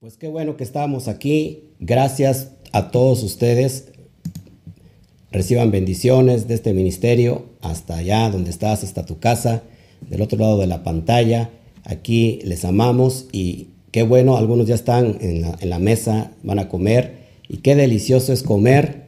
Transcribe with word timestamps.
Pues 0.00 0.16
qué 0.16 0.28
bueno 0.28 0.56
que 0.56 0.62
estamos 0.62 1.08
aquí. 1.08 1.64
Gracias 1.80 2.52
a 2.70 2.92
todos 2.92 3.24
ustedes. 3.24 3.86
Reciban 5.32 5.72
bendiciones 5.72 6.46
de 6.46 6.54
este 6.54 6.72
ministerio 6.72 7.46
hasta 7.62 7.96
allá 7.96 8.30
donde 8.30 8.50
estás, 8.50 8.84
hasta 8.84 9.04
tu 9.04 9.18
casa, 9.18 9.64
del 10.08 10.22
otro 10.22 10.38
lado 10.38 10.56
de 10.58 10.68
la 10.68 10.84
pantalla. 10.84 11.50
Aquí 11.82 12.38
les 12.44 12.64
amamos 12.64 13.26
y 13.32 13.70
qué 13.90 14.04
bueno, 14.04 14.36
algunos 14.36 14.68
ya 14.68 14.76
están 14.76 15.18
en 15.20 15.42
la, 15.42 15.58
en 15.60 15.68
la 15.68 15.80
mesa, 15.80 16.30
van 16.44 16.60
a 16.60 16.68
comer 16.68 17.16
y 17.48 17.56
qué 17.56 17.74
delicioso 17.74 18.32
es 18.32 18.44
comer 18.44 19.06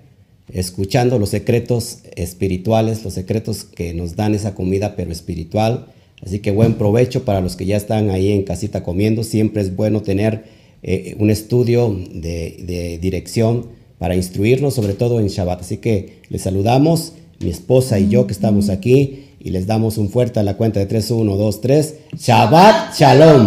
escuchando 0.53 1.21
los 1.21 1.29
secretos 1.29 2.01
espirituales, 2.17 3.05
los 3.05 3.15
secretos 3.15 3.63
que 3.63 3.95
nos 3.95 4.17
dan 4.17 4.35
esa 4.35 4.57
comida 4.57 4.97
pero 4.97 5.13
espiritual. 5.13 5.87
Así 6.21 6.41
que 6.41 6.51
buen 6.51 6.75
provecho 6.75 7.25
para 7.25 7.41
los 7.41 7.55
que 7.55 7.65
ya 7.65 7.77
están 7.77 8.11
ahí 8.11 8.33
en 8.33 8.43
casita 8.43 8.83
comiendo. 8.83 9.23
Siempre 9.23 9.63
es 9.63 9.77
bueno 9.77 10.03
tener 10.03 10.59
eh, 10.83 11.17
un 11.19 11.31
estudio 11.31 11.95
de, 12.13 12.99
dirección 13.01 13.67
para 13.99 14.17
instruirnos, 14.17 14.75
sobre 14.75 14.95
todo 14.95 15.21
en 15.21 15.29
Shabbat. 15.29 15.61
Así 15.61 15.77
que 15.77 16.21
les 16.31 16.43
saludamos, 16.43 17.13
mi 17.39 17.51
esposa 17.51 17.99
y 17.99 18.09
yo 18.09 18.27
que 18.27 18.33
estamos 18.33 18.71
aquí, 18.71 19.25
y 19.39 19.51
les 19.51 19.67
damos 19.67 19.99
un 19.99 20.11
fuerte 20.11 20.41
a 20.41 20.43
la 20.43 20.57
cuenta 20.57 20.81
de 20.81 20.87
3, 20.87 21.11
1, 21.11 21.37
2, 21.37 21.61
3. 21.61 21.95
Shabbat 22.19 22.99
Shalom. 22.99 23.47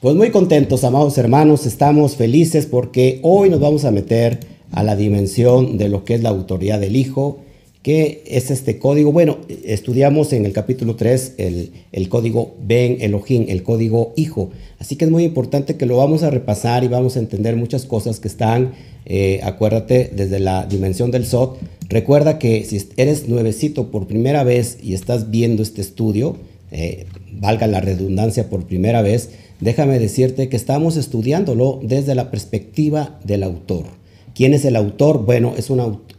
Pues 0.00 0.14
muy 0.14 0.30
contentos, 0.30 0.84
amados 0.84 1.18
hermanos, 1.18 1.66
estamos 1.66 2.14
felices 2.14 2.66
porque 2.66 3.18
hoy 3.22 3.50
nos 3.50 3.58
vamos 3.58 3.84
a 3.84 3.90
meter 3.90 4.38
a 4.70 4.84
la 4.84 4.94
dimensión 4.94 5.76
de 5.76 5.88
lo 5.88 6.04
que 6.04 6.14
es 6.14 6.22
la 6.22 6.28
autoridad 6.28 6.78
del 6.78 6.94
Hijo 6.94 7.40
¿Qué 7.82 8.24
es 8.26 8.50
este 8.50 8.78
código? 8.78 9.12
Bueno, 9.12 9.38
estudiamos 9.64 10.32
en 10.32 10.44
el 10.44 10.52
capítulo 10.52 10.96
3 10.96 11.34
el, 11.38 12.08
código 12.08 12.56
Ben 12.60 12.96
Elohim, 13.00 13.46
el 13.48 13.62
código 13.62 14.14
Hijo. 14.16 14.50
Así 14.80 14.96
que 14.96 15.04
es 15.04 15.10
muy 15.12 15.22
importante 15.22 15.76
que 15.76 15.86
lo 15.86 15.96
vamos 15.96 16.24
a 16.24 16.30
repasar 16.30 16.82
y 16.82 16.88
vamos 16.88 17.16
a 17.16 17.20
entender 17.20 17.54
muchas 17.54 17.84
cosas 17.84 18.18
que 18.18 18.26
están, 18.26 18.72
eh, 19.06 19.38
acuérdate, 19.44 20.10
desde 20.12 20.40
la 20.40 20.66
dimensión 20.66 21.12
del 21.12 21.24
SOT. 21.24 21.56
Recuerda 21.88 22.40
que 22.40 22.64
si 22.64 22.84
eres 22.96 23.28
nuevecito 23.28 23.92
por 23.92 24.08
primera 24.08 24.42
vez 24.42 24.78
y 24.82 24.94
estás 24.94 25.30
viendo 25.30 25.62
este 25.62 25.80
estudio, 25.80 26.36
eh, 26.72 27.06
valga 27.32 27.68
la 27.68 27.80
redundancia 27.80 28.50
por 28.50 28.66
primera 28.66 29.02
vez, 29.02 29.30
déjame 29.60 30.00
decirte 30.00 30.48
que 30.48 30.56
estamos 30.56 30.96
estudiándolo 30.96 31.78
desde 31.82 32.16
la 32.16 32.32
perspectiva 32.32 33.20
del 33.24 33.44
autor. 33.44 33.97
¿Quién 34.38 34.54
es 34.54 34.64
el 34.64 34.76
autor? 34.76 35.26
Bueno, 35.26 35.54
es, 35.56 35.68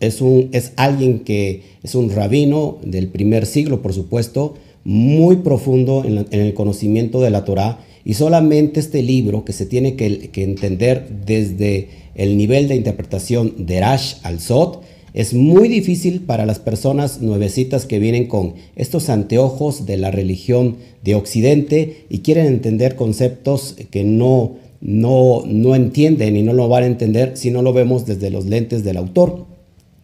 es, 0.02 0.20
un, 0.20 0.50
es 0.52 0.74
alguien 0.76 1.20
que 1.20 1.62
es 1.84 1.96
un 1.96 2.10
rabino 2.10 2.78
del 2.84 3.08
primer 3.08 3.46
siglo, 3.46 3.82
por 3.82 3.94
supuesto, 3.94 4.56
muy 4.84 5.38
profundo 5.38 6.04
en, 6.06 6.28
el 6.30 6.54
conocimiento 6.54 7.22
de 7.22 7.30
la 7.30 7.46
Torá. 7.46 7.80
Y 8.04 8.16
solamente 8.16 8.82
este 8.82 9.04
libro, 9.04 9.46
que 9.46 9.54
se 9.54 9.66
tiene 9.66 9.96
que, 9.96 10.30
entender 10.34 11.08
desde 11.26 11.88
el 12.14 12.36
nivel 12.36 12.68
de 12.68 12.76
interpretación 12.76 13.54
de 13.66 13.80
Rash 13.80 14.16
al 14.24 14.42
Sot, 14.42 14.82
es 15.14 15.34
muy 15.34 15.70
difícil 15.70 16.20
para 16.20 16.46
las 16.46 16.60
personas 16.60 17.22
nuevecitas 17.22 17.86
que 17.86 18.00
vienen 18.00 18.28
con 18.28 18.56
estos 18.76 19.08
anteojos 19.08 19.86
de 19.86 19.96
la 19.96 20.12
religión 20.12 20.76
de 21.06 21.16
Occidente 21.16 22.04
y 22.10 22.20
quieren 22.20 22.48
entender 22.48 22.98
conceptos 22.98 23.78
que 23.90 24.04
no, 24.04 24.58
no, 24.82 25.44
no 25.46 25.76
entienden 25.76 26.36
y 26.38 26.42
no 26.42 26.54
lo 26.54 26.68
van 26.68 26.84
a 26.84 26.88
entender 26.88 27.36
si 27.36 27.52
no 27.52 27.62
lo 27.62 27.74
vemos 27.74 28.06
desde 28.06 28.30
los 28.30 28.46
lentes 28.46 28.84
del 28.84 28.98
autor. 28.98 29.46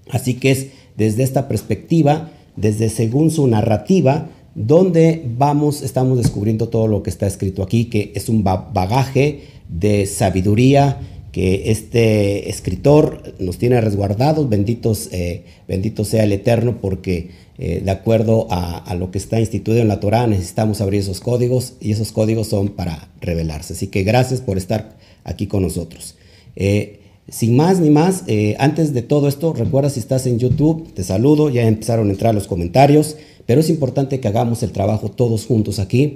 Así 0.09 0.35
que 0.35 0.51
es 0.51 0.67
desde 0.97 1.23
esta 1.23 1.47
perspectiva, 1.47 2.31
desde 2.55 2.89
según 2.89 3.31
su 3.31 3.47
narrativa, 3.47 4.29
donde 4.53 5.25
vamos, 5.37 5.81
estamos 5.81 6.17
descubriendo 6.17 6.69
todo 6.69 6.87
lo 6.87 7.03
que 7.03 7.09
está 7.09 7.27
escrito 7.27 7.63
aquí, 7.63 7.85
que 7.85 8.13
es 8.15 8.29
un 8.29 8.43
bagaje 8.43 9.41
de 9.67 10.05
sabiduría 10.05 10.99
que 11.36 11.69
este 11.69 12.50
escritor 12.50 13.36
nos 13.39 13.58
tiene 13.58 13.81
resguardados, 13.81 14.47
benditos, 14.47 15.09
eh, 15.11 15.44
bendito 15.68 16.06
sea 16.06 16.23
el 16.23 16.31
Eterno, 16.31 16.78
porque 16.79 17.31
eh, 17.57 17.81
de 17.84 17.91
acuerdo 17.91 18.47
a, 18.50 18.96
lo 18.96 19.12
que 19.12 19.18
está 19.18 19.41
instituido 19.41 19.81
en 19.81 19.90
la 19.90 20.00
Torah, 20.00 20.28
necesitamos 20.28 20.79
abrir 20.79 21.01
esos 21.01 21.19
códigos 21.19 21.74
y 21.81 21.91
esos 21.91 22.13
códigos 22.13 22.47
son 22.47 22.69
para 22.69 23.09
revelarse. 23.19 23.74
Así 23.74 23.88
que 23.88 24.03
gracias 24.03 24.40
por 24.40 24.57
estar 24.57 24.95
aquí 25.25 25.45
con 25.45 25.63
nosotros. 25.63 26.16
Eh, 26.56 27.01
sin 27.28 27.57
más 27.57 27.81
ni 27.81 27.90
más, 27.90 28.24
antes 28.57 28.94
de 28.94 29.01
todo 29.01 29.28
esto, 29.28 29.51
recuerda 29.51 29.90
si 29.90 30.00
estás 30.00 30.28
en 30.28 30.40
YouTube, 30.40 30.94
te 30.94 31.03
saludo, 31.03 31.50
ya 31.50 31.63
empezaron 31.63 32.07
a 32.07 32.12
entrar 32.12 32.34
los 32.34 32.47
comentarios, 32.47 33.18
pero 33.45 33.59
es 33.59 33.69
importante 33.69 34.22
que 34.22 34.28
hagamos 34.29 34.63
el 34.63 34.72
trabajo 34.72 35.12
todos 35.12 35.45
juntos 35.45 35.79
aquí 35.79 36.16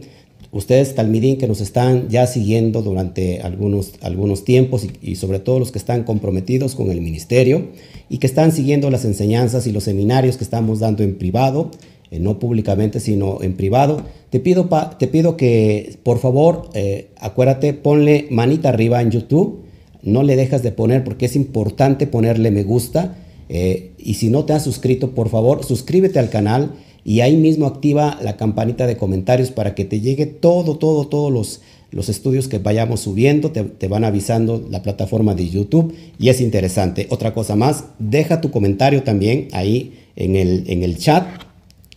ustedes 0.52 0.96
Talmidín 0.96 1.38
que 1.38 1.48
nos 1.48 1.62
están 1.62 2.10
ya 2.10 2.26
siguiendo 2.28 2.82
durante 2.82 3.42
algunos, 3.42 3.94
algunos 4.02 4.44
tiempos 4.44 4.88
y, 5.02 5.16
sobre 5.16 5.40
todo 5.40 5.60
los 5.60 5.72
que 5.72 5.78
están 5.78 6.04
comprometidos 6.04 6.76
con 6.76 6.90
el 6.90 7.02
ministerio 7.02 7.68
y 8.10 8.18
que 8.18 8.28
están 8.28 8.52
siguiendo 8.52 8.90
las 8.90 9.06
enseñanzas 9.06 9.68
y 9.68 9.72
los 9.72 9.84
seminarios 9.84 10.38
que 10.38 10.44
estamos 10.44 10.80
dando 10.80 11.04
en 11.04 11.18
privado, 11.18 11.72
eh, 12.12 12.20
no 12.20 12.40
públicamente 12.40 13.00
sino 13.00 13.42
en 13.42 13.54
privado, 13.54 14.04
te 14.32 14.40
pido, 14.40 14.70
te 14.98 15.08
pido 15.08 15.38
que 15.38 15.98
por 16.04 16.20
favor 16.20 16.70
eh, 16.74 17.10
acuérdate, 17.18 17.74
ponle 17.74 18.28
manita 18.32 18.70
arriba 18.70 19.02
en 19.02 19.12
YouTube, 19.12 19.64
no 20.02 20.24
le 20.24 20.36
dejas 20.36 20.64
de 20.64 20.72
poner 20.72 21.04
porque 21.04 21.26
es 21.26 21.36
importante 21.36 22.08
ponerle 22.08 22.52
me 22.52 22.64
gusta. 22.64 23.18
Eh, 23.52 23.94
y 23.98 24.14
si 24.14 24.30
no 24.30 24.46
te 24.46 24.54
has 24.54 24.64
suscrito 24.64 25.16
por 25.16 25.28
favor 25.28 25.66
suscríbete 25.66 26.20
al 26.20 26.30
canal 26.30 26.74
y 27.04 27.22
ahí 27.22 27.38
mismo 27.38 27.66
activa 27.66 28.20
la 28.22 28.38
campanita 28.38 28.88
de 28.88 28.98
comentarios 28.98 29.52
para 29.52 29.76
que 29.76 29.86
te 29.86 30.02
llegue 30.02 30.26
todo, 30.26 30.78
todo, 30.78 31.08
todos 31.08 31.32
los, 31.32 31.62
los 31.92 32.10
estudios 32.10 32.48
que 32.48 32.60
vayamos 32.60 33.02
subiendo, 33.02 33.52
te, 33.52 33.88
van 33.88 34.04
avisando 34.04 34.66
la 34.70 34.84
plataforma 34.84 35.36
de 35.36 35.50
YouTube 35.50 35.94
y 36.20 36.30
es 36.30 36.42
interesante. 36.42 37.08
Otra 37.10 37.34
cosa 37.34 37.56
más, 37.56 37.86
deja 37.98 38.42
tu 38.42 38.52
comentario 38.52 39.04
también 39.04 39.48
ahí 39.54 39.94
en 40.16 40.36
el, 40.36 40.64
en 40.68 40.84
el 40.84 40.98
chat 40.98 41.26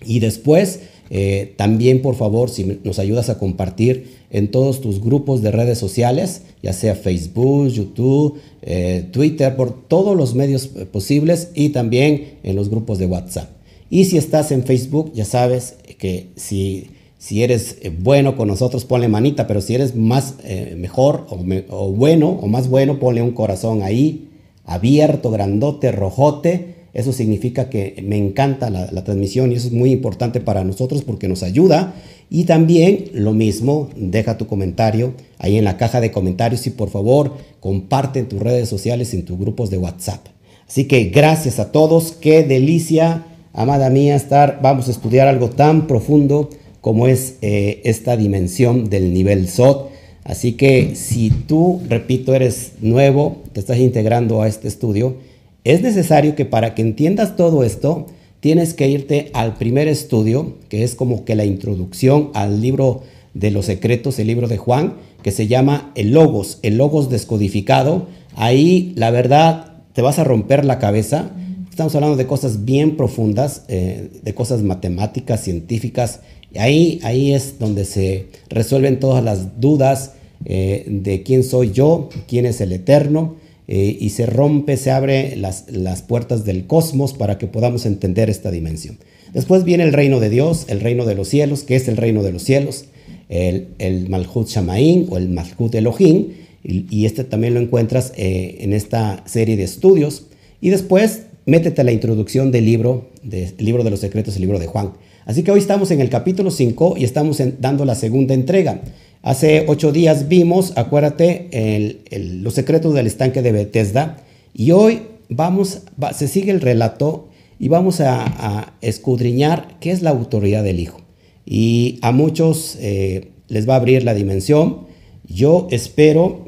y 0.04 0.20
después 0.20 0.80
eh, 1.10 1.52
también 1.56 2.00
por 2.00 2.14
favor 2.14 2.48
si 2.48 2.80
nos 2.84 2.98
ayudas 2.98 3.28
a 3.28 3.38
compartir 3.38 4.22
en 4.30 4.50
todos 4.50 4.80
tus 4.80 4.98
grupos 4.98 5.42
de 5.42 5.50
redes 5.50 5.76
sociales, 5.76 6.40
ya 6.62 6.72
sea 6.72 6.94
Facebook, 6.94 7.68
YouTube, 7.68 8.40
eh, 8.62 9.06
Twitter, 9.12 9.54
por 9.54 9.88
todos 9.88 10.16
los 10.16 10.34
medios 10.34 10.70
eh, 10.74 10.86
posibles 10.86 11.50
y 11.54 11.68
también 11.68 12.38
en 12.42 12.56
los 12.56 12.70
grupos 12.70 12.98
de 12.98 13.06
WhatsApp. 13.06 13.50
Y 13.92 14.06
si 14.06 14.16
estás 14.16 14.52
en 14.52 14.64
Facebook, 14.64 15.12
ya 15.12 15.26
sabes 15.26 15.74
que 15.98 16.28
si, 16.34 16.92
si 17.18 17.42
eres 17.42 17.76
eh, 17.82 17.92
bueno 17.94 18.38
con 18.38 18.48
nosotros, 18.48 18.86
ponle 18.86 19.06
manita, 19.06 19.46
pero 19.46 19.60
si 19.60 19.74
eres 19.74 19.94
más 19.94 20.36
eh, 20.44 20.76
mejor 20.78 21.26
o, 21.28 21.92
bueno 21.92 22.30
o 22.30 22.46
más 22.46 22.70
bueno, 22.70 22.98
ponle 22.98 23.20
un 23.20 23.32
corazón 23.32 23.82
ahí, 23.82 24.30
abierto, 24.64 25.30
grandote, 25.30 25.92
rojote. 25.92 26.86
Eso 26.94 27.12
significa 27.12 27.68
que 27.68 28.02
me 28.02 28.16
encanta 28.16 28.70
la, 28.70 28.90
la, 28.90 29.04
transmisión 29.04 29.52
y 29.52 29.56
eso 29.56 29.66
es 29.66 29.74
muy 29.74 29.92
importante 29.92 30.40
para 30.40 30.64
nosotros 30.64 31.02
porque 31.02 31.28
nos 31.28 31.42
ayuda. 31.42 31.92
Y 32.30 32.44
también 32.44 33.10
lo 33.12 33.34
mismo, 33.34 33.90
deja 33.94 34.38
tu 34.38 34.46
comentario 34.46 35.12
ahí 35.36 35.58
en 35.58 35.64
la 35.64 35.76
caja 35.76 36.00
de 36.00 36.10
comentarios 36.10 36.66
y 36.66 36.70
por 36.70 36.88
favor 36.88 37.36
comparte 37.60 38.20
en 38.20 38.28
tus 38.30 38.40
redes 38.40 38.70
sociales, 38.70 39.12
en 39.12 39.26
tus 39.26 39.38
grupos 39.38 39.68
de 39.68 39.76
WhatsApp. 39.76 40.28
Así 40.66 40.86
que 40.86 41.10
gracias 41.10 41.58
a 41.58 41.72
todos, 41.72 42.12
qué 42.12 42.42
delicia 42.42 43.26
amada 43.52 43.90
mía, 43.90 44.16
estar, 44.16 44.60
vamos 44.62 44.88
a 44.88 44.90
estudiar 44.90 45.28
algo 45.28 45.50
tan 45.50 45.86
profundo 45.86 46.50
como 46.80 47.06
es 47.06 47.36
eh, 47.42 47.80
esta 47.84 48.16
dimensión 48.16 48.90
del 48.90 49.12
nivel 49.14 49.48
SOT. 49.48 49.90
Así 50.24 50.52
que 50.52 50.94
si 50.94 51.30
tú, 51.30 51.80
repito, 51.88 52.34
eres 52.34 52.72
nuevo, 52.80 53.42
te 53.52 53.60
estás 53.60 53.78
integrando 53.78 54.42
a 54.42 54.48
este 54.48 54.68
estudio, 54.68 55.16
es 55.64 55.82
necesario 55.82 56.34
que 56.34 56.44
para 56.44 56.74
que 56.74 56.82
entiendas 56.82 57.36
todo 57.36 57.64
esto, 57.64 58.06
tienes 58.40 58.74
que 58.74 58.88
irte 58.88 59.30
al 59.34 59.54
primer 59.54 59.88
estudio, 59.88 60.54
que 60.68 60.82
es 60.82 60.94
como 60.94 61.24
que 61.24 61.36
la 61.36 61.44
introducción 61.44 62.30
al 62.34 62.60
libro 62.60 63.02
de 63.34 63.50
los 63.50 63.66
secretos, 63.66 64.18
el 64.18 64.26
libro 64.26 64.48
de 64.48 64.58
Juan, 64.58 64.94
que 65.22 65.30
se 65.30 65.46
llama 65.46 65.92
el 65.94 66.12
Logos, 66.12 66.58
el 66.62 66.78
Logos 66.78 67.08
descodificado. 67.08 68.06
Ahí, 68.34 68.92
la 68.96 69.10
verdad, 69.10 69.76
te 69.92 70.02
vas 70.02 70.18
a 70.18 70.24
romper 70.24 70.64
la 70.64 70.78
cabeza 70.78 71.30
Estamos 71.72 71.94
hablando 71.94 72.18
de 72.18 72.26
cosas 72.26 72.66
bien 72.66 72.98
profundas, 72.98 73.62
eh, 73.68 74.10
de 74.22 74.34
cosas 74.34 74.62
matemáticas, 74.62 75.42
científicas. 75.42 76.20
Y 76.52 76.58
ahí, 76.58 77.00
ahí 77.02 77.32
es 77.32 77.58
donde 77.58 77.86
se 77.86 78.26
resuelven 78.50 79.00
todas 79.00 79.24
las 79.24 79.58
dudas 79.58 80.12
eh, 80.44 80.84
de 80.86 81.22
quién 81.22 81.42
soy 81.42 81.72
yo, 81.72 82.10
quién 82.28 82.44
es 82.44 82.60
el 82.60 82.72
eterno. 82.72 83.36
Eh, 83.68 83.96
y 83.98 84.10
se 84.10 84.26
rompe, 84.26 84.76
se 84.76 84.90
abre 84.90 85.34
las, 85.36 85.64
las 85.70 86.02
puertas 86.02 86.44
del 86.44 86.66
cosmos 86.66 87.14
para 87.14 87.38
que 87.38 87.46
podamos 87.46 87.86
entender 87.86 88.28
esta 88.28 88.50
dimensión. 88.50 88.98
Después 89.32 89.64
viene 89.64 89.84
el 89.84 89.94
reino 89.94 90.20
de 90.20 90.28
Dios, 90.28 90.66
el 90.68 90.80
reino 90.80 91.06
de 91.06 91.14
los 91.14 91.28
cielos, 91.28 91.62
que 91.62 91.76
es 91.76 91.88
el 91.88 91.96
reino 91.96 92.22
de 92.22 92.32
los 92.32 92.42
cielos, 92.42 92.84
el, 93.30 93.68
el 93.78 94.10
Malhut 94.10 94.46
Shamaín 94.46 95.06
o 95.08 95.16
el 95.16 95.30
Malhut 95.30 95.74
Elohim, 95.74 96.32
y, 96.62 96.84
y, 96.90 97.06
este 97.06 97.24
también 97.24 97.54
lo 97.54 97.60
encuentras 97.60 98.12
en 98.14 98.74
esta 98.74 99.24
serie 99.26 99.56
de 99.56 99.64
estudios. 99.64 100.26
Y 100.60 100.68
después 100.68 101.22
métete 101.46 101.80
a 101.80 101.84
la 101.84 101.92
introducción 101.92 102.50
del 102.52 102.64
libro, 102.64 103.10
del 103.22 103.54
libro 103.58 103.84
de 103.84 103.90
los 103.90 104.00
secretos, 104.00 104.36
el 104.36 104.42
libro 104.42 104.58
de 104.58 104.66
Juan. 104.66 104.92
Así 105.24 105.42
que 105.42 105.50
hoy 105.50 105.60
estamos 105.60 105.90
en 105.90 106.00
el 106.00 106.08
capítulo 106.08 106.50
5 106.50 106.94
y 106.96 107.04
estamos 107.04 107.40
dando 107.60 107.84
la 107.84 107.94
segunda 107.94 108.34
entrega. 108.34 108.80
Hace 109.22 109.64
ocho 109.68 109.92
días 109.92 110.28
vimos, 110.28 110.72
acuérdate, 110.76 112.00
los 112.10 112.54
secretos 112.54 112.94
del 112.94 113.06
estanque 113.06 113.40
de 113.40 113.52
Bethesda. 113.52 114.18
Y 114.52 114.72
hoy 114.72 115.02
vamos, 115.28 115.82
se 116.14 116.26
sigue 116.26 116.50
el 116.50 116.60
relato 116.60 117.28
y 117.58 117.68
vamos 117.68 118.00
a, 118.00 118.74
escudriñar 118.80 119.76
qué 119.80 119.92
es 119.92 120.02
la 120.02 120.10
autoridad 120.10 120.64
del 120.64 120.80
Hijo. 120.80 121.00
Y 121.46 121.98
a 122.02 122.10
muchos 122.10 122.76
eh, 122.80 123.28
les 123.48 123.68
va 123.68 123.74
a 123.74 123.76
abrir 123.76 124.02
la 124.02 124.14
dimensión. 124.14 124.86
Yo 125.28 125.68
espero 125.70 126.44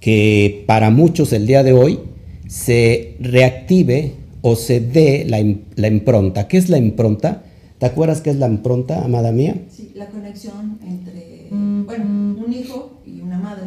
que 0.00 0.64
para 0.66 0.90
muchos 0.90 1.32
el 1.32 1.46
día 1.46 1.62
de 1.62 1.72
hoy 1.72 2.00
se 2.46 3.16
reactive 3.20 4.12
o 4.42 4.56
se 4.56 4.80
dé 4.80 5.24
la, 5.28 5.42
la 5.76 5.88
impronta. 5.88 6.48
¿Qué 6.48 6.58
es 6.58 6.68
la 6.68 6.78
impronta? 6.78 7.44
¿Te 7.78 7.86
acuerdas 7.86 8.20
qué 8.20 8.30
es 8.30 8.36
la 8.36 8.48
impronta, 8.48 9.04
amada 9.04 9.32
mía? 9.32 9.56
Sí, 9.70 9.92
la 9.94 10.06
conexión 10.06 10.78
entre 10.86 11.34
bueno, 11.50 12.04
un 12.44 12.52
hijo 12.52 13.00
y 13.06 13.20
una 13.20 13.38
madre, 13.38 13.64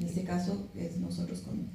en 0.00 0.06
este 0.06 0.22
caso 0.22 0.66
es 0.76 0.98
nosotros 0.98 1.40
con... 1.40 1.68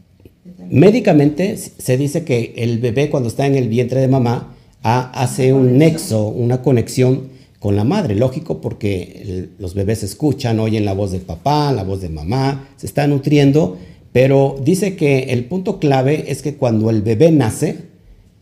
Médicamente 0.70 1.56
se 1.58 1.98
dice 1.98 2.24
que 2.24 2.54
el 2.58 2.80
bebé 2.80 3.10
cuando 3.10 3.30
está 3.30 3.46
en 3.46 3.56
el 3.56 3.70
vientre 3.70 4.02
de 4.02 4.08
mamá 4.08 4.56
hace 4.82 5.54
un 5.54 5.78
nexo, 5.78 6.28
una 6.28 6.62
conexión 6.62 7.30
con 7.60 7.78
la 7.78 7.86
madre, 7.86 8.16
lógico, 8.16 8.60
porque 8.60 9.50
los 9.58 9.74
bebés 9.74 10.04
escuchan, 10.04 10.60
oyen 10.60 10.84
la 10.84 10.94
voz 10.94 11.12
del 11.12 11.22
papá, 11.22 11.72
la 11.72 11.84
voz 11.84 12.02
de 12.02 12.10
mamá, 12.10 12.68
se 12.76 12.88
está 12.88 13.08
nutriendo, 13.08 13.78
pero 14.14 14.56
dice 14.64 14.96
que 14.96 15.24
el 15.34 15.46
punto 15.46 15.80
clave 15.80 16.32
es 16.32 16.42
que 16.42 16.56
cuando 16.56 16.90
el 16.90 17.02
bebé 17.02 17.32
nace, 17.32 17.80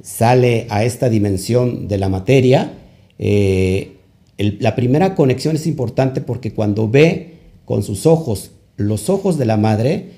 sale 0.04 0.68
a 0.70 0.84
esta 0.84 1.10
dimensión 1.10 1.88
de 1.88 1.98
la 1.98 2.10
materia, 2.10 2.74
eh, 3.18 3.98
la 4.38 4.76
primera 4.76 5.16
conexión 5.16 5.56
es 5.56 5.66
importante 5.66 6.22
porque 6.22 6.54
cuando 6.54 6.90
ve 6.90 7.36
con 7.66 7.84
sus 7.84 8.06
ojos 8.06 8.52
los 8.78 9.10
ojos 9.10 9.38
de 9.38 9.46
la 9.46 9.58
madre, 9.58 10.10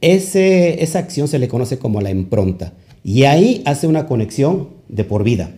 ese, 0.00 0.82
esa 0.82 0.98
acción 0.98 1.28
se 1.28 1.38
le 1.38 1.48
conoce 1.48 1.78
como 1.78 2.00
la 2.00 2.10
impronta. 2.10 2.72
Y 3.04 3.24
ahí 3.24 3.62
hace 3.64 3.86
una 3.86 4.06
conexión 4.06 4.68
de 4.88 5.04
por 5.04 5.24
vida. 5.24 5.54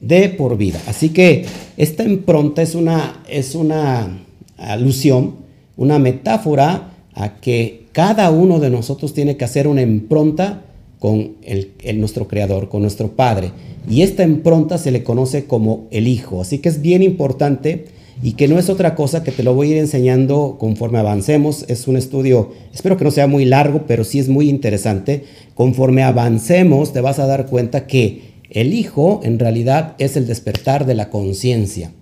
De 0.00 0.28
por 0.28 0.56
vida. 0.56 0.80
Así 0.86 1.10
que 1.10 1.46
esta 1.76 2.04
impronta 2.04 2.62
es 2.62 2.74
una, 2.74 3.22
es 3.28 3.54
una 3.54 4.24
alusión, 4.56 5.36
una 5.76 5.98
metáfora 5.98 6.92
a 7.14 7.40
que 7.40 7.85
cada 7.96 8.30
uno 8.30 8.60
de 8.60 8.68
nosotros 8.68 9.14
tiene 9.14 9.38
que 9.38 9.46
hacer 9.46 9.66
una 9.66 9.80
impronta 9.80 10.64
con 10.98 11.36
el, 11.42 11.72
nuestro 11.98 12.28
creador, 12.28 12.68
con 12.68 12.82
nuestro 12.82 13.12
padre. 13.12 13.52
Y 13.88 14.02
esta 14.02 14.22
impronta 14.22 14.76
se 14.76 14.90
le 14.90 15.02
conoce 15.02 15.46
como 15.46 15.86
el 15.90 16.06
hijo. 16.06 16.42
Así 16.42 16.58
que 16.58 16.68
es 16.68 16.82
bien 16.82 17.02
importante 17.02 17.86
y 18.22 18.32
que 18.32 18.48
no 18.48 18.58
es 18.58 18.68
otra 18.68 18.94
cosa 18.94 19.24
que 19.24 19.32
te 19.32 19.42
lo 19.42 19.54
voy 19.54 19.68
a 19.68 19.70
ir 19.70 19.78
enseñando 19.78 20.56
conforme 20.60 20.98
avancemos. 20.98 21.64
Es 21.68 21.88
un 21.88 21.96
estudio, 21.96 22.52
espero 22.74 22.98
que 22.98 23.04
no 23.04 23.10
sea 23.10 23.28
muy 23.28 23.46
largo, 23.46 23.84
pero 23.86 24.04
sí 24.04 24.18
es 24.18 24.28
muy 24.28 24.50
interesante. 24.50 25.24
Conforme 25.54 26.02
avancemos 26.02 26.92
te 26.92 27.00
vas 27.00 27.18
a 27.18 27.26
dar 27.26 27.46
cuenta 27.46 27.86
que 27.86 28.34
el 28.50 28.74
hijo 28.74 29.22
en 29.24 29.38
realidad 29.38 29.94
es 29.96 30.18
el 30.18 30.26
despertar 30.26 30.84
de 30.84 30.96
la 30.96 31.08
conciencia, 31.08 31.92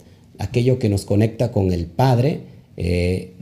aquello 0.40 0.80
que 0.80 0.88
nos 0.88 1.04
conecta 1.04 1.52
con 1.52 1.72
el 1.72 1.86
Padre. 1.86 2.53
Eh, 2.76 3.34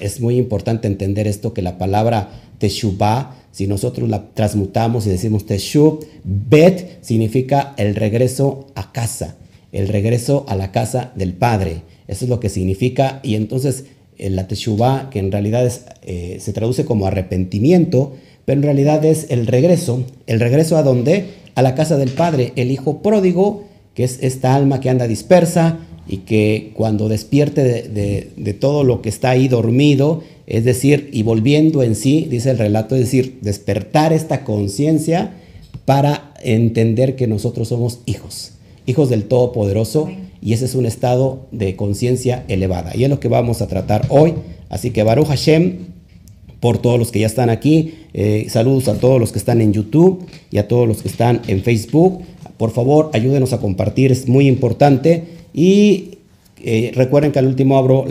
es 0.00 0.20
muy 0.20 0.36
importante 0.36 0.86
entender 0.86 1.26
esto 1.26 1.52
que 1.52 1.62
la 1.62 1.78
palabra 1.78 2.30
Teshuvah 2.58 3.42
si 3.52 3.66
nosotros 3.66 4.08
la 4.08 4.30
transmutamos 4.32 5.06
y 5.06 5.10
decimos 5.10 5.46
Teshub, 5.46 6.04
Bet 6.24 7.02
significa 7.02 7.74
el 7.76 7.94
regreso 7.94 8.66
a 8.74 8.92
casa, 8.92 9.36
el 9.72 9.88
regreso 9.88 10.46
a 10.48 10.56
la 10.56 10.72
casa 10.72 11.12
del 11.14 11.34
Padre. 11.34 11.82
Eso 12.08 12.24
es 12.24 12.30
lo 12.30 12.40
que 12.40 12.48
significa. 12.48 13.20
Y 13.22 13.34
entonces 13.34 13.84
eh, 14.16 14.30
la 14.30 14.48
Teshuvah, 14.48 15.10
que 15.10 15.18
en 15.18 15.30
realidad 15.30 15.70
eh, 16.02 16.38
se 16.40 16.52
traduce 16.54 16.86
como 16.86 17.06
arrepentimiento, 17.06 18.14
pero 18.46 18.58
en 18.58 18.64
realidad 18.64 19.04
es 19.04 19.26
el 19.28 19.46
regreso. 19.46 20.02
¿El 20.26 20.40
regreso 20.40 20.78
a 20.78 20.82
dónde? 20.82 21.26
A 21.54 21.60
la 21.60 21.74
casa 21.74 21.98
del 21.98 22.10
Padre. 22.10 22.54
El 22.56 22.70
hijo 22.70 23.02
pródigo, 23.02 23.64
que 23.94 24.04
es 24.04 24.18
esta 24.22 24.54
alma 24.54 24.80
que 24.80 24.88
anda 24.88 25.06
dispersa 25.06 25.78
y 26.06 26.18
que 26.18 26.72
cuando 26.74 27.08
despierte 27.08 27.62
de 27.62 28.54
todo 28.54 28.84
lo 28.84 29.02
que 29.02 29.08
está 29.08 29.30
ahí 29.30 29.48
dormido, 29.48 30.22
es 30.46 30.64
decir, 30.64 31.08
y 31.12 31.22
volviendo 31.22 31.82
en 31.82 31.94
sí, 31.94 32.26
dice 32.30 32.50
el 32.50 32.58
relato, 32.58 32.94
es 32.94 33.02
decir, 33.02 33.38
despertar 33.40 34.12
esta 34.12 34.44
conciencia 34.44 35.34
para 35.84 36.34
entender 36.42 37.16
que 37.16 37.26
nosotros 37.26 37.68
somos 37.68 38.00
hijos, 38.06 38.52
hijos 38.86 39.08
del 39.08 39.24
Todopoderoso, 39.24 40.10
y 40.40 40.52
ese 40.52 40.64
es 40.64 40.74
un 40.74 40.86
estado 40.86 41.46
de 41.52 41.76
conciencia 41.76 42.44
elevada. 42.48 42.92
Y 42.94 43.04
es 43.04 43.10
lo 43.10 43.20
que 43.20 43.28
vamos 43.28 43.62
a 43.62 43.68
tratar 43.68 44.06
hoy. 44.08 44.34
Así 44.68 44.90
que 44.90 45.04
Baruch 45.04 45.28
Hashem, 45.28 45.76
por 46.58 46.78
todos 46.78 46.98
los 46.98 47.12
que 47.12 47.20
ya 47.20 47.26
están 47.26 47.48
aquí, 47.48 47.94
eh, 48.12 48.46
saludos 48.48 48.88
a 48.88 48.98
todos 48.98 49.20
los 49.20 49.30
que 49.30 49.38
están 49.38 49.60
en 49.60 49.72
YouTube 49.72 50.26
y 50.50 50.58
a 50.58 50.66
todos 50.66 50.88
los 50.88 51.02
que 51.02 51.08
están 51.08 51.42
en 51.46 51.62
Facebook. 51.62 52.22
Por 52.56 52.72
favor, 52.72 53.10
ayúdenos 53.12 53.52
a 53.52 53.58
compartir, 53.58 54.10
es 54.10 54.28
muy 54.28 54.48
importante. 54.48 55.41
Y 55.54 56.18
eh, 56.64 56.92
recuerden 56.94 57.32
que 57.32 57.40
al 57.40 57.46
último 57.46 57.76
abro 57.76 58.06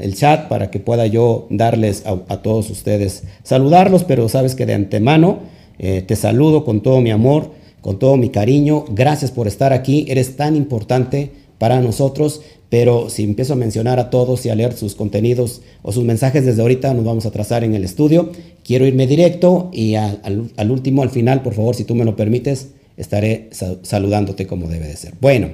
el 0.00 0.14
chat 0.16 0.48
para 0.48 0.70
que 0.70 0.80
pueda 0.80 1.06
yo 1.06 1.46
darles 1.48 2.04
a, 2.06 2.42
todos 2.42 2.68
ustedes 2.70 3.22
saludarlos, 3.44 4.02
pero 4.02 4.28
sabes 4.28 4.56
que 4.56 4.66
de 4.66 4.74
antemano 4.74 5.38
eh, 5.78 6.02
te 6.02 6.16
saludo 6.16 6.64
con 6.64 6.80
todo 6.82 7.00
mi 7.00 7.12
amor, 7.12 7.52
con 7.80 8.00
todo 8.00 8.16
mi 8.16 8.30
cariño. 8.30 8.84
Gracias 8.90 9.30
por 9.30 9.46
estar 9.46 9.72
aquí, 9.72 10.06
eres 10.08 10.36
tan 10.36 10.56
importante 10.56 11.30
para 11.58 11.80
nosotros, 11.80 12.42
pero 12.68 13.10
si 13.10 13.22
empiezo 13.22 13.52
a 13.52 13.56
mencionar 13.56 14.00
a 14.00 14.10
todos 14.10 14.44
y 14.44 14.48
a 14.48 14.56
leer 14.56 14.72
sus 14.72 14.96
contenidos 14.96 15.62
o 15.82 15.92
sus 15.92 16.02
mensajes 16.02 16.44
desde 16.44 16.62
ahorita, 16.62 16.92
nos 16.94 17.04
vamos 17.04 17.26
a 17.26 17.30
trazar 17.30 17.62
en 17.62 17.74
el 17.74 17.84
estudio. 17.84 18.32
Quiero 18.64 18.86
irme 18.86 19.06
directo 19.06 19.70
y 19.72 19.94
al, 19.94 20.50
último, 20.68 21.02
al 21.02 21.10
final, 21.10 21.42
por 21.42 21.54
favor, 21.54 21.76
si 21.76 21.84
tú 21.84 21.94
me 21.94 22.04
lo 22.04 22.16
permites, 22.16 22.70
estaré 22.96 23.50
saludándote 23.82 24.48
como 24.48 24.66
debe 24.66 24.88
de 24.88 24.96
ser. 24.96 25.14
Bueno. 25.20 25.50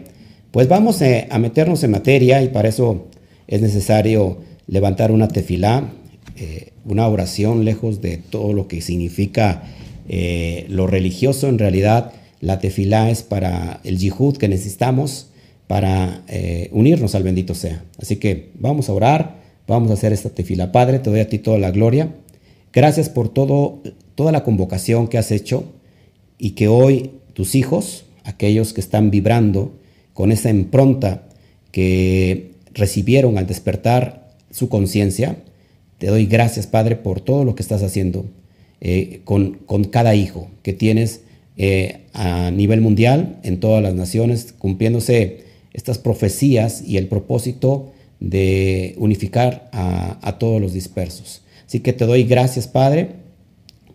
Pues 0.50 0.66
vamos 0.66 1.00
eh, 1.00 1.28
a 1.30 1.38
meternos 1.38 1.84
en 1.84 1.92
materia 1.92 2.42
y 2.42 2.48
para 2.48 2.68
eso 2.68 3.06
es 3.46 3.60
necesario 3.62 4.38
levantar 4.66 5.12
una 5.12 5.28
tefilá, 5.28 5.92
eh, 6.36 6.72
una 6.84 7.06
oración 7.06 7.64
lejos 7.64 8.00
de 8.00 8.16
todo 8.16 8.52
lo 8.52 8.66
que 8.66 8.80
significa 8.80 9.62
eh, 10.08 10.66
lo 10.68 10.88
religioso. 10.88 11.48
En 11.48 11.60
realidad, 11.60 12.12
la 12.40 12.58
tefilá 12.58 13.10
es 13.10 13.22
para 13.22 13.80
el 13.84 13.98
yihud 13.98 14.38
que 14.38 14.48
necesitamos 14.48 15.28
para 15.68 16.24
unirnos 16.72 17.14
al 17.14 17.22
bendito 17.22 17.54
sea. 17.54 17.84
Así 18.02 18.16
que 18.16 18.50
vamos 18.58 18.88
a 18.88 18.92
orar, 18.92 19.36
vamos 19.68 19.92
a 19.92 19.94
hacer 19.94 20.12
esta 20.12 20.30
tefilá. 20.30 20.72
Padre, 20.72 20.98
te 20.98 21.10
doy 21.10 21.20
a 21.20 21.28
ti 21.28 21.38
toda 21.38 21.58
la 21.58 21.70
gloria. 21.70 22.12
Gracias 22.72 23.08
por 23.08 23.28
todo, 23.28 23.80
toda 24.16 24.32
la 24.32 24.42
convocación 24.42 25.06
que 25.06 25.16
has 25.16 25.30
hecho 25.30 25.62
y 26.38 26.52
que 26.52 26.66
hoy 26.66 27.12
tus 27.34 27.54
hijos, 27.54 28.04
aquellos 28.24 28.72
que 28.72 28.80
están 28.80 29.12
vibrando, 29.12 29.78
con 30.14 30.32
esa 30.32 30.50
impronta 30.50 31.22
que 31.72 32.52
recibieron 32.72 33.38
al 33.38 33.46
despertar 33.46 34.28
su 34.50 34.68
conciencia. 34.68 35.36
Te 35.98 36.08
doy 36.08 36.26
gracias, 36.26 36.66
Padre, 36.66 36.96
por 36.96 37.20
todo 37.20 37.44
lo 37.44 37.54
que 37.54 37.62
estás 37.62 37.82
haciendo 37.82 38.26
eh, 38.80 39.20
con, 39.24 39.58
cada 39.90 40.14
hijo 40.14 40.48
que 40.62 40.72
tienes 40.72 41.22
eh, 41.56 42.00
a 42.12 42.50
nivel 42.50 42.80
mundial, 42.80 43.38
en 43.42 43.60
todas 43.60 43.82
las 43.82 43.94
naciones, 43.94 44.54
cumpliéndose 44.56 45.44
estas 45.72 45.98
profecías 45.98 46.82
y 46.82 46.96
el 46.96 47.06
propósito 47.06 47.92
de 48.18 48.94
unificar 48.98 49.68
a, 49.72 50.18
a 50.26 50.38
todos 50.38 50.60
los 50.60 50.72
dispersos. 50.72 51.42
Así 51.66 51.80
que 51.80 51.92
te 51.92 52.06
doy 52.06 52.24
gracias, 52.24 52.66
Padre. 52.66 53.20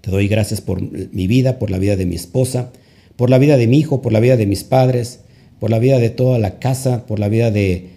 Te 0.02 0.12
doy 0.12 0.28
gracias 0.28 0.62
por 0.62 0.82
mi 0.82 1.26
vida, 1.26 1.58
por 1.58 1.72
la 1.72 1.80
vida 1.80 1.96
de 1.96 2.06
mi 2.06 2.16
esposa, 2.16 2.72
por 3.16 3.32
la 3.32 3.40
vida 3.40 3.58
de 3.58 3.66
mi 3.66 3.80
hijo, 3.80 4.04
por 4.04 4.14
la 4.14 4.20
vida 4.20 4.38
de 4.38 4.46
mis 4.46 4.64
padres, 4.64 5.22
por 5.66 5.72
la 5.72 5.80
vida 5.80 5.98
de 5.98 6.12
toda 6.12 6.38
la 6.38 6.60
casa, 6.60 7.08
por 7.08 7.18
la 7.18 7.28
vida 7.28 7.50
de, 7.50 7.90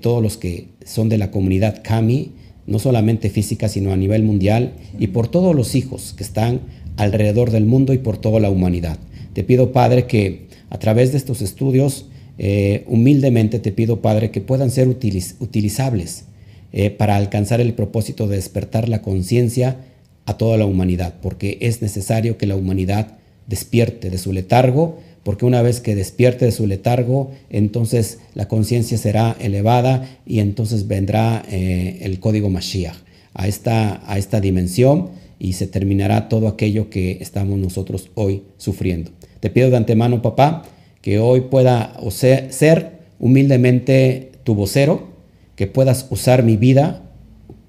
todos 0.00 0.22
los 0.22 0.36
que 0.36 0.68
son 0.84 1.08
de 1.08 1.18
la 1.18 1.32
comunidad 1.32 1.80
Kami, 1.82 2.30
no 2.68 2.78
solamente 2.78 3.30
física, 3.30 3.68
sino 3.68 3.92
a 3.92 3.96
nivel 3.96 4.22
mundial, 4.22 4.74
y 4.96 5.08
por 5.08 5.26
todos 5.26 5.56
los 5.56 5.74
hijos 5.74 6.14
que 6.16 6.22
están 6.22 6.60
alrededor 6.96 7.50
del 7.50 7.66
mundo 7.66 7.92
y 7.94 7.98
por 7.98 8.16
toda 8.18 8.38
la 8.38 8.48
humanidad. 8.48 8.96
Te 9.32 9.42
pido, 9.42 9.72
Padre, 9.72 10.06
que 10.06 10.46
a 10.68 10.78
través 10.78 11.10
de 11.10 11.18
estos 11.18 11.42
estudios, 11.42 12.06
eh, 12.38 12.84
humildemente 12.86 13.58
te 13.58 13.72
pido, 13.72 14.00
Padre, 14.02 14.30
que 14.30 14.40
puedan 14.40 14.70
ser 14.70 14.86
utilizables 14.86 16.26
eh, 16.72 16.90
para 16.90 17.16
alcanzar 17.16 17.60
el 17.60 17.74
propósito 17.74 18.28
de 18.28 18.36
despertar 18.36 18.88
la 18.88 19.02
conciencia 19.02 19.78
a 20.26 20.38
toda 20.38 20.56
la 20.56 20.64
humanidad, 20.64 21.14
porque 21.20 21.58
es 21.60 21.82
necesario 21.82 22.38
que 22.38 22.46
la 22.46 22.54
humanidad 22.54 23.18
despierte 23.48 24.10
de 24.10 24.18
su 24.18 24.32
letargo 24.32 25.00
porque 25.22 25.44
una 25.44 25.62
vez 25.62 25.80
que 25.80 25.94
despierte 25.94 26.44
de 26.44 26.52
su 26.52 26.66
letargo, 26.66 27.30
entonces 27.50 28.18
la 28.34 28.48
conciencia 28.48 28.98
será 28.98 29.36
elevada 29.40 30.08
y 30.26 30.40
entonces 30.40 30.88
vendrá 30.88 31.44
eh, 31.50 31.98
el 32.02 32.20
código 32.20 32.48
Mashiach 32.48 32.96
a 33.34 33.46
esta, 33.46 34.02
a 34.10 34.18
esta 34.18 34.40
dimensión 34.40 35.10
y 35.38 35.54
se 35.54 35.66
terminará 35.66 36.28
todo 36.28 36.48
aquello 36.48 36.90
que 36.90 37.18
estamos 37.20 37.58
nosotros 37.58 38.10
hoy 38.14 38.42
sufriendo. 38.58 39.10
Te 39.40 39.50
pido 39.50 39.70
de 39.70 39.76
antemano, 39.76 40.22
papá, 40.22 40.64
que 41.00 41.18
hoy 41.18 41.42
pueda 41.42 41.96
ser 42.10 43.00
humildemente 43.18 44.32
tu 44.44 44.54
vocero, 44.54 45.08
que 45.56 45.66
puedas 45.66 46.06
usar 46.10 46.42
mi 46.42 46.56
vida 46.56 47.02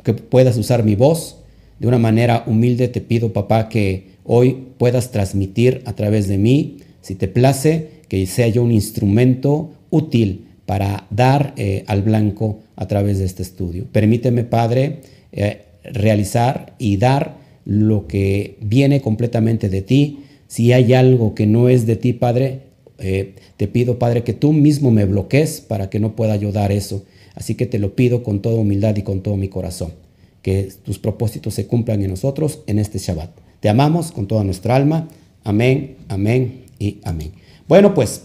que 0.04 0.14
puedas 0.14 0.58
usar 0.58 0.84
mi 0.84 0.96
voz. 0.96 1.38
De 1.80 1.88
una 1.88 1.98
manera 1.98 2.44
humilde 2.46 2.88
te 2.88 3.02
pido, 3.02 3.34
papá, 3.34 3.70
que 3.70 4.12
hoy 4.24 4.68
puedas 4.78 5.12
transmitir 5.12 5.82
a 5.86 5.94
través 5.94 6.28
de 6.28 6.38
mí, 6.38 6.78
si 7.02 7.16
te 7.16 7.28
place, 7.28 8.02
que 8.08 8.26
sea 8.26 8.48
yo 8.48 8.64
un 8.64 8.72
instrumento 8.72 9.72
útil 9.90 10.48
para 10.66 11.08
dar 11.10 11.54
eh, 11.58 11.84
al 11.88 12.02
blanco 12.02 12.60
a 12.76 12.88
través 12.88 13.20
de 13.20 13.26
este 13.26 13.44
estudio. 13.44 13.86
Permíteme, 13.92 14.44
Padre, 14.44 15.02
eh, 15.32 15.64
realizar 15.84 16.76
y 16.78 16.98
dar 16.98 17.38
lo 17.66 18.08
que 18.08 18.58
viene 18.62 19.02
completamente 19.02 19.70
de 19.70 19.82
ti. 19.82 20.20
Si 20.48 20.74
hay 20.74 20.94
algo 20.94 21.36
que 21.36 21.46
no 21.46 21.70
es 21.70 21.86
de 21.86 21.96
ti, 21.96 22.14
Padre, 22.14 22.62
eh, 23.00 23.36
te 23.58 23.68
pido, 23.68 24.00
Padre, 24.00 24.24
que 24.24 24.34
tú 24.34 24.54
mismo 24.54 24.92
me 24.92 25.06
bloquees 25.06 25.62
para 25.62 25.90
que 25.90 26.00
no 26.00 26.16
pueda 26.16 26.36
yo 26.36 26.52
dar 26.52 26.72
eso. 26.72 27.04
Así 27.36 27.56
que 27.56 27.66
te 27.66 27.80
lo 27.80 27.96
pido 27.96 28.24
con 28.24 28.42
toda 28.42 28.60
humildad 28.60 28.96
y 28.96 29.02
con 29.02 29.22
todo 29.22 29.38
mi 29.38 29.48
corazón. 29.48 29.94
Que 30.42 30.70
tus 30.84 31.00
propósitos 31.00 31.54
se 31.54 31.68
cumplan 31.68 32.04
en 32.04 32.10
nosotros 32.12 32.60
en 32.68 32.80
este 32.80 33.00
Shabbat. 33.00 33.32
Te 33.60 33.70
amamos 33.70 34.12
con 34.12 34.28
toda 34.28 34.44
nuestra 34.44 34.76
alma. 34.76 35.08
Amén, 35.44 35.96
amén 36.08 36.61
y 36.82 37.00
amén. 37.04 37.32
Bueno, 37.68 37.94
pues, 37.94 38.24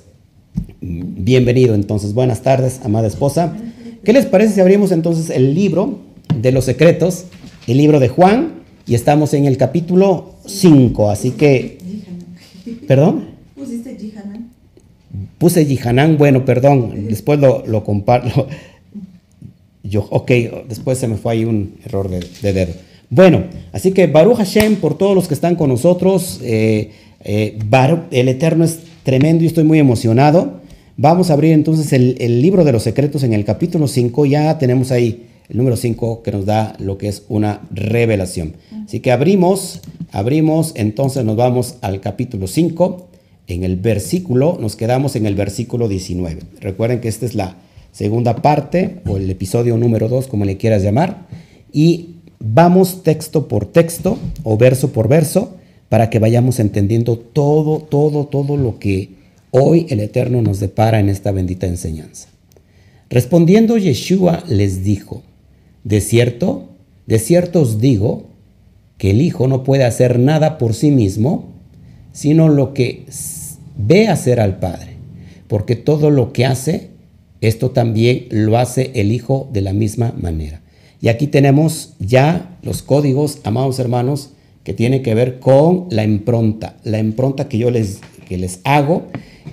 bienvenido 0.80 1.74
entonces. 1.74 2.14
Buenas 2.14 2.40
tardes, 2.40 2.80
amada 2.82 3.06
esposa. 3.06 3.54
¿Qué 4.02 4.12
les 4.12 4.24
parece 4.24 4.54
si 4.54 4.60
abrimos 4.60 4.92
entonces 4.92 5.30
el 5.30 5.54
libro 5.54 5.98
de 6.34 6.52
los 6.52 6.64
secretos, 6.64 7.26
el 7.66 7.76
libro 7.76 8.00
de 8.00 8.08
Juan? 8.08 8.62
Y 8.86 8.94
estamos 8.94 9.34
en 9.34 9.44
el 9.44 9.58
capítulo 9.58 10.36
5, 10.46 11.10
así 11.10 11.32
que... 11.32 11.78
¿Perdón? 12.88 13.26
¿Pusiste 13.54 13.96
Jihanan? 13.96 14.50
Puse 15.38 15.66
Jihanan, 15.66 16.16
bueno, 16.16 16.44
perdón, 16.44 17.08
después 17.08 17.38
lo, 17.38 17.66
lo 17.66 17.84
comparto. 17.84 18.46
Yo, 19.82 20.06
ok, 20.10 20.30
después 20.68 20.98
se 20.98 21.08
me 21.08 21.16
fue 21.16 21.32
ahí 21.32 21.44
un 21.44 21.74
error 21.84 22.08
de, 22.08 22.52
dedo. 22.52 22.72
Bueno, 23.10 23.44
así 23.72 23.92
que 23.92 24.06
Baruch 24.06 24.36
Hashem, 24.38 24.76
por 24.76 24.96
todos 24.96 25.14
los 25.14 25.28
que 25.28 25.34
están 25.34 25.56
con 25.56 25.68
nosotros, 25.68 26.40
eh, 26.42 26.90
eh, 27.24 27.58
el 28.10 28.28
Eterno 28.28 28.64
es 28.64 28.80
tremendo 29.02 29.44
y 29.44 29.46
estoy 29.46 29.64
muy 29.64 29.78
emocionado. 29.78 30.60
Vamos 30.96 31.30
a 31.30 31.34
abrir 31.34 31.52
entonces 31.52 31.92
el, 31.92 32.40
libro 32.40 32.64
de 32.64 32.72
los 32.72 32.82
secretos 32.82 33.22
en 33.22 33.34
el 33.34 33.44
capítulo 33.44 33.86
5, 33.86 34.24
ya 34.26 34.58
tenemos 34.58 34.90
ahí 34.90 35.26
el 35.48 35.58
número 35.58 35.76
5 35.76 36.22
que 36.22 36.32
nos 36.32 36.46
da 36.46 36.74
lo 36.78 36.96
que 36.96 37.08
es 37.08 37.24
una 37.28 37.60
revelación. 37.70 38.54
Así 38.84 39.00
que 39.00 39.12
abrimos, 39.12 39.80
abrimos, 40.10 40.72
entonces 40.74 41.24
nos 41.24 41.36
vamos 41.36 41.76
al 41.82 42.00
capítulo 42.00 42.46
5. 42.46 43.08
En 43.48 43.62
el 43.62 43.76
versículo, 43.76 44.58
nos 44.60 44.74
quedamos 44.74 45.14
en 45.16 45.26
el 45.26 45.34
versículo 45.34 45.86
19. 45.86 46.40
Recuerden 46.60 47.00
que 47.00 47.08
esta 47.08 47.26
es 47.26 47.34
la 47.34 47.56
segunda 47.92 48.36
parte 48.36 48.96
o 49.06 49.18
el 49.18 49.30
episodio 49.30 49.76
número 49.76 50.08
2, 50.08 50.26
como 50.26 50.44
le 50.44 50.56
quieras 50.56 50.82
llamar. 50.82 51.26
Y 51.72 52.16
vamos 52.38 53.02
texto 53.02 53.48
por 53.48 53.66
texto 53.66 54.18
o 54.42 54.56
verso 54.56 54.92
por 54.92 55.08
verso 55.08 55.56
para 55.88 56.10
que 56.10 56.18
vayamos 56.18 56.58
entendiendo 56.58 57.18
todo, 57.18 57.80
todo, 57.80 58.26
todo 58.26 58.56
lo 58.56 58.78
que 58.78 59.10
hoy 59.50 59.86
el 59.88 60.00
Eterno 60.00 60.42
nos 60.42 60.60
depara 60.60 61.00
en 61.00 61.08
esta 61.08 61.32
bendita 61.32 61.66
enseñanza. 61.66 62.28
Respondiendo 63.08 63.78
Yeshua 63.78 64.42
les 64.48 64.82
dijo, 64.82 65.22
de 65.84 66.00
cierto, 66.00 66.70
de 67.06 67.18
cierto 67.18 67.60
os 67.60 67.78
digo 67.78 68.26
que 68.98 69.10
el 69.10 69.20
Hijo 69.20 69.46
no 69.46 69.62
puede 69.62 69.84
hacer 69.84 70.18
nada 70.18 70.58
por 70.58 70.74
sí 70.74 70.90
mismo, 70.90 71.52
sino 72.12 72.48
lo 72.48 72.74
que 72.74 73.04
ve 73.76 74.08
hacer 74.08 74.40
al 74.40 74.58
Padre, 74.58 74.96
porque 75.46 75.76
todo 75.76 76.10
lo 76.10 76.32
que 76.32 76.46
hace, 76.46 76.90
esto 77.40 77.70
también 77.70 78.26
lo 78.30 78.58
hace 78.58 78.90
el 78.94 79.12
Hijo 79.12 79.48
de 79.52 79.60
la 79.60 79.72
misma 79.72 80.12
manera. 80.18 80.62
Y 81.00 81.08
aquí 81.08 81.26
tenemos 81.26 81.92
ya 82.00 82.58
los 82.62 82.82
códigos, 82.82 83.38
amados 83.44 83.78
hermanos, 83.78 84.30
que 84.66 84.74
tienen 84.74 85.04
que 85.04 85.14
ver 85.14 85.38
con 85.38 85.86
la 85.90 86.02
impronta, 86.02 86.74
la 86.82 86.98
impronta 86.98 87.48
que 87.48 87.56
yo 87.56 87.70
les, 87.70 88.00
que 88.28 88.36
les 88.36 88.58
hago. 88.64 89.04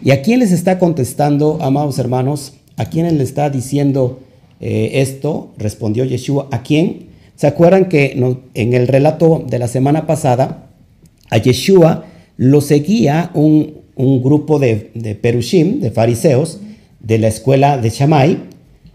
¿Y 0.03 0.09
a 0.09 0.23
quién 0.23 0.39
les 0.39 0.51
está 0.51 0.79
contestando, 0.79 1.59
amados 1.61 1.99
hermanos? 1.99 2.53
¿A 2.77 2.85
quién 2.85 3.15
le 3.15 3.23
está 3.23 3.51
diciendo 3.51 4.21
eh, 4.59 4.89
esto, 4.95 5.53
respondió 5.59 6.03
Yeshua, 6.03 6.47
¿a 6.49 6.63
quién? 6.63 7.09
¿Se 7.35 7.45
acuerdan 7.45 7.89
que 7.89 8.19
en 8.55 8.73
el 8.73 8.87
relato 8.87 9.45
de 9.47 9.59
la 9.59 9.67
semana 9.67 10.07
pasada, 10.07 10.71
a 11.29 11.37
Yeshua 11.37 12.05
lo 12.35 12.59
seguía 12.59 13.29
un, 13.35 13.83
grupo 13.95 14.57
de, 14.57 14.89
de, 14.95 15.13
Perushim, 15.13 15.79
de 15.79 15.91
fariseos, 15.91 16.59
de 17.01 17.19
la 17.19 17.27
escuela 17.27 17.77
de 17.77 17.91
Shammai, 17.91 18.39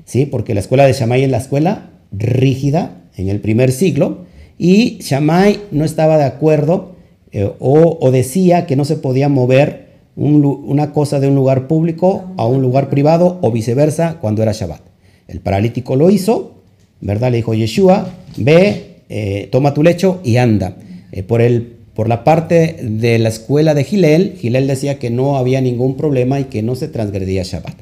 ¿sí? 0.04 0.26
porque 0.26 0.54
la 0.54 0.60
escuela 0.60 0.84
de 0.84 0.94
Shammai 0.94 1.22
es 1.22 1.30
la 1.30 1.38
escuela 1.38 1.90
rígida 2.10 3.02
en 3.16 3.28
el 3.28 3.38
primer 3.38 3.70
siglo, 3.70 4.26
y 4.58 4.98
Shammai 5.00 5.60
no 5.70 5.84
estaba 5.84 6.18
de 6.18 6.24
acuerdo 6.24 6.96
eh, 7.32 7.50
o, 7.58 8.10
decía 8.10 8.66
que 8.66 8.76
no 8.76 8.84
se 8.84 8.96
podía 8.96 9.28
mover 9.28 9.88
una 10.16 10.92
cosa 10.92 11.20
de 11.20 11.28
un 11.28 11.36
lugar 11.36 11.68
público 11.68 12.32
a 12.36 12.46
un 12.46 12.60
lugar 12.60 12.90
privado 12.90 13.38
o 13.40 13.52
viceversa 13.52 14.18
cuando 14.20 14.42
era 14.42 14.50
Shabbat. 14.50 14.80
El 15.28 15.38
paralítico 15.40 15.94
lo 15.94 16.10
hizo, 16.10 16.54
¿verdad? 17.00 17.30
Le 17.30 17.36
dijo 17.36 17.54
Yeshua, 17.54 18.10
ve, 18.36 19.02
eh, 19.08 19.48
toma 19.52 19.74
tu 19.74 19.84
lecho 19.84 20.20
y 20.24 20.38
anda. 20.38 20.76
Eh, 21.12 21.22
por, 21.22 21.40
el, 21.40 21.76
por 21.94 22.08
la 22.08 22.24
parte 22.24 22.78
de 22.82 23.20
la 23.20 23.28
escuela 23.28 23.74
de 23.74 23.84
Gilel, 23.84 24.34
Gilel 24.40 24.66
decía 24.66 24.98
que 24.98 25.10
no 25.10 25.36
había 25.36 25.60
ningún 25.60 25.96
problema 25.96 26.40
y 26.40 26.44
que 26.44 26.62
no 26.62 26.74
se 26.74 26.88
transgredía 26.88 27.44
Shabbat. 27.44 27.76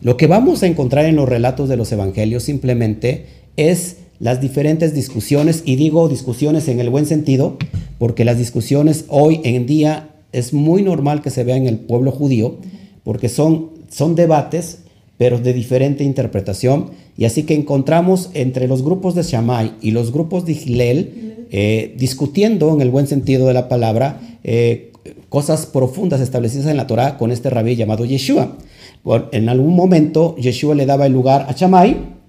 Lo 0.00 0.16
que 0.16 0.28
vamos 0.28 0.62
a 0.62 0.66
encontrar 0.68 1.06
en 1.06 1.16
los 1.16 1.28
relatos 1.28 1.68
de 1.68 1.76
los 1.76 1.90
evangelios 1.90 2.44
simplemente 2.44 3.26
es 3.56 3.96
las 4.22 4.40
diferentes 4.40 4.94
discusiones, 4.94 5.64
y 5.66 5.74
digo 5.74 6.08
discusiones 6.08 6.68
en 6.68 6.78
el 6.78 6.90
buen 6.90 7.06
sentido, 7.06 7.56
porque 7.98 8.24
las 8.24 8.38
discusiones 8.38 9.04
hoy 9.08 9.40
en 9.42 9.66
día 9.66 10.10
es 10.30 10.52
muy 10.52 10.82
normal 10.82 11.22
que 11.22 11.30
se 11.30 11.42
vea 11.42 11.56
en 11.56 11.66
el 11.66 11.80
pueblo 11.80 12.12
judío, 12.12 12.58
porque 13.02 13.28
son, 13.28 13.70
son 13.90 14.14
debates 14.14 14.78
pero 15.18 15.40
de 15.40 15.52
diferente 15.52 16.04
interpretación. 16.04 16.90
Y 17.16 17.24
así 17.24 17.42
que 17.42 17.54
encontramos 17.54 18.30
entre 18.34 18.68
los 18.68 18.82
grupos 18.82 19.16
de 19.16 19.24
Shammai 19.24 19.72
y 19.80 19.90
los 19.90 20.12
grupos 20.12 20.46
de 20.46 20.52
Hillel 20.52 21.46
eh, 21.50 21.94
discutiendo 21.98 22.72
en 22.72 22.80
el 22.80 22.90
buen 22.90 23.08
sentido 23.08 23.48
de 23.48 23.54
la 23.54 23.68
palabra 23.68 24.20
eh, 24.44 24.92
cosas 25.30 25.66
profundas 25.66 26.20
establecidas 26.20 26.66
en 26.66 26.76
la 26.76 26.86
Torah 26.86 27.18
con 27.18 27.32
este 27.32 27.50
rabí 27.50 27.74
llamado 27.74 28.04
Yeshua. 28.04 28.56
en 29.32 29.48
algún 29.48 29.74
momento 29.74 30.36
Yeshua 30.36 30.76
le 30.76 30.86
daba 30.86 31.06
el 31.06 31.12
lugar 31.12 31.46
a 31.48 31.52
Shammai 31.52 32.21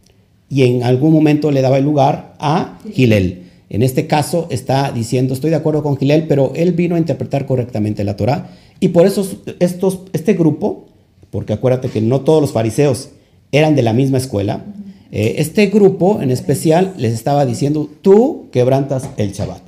y 0.50 0.64
en 0.64 0.84
algún 0.84 1.14
momento 1.14 1.52
le 1.52 1.62
daba 1.62 1.78
el 1.78 1.84
lugar 1.84 2.36
a 2.40 2.80
Hillel. 2.96 3.44
En 3.70 3.82
este 3.82 4.08
caso 4.08 4.48
está 4.50 4.92
diciendo, 4.92 5.34
estoy 5.34 5.50
de 5.50 5.56
acuerdo 5.56 5.82
con 5.84 5.98
Hillel, 6.00 6.28
pero 6.28 6.52
él 6.56 6.74
vino 6.74 6.96
a 6.96 7.00
interpretar 7.00 7.46
correctamente 7.46 8.04
la 8.04 8.16
Torah. 8.16 8.52
Y 8.80 8.90
por 8.90 9.06
eso 9.06 9.28
estos, 9.60 10.02
este 10.14 10.34
grupo 10.34 10.86
porque 11.34 11.54
acuérdate 11.54 11.90
que 11.90 12.00
no 12.00 12.22
todos 12.22 12.42
los 12.42 12.52
fariseos 12.52 13.10
eran 13.52 13.76
de 13.76 13.82
la 13.82 13.92
misma 13.92 14.20
escuela. 14.20 14.66
Eh, 15.12 15.36
este 15.40 15.66
grupo 15.66 16.22
en 16.22 16.30
especial 16.30 16.94
les 16.96 17.12
estaba 17.12 17.44
diciendo, 17.44 17.90
tú 18.04 18.50
quebrantas 18.52 19.10
el 19.18 19.32
Shabbat. 19.32 19.64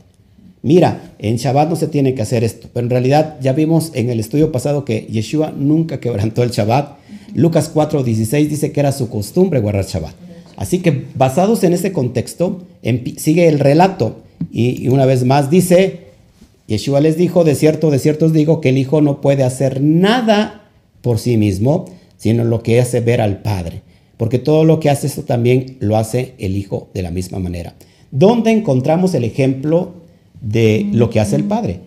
Mira, 0.61 1.15
en 1.17 1.37
Shabbat 1.37 1.67
no 1.69 1.75
se 1.75 1.87
tiene 1.87 2.13
que 2.13 2.21
hacer 2.21 2.43
esto, 2.43 2.69
pero 2.71 2.85
en 2.85 2.91
realidad 2.91 3.37
ya 3.41 3.53
vimos 3.53 3.89
en 3.95 4.11
el 4.11 4.19
estudio 4.19 4.51
pasado 4.51 4.85
que 4.85 5.07
Yeshua 5.09 5.53
nunca 5.57 5.99
quebrantó 5.99 6.43
el 6.43 6.51
Shabbat. 6.51 6.99
Lucas 7.33 7.71
4:16 7.73 8.47
dice 8.47 8.71
que 8.71 8.79
era 8.79 8.91
su 8.91 9.09
costumbre 9.09 9.59
guardar 9.59 9.85
Shabbat. 9.85 10.13
Así 10.57 10.79
que 10.79 11.05
basados 11.15 11.63
en 11.63 11.73
ese 11.73 11.91
contexto, 11.91 12.63
sigue 13.17 13.47
el 13.47 13.59
relato 13.59 14.23
y, 14.51 14.87
una 14.87 15.05
vez 15.05 15.25
más 15.25 15.49
dice, 15.49 16.07
Yeshua 16.67 17.01
les 17.01 17.17
dijo, 17.17 17.43
de 17.43 17.55
cierto, 17.55 17.91
de 17.91 17.99
cierto 17.99 18.27
os 18.27 18.33
digo 18.33 18.61
que 18.61 18.69
el 18.69 18.77
Hijo 18.77 19.01
no 19.01 19.21
puede 19.21 19.43
hacer 19.43 19.81
nada 19.81 20.69
por 21.01 21.19
sí 21.19 21.37
mismo, 21.37 21.85
sino 22.17 22.43
lo 22.43 22.63
que 22.63 22.79
hace 22.79 23.01
ver 23.01 23.21
al 23.21 23.41
Padre. 23.41 23.81
Porque 24.17 24.39
todo 24.39 24.63
lo 24.63 24.79
que 24.79 24.89
hace 24.89 25.07
esto 25.07 25.23
también 25.23 25.77
lo 25.79 25.97
hace 25.97 26.35
el 26.37 26.55
Hijo 26.55 26.89
de 26.93 27.01
la 27.01 27.11
misma 27.11 27.39
manera. 27.39 27.75
¿Dónde 28.11 28.51
encontramos 28.51 29.13
el 29.13 29.25
ejemplo 29.25 29.93
de 30.39 30.89
lo 30.93 31.09
que 31.09 31.19
hace 31.19 31.35
el 31.35 31.43
Padre? 31.43 31.81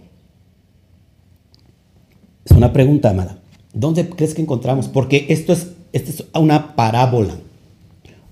Es 2.45 2.53
una 2.53 2.73
pregunta, 2.73 3.11
amada. 3.11 3.39
¿Dónde 3.73 4.09
crees 4.09 4.35
que 4.35 4.43
encontramos? 4.43 4.89
Porque 4.89 5.27
esto 5.31 5.55
es, 5.55 5.69
esto 5.93 6.11
es 6.11 6.25
una 6.35 6.77
parábola 6.77 7.39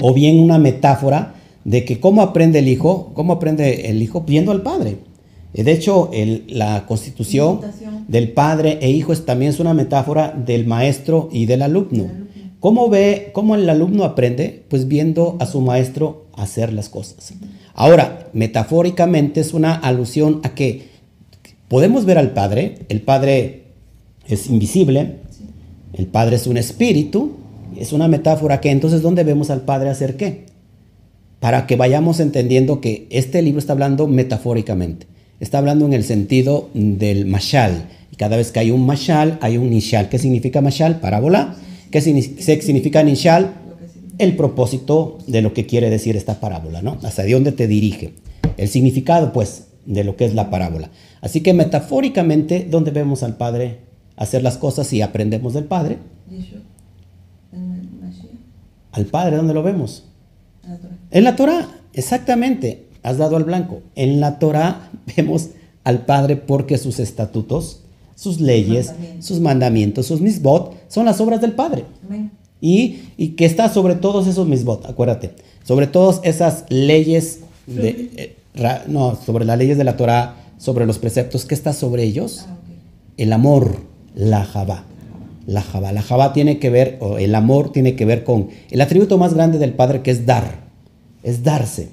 o 0.00 0.14
bien 0.14 0.38
una 0.38 0.58
metáfora 0.58 1.34
de 1.64 1.84
que 1.84 2.00
cómo 2.00 2.22
aprende 2.22 2.60
el 2.60 2.68
Hijo, 2.68 3.10
cómo 3.14 3.34
aprende 3.34 3.90
el 3.90 4.02
Hijo 4.02 4.22
viendo 4.22 4.52
al 4.52 4.62
Padre. 4.62 4.98
De 5.52 5.72
hecho, 5.72 6.10
la 6.48 6.84
constitución 6.86 7.60
del 8.08 8.32
padre 8.32 8.78
e 8.82 8.90
hijo 8.90 9.14
es, 9.14 9.24
también 9.24 9.50
es 9.50 9.58
una 9.58 9.72
metáfora 9.72 10.30
del 10.32 10.66
maestro 10.66 11.30
y 11.32 11.46
del 11.46 11.62
alumno. 11.62 12.10
¿Cómo 12.60 12.90
ve, 12.90 13.30
cómo 13.32 13.54
el 13.54 13.68
alumno 13.70 14.04
aprende? 14.04 14.64
Pues 14.68 14.86
viendo 14.86 15.36
a 15.40 15.46
su 15.46 15.62
maestro 15.62 16.26
hacer 16.34 16.74
las 16.74 16.90
cosas. 16.90 17.32
Ahora, 17.74 18.28
metafóricamente 18.34 19.40
es 19.40 19.54
una 19.54 19.74
alusión 19.74 20.40
a 20.42 20.50
que 20.50 20.88
podemos 21.68 22.04
ver 22.04 22.18
al 22.18 22.32
Padre, 22.32 22.80
el 22.90 23.00
Padre 23.00 23.64
es 24.26 24.48
invisible, 24.48 25.16
el 25.94 26.06
Padre 26.06 26.36
es 26.36 26.46
un 26.46 26.58
espíritu, 26.58 27.36
es 27.78 27.92
una 27.92 28.08
metáfora 28.08 28.60
que 28.60 28.70
entonces 28.70 29.02
¿dónde 29.02 29.24
vemos 29.24 29.50
al 29.50 29.62
Padre 29.62 29.90
hacer 29.90 30.16
qué? 30.16 30.46
para 31.40 31.66
que 31.66 31.76
vayamos 31.76 32.20
entendiendo 32.20 32.80
que 32.80 33.06
este 33.10 33.42
libro 33.42 33.58
está 33.58 33.72
hablando 33.72 34.06
metafóricamente, 34.06 35.06
está 35.40 35.58
hablando 35.58 35.84
en 35.86 35.92
el 35.92 36.04
sentido 36.04 36.70
del 36.74 37.26
mashal. 37.26 37.88
Y 38.10 38.16
cada 38.16 38.36
vez 38.36 38.50
que 38.50 38.60
hay 38.60 38.70
un 38.70 38.86
mashal, 38.86 39.38
hay 39.40 39.58
un 39.58 39.70
nishal. 39.70 40.08
¿Qué 40.08 40.18
significa 40.18 40.60
mashal? 40.60 41.00
Parábola. 41.00 41.54
¿Qué 41.90 42.00
significa 42.00 43.02
nishal? 43.02 43.54
El 44.18 44.34
propósito 44.34 45.18
de 45.26 45.42
lo 45.42 45.52
que 45.52 45.66
quiere 45.66 45.90
decir 45.90 46.16
esta 46.16 46.40
parábola, 46.40 46.80
¿no? 46.80 46.98
Hasta 47.02 47.26
dónde 47.26 47.52
te 47.52 47.66
dirige. 47.66 48.14
El 48.56 48.68
significado, 48.68 49.32
pues, 49.32 49.66
de 49.84 50.04
lo 50.04 50.16
que 50.16 50.24
es 50.24 50.34
la 50.34 50.48
parábola. 50.48 50.90
Así 51.20 51.42
que 51.42 51.52
metafóricamente, 51.52 52.66
¿dónde 52.68 52.90
vemos 52.90 53.22
al 53.22 53.36
Padre 53.36 53.78
hacer 54.16 54.42
las 54.42 54.56
cosas 54.56 54.92
y 54.92 55.02
aprendemos 55.02 55.52
del 55.52 55.64
Padre? 55.64 55.98
Al 58.96 59.04
Padre, 59.04 59.36
¿dónde 59.36 59.52
lo 59.52 59.62
vemos? 59.62 60.04
En 61.10 61.24
la 61.24 61.36
Torah, 61.36 61.68
exactamente. 61.92 62.86
Has 63.02 63.18
dado 63.18 63.36
al 63.36 63.44
blanco. 63.44 63.82
En 63.94 64.20
la 64.20 64.38
Torah 64.38 64.90
vemos 65.16 65.50
al 65.84 66.06
Padre 66.06 66.36
porque 66.36 66.78
sus 66.78 66.98
estatutos, 66.98 67.80
sus 68.14 68.40
leyes, 68.40 68.94
sus 69.20 69.40
mandamientos, 69.40 70.06
sus 70.06 70.22
misbot, 70.22 70.74
son 70.88 71.04
las 71.04 71.20
obras 71.20 71.42
del 71.42 71.52
Padre. 71.52 71.84
Y, 72.62 73.02
y, 73.18 73.28
que 73.30 73.44
está 73.44 73.68
sobre 73.68 73.96
todos 73.96 74.26
esos 74.26 74.48
misbot, 74.48 74.86
acuérdate, 74.86 75.32
sobre 75.62 75.86
todas 75.86 76.20
esas 76.24 76.64
leyes, 76.70 77.40
de, 77.66 78.10
eh, 78.16 78.82
no, 78.88 79.14
sobre 79.14 79.44
las 79.44 79.58
leyes 79.58 79.76
de 79.76 79.84
la 79.84 79.98
Torah, 79.98 80.36
sobre 80.56 80.86
los 80.86 80.98
preceptos, 80.98 81.44
¿qué 81.44 81.54
está 81.54 81.74
sobre 81.74 82.04
ellos? 82.04 82.46
Ah, 82.48 82.56
el 83.18 83.34
amor, 83.34 83.82
la 84.14 84.42
Jabá. 84.46 84.84
La 85.46 85.62
Jabá. 85.62 85.92
La 85.92 86.02
Jabá 86.02 86.32
tiene 86.32 86.58
que 86.58 86.70
ver, 86.70 86.98
o 87.00 87.18
el 87.18 87.34
amor 87.34 87.72
tiene 87.72 87.94
que 87.94 88.04
ver 88.04 88.24
con 88.24 88.48
el 88.70 88.80
atributo 88.80 89.16
más 89.16 89.32
grande 89.32 89.58
del 89.58 89.72
Padre 89.72 90.02
que 90.02 90.10
es 90.10 90.26
dar, 90.26 90.66
es 91.22 91.44
darse. 91.44 91.90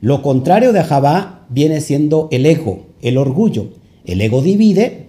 Lo 0.00 0.22
contrario 0.22 0.72
de 0.72 0.84
Jabá 0.84 1.46
viene 1.48 1.80
siendo 1.80 2.28
el 2.30 2.46
ego, 2.46 2.86
el 3.02 3.18
orgullo. 3.18 3.70
El 4.04 4.20
ego 4.20 4.40
divide, 4.40 5.06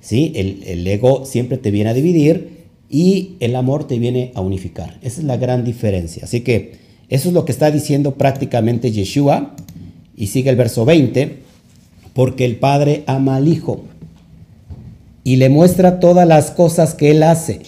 ¿sí? 0.00 0.32
El, 0.36 0.62
el 0.66 0.86
ego 0.86 1.24
siempre 1.24 1.56
te 1.56 1.70
viene 1.70 1.90
a 1.90 1.94
dividir 1.94 2.66
y 2.90 3.36
el 3.40 3.56
amor 3.56 3.86
te 3.86 3.98
viene 3.98 4.32
a 4.34 4.42
unificar. 4.42 4.98
Esa 5.00 5.20
es 5.22 5.26
la 5.26 5.38
gran 5.38 5.64
diferencia. 5.64 6.24
Así 6.24 6.42
que 6.42 6.72
eso 7.08 7.28
es 7.28 7.34
lo 7.34 7.46
que 7.46 7.52
está 7.52 7.70
diciendo 7.70 8.16
prácticamente 8.16 8.92
Yeshua. 8.92 9.54
Y 10.14 10.26
sigue 10.26 10.50
el 10.50 10.56
verso 10.56 10.84
20, 10.84 11.38
porque 12.12 12.44
el 12.44 12.56
Padre 12.56 13.02
ama 13.06 13.36
al 13.36 13.48
Hijo 13.48 13.84
y 15.24 15.36
le 15.36 15.48
muestra 15.48 16.00
todas 16.00 16.26
las 16.26 16.50
cosas 16.50 16.94
que 16.94 17.10
él 17.10 17.22
hace, 17.22 17.60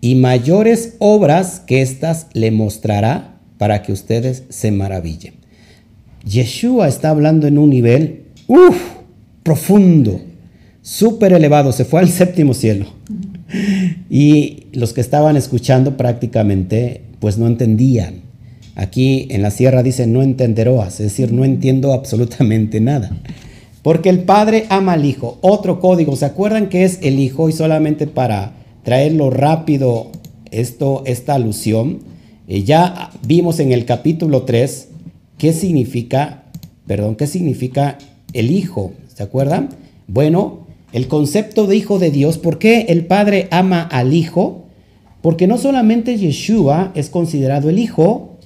y 0.00 0.14
mayores 0.14 0.94
obras 0.98 1.60
que 1.66 1.82
éstas 1.82 2.26
le 2.32 2.50
mostrará 2.50 3.40
para 3.58 3.82
que 3.82 3.92
ustedes 3.92 4.44
se 4.48 4.70
maravillen. 4.70 5.34
Yeshua 6.24 6.88
está 6.88 7.10
hablando 7.10 7.46
en 7.46 7.58
un 7.58 7.70
nivel 7.70 8.24
uf, 8.46 8.76
profundo, 9.42 10.20
súper 10.82 11.32
elevado, 11.32 11.72
se 11.72 11.84
fue 11.84 12.00
al 12.00 12.08
séptimo 12.08 12.54
cielo. 12.54 12.86
Y 14.10 14.66
los 14.72 14.92
que 14.92 15.00
estaban 15.00 15.36
escuchando 15.36 15.96
prácticamente 15.96 17.02
pues 17.18 17.38
no 17.38 17.46
entendían. 17.46 18.22
Aquí 18.76 19.26
en 19.30 19.42
la 19.42 19.50
sierra 19.50 19.82
dice 19.82 20.06
no 20.06 20.22
entenderoas, 20.22 21.00
es 21.00 21.10
decir, 21.10 21.32
no 21.32 21.44
entiendo 21.44 21.92
absolutamente 21.92 22.80
nada. 22.80 23.10
Porque 23.82 24.08
el 24.08 24.24
Padre 24.24 24.66
ama 24.70 24.94
al 24.94 25.04
Hijo. 25.04 25.38
Otro 25.40 25.80
código, 25.80 26.16
¿se 26.16 26.24
acuerdan 26.24 26.68
que 26.68 26.84
es 26.84 26.98
el 27.02 27.18
Hijo? 27.18 27.48
Y 27.48 27.52
solamente 27.52 28.06
para 28.06 28.52
traerlo 28.82 29.30
rápido 29.30 30.10
esto, 30.50 31.02
esta 31.06 31.34
alusión, 31.34 32.00
eh, 32.48 32.62
ya 32.62 33.10
vimos 33.26 33.60
en 33.60 33.72
el 33.72 33.84
capítulo 33.84 34.42
3 34.42 34.88
qué 35.36 35.52
significa, 35.52 36.44
perdón, 36.86 37.16
qué 37.16 37.26
significa 37.26 37.98
el 38.32 38.50
Hijo. 38.50 38.92
¿Se 39.14 39.22
acuerdan? 39.22 39.68
Bueno, 40.06 40.66
el 40.92 41.06
concepto 41.06 41.66
de 41.66 41.76
Hijo 41.76 41.98
de 41.98 42.10
Dios, 42.10 42.38
¿por 42.38 42.58
qué 42.58 42.86
el 42.88 43.06
Padre 43.06 43.48
ama 43.50 43.82
al 43.82 44.14
Hijo? 44.14 44.64
Porque 45.22 45.46
no 45.46 45.58
solamente 45.58 46.16
Yeshua 46.16 46.92
es 46.94 47.10
considerado 47.10 47.68
el 47.68 47.78
Hijo, 47.78 48.38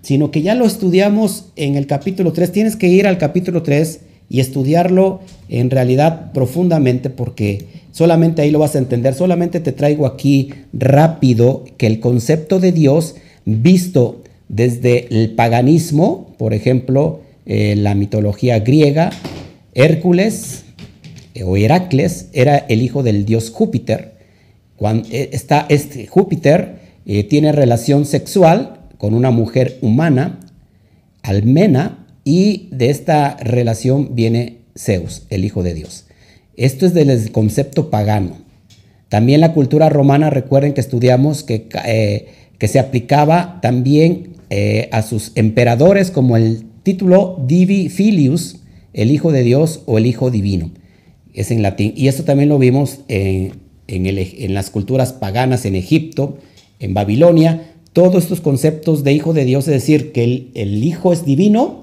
sino 0.00 0.30
que 0.30 0.42
ya 0.42 0.54
lo 0.54 0.64
estudiamos 0.64 1.52
en 1.56 1.76
el 1.76 1.86
capítulo 1.86 2.32
3. 2.32 2.50
Tienes 2.50 2.76
que 2.76 2.88
ir 2.88 3.06
al 3.06 3.18
capítulo 3.18 3.62
3 3.62 4.00
y 4.32 4.40
estudiarlo 4.40 5.20
en 5.50 5.68
realidad 5.68 6.32
profundamente 6.32 7.10
porque 7.10 7.66
solamente 7.90 8.40
ahí 8.40 8.50
lo 8.50 8.60
vas 8.60 8.74
a 8.74 8.78
entender. 8.78 9.12
Solamente 9.12 9.60
te 9.60 9.72
traigo 9.72 10.06
aquí 10.06 10.54
rápido 10.72 11.66
que 11.76 11.86
el 11.86 12.00
concepto 12.00 12.58
de 12.58 12.72
Dios 12.72 13.16
visto 13.44 14.22
desde 14.48 15.06
el 15.14 15.32
paganismo, 15.32 16.34
por 16.38 16.54
ejemplo, 16.54 17.20
eh, 17.44 17.74
la 17.76 17.94
mitología 17.94 18.58
griega, 18.60 19.10
Hércules 19.74 20.64
eh, 21.34 21.42
o 21.42 21.58
Heracles 21.58 22.30
era 22.32 22.56
el 22.56 22.80
hijo 22.80 23.02
del 23.02 23.26
dios 23.26 23.50
Júpiter. 23.50 24.14
Cuando 24.76 25.06
eh, 25.10 25.28
está 25.32 25.66
este 25.68 26.06
Júpiter 26.06 26.80
tiene 27.28 27.52
relación 27.52 28.06
sexual 28.06 28.78
con 28.96 29.12
una 29.12 29.30
mujer 29.30 29.76
humana, 29.82 30.38
Almena, 31.22 32.01
y 32.24 32.68
de 32.70 32.90
esta 32.90 33.36
relación 33.38 34.14
viene 34.14 34.58
Zeus, 34.76 35.22
el 35.30 35.44
Hijo 35.44 35.62
de 35.62 35.74
Dios. 35.74 36.06
Esto 36.56 36.86
es 36.86 36.94
del 36.94 37.32
concepto 37.32 37.90
pagano. 37.90 38.36
También 39.08 39.40
la 39.40 39.52
cultura 39.52 39.88
romana, 39.88 40.30
recuerden 40.30 40.72
que 40.72 40.80
estudiamos 40.80 41.42
que, 41.42 41.68
eh, 41.84 42.28
que 42.58 42.68
se 42.68 42.78
aplicaba 42.78 43.58
también 43.60 44.36
eh, 44.50 44.88
a 44.92 45.02
sus 45.02 45.32
emperadores 45.34 46.10
como 46.10 46.36
el 46.36 46.64
título 46.82 47.42
Divi 47.46 47.88
Filius, 47.88 48.60
el 48.92 49.10
Hijo 49.10 49.32
de 49.32 49.42
Dios 49.42 49.82
o 49.86 49.98
el 49.98 50.06
Hijo 50.06 50.30
Divino. 50.30 50.70
Es 51.34 51.50
en 51.50 51.62
latín. 51.62 51.94
Y 51.96 52.08
esto 52.08 52.24
también 52.24 52.48
lo 52.48 52.58
vimos 52.58 53.00
en, 53.08 53.52
en 53.86 54.54
las 54.54 54.70
culturas 54.70 55.12
paganas 55.12 55.64
en 55.64 55.74
Egipto, 55.74 56.38
en 56.78 56.94
Babilonia. 56.94 57.74
Todos 57.92 58.24
estos 58.24 58.40
conceptos 58.40 59.04
de 59.04 59.12
Hijo 59.12 59.32
de 59.32 59.44
Dios, 59.44 59.66
es 59.68 59.74
decir, 59.74 60.12
que 60.12 60.24
el, 60.24 60.50
el 60.54 60.84
Hijo 60.84 61.12
es 61.12 61.24
divino 61.24 61.81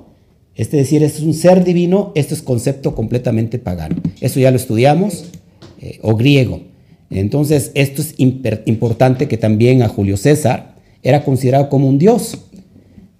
es 0.59 0.71
decir, 0.71 1.03
es 1.03 1.21
un 1.21 1.33
ser 1.33 1.63
divino, 1.63 2.11
esto 2.15 2.33
es 2.33 2.41
concepto 2.41 2.93
completamente 2.93 3.59
pagano. 3.59 3.95
Eso 4.19 4.41
ya 4.41 4.51
lo 4.51 4.57
estudiamos, 4.57 5.23
eh, 5.79 5.99
o 6.01 6.17
griego. 6.17 6.59
Entonces, 7.09 7.71
esto 7.75 8.01
es 8.01 8.15
importante 8.17 9.29
que 9.29 9.37
también 9.37 9.83
a 9.83 9.87
Julio 9.87 10.17
César 10.17 10.75
era 11.01 11.23
considerado 11.23 11.69
como 11.69 11.87
un 11.87 11.97
dios. 11.97 12.39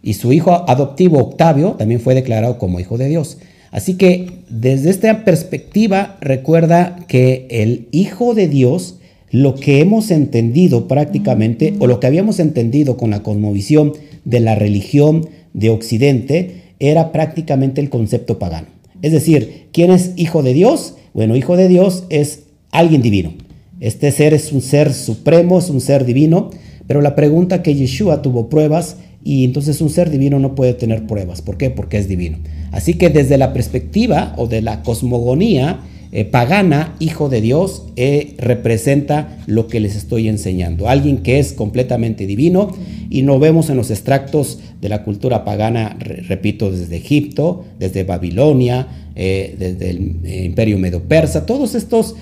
Y 0.03 0.15
su 0.15 0.33
hijo 0.33 0.51
adoptivo 0.69 1.19
Octavio 1.19 1.77
también 1.77 2.01
fue 2.01 2.13
declarado 2.13 2.57
como 2.57 2.81
hijo 2.81 2.97
de 2.97 3.07
Dios. 3.07 3.37
Así 3.71 3.93
que 3.93 4.27
desde 4.49 4.89
esta 4.89 5.23
perspectiva 5.23 6.17
recuerda 6.19 7.05
que 7.07 7.47
el 7.49 7.87
hijo 7.91 8.33
de 8.33 8.49
Dios, 8.49 8.95
lo 9.31 9.55
que 9.55 9.79
hemos 9.79 10.11
entendido 10.11 10.89
prácticamente, 10.89 11.73
o 11.79 11.87
lo 11.87 12.01
que 12.01 12.07
habíamos 12.07 12.41
entendido 12.41 12.97
con 12.97 13.11
la 13.11 13.23
cosmovisión 13.23 13.93
de 14.25 14.41
la 14.41 14.55
religión 14.55 15.29
de 15.53 15.69
Occidente, 15.69 16.68
era 16.79 17.11
prácticamente 17.11 17.81
el 17.81 17.89
concepto 17.89 18.39
pagano. 18.39 18.67
Es 19.01 19.11
decir, 19.11 19.67
¿quién 19.71 19.91
es 19.91 20.13
hijo 20.15 20.43
de 20.43 20.53
Dios? 20.53 20.95
Bueno, 21.13 21.35
hijo 21.35 21.57
de 21.57 21.67
Dios 21.67 22.05
es 22.09 22.43
alguien 22.71 23.01
divino. 23.01 23.33
Este 23.79 24.11
ser 24.11 24.33
es 24.33 24.51
un 24.51 24.61
ser 24.61 24.93
supremo, 24.93 25.59
es 25.59 25.69
un 25.69 25.79
ser 25.79 26.05
divino, 26.05 26.49
pero 26.87 27.01
la 27.01 27.15
pregunta 27.15 27.63
que 27.63 27.75
Yeshua 27.75 28.21
tuvo 28.21 28.49
pruebas 28.49 28.97
y 29.23 29.45
entonces 29.45 29.79
un 29.81 29.89
ser 29.89 30.09
divino 30.09 30.39
no 30.39 30.55
puede 30.55 30.73
tener 30.73 31.05
pruebas. 31.05 31.41
¿Por 31.41 31.57
qué? 31.57 31.69
Porque 31.69 31.97
es 31.97 32.07
divino. 32.07 32.39
Así 32.71 32.95
que 32.95 33.09
desde 33.09 33.37
la 33.37 33.53
perspectiva 33.53 34.33
o 34.37 34.47
de 34.47 34.61
la 34.61 34.83
cosmogonía, 34.83 35.81
eh, 36.11 36.25
pagana, 36.25 36.95
hijo 36.97 37.29
de 37.29 37.39
Dios, 37.39 37.83
eh, 37.95 38.33
representa 38.39 39.37
lo 39.45 39.67
que 39.67 39.79
les 39.79 39.95
estoy 39.95 40.27
enseñando. 40.27 40.89
Alguien 40.89 41.17
que 41.19 41.37
es 41.37 41.53
completamente 41.53 42.25
divino 42.25 42.75
y 43.11 43.21
lo 43.21 43.37
vemos 43.37 43.69
en 43.69 43.77
los 43.77 43.91
extractos 43.91 44.59
de 44.81 44.89
la 44.89 45.03
cultura 45.03 45.45
pagana, 45.45 45.95
repito, 45.99 46.71
desde 46.71 46.97
Egipto, 46.97 47.63
desde 47.77 48.05
Babilonia, 48.05 48.87
eh, 49.15 49.55
desde 49.59 49.91
el 49.91 50.45
imperio 50.45 50.79
medo-persa, 50.79 51.45
todos 51.45 51.75
estos, 51.75 52.15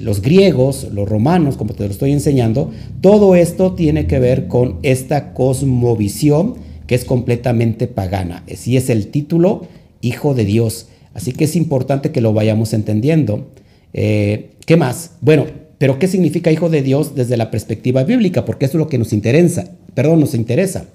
los 0.00 0.20
griegos, 0.20 0.88
los 0.92 1.08
romanos, 1.08 1.56
como 1.56 1.72
te 1.72 1.84
lo 1.84 1.90
estoy 1.90 2.12
enseñando, 2.12 2.72
todo 3.00 3.34
esto 3.36 3.72
tiene 3.72 4.06
que 4.06 4.18
ver 4.18 4.48
con 4.48 4.80
esta 4.82 5.32
cosmovisión 5.32 6.56
que 6.86 6.94
es 6.94 7.06
completamente 7.06 7.86
pagana. 7.86 8.44
Si 8.54 8.76
es 8.76 8.90
el 8.90 9.06
título, 9.06 9.62
hijo 10.02 10.34
de 10.34 10.44
Dios 10.44 10.88
Así 11.14 11.32
que 11.32 11.44
es 11.44 11.56
importante 11.56 12.10
que 12.10 12.20
lo 12.20 12.32
vayamos 12.32 12.72
entendiendo. 12.72 13.50
Eh, 13.92 14.50
¿Qué 14.66 14.76
más? 14.76 15.12
Bueno, 15.20 15.46
pero 15.78 15.98
¿qué 15.98 16.06
significa 16.06 16.52
hijo 16.52 16.70
de 16.70 16.82
Dios 16.82 17.14
desde 17.14 17.36
la 17.36 17.50
perspectiva 17.50 18.04
bíblica? 18.04 18.44
Porque 18.44 18.66
eso 18.66 18.78
es 18.78 18.84
lo 18.84 18.88
que 18.88 18.98
nos 18.98 19.12
interesa. 19.12 19.70
Perdón, 19.94 20.20
nos 20.20 20.34
interesa. 20.34 20.86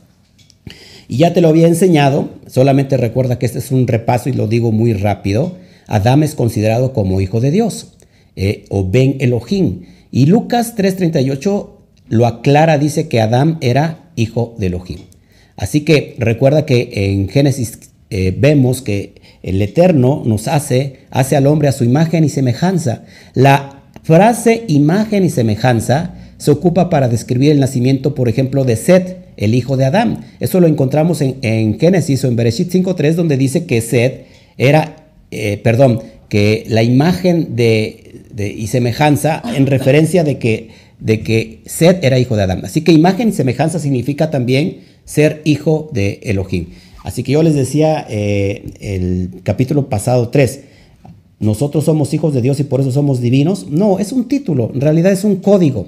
Y 1.07 1.17
ya 1.17 1.33
te 1.33 1.41
lo 1.41 1.49
había 1.49 1.67
enseñado, 1.67 2.29
solamente 2.47 2.97
recuerda 2.97 3.39
que 3.39 3.45
este 3.45 3.59
es 3.59 3.71
un 3.71 3.87
repaso 3.87 4.29
y 4.29 4.33
lo 4.33 4.47
digo 4.47 4.71
muy 4.71 4.93
rápido. 4.93 5.55
Adán 5.87 6.23
es 6.23 6.35
considerado 6.35 6.91
como 6.91 7.21
hijo 7.21 7.39
de 7.39 7.51
Dios, 7.51 7.93
eh, 8.35 8.65
o 8.69 8.89
Ben 8.89 9.15
Elohim. 9.19 9.83
Y 10.11 10.25
Lucas 10.25 10.75
3:38 10.75 11.69
lo 12.09 12.25
aclara, 12.25 12.77
dice 12.77 13.07
que 13.07 13.21
Adán 13.21 13.57
era 13.61 14.11
hijo 14.15 14.55
de 14.57 14.67
Elohim. 14.67 14.99
Así 15.55 15.81
que 15.81 16.15
recuerda 16.19 16.65
que 16.65 16.89
en 16.93 17.29
Génesis 17.29 17.79
eh, 18.09 18.35
vemos 18.37 18.81
que 18.81 19.15
el 19.43 19.61
Eterno 19.61 20.23
nos 20.25 20.47
hace, 20.47 21.01
hace 21.11 21.35
al 21.35 21.47
hombre 21.47 21.67
a 21.67 21.71
su 21.71 21.83
imagen 21.83 22.23
y 22.23 22.29
semejanza. 22.29 23.03
La 23.33 23.83
frase 24.03 24.63
imagen 24.67 25.23
y 25.23 25.29
semejanza 25.29 26.13
se 26.37 26.51
ocupa 26.51 26.89
para 26.89 27.07
describir 27.07 27.51
el 27.51 27.59
nacimiento, 27.59 28.15
por 28.15 28.29
ejemplo, 28.29 28.63
de 28.63 28.75
Seth, 28.75 29.17
el 29.37 29.55
hijo 29.55 29.77
de 29.77 29.85
Adán. 29.85 30.25
Eso 30.39 30.59
lo 30.59 30.67
encontramos 30.67 31.21
en, 31.21 31.79
Génesis 31.79 32.23
o 32.23 32.27
en 32.27 32.35
Bereshit 32.35 32.71
5.3, 32.71 33.13
donde 33.13 33.37
dice 33.37 33.65
que 33.65 33.81
Seth 33.81 34.25
era, 34.57 35.07
eh, 35.31 35.59
perdón, 35.63 36.01
que 36.29 36.65
la 36.67 36.83
imagen 36.83 37.55
de, 37.55 38.23
y 38.37 38.67
semejanza 38.67 39.41
en 39.55 39.65
referencia 39.65 40.23
de 40.23 40.37
que, 40.37 40.69
de 40.99 41.21
que 41.21 41.61
Seth 41.65 42.03
era 42.03 42.19
hijo 42.19 42.35
de 42.35 42.43
Adán. 42.43 42.65
Así 42.65 42.81
que 42.81 42.91
imagen 42.91 43.29
y 43.29 43.31
semejanza 43.31 43.79
significa 43.79 44.29
también 44.29 44.79
ser 45.05 45.41
hijo 45.45 45.89
de 45.93 46.19
Elohim. 46.23 46.67
Así 47.07 47.23
que 47.23 47.31
yo 47.31 47.41
les 47.41 47.55
decía 47.55 48.05
eh, 48.09 48.73
el 48.81 49.39
capítulo 49.43 49.87
pasado 49.87 50.27
3, 50.27 50.59
nosotros 51.39 51.85
somos 51.85 52.13
hijos 52.13 52.33
de 52.33 52.41
Dios 52.41 52.59
y 52.59 52.65
por 52.65 52.81
eso 52.81 52.91
somos 52.91 53.21
divinos. 53.21 53.67
No, 53.69 53.97
es 53.97 54.11
un 54.11 54.27
título, 54.27 54.71
en 54.73 54.81
realidad 54.81 55.13
es 55.13 55.23
un 55.23 55.37
código. 55.37 55.87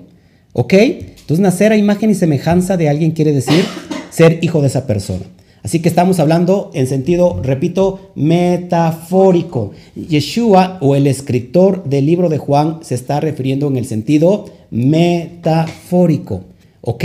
¿Ok? 0.53 0.71
Entonces 0.71 1.41
nacer 1.41 1.73
a 1.73 1.77
imagen 1.77 2.10
y 2.10 2.15
semejanza 2.15 2.77
de 2.77 2.88
alguien 2.88 3.12
quiere 3.12 3.34
decir 3.34 3.65
ser 4.10 4.39
hijo 4.41 4.62
de 4.62 4.67
esa 4.67 4.88
persona. 4.88 5.25
Así 5.62 5.82
que 5.82 5.89
estamos 5.89 6.21
hablando 6.21 6.71
en 6.73 6.88
sentido, 6.88 7.41
repito, 7.43 8.12
metafórico. 8.15 9.71
Yeshua 9.97 10.77
o 10.79 10.95
el 10.95 11.05
escritor 11.05 11.84
del 11.84 12.05
libro 12.05 12.29
de 12.29 12.38
Juan 12.38 12.79
se 12.82 12.95
está 12.95 13.19
refiriendo 13.19 13.67
en 13.67 13.75
el 13.75 13.86
sentido 13.86 14.45
metafórico. 14.71 16.45
¿Ok? 16.79 17.03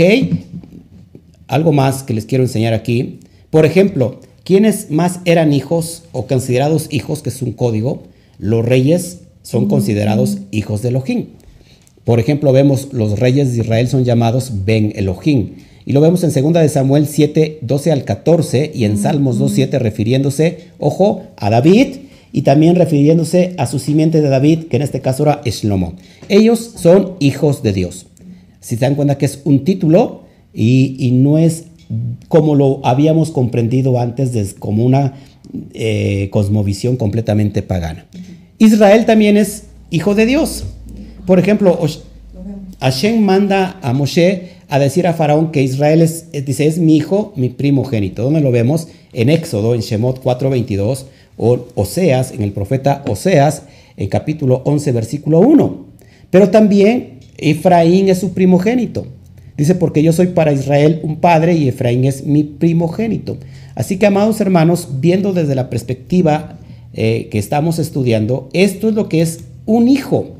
Algo 1.49 1.73
más 1.73 2.03
que 2.03 2.13
les 2.13 2.25
quiero 2.25 2.45
enseñar 2.45 2.73
aquí. 2.73 3.19
Por 3.55 3.65
ejemplo, 3.65 4.19
¿quiénes 4.43 4.91
más 4.91 5.21
eran 5.23 5.53
hijos 5.53 6.03
o 6.11 6.27
considerados 6.27 6.87
hijos, 6.91 7.21
que 7.21 7.29
es 7.29 7.41
un 7.41 7.53
código? 7.53 8.03
Los 8.37 8.65
reyes 8.65 9.19
son 9.43 9.69
considerados 9.69 10.39
hijos 10.51 10.81
de 10.81 10.89
Elohim. 10.89 11.27
Por 12.03 12.19
ejemplo, 12.19 12.51
vemos 12.51 12.89
los 12.91 13.17
reyes 13.17 13.53
de 13.53 13.61
Israel 13.61 13.87
son 13.87 14.03
llamados 14.03 14.65
Ben 14.65 14.91
Elohim. 14.97 15.51
Y 15.85 15.93
lo 15.93 16.01
vemos 16.01 16.21
en 16.25 16.33
2 16.33 16.53
de 16.53 16.67
Samuel 16.67 17.07
7, 17.07 17.59
12 17.61 17.91
al 17.93 18.03
14 18.03 18.73
y 18.75 18.83
en 18.83 18.97
Salmos 18.97 19.39
2, 19.39 19.49
7 19.53 19.79
refiriéndose, 19.79 20.71
ojo, 20.77 21.23
a 21.37 21.49
David 21.49 21.95
y 22.33 22.41
también 22.41 22.75
refiriéndose 22.75 23.53
a 23.57 23.67
su 23.67 23.79
simiente 23.79 24.19
de 24.19 24.27
David, 24.27 24.65
que 24.65 24.75
en 24.75 24.81
este 24.81 24.99
caso 24.99 25.23
era 25.23 25.39
Shlomo. 25.45 25.93
Ellos 26.27 26.73
son 26.75 27.13
hijos 27.21 27.63
de 27.63 27.71
Dios. 27.71 28.07
Si 28.59 28.75
se 28.75 28.81
dan 28.81 28.95
cuenta 28.95 29.17
que 29.17 29.27
es 29.27 29.39
un 29.45 29.63
título 29.63 30.25
y, 30.53 31.11
no 31.13 31.37
es 31.37 31.65
como 32.27 32.55
lo 32.55 32.85
habíamos 32.85 33.31
comprendido 33.31 33.99
antes, 33.99 34.55
como 34.57 34.85
una 34.85 35.13
eh, 35.73 36.29
cosmovisión 36.31 36.97
completamente 36.97 37.61
pagana. 37.61 38.05
Israel 38.57 39.05
también 39.05 39.37
es 39.37 39.63
hijo 39.89 40.15
de 40.15 40.25
Dios. 40.25 40.65
Por 41.25 41.39
ejemplo, 41.39 41.79
Hashem 42.79 43.21
manda 43.21 43.79
a 43.81 43.93
Moshe 43.93 44.55
a 44.67 44.79
decir 44.79 45.07
a 45.07 45.13
Faraón 45.13 45.51
que 45.51 45.61
Israel 45.61 46.01
es, 46.01 46.31
dice, 46.31 46.67
es 46.67 46.79
mi 46.79 46.95
hijo, 46.95 47.33
mi 47.35 47.49
primogénito. 47.49 48.23
¿Dónde 48.23 48.41
lo 48.41 48.51
vemos? 48.51 48.87
En 49.13 49.29
Éxodo, 49.29 49.75
en 49.75 49.81
Shemot 49.81 50.23
4.22, 50.23 51.05
o 51.37 51.65
Oseas, 51.75 52.31
en 52.31 52.41
el 52.41 52.51
profeta 52.51 53.03
Oseas, 53.07 53.63
en 53.97 54.09
capítulo 54.09 54.61
11, 54.65 54.91
versículo 54.91 55.39
1. 55.39 55.85
Pero 56.29 56.49
también 56.49 57.19
Efraín 57.37 58.09
es 58.09 58.19
su 58.19 58.33
primogénito. 58.33 59.07
Dice, 59.57 59.75
porque 59.75 60.03
yo 60.03 60.11
soy 60.11 60.27
para 60.27 60.51
Israel 60.51 60.99
un 61.03 61.17
padre 61.17 61.55
y 61.55 61.69
Efraín 61.69 62.03
es 62.03 62.25
mi 62.25 62.43
primogénito. 62.43 63.37
Así 63.75 63.97
que, 63.97 64.05
amados 64.05 64.41
hermanos, 64.41 64.89
viendo 64.99 65.33
desde 65.33 65.55
la 65.55 65.69
perspectiva 65.69 66.59
eh, 66.93 67.29
que 67.31 67.39
estamos 67.39 67.79
estudiando, 67.79 68.49
esto 68.53 68.89
es 68.89 68.95
lo 68.95 69.07
que 69.07 69.21
es 69.21 69.41
un 69.65 69.87
hijo. 69.87 70.35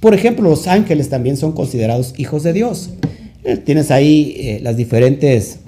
Por 0.00 0.14
ejemplo, 0.14 0.48
los 0.48 0.66
ángeles 0.66 1.08
también 1.08 1.36
son 1.36 1.52
considerados 1.52 2.14
hijos 2.18 2.42
de 2.42 2.52
Dios. 2.52 2.90
Eh, 3.44 3.56
tienes 3.56 3.90
ahí 3.90 4.34
eh, 4.38 4.60
las 4.62 4.76
diferentes 4.76 5.60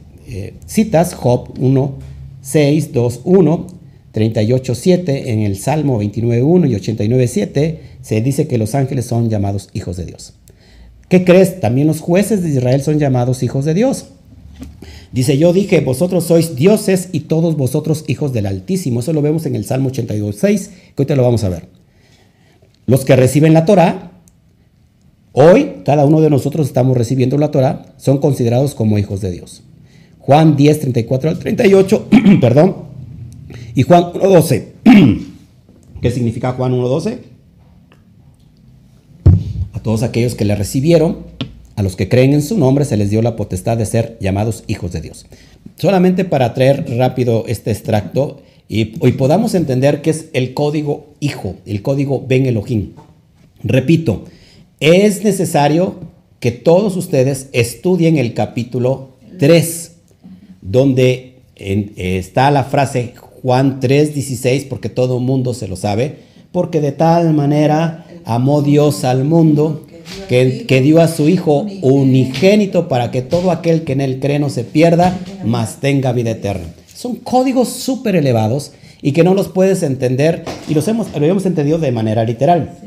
citas, 0.64 1.14
Job 1.14 1.54
1, 1.58 1.94
6, 2.40 2.92
2, 2.92 3.20
1, 3.24 3.66
38, 4.12 4.74
7, 4.76 5.32
en 5.32 5.40
el 5.40 5.56
Salmo 5.56 5.98
29, 5.98 6.44
1 6.44 6.66
y 6.68 6.74
89, 6.76 7.26
7, 7.26 7.80
se 8.00 8.20
dice 8.20 8.46
que 8.46 8.56
los 8.56 8.76
ángeles 8.76 9.06
son 9.06 9.28
llamados 9.28 9.70
hijos 9.72 9.96
de 9.96 10.06
Dios. 10.06 10.34
¿Qué 11.10 11.24
crees? 11.24 11.60
También 11.60 11.88
los 11.88 12.00
jueces 12.00 12.40
de 12.40 12.50
Israel 12.50 12.82
son 12.82 13.00
llamados 13.00 13.42
hijos 13.42 13.64
de 13.64 13.74
Dios. 13.74 14.06
Dice, 15.10 15.36
yo 15.36 15.52
dije, 15.52 15.80
vosotros 15.80 16.22
sois 16.22 16.54
dioses 16.54 17.08
y 17.10 17.20
todos 17.20 17.56
vosotros 17.56 18.04
hijos 18.06 18.32
del 18.32 18.46
Altísimo. 18.46 19.00
Eso 19.00 19.12
lo 19.12 19.20
vemos 19.20 19.44
en 19.44 19.56
el 19.56 19.64
Salmo 19.64 19.88
82, 19.88 20.36
6, 20.36 20.68
que 20.68 21.02
ahorita 21.02 21.16
lo 21.16 21.24
vamos 21.24 21.42
a 21.42 21.48
ver. 21.48 21.66
Los 22.86 23.04
que 23.04 23.16
reciben 23.16 23.54
la 23.54 23.64
Torah, 23.64 24.12
hoy 25.32 25.82
cada 25.84 26.04
uno 26.04 26.20
de 26.20 26.30
nosotros 26.30 26.68
estamos 26.68 26.96
recibiendo 26.96 27.38
la 27.38 27.50
Torah, 27.50 27.86
son 27.96 28.18
considerados 28.18 28.76
como 28.76 28.96
hijos 28.96 29.20
de 29.20 29.32
Dios. 29.32 29.64
Juan 30.20 30.56
10, 30.56 30.78
34 30.78 31.30
al 31.30 31.38
38, 31.40 32.08
perdón, 32.40 32.76
y 33.74 33.82
Juan 33.82 34.12
1, 34.14 34.28
12. 34.28 34.72
¿Qué 36.02 36.10
significa 36.12 36.52
Juan 36.52 36.72
1, 36.72 36.88
12? 39.82 39.82
todos 39.82 40.02
aquellos 40.02 40.34
que 40.34 40.44
le 40.44 40.54
recibieron, 40.54 41.18
a 41.76 41.82
los 41.82 41.96
que 41.96 42.08
creen 42.08 42.34
en 42.34 42.42
su 42.42 42.58
nombre, 42.58 42.84
se 42.84 42.96
les 42.96 43.10
dio 43.10 43.22
la 43.22 43.36
potestad 43.36 43.76
de 43.76 43.86
ser 43.86 44.18
llamados 44.20 44.64
hijos 44.66 44.92
de 44.92 45.00
Dios. 45.00 45.26
Solamente 45.76 46.24
para 46.24 46.52
traer 46.54 46.84
rápido 46.96 47.44
este 47.46 47.70
extracto 47.70 48.42
y 48.68 48.92
hoy 49.00 49.12
podamos 49.12 49.54
entender 49.54 50.02
qué 50.02 50.10
es 50.10 50.26
el 50.32 50.54
código 50.54 51.14
hijo, 51.20 51.56
el 51.66 51.82
código 51.82 52.24
Ben 52.26 52.46
Elohim. 52.46 52.92
Repito, 53.62 54.24
es 54.78 55.24
necesario 55.24 55.96
que 56.38 56.50
todos 56.52 56.96
ustedes 56.96 57.48
estudien 57.52 58.16
el 58.16 58.34
capítulo 58.34 59.16
3, 59.38 59.92
donde 60.62 61.40
está 61.56 62.50
la 62.50 62.64
frase 62.64 63.14
Juan 63.42 63.80
3:16, 63.80 64.66
porque 64.68 64.88
todo 64.88 65.18
el 65.18 65.24
mundo 65.24 65.54
se 65.54 65.68
lo 65.68 65.76
sabe, 65.76 66.16
porque 66.52 66.80
de 66.80 66.92
tal 66.92 67.32
manera 67.34 68.06
amó 68.24 68.62
Dios 68.62 69.04
al 69.04 69.24
mundo, 69.24 69.86
que, 70.28 70.80
dio 70.82 71.00
a 71.00 71.08
su 71.08 71.28
Hijo 71.28 71.66
unigénito 71.82 72.88
para 72.88 73.10
que 73.10 73.22
todo 73.22 73.50
aquel 73.50 73.82
que 73.82 73.92
en 73.92 74.00
él 74.00 74.18
cree 74.20 74.38
no 74.38 74.48
se 74.50 74.64
pierda, 74.64 75.18
mas 75.44 75.80
tenga 75.80 76.12
vida 76.12 76.30
eterna. 76.30 76.66
Son 76.94 77.16
códigos 77.16 77.68
súper 77.68 78.16
elevados 78.16 78.72
y 79.02 79.12
que 79.12 79.24
no 79.24 79.34
los 79.34 79.48
puedes 79.48 79.82
entender 79.82 80.44
y 80.68 80.74
los 80.74 80.86
hemos, 80.88 81.08
lo 81.18 81.24
hemos 81.24 81.46
entendido 81.46 81.78
de 81.78 81.92
manera 81.92 82.24
literal. 82.24 82.78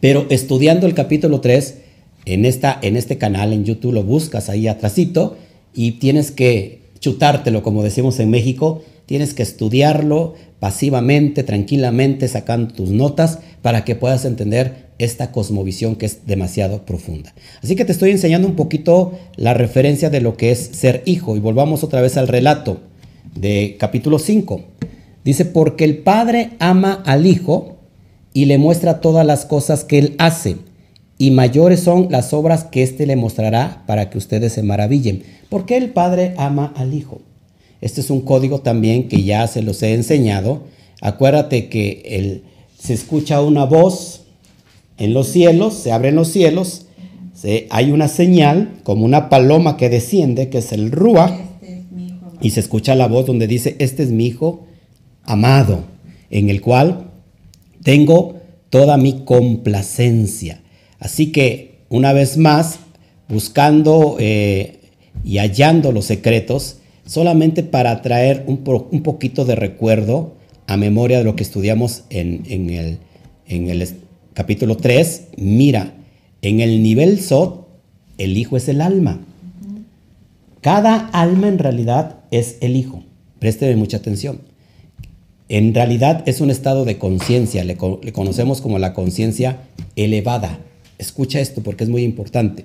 Pero 0.00 0.26
estudiando 0.30 0.86
el 0.86 0.94
capítulo 0.94 1.40
3, 1.40 1.78
en, 2.26 2.44
esta, 2.44 2.78
en 2.82 2.96
este 2.96 3.18
canal 3.18 3.52
en 3.52 3.64
YouTube 3.64 3.92
lo 3.92 4.02
buscas 4.02 4.48
ahí 4.48 4.66
atrásito 4.66 5.36
y 5.74 5.92
tienes 5.92 6.30
que 6.30 6.80
chutártelo, 7.00 7.62
como 7.62 7.82
decimos 7.82 8.18
en 8.20 8.30
México, 8.30 8.82
tienes 9.06 9.34
que 9.34 9.42
estudiarlo 9.42 10.34
pasivamente, 10.64 11.42
tranquilamente, 11.42 12.26
sacando 12.26 12.72
tus 12.72 12.88
notas 12.88 13.38
para 13.60 13.84
que 13.84 13.96
puedas 13.96 14.24
entender 14.24 14.86
esta 14.98 15.30
cosmovisión 15.30 15.94
que 15.94 16.06
es 16.06 16.26
demasiado 16.26 16.86
profunda. 16.86 17.34
Así 17.62 17.76
que 17.76 17.84
te 17.84 17.92
estoy 17.92 18.12
enseñando 18.12 18.48
un 18.48 18.56
poquito 18.56 19.12
la 19.36 19.52
referencia 19.52 20.08
de 20.08 20.22
lo 20.22 20.38
que 20.38 20.52
es 20.52 20.70
ser 20.72 21.02
hijo 21.04 21.36
y 21.36 21.38
volvamos 21.38 21.84
otra 21.84 22.00
vez 22.00 22.16
al 22.16 22.28
relato 22.28 22.80
de 23.34 23.76
capítulo 23.78 24.18
5. 24.18 24.62
Dice, 25.22 25.44
porque 25.44 25.84
el 25.84 25.98
Padre 25.98 26.52
ama 26.60 27.02
al 27.04 27.26
Hijo 27.26 27.76
y 28.32 28.46
le 28.46 28.56
muestra 28.56 29.02
todas 29.02 29.26
las 29.26 29.44
cosas 29.44 29.84
que 29.84 29.98
Él 29.98 30.14
hace, 30.16 30.56
y 31.18 31.30
mayores 31.30 31.80
son 31.80 32.08
las 32.08 32.32
obras 32.32 32.64
que 32.64 32.82
éste 32.82 33.04
le 33.04 33.16
mostrará 33.16 33.82
para 33.86 34.08
que 34.08 34.16
ustedes 34.16 34.54
se 34.54 34.62
maravillen. 34.62 35.24
¿Por 35.50 35.66
qué 35.66 35.76
el 35.76 35.90
Padre 35.90 36.32
ama 36.38 36.72
al 36.74 36.94
Hijo? 36.94 37.20
Este 37.84 38.00
es 38.00 38.08
un 38.08 38.22
código 38.22 38.60
también 38.62 39.08
que 39.08 39.24
ya 39.24 39.46
se 39.46 39.60
los 39.60 39.82
he 39.82 39.92
enseñado. 39.92 40.62
Acuérdate 41.02 41.68
que 41.68 42.00
el, 42.06 42.44
se 42.78 42.94
escucha 42.94 43.42
una 43.42 43.66
voz 43.66 44.22
en 44.96 45.12
los 45.12 45.28
cielos, 45.28 45.74
se 45.74 45.92
abren 45.92 46.14
los 46.14 46.28
cielos, 46.28 46.86
se, 47.34 47.66
hay 47.68 47.92
una 47.92 48.08
señal 48.08 48.80
como 48.84 49.04
una 49.04 49.28
paloma 49.28 49.76
que 49.76 49.90
desciende, 49.90 50.48
que 50.48 50.58
es 50.58 50.72
el 50.72 50.92
Rúa, 50.92 51.38
este 51.60 51.84
y 52.40 52.50
se 52.52 52.60
escucha 52.60 52.94
la 52.94 53.06
voz 53.06 53.26
donde 53.26 53.46
dice, 53.46 53.76
este 53.78 54.02
es 54.02 54.12
mi 54.12 54.28
hijo 54.28 54.64
amado, 55.22 55.84
en 56.30 56.48
el 56.48 56.62
cual 56.62 57.10
tengo 57.82 58.36
toda 58.70 58.96
mi 58.96 59.26
complacencia. 59.26 60.62
Así 61.00 61.32
que, 61.32 61.80
una 61.90 62.14
vez 62.14 62.38
más, 62.38 62.78
buscando 63.28 64.16
eh, 64.20 64.80
y 65.22 65.36
hallando 65.36 65.92
los 65.92 66.06
secretos, 66.06 66.78
solamente 67.06 67.62
para 67.62 68.02
traer 68.02 68.44
un, 68.46 68.58
poquito 68.58 69.44
de 69.44 69.54
recuerdo 69.54 70.34
a 70.66 70.76
memoria 70.76 71.18
de 71.18 71.24
lo 71.24 71.36
que 71.36 71.42
estudiamos 71.42 72.04
en, 72.10 72.44
el, 73.46 73.88
capítulo 74.32 74.76
3. 74.76 75.28
Mira, 75.36 75.94
en 76.42 76.60
el 76.60 76.82
nivel 76.82 77.20
Sot, 77.20 77.68
el 78.18 78.36
Hijo 78.36 78.56
es 78.56 78.68
el 78.68 78.80
alma. 78.80 79.20
Cada 80.60 81.08
alma 81.08 81.48
en 81.48 81.58
realidad 81.58 82.16
es 82.30 82.56
el 82.60 82.76
Hijo. 82.76 83.02
Présteme 83.38 83.76
mucha 83.76 83.98
atención. 83.98 84.40
En 85.50 85.74
realidad 85.74 86.22
es 86.26 86.40
un 86.40 86.50
estado 86.50 86.86
de 86.86 86.96
conciencia, 86.96 87.64
le, 87.64 87.76
conocemos 87.76 88.62
como 88.62 88.78
la 88.78 88.94
conciencia 88.94 89.58
elevada. 89.94 90.58
Escucha 90.98 91.40
esto 91.40 91.62
porque 91.62 91.84
es 91.84 91.90
muy 91.90 92.02
importante. 92.02 92.64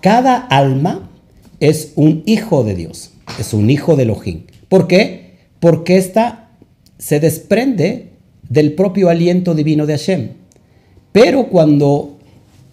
Cada 0.00 0.36
alma 0.36 1.10
es 1.58 1.92
un 1.96 2.22
hijo 2.26 2.62
de 2.62 2.76
Dios, 2.76 3.10
es 3.38 3.54
un 3.54 3.70
hijo 3.70 3.96
de 3.96 4.04
Elohim. 4.04 4.42
¿Por 4.68 4.86
qué? 4.86 5.36
Porque 5.60 5.96
ésta 5.96 6.50
se 6.98 7.20
desprende 7.20 8.10
del 8.48 8.74
propio 8.74 9.08
aliento 9.08 9.54
divino 9.54 9.86
de 9.86 9.92
Hashem. 9.94 10.28
Pero 11.12 11.48
cuando 11.48 12.18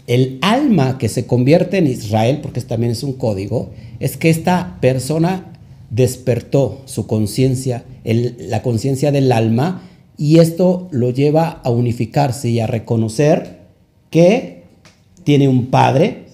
el 0.07 0.39
alma 0.41 0.97
que 0.97 1.09
se 1.09 1.25
convierte 1.25 1.77
en 1.77 1.87
Israel, 1.87 2.39
porque 2.41 2.61
también 2.61 2.91
es 2.91 3.03
un 3.03 3.13
código, 3.13 3.71
es 3.99 4.17
que 4.17 4.29
esta 4.29 4.77
persona 4.81 5.53
despertó 5.89 6.81
su 6.85 7.07
conciencia, 7.07 7.85
la 8.03 8.61
conciencia 8.61 9.11
del 9.11 9.31
alma, 9.31 9.83
y 10.17 10.39
esto 10.39 10.87
lo 10.91 11.09
lleva 11.11 11.61
a 11.63 11.69
unificarse 11.69 12.49
y 12.49 12.59
a 12.59 12.67
reconocer 12.67 13.59
que 14.09 14.63
tiene 15.23 15.47
un 15.47 15.67
padre. 15.67 16.25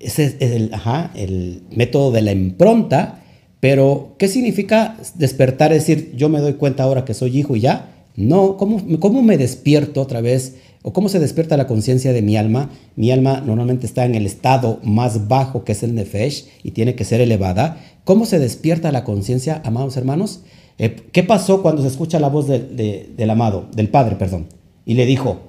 Ese 0.00 0.36
es 0.38 0.52
el, 0.52 0.70
el 1.14 1.62
método 1.70 2.12
de 2.12 2.22
la 2.22 2.32
impronta, 2.32 3.22
pero 3.60 4.14
¿qué 4.18 4.28
significa 4.28 4.96
despertar? 5.16 5.72
Es 5.72 5.86
decir, 5.86 6.12
yo 6.16 6.28
me 6.28 6.40
doy 6.40 6.54
cuenta 6.54 6.84
ahora 6.84 7.04
que 7.04 7.14
soy 7.14 7.36
hijo 7.36 7.56
y 7.56 7.60
ya. 7.60 7.94
No, 8.14 8.56
¿cómo, 8.56 8.82
cómo 8.98 9.22
me 9.22 9.38
despierto 9.38 10.00
otra 10.00 10.20
vez? 10.20 10.56
¿O 10.82 10.92
cómo 10.92 11.08
se 11.08 11.18
despierta 11.18 11.56
la 11.56 11.66
conciencia 11.66 12.12
de 12.12 12.22
mi 12.22 12.36
alma? 12.36 12.70
Mi 12.96 13.10
alma 13.10 13.40
normalmente 13.40 13.86
está 13.86 14.04
en 14.04 14.14
el 14.14 14.26
estado 14.26 14.80
más 14.82 15.28
bajo, 15.28 15.64
que 15.64 15.72
es 15.72 15.82
el 15.82 15.94
nefesh, 15.94 16.46
y 16.62 16.70
tiene 16.70 16.94
que 16.94 17.04
ser 17.04 17.20
elevada. 17.20 17.80
¿Cómo 18.04 18.26
se 18.26 18.38
despierta 18.38 18.92
la 18.92 19.04
conciencia, 19.04 19.60
amados 19.64 19.96
hermanos? 19.96 20.40
Eh, 20.78 20.96
¿Qué 21.12 21.24
pasó 21.24 21.62
cuando 21.62 21.82
se 21.82 21.88
escucha 21.88 22.20
la 22.20 22.28
voz 22.28 22.46
del 22.48 23.30
amado, 23.30 23.68
del 23.74 23.88
padre, 23.88 24.16
perdón? 24.16 24.46
Y 24.86 24.94
le 24.94 25.04
dijo, 25.06 25.40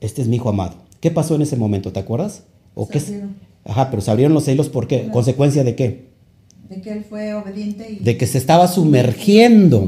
este 0.00 0.22
es 0.22 0.28
mi 0.28 0.36
hijo 0.36 0.50
amado. 0.50 0.76
¿Qué 1.00 1.10
pasó 1.10 1.34
en 1.34 1.42
ese 1.42 1.56
momento? 1.56 1.92
¿Te 1.92 2.00
acuerdas? 2.00 2.44
¿O 2.74 2.88
qué? 2.88 3.00
Ajá, 3.68 3.90
pero 3.90 4.02
se 4.02 4.10
abrieron 4.10 4.34
los 4.34 4.44
celos, 4.44 4.68
¿por 4.70 4.88
qué? 4.88 5.08
¿Consecuencia 5.12 5.62
de 5.62 5.74
qué? 5.76 6.08
De 6.70 6.80
que 6.80 6.90
él 6.90 7.04
fue 7.08 7.34
obediente 7.34 7.86
y... 8.00 8.02
De 8.02 8.16
que 8.16 8.26
se 8.26 8.38
estaba 8.38 8.66
sumergiendo. 8.66 9.86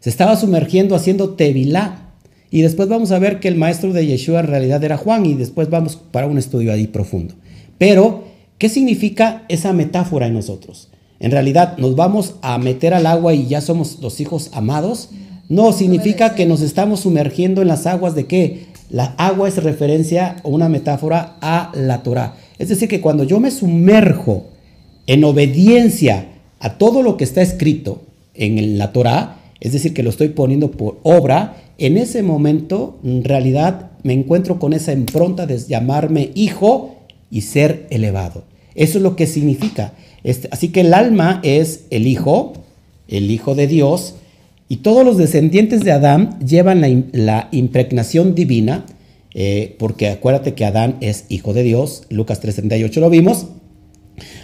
Se 0.00 0.10
estaba 0.10 0.34
sumergiendo 0.34 0.94
haciendo 0.94 1.34
tevilá. 1.34 2.14
Y 2.50 2.62
después 2.62 2.88
vamos 2.88 3.12
a 3.12 3.18
ver 3.18 3.38
que 3.38 3.48
el 3.48 3.56
maestro 3.56 3.92
de 3.92 4.06
Yeshua 4.06 4.40
en 4.40 4.46
realidad 4.46 4.82
era 4.82 4.96
Juan 4.96 5.26
y 5.26 5.34
después 5.34 5.70
vamos 5.70 5.96
para 5.96 6.26
un 6.26 6.38
estudio 6.38 6.72
ahí 6.72 6.86
profundo. 6.86 7.34
Pero, 7.78 8.24
¿qué 8.58 8.68
significa 8.68 9.44
esa 9.48 9.72
metáfora 9.72 10.26
en 10.26 10.34
nosotros? 10.34 10.90
En 11.20 11.30
realidad, 11.30 11.76
¿nos 11.78 11.94
vamos 11.94 12.36
a 12.42 12.58
meter 12.58 12.94
al 12.94 13.06
agua 13.06 13.34
y 13.34 13.46
ya 13.46 13.60
somos 13.60 13.98
los 14.00 14.20
hijos 14.20 14.50
amados? 14.54 15.10
No, 15.48 15.72
significa 15.72 16.34
que 16.34 16.46
nos 16.46 16.62
estamos 16.62 17.00
sumergiendo 17.00 17.62
en 17.62 17.68
las 17.68 17.86
aguas 17.86 18.14
de 18.14 18.26
qué? 18.26 18.66
La 18.90 19.14
agua 19.18 19.48
es 19.48 19.62
referencia 19.62 20.36
o 20.42 20.50
una 20.50 20.68
metáfora 20.68 21.36
a 21.40 21.72
la 21.74 22.02
Torah. 22.02 22.36
Es 22.58 22.68
decir, 22.68 22.88
que 22.88 23.00
cuando 23.00 23.24
yo 23.24 23.40
me 23.40 23.50
sumerjo 23.50 24.46
en 25.06 25.24
obediencia 25.24 26.26
a 26.60 26.78
todo 26.78 27.02
lo 27.02 27.16
que 27.16 27.24
está 27.24 27.42
escrito 27.42 28.02
en 28.34 28.78
la 28.78 28.92
Torah, 28.92 29.38
es 29.60 29.72
decir, 29.72 29.94
que 29.94 30.02
lo 30.02 30.10
estoy 30.10 30.28
poniendo 30.28 30.70
por 30.70 30.98
obra, 31.02 31.56
en 31.78 31.96
ese 31.96 32.22
momento 32.22 32.98
en 33.04 33.24
realidad 33.24 33.90
me 34.02 34.12
encuentro 34.12 34.58
con 34.58 34.72
esa 34.72 34.92
impronta 34.92 35.46
de 35.46 35.58
llamarme 35.58 36.30
hijo 36.34 36.96
y 37.30 37.42
ser 37.42 37.86
elevado. 37.90 38.44
Eso 38.74 38.98
es 38.98 39.02
lo 39.02 39.16
que 39.16 39.26
significa. 39.26 39.94
Este, 40.24 40.48
así 40.50 40.68
que 40.68 40.82
el 40.82 40.94
alma 40.94 41.40
es 41.42 41.84
el 41.90 42.06
hijo, 42.06 42.52
el 43.08 43.30
hijo 43.30 43.54
de 43.54 43.66
Dios, 43.66 44.16
y 44.68 44.76
todos 44.76 45.04
los 45.04 45.18
descendientes 45.18 45.82
de 45.82 45.92
Adán 45.92 46.38
llevan 46.38 46.80
la, 47.12 47.48
impregnación 47.52 48.34
divina, 48.34 48.86
eh, 49.34 49.76
porque 49.78 50.08
acuérdate 50.08 50.54
que 50.54 50.64
Adán 50.64 50.96
es 51.00 51.24
hijo 51.28 51.52
de 51.52 51.62
Dios, 51.62 52.04
Lucas 52.10 52.40
3:38 52.42 53.00
lo 53.00 53.10
vimos, 53.10 53.46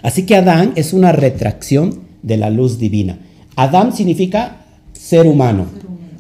Así 0.03 0.25
que 0.25 0.37
Adán 0.37 0.73
es 0.77 0.93
una 0.93 1.13
retracción 1.13 2.01
de 2.23 2.37
la 2.37 2.51
luz 2.51 2.79
divina. 2.79 3.19
Adán 3.57 3.95
significa 3.95 4.65
ser 4.93 5.27
humano, 5.27 5.67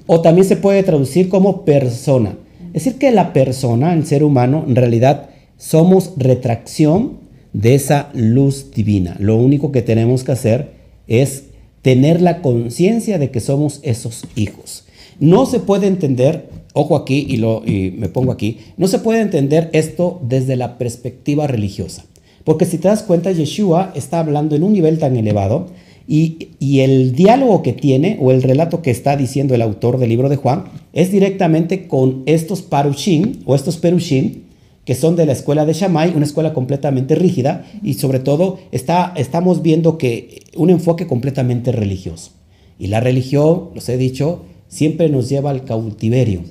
o 0.06 0.20
también 0.20 0.46
se 0.46 0.56
puede 0.56 0.82
traducir 0.82 1.28
como 1.28 1.64
persona. 1.64 2.36
Es 2.68 2.84
decir, 2.84 2.98
que 2.98 3.10
la 3.10 3.32
persona, 3.32 3.92
el 3.94 4.06
ser 4.06 4.22
humano, 4.22 4.64
en 4.66 4.76
realidad 4.76 5.30
somos 5.56 6.12
retracción 6.16 7.18
de 7.52 7.74
esa 7.74 8.10
luz 8.14 8.70
divina. 8.72 9.16
Lo 9.18 9.36
único 9.36 9.72
que 9.72 9.82
tenemos 9.82 10.22
que 10.22 10.32
hacer 10.32 10.72
es 11.06 11.44
tener 11.82 12.20
la 12.20 12.42
conciencia 12.42 13.18
de 13.18 13.30
que 13.30 13.40
somos 13.40 13.80
esos 13.82 14.24
hijos. 14.36 14.84
No 15.18 15.46
se 15.46 15.58
puede 15.58 15.86
entender, 15.86 16.48
ojo 16.78 16.96
aquí 16.96 17.26
y, 17.28 17.38
lo, 17.38 17.62
y 17.66 17.90
me 17.90 18.08
pongo 18.08 18.30
aquí, 18.30 18.58
no 18.76 18.86
se 18.86 19.00
puede 19.00 19.20
entender 19.20 19.68
esto 19.72 20.20
desde 20.22 20.54
la 20.54 20.78
perspectiva 20.78 21.46
religiosa. 21.46 22.04
Porque 22.44 22.64
si 22.64 22.78
te 22.78 22.88
das 22.88 23.02
cuenta, 23.02 23.32
Yeshua 23.32 23.92
está 23.94 24.20
hablando 24.20 24.54
en 24.56 24.62
un 24.62 24.72
nivel 24.72 24.98
tan 24.98 25.16
elevado 25.16 25.66
y, 26.06 26.48
el 26.80 27.14
diálogo 27.14 27.62
que 27.62 27.74
tiene 27.74 28.16
o 28.20 28.30
el 28.30 28.42
relato 28.42 28.80
que 28.80 28.90
está 28.90 29.16
diciendo 29.16 29.54
el 29.54 29.62
autor 29.62 29.98
del 29.98 30.08
libro 30.08 30.28
de 30.28 30.36
Juan 30.36 30.64
es 30.92 31.12
directamente 31.12 31.86
con 31.86 32.22
estos 32.24 32.62
parushim 32.62 33.40
o 33.44 33.54
estos 33.54 33.76
perushim 33.76 34.44
que 34.86 34.94
son 34.94 35.16
de 35.16 35.26
la 35.26 35.32
escuela 35.32 35.66
de 35.66 35.74
Shammai, 35.74 36.14
una 36.16 36.24
escuela 36.24 36.54
completamente 36.54 37.14
rígida 37.14 37.66
y 37.82 37.94
sobre 37.94 38.20
todo 38.20 38.58
está, 38.72 39.12
estamos 39.16 39.60
viendo 39.60 39.98
que 39.98 40.44
un 40.56 40.70
enfoque 40.70 41.06
completamente 41.06 41.72
religioso. 41.72 42.30
Y 42.78 42.86
la 42.86 43.00
religión, 43.00 43.68
los 43.74 43.86
he 43.90 43.98
dicho, 43.98 44.44
siempre 44.68 45.10
nos 45.10 45.28
lleva 45.28 45.50
al 45.50 45.64
cautiverio, 45.64 46.42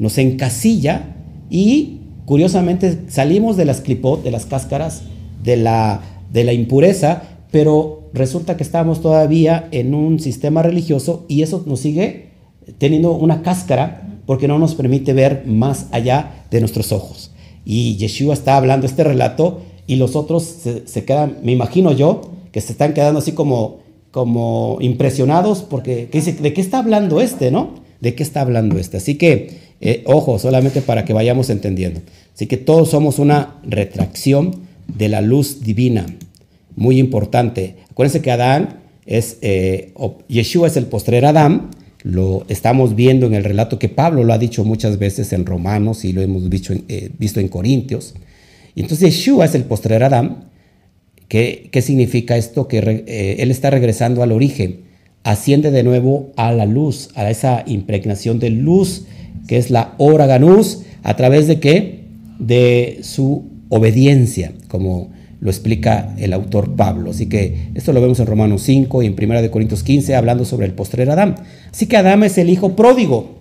nos 0.00 0.18
encasilla 0.18 1.14
y 1.48 2.00
Curiosamente, 2.30 3.06
salimos 3.08 3.56
de 3.56 3.64
las 3.64 3.80
clipot, 3.80 4.22
de 4.22 4.30
las 4.30 4.46
cáscaras, 4.46 5.02
de 5.42 5.56
la, 5.56 6.00
de 6.32 6.44
la 6.44 6.52
impureza, 6.52 7.24
pero 7.50 8.08
resulta 8.12 8.56
que 8.56 8.62
estamos 8.62 9.02
todavía 9.02 9.66
en 9.72 9.96
un 9.96 10.20
sistema 10.20 10.62
religioso 10.62 11.24
y 11.26 11.42
eso 11.42 11.64
nos 11.66 11.80
sigue 11.80 12.28
teniendo 12.78 13.14
una 13.14 13.42
cáscara 13.42 14.20
porque 14.26 14.46
no 14.46 14.60
nos 14.60 14.76
permite 14.76 15.12
ver 15.12 15.42
más 15.44 15.88
allá 15.90 16.44
de 16.52 16.60
nuestros 16.60 16.92
ojos. 16.92 17.32
Y 17.64 17.96
Yeshua 17.96 18.34
está 18.34 18.56
hablando 18.56 18.86
este 18.86 19.02
relato 19.02 19.62
y 19.88 19.96
los 19.96 20.14
otros 20.14 20.44
se, 20.84 21.04
quedan, 21.04 21.38
me 21.42 21.50
imagino 21.50 21.90
yo, 21.90 22.30
que 22.52 22.60
se 22.60 22.70
están 22.70 22.94
quedando 22.94 23.18
así 23.18 23.32
como, 23.32 23.78
como 24.12 24.78
impresionados 24.80 25.62
porque 25.62 26.06
¿de 26.06 26.52
qué 26.52 26.60
está 26.60 26.78
hablando 26.78 27.20
este, 27.20 27.50
no? 27.50 27.70
¿De 28.00 28.14
qué 28.14 28.22
está 28.22 28.42
hablando 28.42 28.78
este? 28.78 28.98
Así 28.98 29.16
que 29.16 29.69
eh, 29.80 30.02
ojo, 30.06 30.38
solamente 30.38 30.82
para 30.82 31.04
que 31.04 31.12
vayamos 31.12 31.48
entendiendo. 31.48 32.00
Así 32.34 32.46
que 32.46 32.58
todos 32.58 32.90
somos 32.90 33.18
una 33.18 33.56
retracción 33.64 34.60
de 34.86 35.08
la 35.08 35.20
luz 35.22 35.62
divina. 35.62 36.06
Muy 36.76 36.98
importante. 36.98 37.76
Acuérdense 37.90 38.20
que 38.20 38.30
Adán 38.30 38.80
es, 39.06 39.38
eh, 39.40 39.94
Yeshua 40.28 40.66
es 40.66 40.76
el 40.76 40.86
postrer 40.86 41.24
Adán. 41.24 41.70
Lo 42.02 42.44
estamos 42.48 42.94
viendo 42.94 43.26
en 43.26 43.34
el 43.34 43.44
relato 43.44 43.78
que 43.78 43.88
Pablo 43.88 44.24
lo 44.24 44.32
ha 44.32 44.38
dicho 44.38 44.64
muchas 44.64 44.98
veces 44.98 45.32
en 45.32 45.46
Romanos 45.46 46.04
y 46.04 46.12
lo 46.12 46.22
hemos 46.22 46.48
visto 46.48 46.72
en, 46.72 46.84
eh, 46.88 47.10
visto 47.18 47.40
en 47.40 47.48
Corintios. 47.48 48.14
Y 48.74 48.82
entonces 48.82 49.14
Yeshua 49.14 49.46
es 49.46 49.54
el 49.54 49.64
postrer 49.64 50.02
Adán. 50.02 50.50
¿Qué, 51.28 51.68
¿Qué, 51.70 51.80
significa 51.80 52.36
esto? 52.36 52.68
Que 52.68 53.36
Él 53.38 53.50
está 53.50 53.70
regresando 53.70 54.22
al 54.22 54.32
origen. 54.32 54.80
Asciende 55.22 55.70
de 55.70 55.82
nuevo 55.82 56.32
a 56.36 56.52
la 56.52 56.66
luz, 56.66 57.10
a 57.14 57.30
esa 57.30 57.62
impregnación 57.66 58.38
de 58.38 58.50
luz 58.50 59.04
que 59.46 59.56
es 59.56 59.70
la 59.70 59.94
hora 59.98 60.26
ganús, 60.26 60.82
a 61.02 61.16
través 61.16 61.46
de 61.46 61.60
qué? 61.60 62.04
De 62.38 63.00
su 63.02 63.44
obediencia, 63.68 64.52
como 64.68 65.10
lo 65.40 65.50
explica 65.50 66.14
el 66.18 66.32
autor 66.32 66.76
Pablo. 66.76 67.10
Así 67.10 67.26
que 67.26 67.70
esto 67.74 67.92
lo 67.92 68.00
vemos 68.00 68.20
en 68.20 68.26
Romanos 68.26 68.62
5 68.62 69.02
y 69.02 69.06
en 69.06 69.16
1 69.20 69.42
de 69.42 69.50
Corintios 69.50 69.82
15 69.82 70.14
hablando 70.14 70.44
sobre 70.44 70.66
el 70.66 70.72
postrer 70.72 71.10
Adán. 71.10 71.36
Así 71.72 71.86
que 71.86 71.96
Adán 71.96 72.22
es 72.22 72.36
el 72.38 72.50
hijo 72.50 72.76
pródigo 72.76 73.40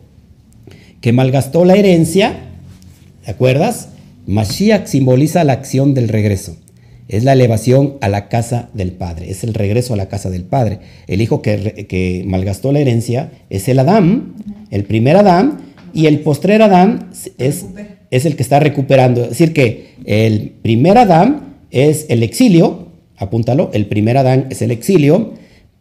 que 1.01 1.13
malgastó 1.13 1.65
la 1.65 1.75
herencia, 1.75 2.37
¿te 3.23 3.31
acuerdas? 3.31 3.89
Mashiach 4.27 4.85
simboliza 4.87 5.43
la 5.43 5.53
acción 5.53 5.93
del 5.93 6.07
regreso. 6.07 6.57
Es 7.07 7.23
la 7.23 7.33
elevación 7.33 7.95
a 8.01 8.09
la 8.09 8.29
casa 8.29 8.69
del 8.73 8.91
Padre, 8.91 9.31
es 9.31 9.43
el 9.43 9.55
regreso 9.55 9.95
a 9.95 9.97
la 9.97 10.09
casa 10.09 10.29
del 10.29 10.43
Padre. 10.43 10.79
El 11.07 11.21
hijo 11.21 11.41
que, 11.41 11.87
que 11.89 12.23
malgastó 12.27 12.71
la 12.71 12.79
herencia 12.79 13.31
es 13.49 13.67
el 13.67 13.79
Adán, 13.79 14.35
el 14.69 14.83
primer 14.83 15.17
Adán, 15.17 15.68
y 15.93 16.07
el 16.07 16.21
postrer 16.21 16.61
Adán 16.61 17.09
es, 17.37 17.65
es 18.11 18.25
el 18.25 18.35
que 18.35 18.43
está 18.43 18.59
recuperando. 18.59 19.23
Es 19.23 19.29
decir, 19.29 19.53
que 19.53 19.95
el 20.05 20.51
primer 20.61 20.97
Adán 20.97 21.57
es 21.71 22.05
el 22.09 22.23
exilio, 22.23 22.87
apúntalo, 23.17 23.69
el 23.73 23.85
primer 23.87 24.17
Adán 24.17 24.47
es 24.49 24.61
el 24.61 24.71
exilio, 24.71 25.33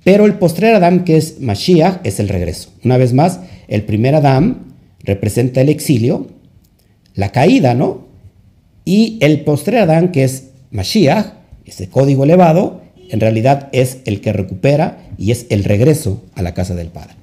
pero 0.04 0.26
el 0.26 0.34
postrer 0.34 0.74
Adán, 0.74 1.04
que 1.04 1.16
es 1.16 1.40
Mashiach, 1.40 2.00
es 2.04 2.20
el 2.20 2.28
regreso. 2.28 2.70
Una 2.84 2.96
vez 2.96 3.12
más, 3.12 3.40
el 3.68 3.82
primer 3.82 4.14
Adán 4.14 4.74
representa 5.00 5.60
el 5.60 5.68
exilio, 5.68 6.28
la 7.14 7.32
caída, 7.32 7.74
¿no? 7.74 8.06
Y 8.84 9.18
el 9.20 9.40
postrer 9.40 9.82
Adán, 9.82 10.12
que 10.12 10.24
es 10.24 10.50
Mashiach, 10.70 11.34
Ese 11.66 11.88
código 11.88 12.24
elevado 12.24 12.80
en 13.10 13.20
realidad 13.20 13.68
es 13.72 13.98
el 14.04 14.20
que 14.20 14.32
recupera 14.32 14.98
y 15.18 15.32
es 15.32 15.46
el 15.50 15.64
regreso 15.64 16.22
a 16.34 16.42
la 16.42 16.54
casa 16.54 16.74
del 16.74 16.88
Padre. 16.88 17.14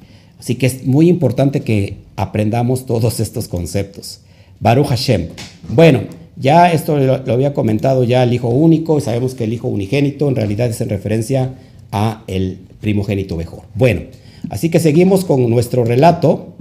Así 0.45 0.53
que 0.53 0.67
es 0.67 0.85
muy 0.85 1.09
importante 1.09 1.61
que 1.61 1.97
aprendamos 2.17 2.85
todos 2.85 3.19
estos 3.19 3.47
conceptos. 3.47 4.19
Baruch 4.59 4.85
Hashem. 4.85 5.29
Bueno, 5.69 6.01
ya 6.35 6.71
esto 6.71 6.97
lo, 6.99 7.15
había 7.33 7.55
comentado 7.55 8.03
ya 8.03 8.21
el 8.21 8.31
hijo 8.31 8.49
único, 8.49 9.01
sabemos 9.01 9.33
que 9.33 9.45
el 9.45 9.53
hijo 9.53 9.67
unigénito 9.67 10.27
en 10.27 10.35
realidad 10.35 10.69
es 10.69 10.79
en 10.81 10.89
referencia 10.89 11.55
a 11.91 12.23
el 12.27 12.59
primogénito 12.79 13.35
mejor. 13.35 13.63
Bueno, 13.73 14.01
así 14.51 14.69
que 14.69 14.77
seguimos 14.79 15.25
con 15.25 15.49
nuestro 15.49 15.83
relato, 15.83 16.53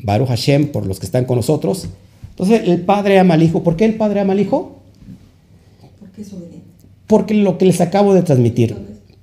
Baruch 0.00 0.26
Hashem, 0.26 0.72
por 0.72 0.84
los 0.86 0.98
que 0.98 1.06
están 1.06 1.24
con 1.24 1.36
nosotros. 1.36 1.86
Entonces, 2.30 2.62
el 2.66 2.80
padre 2.80 3.20
ama 3.20 3.34
al 3.34 3.44
hijo. 3.44 3.62
¿Por 3.62 3.76
qué 3.76 3.84
el 3.84 3.94
padre 3.94 4.18
ama 4.18 4.32
al 4.32 4.40
hijo? 4.40 4.80
Porque 6.00 6.22
es 6.22 6.32
obediente. 6.32 6.66
Porque 7.06 7.34
lo 7.34 7.56
que 7.56 7.66
les 7.66 7.80
acabo 7.80 8.14
de 8.14 8.22
transmitir. 8.22 8.74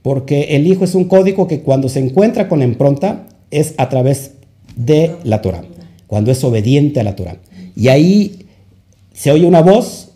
Porque 0.01 0.55
el 0.55 0.67
hijo 0.67 0.85
es 0.85 0.95
un 0.95 1.03
código 1.03 1.49
que 1.49 1.59
cuando 1.59 1.89
se 1.89 1.99
encuentra 1.99 2.47
con 2.47 2.59
la 2.59 2.65
impronta 2.65 3.25
es 3.51 3.73
a 3.77 3.89
través 3.89 4.33
de 4.75 5.15
la 5.23 5.41
Torah, 5.41 5.63
cuando 6.07 6.31
es 6.31 6.43
obediente 6.43 6.99
a 6.99 7.03
la 7.03 7.15
Torah. 7.15 7.37
Y 7.75 7.87
ahí 7.89 8.47
se 9.13 9.31
oye 9.31 9.45
una 9.45 9.61
voz 9.61 10.09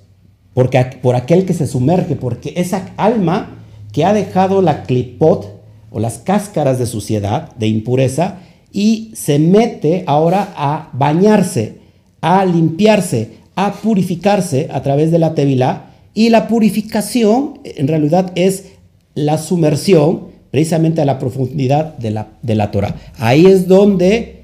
porque, 0.53 0.83
por 1.01 1.15
aquel 1.15 1.45
que 1.45 1.53
se 1.53 1.67
sumerge, 1.67 2.15
porque 2.15 2.53
esa 2.55 2.91
alma 2.97 3.63
que 3.91 4.05
ha 4.05 4.13
dejado 4.13 4.61
la 4.61 4.83
clipot 4.83 5.61
o 5.91 5.99
las 5.99 6.17
cáscaras 6.19 6.79
de 6.79 6.85
suciedad, 6.85 7.55
de 7.55 7.67
impureza, 7.67 8.39
y 8.71 9.11
se 9.13 9.37
mete 9.37 10.03
ahora 10.07 10.53
a 10.55 10.89
bañarse, 10.93 11.77
a 12.21 12.43
limpiarse, 12.45 13.37
a 13.55 13.73
purificarse 13.73 14.69
a 14.71 14.81
través 14.81 15.11
de 15.11 15.19
la 15.19 15.35
tevilá. 15.35 15.91
Y 16.15 16.29
la 16.29 16.47
purificación 16.47 17.59
en 17.63 17.87
realidad 17.87 18.31
es 18.35 18.65
la 19.13 19.37
sumersión 19.37 20.32
precisamente 20.53 21.01
a 21.01 21.05
la 21.05 21.17
profundidad 21.17 21.97
de 21.97 22.11
la, 22.11 22.27
de 22.43 22.53
la 22.53 22.69
Torah. 22.69 22.95
Ahí 23.17 23.47
es 23.47 23.67
donde 23.67 24.43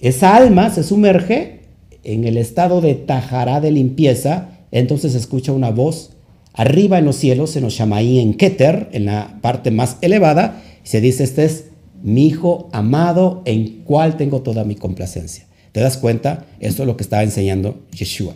esa 0.00 0.34
alma 0.34 0.70
se 0.70 0.82
sumerge 0.82 1.60
en 2.02 2.24
el 2.24 2.38
estado 2.38 2.80
de 2.80 2.94
tajará 2.94 3.60
de 3.60 3.72
limpieza, 3.72 4.48
entonces 4.70 5.14
escucha 5.14 5.52
una 5.52 5.68
voz 5.68 6.12
arriba 6.54 6.98
en 6.98 7.04
los 7.04 7.16
cielos, 7.16 7.54
en 7.56 7.64
los 7.64 7.74
Shamaí, 7.74 8.20
en 8.20 8.32
Keter, 8.32 8.88
en 8.92 9.04
la 9.04 9.38
parte 9.42 9.70
más 9.70 9.98
elevada, 10.00 10.62
y 10.82 10.88
se 10.88 11.02
dice, 11.02 11.24
este 11.24 11.44
es 11.44 11.66
mi 12.02 12.28
hijo 12.28 12.70
amado 12.72 13.42
en 13.44 13.82
cual 13.84 14.16
tengo 14.16 14.40
toda 14.40 14.64
mi 14.64 14.76
complacencia. 14.76 15.44
¿Te 15.72 15.80
das 15.80 15.98
cuenta? 15.98 16.46
Esto 16.58 16.84
es 16.84 16.86
lo 16.86 16.96
que 16.96 17.02
estaba 17.02 17.22
enseñando 17.22 17.82
Yeshua. 17.92 18.32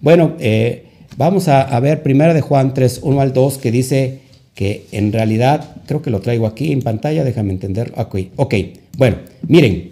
Bueno, 0.00 0.36
eh, 0.38 0.84
vamos 1.16 1.48
a, 1.48 1.80
ver 1.80 2.04
primero 2.04 2.34
de 2.34 2.40
Juan 2.40 2.72
3, 2.72 3.00
1 3.02 3.20
al 3.20 3.32
2, 3.32 3.58
que 3.58 3.72
dice 3.72 4.29
que 4.54 4.86
en 4.92 5.12
realidad, 5.12 5.76
creo 5.86 6.02
que 6.02 6.10
lo 6.10 6.20
traigo 6.20 6.46
aquí 6.46 6.72
en 6.72 6.82
pantalla, 6.82 7.24
déjame 7.24 7.52
entender. 7.52 7.92
Ok. 7.96 8.54
Bueno, 8.96 9.16
miren, 9.46 9.90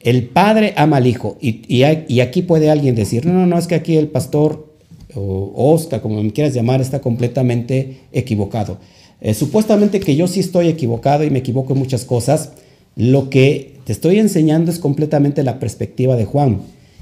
el 0.00 0.28
padre 0.28 0.74
ama 0.76 0.98
al 0.98 1.06
hijo. 1.06 1.36
Y, 1.40 1.82
aquí 1.82 2.42
puede 2.42 2.70
alguien 2.70 2.94
decir, 2.94 3.26
no, 3.26 3.32
no, 3.32 3.46
no, 3.46 3.58
es 3.58 3.66
que 3.66 3.74
aquí 3.74 3.96
el 3.96 4.08
pastor 4.08 4.68
o 5.14 5.52
Oscar, 5.72 6.00
como 6.00 6.22
me 6.22 6.32
quieras 6.32 6.54
llamar, 6.54 6.80
está 6.80 7.00
completamente 7.00 7.98
equivocado. 8.12 8.78
Eh, 9.20 9.34
supuestamente 9.34 10.00
que 10.00 10.14
yo 10.14 10.28
sí 10.28 10.40
estoy 10.40 10.68
equivocado 10.68 11.24
y 11.24 11.30
me 11.30 11.40
equivoco 11.40 11.72
en 11.72 11.80
muchas 11.80 12.04
cosas. 12.04 12.52
Lo 12.94 13.30
que 13.30 13.74
te 13.84 13.92
estoy 13.92 14.18
enseñando 14.18 14.70
es 14.70 14.78
completamente 14.78 15.42
la 15.42 15.58
perspectiva 15.58 16.16
de 16.16 16.24
Juan. 16.24 16.60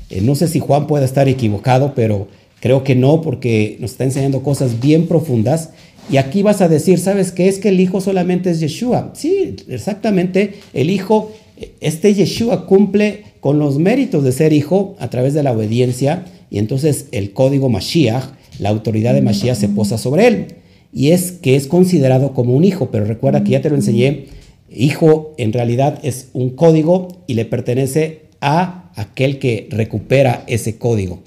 Eh, 0.09 0.20
no 0.20 0.35
sé 0.35 0.48
si 0.48 0.61
Juan 0.61 0.87
puede 0.87 1.04
estar 1.04 1.28
equivocado, 1.28 1.92
pero 1.94 2.28
creo 2.61 2.85
que 2.85 2.94
no, 2.94 3.20
porque 3.20 3.76
nos 3.80 3.92
está 3.92 4.04
enseñando 4.04 4.42
cosas 4.42 4.80
bien 4.80 5.06
profundas. 5.06 5.70
Y 6.10 6.18
aquí 6.18 6.42
vas 6.42 6.60
a 6.60 6.68
decir, 6.68 6.98
¿sabes 6.98 7.32
qué? 7.32 7.48
Es 7.48 7.58
que 7.58 7.70
el 7.70 7.80
hijo 7.80 8.00
solamente 8.00 8.50
es 8.50 8.60
Yeshua. 8.60 9.12
Sí, 9.14 9.56
exactamente. 9.68 10.54
El 10.72 10.90
hijo 10.90 11.32
este 11.80 12.14
Yeshua 12.14 12.66
cumple 12.66 13.24
con 13.40 13.58
los 13.58 13.78
méritos 13.78 14.24
de 14.24 14.32
ser 14.32 14.52
hijo 14.52 14.96
a 14.98 15.08
través 15.08 15.34
de 15.34 15.42
la 15.42 15.52
obediencia 15.52 16.24
y 16.50 16.58
entonces 16.58 17.06
el 17.12 17.32
código 17.32 17.68
Mashiach, 17.68 18.24
la 18.58 18.68
autoridad 18.68 19.14
de 19.14 19.22
Mashiach 19.22 19.56
se 19.56 19.68
posa 19.68 19.98
sobre 19.98 20.26
él 20.26 20.46
y 20.92 21.10
es 21.10 21.32
que 21.32 21.56
es 21.56 21.66
considerado 21.66 22.32
como 22.34 22.54
un 22.54 22.64
hijo, 22.64 22.90
pero 22.90 23.04
recuerda 23.04 23.44
que 23.44 23.52
ya 23.52 23.62
te 23.62 23.70
lo 23.70 23.76
enseñé, 23.76 24.26
hijo 24.70 25.34
en 25.38 25.52
realidad 25.52 25.98
es 26.02 26.28
un 26.32 26.50
código 26.50 27.08
y 27.26 27.34
le 27.34 27.44
pertenece 27.44 28.22
a 28.40 28.90
aquel 28.96 29.38
que 29.38 29.68
recupera 29.70 30.44
ese 30.46 30.76
código. 30.76 31.20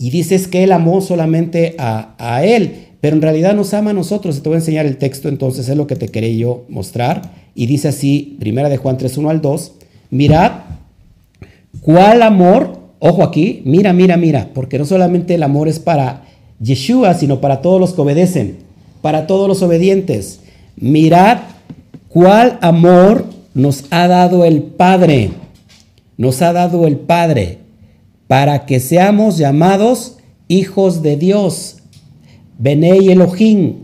Y 0.00 0.10
dices 0.10 0.46
que 0.46 0.62
él 0.62 0.72
amó 0.72 1.00
solamente 1.00 1.74
a, 1.78 2.14
a 2.18 2.44
él, 2.44 2.87
pero 3.00 3.14
en 3.16 3.22
realidad 3.22 3.54
nos 3.54 3.74
ama 3.74 3.90
a 3.90 3.94
nosotros. 3.94 4.42
Te 4.42 4.48
voy 4.48 4.56
a 4.56 4.58
enseñar 4.60 4.86
el 4.86 4.96
texto, 4.96 5.28
entonces 5.28 5.68
es 5.68 5.76
lo 5.76 5.86
que 5.86 5.96
te 5.96 6.08
quería 6.08 6.36
yo 6.36 6.64
mostrar. 6.68 7.32
Y 7.54 7.66
dice 7.66 7.88
así, 7.88 8.36
primera 8.40 8.68
de 8.68 8.76
Juan 8.76 8.96
3, 8.96 9.18
1 9.18 9.30
al 9.30 9.40
2, 9.40 9.72
mirad 10.10 10.52
cuál 11.80 12.22
amor, 12.22 12.78
ojo 12.98 13.22
aquí, 13.22 13.62
mira, 13.64 13.92
mira, 13.92 14.16
mira, 14.16 14.50
porque 14.54 14.78
no 14.78 14.84
solamente 14.84 15.34
el 15.34 15.42
amor 15.42 15.68
es 15.68 15.78
para 15.78 16.24
Yeshua, 16.60 17.14
sino 17.14 17.40
para 17.40 17.62
todos 17.62 17.80
los 17.80 17.92
que 17.92 18.00
obedecen, 18.00 18.58
para 19.02 19.26
todos 19.26 19.48
los 19.48 19.62
obedientes. 19.62 20.40
Mirad 20.76 21.38
cuál 22.08 22.58
amor 22.60 23.26
nos 23.54 23.84
ha 23.90 24.08
dado 24.08 24.44
el 24.44 24.62
Padre, 24.62 25.30
nos 26.16 26.42
ha 26.42 26.52
dado 26.52 26.86
el 26.86 26.96
Padre, 26.96 27.58
para 28.26 28.66
que 28.66 28.80
seamos 28.80 29.38
llamados 29.38 30.18
hijos 30.48 31.02
de 31.02 31.16
Dios. 31.16 31.77
Benei 32.58 33.08
Elohim, 33.08 33.74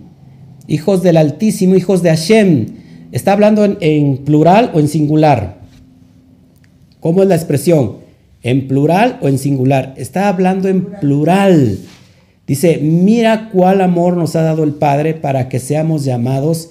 hijos 0.67 1.01
del 1.05 1.17
Altísimo, 1.17 1.77
hijos 1.77 2.03
de 2.03 2.11
Hashem. 2.11 2.67
¿Está 3.13 3.33
hablando 3.33 3.65
en, 3.65 4.19
plural 4.19 4.73
o 4.75 4.81
en 4.81 4.89
singular? 4.89 5.59
¿Cómo 6.99 7.23
es 7.23 7.29
la 7.29 7.37
expresión? 7.37 7.99
¿En 8.43 8.67
plural 8.67 9.21
o 9.23 9.29
en 9.29 9.39
singular? 9.39 9.95
Está 9.97 10.29
hablando 10.29 10.69
en 10.69 10.87
plural. 10.87 11.79
Dice, 12.49 12.79
mira 12.79 13.49
cuál 13.51 13.81
amor 13.81 14.17
nos 14.17 14.35
ha 14.35 14.43
dado 14.43 14.65
el 14.65 14.73
Padre 14.73 15.15
para 15.15 15.49
que 15.49 15.61
seamos 15.61 16.05
llamados 16.05 16.71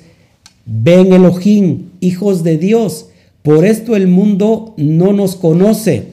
Ben 0.65 1.13
Elohim, 1.13 1.89
hijos 2.01 2.43
de 2.43 2.57
Dios. 2.57 3.07
Por 3.43 3.65
esto 3.65 3.95
el 3.95 4.09
mundo 4.09 4.73
no 4.75 5.13
nos 5.13 5.37
conoce, 5.37 6.07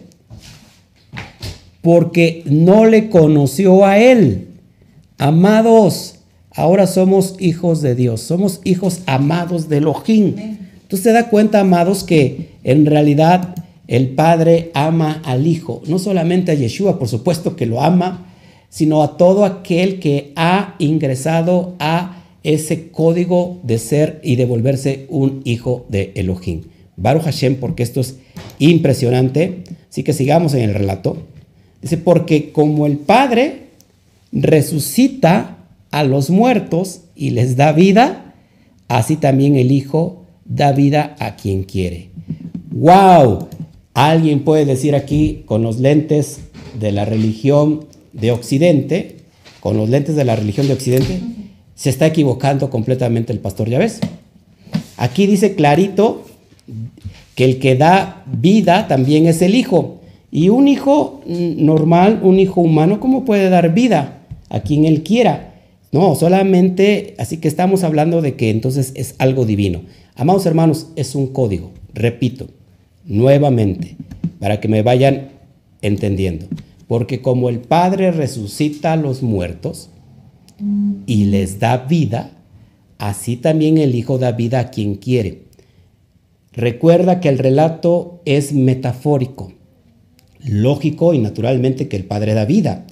porque 1.83 2.44
no 2.46 2.85
le 2.87 3.11
conoció 3.11 3.85
a 3.85 3.98
Él. 3.98 4.50
Amados, 5.21 6.15
ahora 6.51 6.87
somos 6.87 7.35
hijos 7.39 7.83
de 7.83 7.95
Dios, 7.95 8.23
somos 8.23 8.63
hijos 8.65 9.03
amados 9.05 9.69
de 9.69 9.77
Elohim. 9.77 10.35
Entonces 10.39 11.03
se 11.03 11.13
da 11.13 11.29
cuenta, 11.29 11.61
amados, 11.61 12.05
que 12.05 12.53
en 12.65 12.87
realidad 12.87 13.55
el 13.87 14.09
Padre 14.09 14.71
ama 14.73 15.21
al 15.27 15.47
Hijo, 15.47 15.83
no 15.87 15.99
solamente 15.99 16.53
a 16.53 16.55
Yeshua, 16.55 16.99
por 16.99 17.09
supuesto 17.09 17.55
que 17.55 17.67
lo 17.67 17.83
ama, 17.83 18.33
sino 18.71 19.03
a 19.03 19.19
todo 19.19 19.45
aquel 19.45 20.01
que 20.01 20.33
ha 20.37 20.75
ingresado 20.79 21.75
a 21.81 22.23
ese 22.43 22.89
código 22.89 23.61
de 23.63 23.79
ser 23.79 24.23
y 24.25 24.37
de 24.37 24.47
volverse 24.47 25.05
un 25.11 25.43
hijo 25.45 25.85
de 25.91 26.13
Elohim. 26.15 26.63
Baruch 26.97 27.25
Hashem, 27.25 27.57
porque 27.57 27.83
esto 27.83 28.01
es 28.01 28.17
impresionante. 28.59 29.65
Así 29.91 30.03
que 30.03 30.15
sigamos 30.15 30.55
en 30.55 30.63
el 30.63 30.73
relato. 30.73 31.19
Dice, 31.83 31.99
porque 31.99 32.53
como 32.53 32.87
el 32.87 32.97
Padre 32.97 33.69
resucita 34.33 35.59
a 35.90 36.05
los 36.05 36.31
muertos 36.31 37.03
y 37.14 37.31
les 37.31 37.57
da 37.57 37.73
vida, 37.73 38.35
así 38.88 39.16
también 39.16 39.57
el 39.57 39.73
Hijo 39.73 40.25
da 40.45 40.73
vida 40.73 41.16
a 41.19 41.37
quien 41.37 41.64
quiere. 41.64 42.11
¡Wow! 42.71 43.49
Alguien 43.95 44.40
puede 44.45 44.64
decir 44.64 44.95
aquí 44.95 45.43
con 45.47 45.62
los 45.62 45.79
lentes 45.79 46.40
de 46.79 46.93
la 46.93 47.05
religión 47.05 47.87
de 48.12 48.33
Occidente, 48.33 49.16
con 49.61 49.77
los 49.77 49.88
lentes 49.88 50.16
de 50.16 50.25
la 50.25 50.37
religión 50.37 50.66
de 50.69 50.75
Occidente, 50.75 51.20
se 51.74 51.91
está 51.91 52.07
equivocando 52.07 52.70
completamente 52.70 53.33
el 53.33 53.41
pastor, 53.41 53.68
¿ya 53.68 53.78
ves? 53.78 54.01
Aquí 54.97 55.26
dice 55.26 55.55
clarito 55.55 56.24
que 57.35 57.45
el 57.45 57.59
que 57.59 57.74
da 57.74 58.24
vida 58.26 58.87
también 58.87 59.26
es 59.26 59.43
el 59.43 59.55
hijo. 59.55 60.01
Y 60.31 60.51
un 60.51 60.68
hijo 60.68 61.22
normal, 61.26 62.20
un 62.22 62.39
hijo 62.39 62.61
humano, 62.61 63.01
¿cómo 63.01 63.24
puede 63.24 63.49
dar 63.49 63.74
vida? 63.74 64.20
A 64.51 64.61
quien 64.61 64.84
Él 64.84 65.03
quiera. 65.03 65.55
No, 65.92 66.14
solamente, 66.14 67.14
así 67.18 67.38
que 67.38 67.48
estamos 67.48 67.82
hablando 67.82 68.20
de 68.20 68.36
que 68.36 68.51
entonces 68.51 68.92
es 68.94 69.14
algo 69.18 69.46
divino. 69.46 69.82
Amados 70.14 70.44
hermanos, 70.46 70.88
es 70.96 71.14
un 71.14 71.28
código, 71.28 71.70
repito, 71.94 72.48
nuevamente, 73.07 73.96
para 74.38 74.61
que 74.61 74.68
me 74.68 74.82
vayan 74.82 75.30
entendiendo. 75.82 76.46
Porque 76.86 77.22
como 77.22 77.48
el 77.48 77.61
Padre 77.61 78.12
resucita 78.12 78.92
a 78.92 78.96
los 78.96 79.22
muertos 79.22 79.90
y 81.07 81.24
les 81.26 81.59
da 81.59 81.78
vida, 81.78 82.32
así 82.98 83.36
también 83.36 83.78
el 83.78 83.94
Hijo 83.94 84.18
da 84.18 84.32
vida 84.32 84.61
a 84.61 84.70
quien 84.70 84.96
quiere. 84.96 85.42
Recuerda 86.53 87.20
que 87.20 87.28
el 87.28 87.38
relato 87.38 88.20
es 88.24 88.53
metafórico, 88.53 89.53
lógico 90.44 91.14
y 91.14 91.18
naturalmente 91.18 91.88
que 91.88 91.96
el 91.96 92.05
Padre 92.05 92.34
da 92.34 92.44
vida 92.44 92.84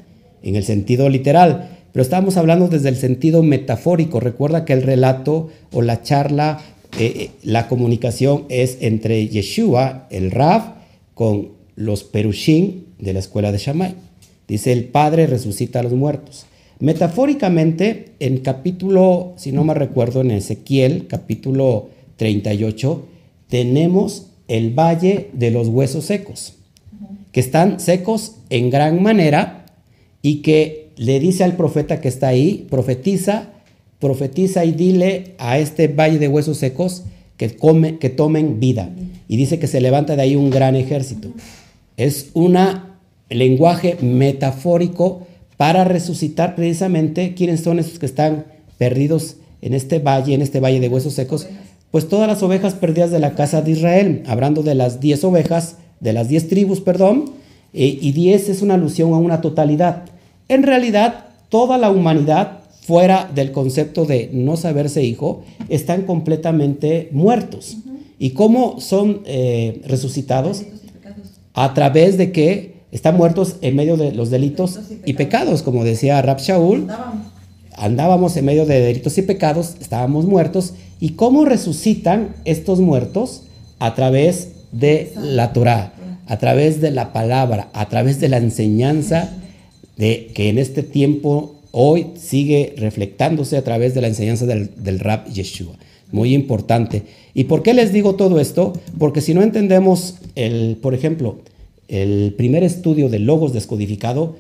en 0.42 0.56
el 0.56 0.64
sentido 0.64 1.08
literal, 1.08 1.78
pero 1.92 2.02
estamos 2.02 2.36
hablando 2.36 2.68
desde 2.68 2.88
el 2.88 2.96
sentido 2.96 3.42
metafórico. 3.42 4.20
Recuerda 4.20 4.64
que 4.64 4.72
el 4.72 4.82
relato 4.82 5.48
o 5.72 5.82
la 5.82 6.02
charla, 6.02 6.60
eh, 6.98 7.12
eh, 7.16 7.30
la 7.42 7.68
comunicación 7.68 8.44
es 8.48 8.78
entre 8.80 9.28
Yeshua, 9.28 10.06
el 10.10 10.30
Rav, 10.30 10.74
con 11.14 11.48
los 11.76 12.04
Perushim 12.04 12.84
de 12.98 13.12
la 13.12 13.18
escuela 13.18 13.52
de 13.52 13.58
Shammai. 13.58 13.94
Dice, 14.46 14.72
el 14.72 14.84
Padre 14.84 15.26
resucita 15.26 15.80
a 15.80 15.82
los 15.82 15.92
muertos. 15.92 16.46
Metafóricamente, 16.80 18.12
en 18.20 18.38
capítulo, 18.38 19.32
si 19.36 19.50
no 19.50 19.64
me 19.64 19.74
recuerdo, 19.74 20.20
en 20.20 20.30
Ezequiel, 20.30 21.06
capítulo 21.08 21.88
38, 22.16 23.04
tenemos 23.48 24.26
el 24.46 24.70
valle 24.70 25.30
de 25.32 25.50
los 25.50 25.68
huesos 25.68 26.04
secos, 26.04 26.54
que 27.32 27.40
están 27.40 27.80
secos 27.80 28.36
en 28.50 28.70
gran 28.70 29.02
manera 29.02 29.57
y 30.28 30.42
que 30.42 30.90
le 30.96 31.20
dice 31.20 31.42
al 31.42 31.56
profeta 31.56 32.02
que 32.02 32.08
está 32.08 32.28
ahí, 32.28 32.66
profetiza, 32.68 33.48
profetiza 33.98 34.66
y 34.66 34.72
dile 34.72 35.32
a 35.38 35.58
este 35.58 35.88
valle 35.88 36.18
de 36.18 36.28
huesos 36.28 36.58
secos 36.58 37.04
que, 37.38 37.56
come, 37.56 37.96
que 37.96 38.10
tomen 38.10 38.60
vida. 38.60 38.90
Y 39.26 39.38
dice 39.38 39.58
que 39.58 39.66
se 39.66 39.80
levanta 39.80 40.16
de 40.16 40.22
ahí 40.22 40.36
un 40.36 40.50
gran 40.50 40.76
ejército. 40.76 41.28
Es 41.96 42.28
un 42.34 42.58
lenguaje 43.30 43.96
metafórico 44.02 45.26
para 45.56 45.84
resucitar 45.84 46.54
precisamente 46.54 47.32
quiénes 47.32 47.62
son 47.62 47.78
esos 47.78 47.98
que 47.98 48.04
están 48.04 48.44
perdidos 48.76 49.36
en 49.62 49.72
este 49.72 49.98
valle, 49.98 50.34
en 50.34 50.42
este 50.42 50.60
valle 50.60 50.78
de 50.78 50.90
huesos 50.90 51.14
secos, 51.14 51.46
pues 51.90 52.06
todas 52.06 52.28
las 52.28 52.42
ovejas 52.42 52.74
perdidas 52.74 53.10
de 53.10 53.18
la 53.18 53.34
casa 53.34 53.62
de 53.62 53.70
Israel, 53.70 54.24
hablando 54.26 54.62
de 54.62 54.74
las 54.74 55.00
diez 55.00 55.24
ovejas, 55.24 55.76
de 56.00 56.12
las 56.12 56.28
diez 56.28 56.48
tribus, 56.48 56.82
perdón, 56.82 57.32
eh, 57.72 57.98
y 57.98 58.12
diez 58.12 58.50
es 58.50 58.60
una 58.60 58.74
alusión 58.74 59.14
a 59.14 59.16
una 59.16 59.40
totalidad. 59.40 60.04
En 60.48 60.62
realidad, 60.62 61.26
toda 61.48 61.76
la 61.78 61.90
humanidad, 61.90 62.60
fuera 62.82 63.30
del 63.34 63.52
concepto 63.52 64.06
de 64.06 64.30
no 64.32 64.56
saberse 64.56 65.04
hijo, 65.04 65.42
están 65.68 66.02
completamente 66.02 67.10
muertos. 67.12 67.76
¿Y 68.18 68.30
cómo 68.30 68.80
son 68.80 69.20
eh, 69.26 69.82
resucitados? 69.84 70.62
A 71.52 71.74
través 71.74 72.16
de 72.16 72.32
que 72.32 72.78
están 72.90 73.16
muertos 73.18 73.56
en 73.60 73.76
medio 73.76 73.98
de 73.98 74.12
los 74.12 74.30
delitos 74.30 74.80
y 75.04 75.12
pecados, 75.12 75.62
como 75.62 75.84
decía 75.84 76.22
Rab 76.22 76.38
Shaul. 76.38 76.88
Andábamos 77.76 78.36
en 78.38 78.46
medio 78.46 78.64
de 78.64 78.80
delitos 78.80 79.18
y 79.18 79.22
pecados, 79.22 79.74
estábamos 79.80 80.24
muertos. 80.24 80.72
¿Y 80.98 81.10
cómo 81.10 81.44
resucitan 81.44 82.34
estos 82.46 82.80
muertos? 82.80 83.42
A 83.78 83.94
través 83.94 84.52
de 84.72 85.12
la 85.14 85.52
Torah, 85.52 85.92
a 86.26 86.38
través 86.38 86.80
de 86.80 86.90
la 86.90 87.12
palabra, 87.12 87.68
a 87.74 87.88
través 87.88 88.18
de 88.18 88.28
la 88.28 88.38
enseñanza 88.38 89.30
de 89.98 90.30
que 90.34 90.48
en 90.48 90.58
este 90.58 90.82
tiempo 90.82 91.56
hoy 91.72 92.06
sigue 92.16 92.74
reflectándose 92.78 93.56
a 93.56 93.64
través 93.64 93.94
de 93.94 94.00
la 94.00 94.08
enseñanza 94.08 94.46
del, 94.46 94.70
del 94.82 95.00
Rab 95.00 95.30
Yeshua. 95.30 95.74
Muy 96.10 96.34
importante. 96.34 97.02
¿Y 97.34 97.44
por 97.44 97.62
qué 97.62 97.74
les 97.74 97.92
digo 97.92 98.14
todo 98.14 98.40
esto? 98.40 98.72
Porque 98.98 99.20
si 99.20 99.34
no 99.34 99.42
entendemos, 99.42 100.16
el, 100.34 100.78
por 100.80 100.94
ejemplo, 100.94 101.40
el 101.88 102.34
primer 102.36 102.64
estudio 102.64 103.08
de 103.08 103.18
logos 103.18 103.52
descodificado, 103.52 104.36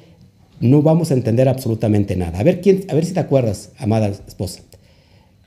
no 0.60 0.82
vamos 0.82 1.10
a 1.10 1.14
entender 1.14 1.48
absolutamente 1.48 2.16
nada. 2.16 2.38
A 2.38 2.42
ver, 2.42 2.60
quién, 2.60 2.84
a 2.88 2.94
ver 2.94 3.04
si 3.04 3.12
te 3.12 3.20
acuerdas, 3.20 3.72
amada 3.78 4.08
esposa. 4.08 4.62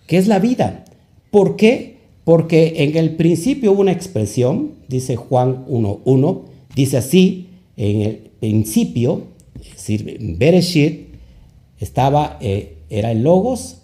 ¿Qué 0.08 0.18
es 0.18 0.28
la 0.28 0.40
vida? 0.40 0.86
¿Por 1.32 1.56
qué? 1.56 1.98
Porque 2.24 2.74
en 2.78 2.98
el 2.98 3.16
principio 3.16 3.72
hubo 3.72 3.82
una 3.82 3.92
expresión, 3.92 4.74
dice 4.88 5.16
Juan 5.16 5.66
1.1, 5.68 6.42
dice 6.76 6.98
así, 6.98 7.48
en 7.78 8.02
el 8.02 8.16
principio, 8.40 9.24
decir, 9.82 10.18
Bereshit, 10.38 11.10
estaba, 11.80 12.38
eh, 12.42 12.78
era 12.90 13.12
el 13.12 13.24
logos, 13.24 13.78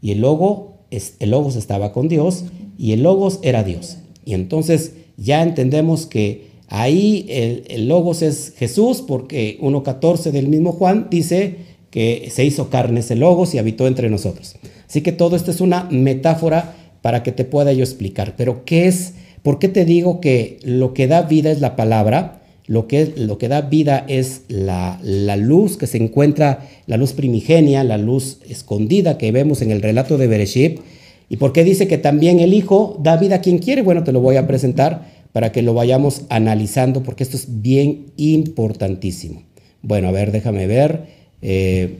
y 0.00 0.12
el, 0.12 0.20
logo, 0.20 0.78
el 0.90 1.30
logos 1.30 1.56
estaba 1.56 1.92
con 1.92 2.08
Dios, 2.08 2.44
y 2.78 2.92
el 2.92 3.02
logos 3.02 3.38
era 3.42 3.62
Dios. 3.62 3.98
Y 4.24 4.34
entonces 4.34 4.94
ya 5.16 5.42
entendemos 5.42 6.06
que 6.06 6.52
Ahí 6.74 7.26
el, 7.28 7.86
logos 7.86 8.22
es 8.22 8.54
Jesús, 8.56 9.04
porque 9.06 9.58
1.14 9.60 10.30
del 10.30 10.48
mismo 10.48 10.72
Juan 10.72 11.08
dice 11.10 11.56
que 11.90 12.30
se 12.32 12.46
hizo 12.46 12.70
carne 12.70 13.00
ese 13.00 13.14
logos 13.14 13.54
y 13.54 13.58
habitó 13.58 13.86
entre 13.86 14.08
nosotros. 14.08 14.56
Así 14.88 15.02
que 15.02 15.12
todo 15.12 15.36
esto 15.36 15.50
es 15.50 15.60
una 15.60 15.84
metáfora 15.90 16.74
para 17.02 17.22
que 17.22 17.30
te 17.30 17.44
pueda 17.44 17.74
yo 17.74 17.84
explicar. 17.84 18.36
Pero 18.38 18.64
¿qué 18.64 18.86
es? 18.86 19.12
¿Por 19.42 19.58
qué 19.58 19.68
te 19.68 19.84
digo 19.84 20.22
que 20.22 20.60
lo 20.62 20.94
que 20.94 21.08
da 21.08 21.20
vida 21.20 21.50
es 21.50 21.60
la 21.60 21.76
palabra? 21.76 22.40
Lo 22.72 22.88
que, 22.88 23.12
lo 23.18 23.36
que 23.36 23.48
da 23.48 23.60
vida 23.60 24.02
es 24.08 24.44
la, 24.48 24.98
la, 25.02 25.36
luz 25.36 25.76
que 25.76 25.86
se 25.86 25.98
encuentra, 25.98 26.66
la 26.86 26.96
luz 26.96 27.12
primigenia, 27.12 27.84
la 27.84 27.98
luz 27.98 28.38
escondida 28.48 29.18
que 29.18 29.30
vemos 29.30 29.60
en 29.60 29.70
el 29.70 29.82
relato 29.82 30.16
de 30.16 30.26
Bereshit. 30.26 30.80
¿Y 31.28 31.36
por 31.36 31.52
qué 31.52 31.64
dice 31.64 31.86
que 31.86 31.98
también 31.98 32.40
el 32.40 32.54
Hijo 32.54 32.98
da 33.02 33.18
vida 33.18 33.34
a 33.34 33.40
quien 33.42 33.58
quiere? 33.58 33.82
Bueno, 33.82 34.04
te 34.04 34.12
lo 34.12 34.22
voy 34.22 34.36
a 34.36 34.46
presentar 34.46 35.06
para 35.32 35.52
que 35.52 35.60
lo 35.60 35.74
vayamos 35.74 36.22
analizando, 36.30 37.02
porque 37.02 37.24
esto 37.24 37.36
es 37.36 37.60
bien 37.60 38.06
importantísimo. 38.16 39.42
Bueno, 39.82 40.08
a 40.08 40.12
ver, 40.12 40.32
déjame 40.32 40.66
ver. 40.66 41.08
Eh, 41.42 41.98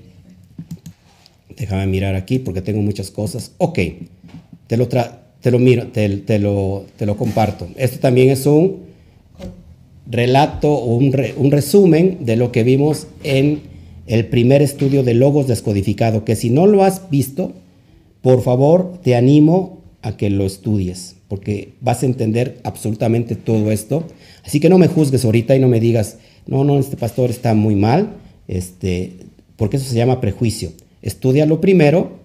déjame 1.54 1.86
mirar 1.86 2.14
aquí 2.14 2.38
porque 2.38 2.62
tengo 2.62 2.80
muchas 2.80 3.10
cosas. 3.10 3.52
Ok, 3.58 3.78
te 4.68 4.78
lo, 4.78 4.88
te 4.88 5.50
lo 5.50 5.58
miro, 5.58 5.88
te, 5.88 6.38
lo, 6.38 6.86
te 6.96 7.04
lo 7.04 7.18
comparto. 7.18 7.68
Esto 7.76 7.98
también 7.98 8.30
es 8.30 8.46
un 8.46 8.90
relato 10.10 10.72
o 10.72 10.96
un, 10.96 11.14
un 11.36 11.50
resumen 11.50 12.18
de 12.20 12.36
lo 12.36 12.52
que 12.52 12.64
vimos 12.64 13.06
en 13.22 13.62
el 14.06 14.26
primer 14.26 14.62
estudio 14.62 15.02
de 15.02 15.14
logos 15.14 15.46
descodificado, 15.46 16.24
que 16.24 16.36
si 16.36 16.50
no 16.50 16.66
lo 16.66 16.84
has 16.84 17.08
visto, 17.10 17.52
por 18.20 18.42
favor, 18.42 18.98
te 19.02 19.14
animo 19.14 19.80
a 20.02 20.16
que 20.16 20.30
lo 20.30 20.44
estudies 20.44 21.16
porque 21.32 21.72
vas 21.80 22.02
a 22.02 22.06
entender 22.06 22.60
absolutamente 22.62 23.36
todo 23.36 23.72
esto. 23.72 24.04
Así 24.44 24.60
que 24.60 24.68
no 24.68 24.76
me 24.76 24.86
juzgues 24.86 25.24
ahorita 25.24 25.56
y 25.56 25.60
no 25.60 25.66
me 25.66 25.80
digas, 25.80 26.18
no, 26.46 26.62
no, 26.62 26.78
este 26.78 26.98
pastor 26.98 27.30
está 27.30 27.54
muy 27.54 27.74
mal, 27.74 28.16
este, 28.48 29.14
porque 29.56 29.78
eso 29.78 29.88
se 29.88 29.96
llama 29.96 30.20
prejuicio. 30.20 30.72
Estudialo 31.00 31.62
primero, 31.62 32.18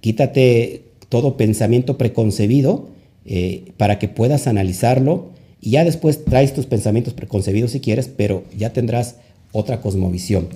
quítate 0.00 0.84
todo 1.10 1.36
pensamiento 1.36 1.98
preconcebido 1.98 2.88
eh, 3.26 3.64
para 3.76 3.98
que 3.98 4.08
puedas 4.08 4.46
analizarlo 4.46 5.26
y 5.64 5.70
ya 5.70 5.84
después 5.84 6.24
traes 6.26 6.52
tus 6.52 6.66
pensamientos 6.66 7.14
preconcebidos 7.14 7.70
si 7.70 7.80
quieres, 7.80 8.10
pero 8.14 8.44
ya 8.54 8.74
tendrás 8.74 9.16
otra 9.50 9.80
cosmovisión. 9.80 10.48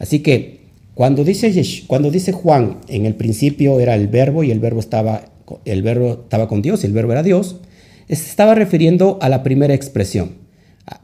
Así 0.00 0.20
que 0.20 0.66
cuando 0.94 1.22
dice, 1.22 1.52
cuando 1.86 2.10
dice 2.10 2.32
Juan, 2.32 2.78
en 2.88 3.06
el 3.06 3.14
principio 3.14 3.78
era 3.78 3.94
el 3.94 4.08
verbo 4.08 4.42
y 4.42 4.50
el 4.50 4.58
verbo 4.58 4.80
estaba 4.80 5.30
el 5.64 5.82
verbo 5.82 6.22
estaba 6.24 6.48
con 6.48 6.62
Dios 6.62 6.82
y 6.82 6.88
el 6.88 6.92
verbo 6.92 7.12
era 7.12 7.22
Dios, 7.22 7.60
se 8.08 8.14
estaba 8.14 8.56
refiriendo 8.56 9.18
a 9.20 9.28
la 9.28 9.44
primera 9.44 9.72
expresión. 9.74 10.32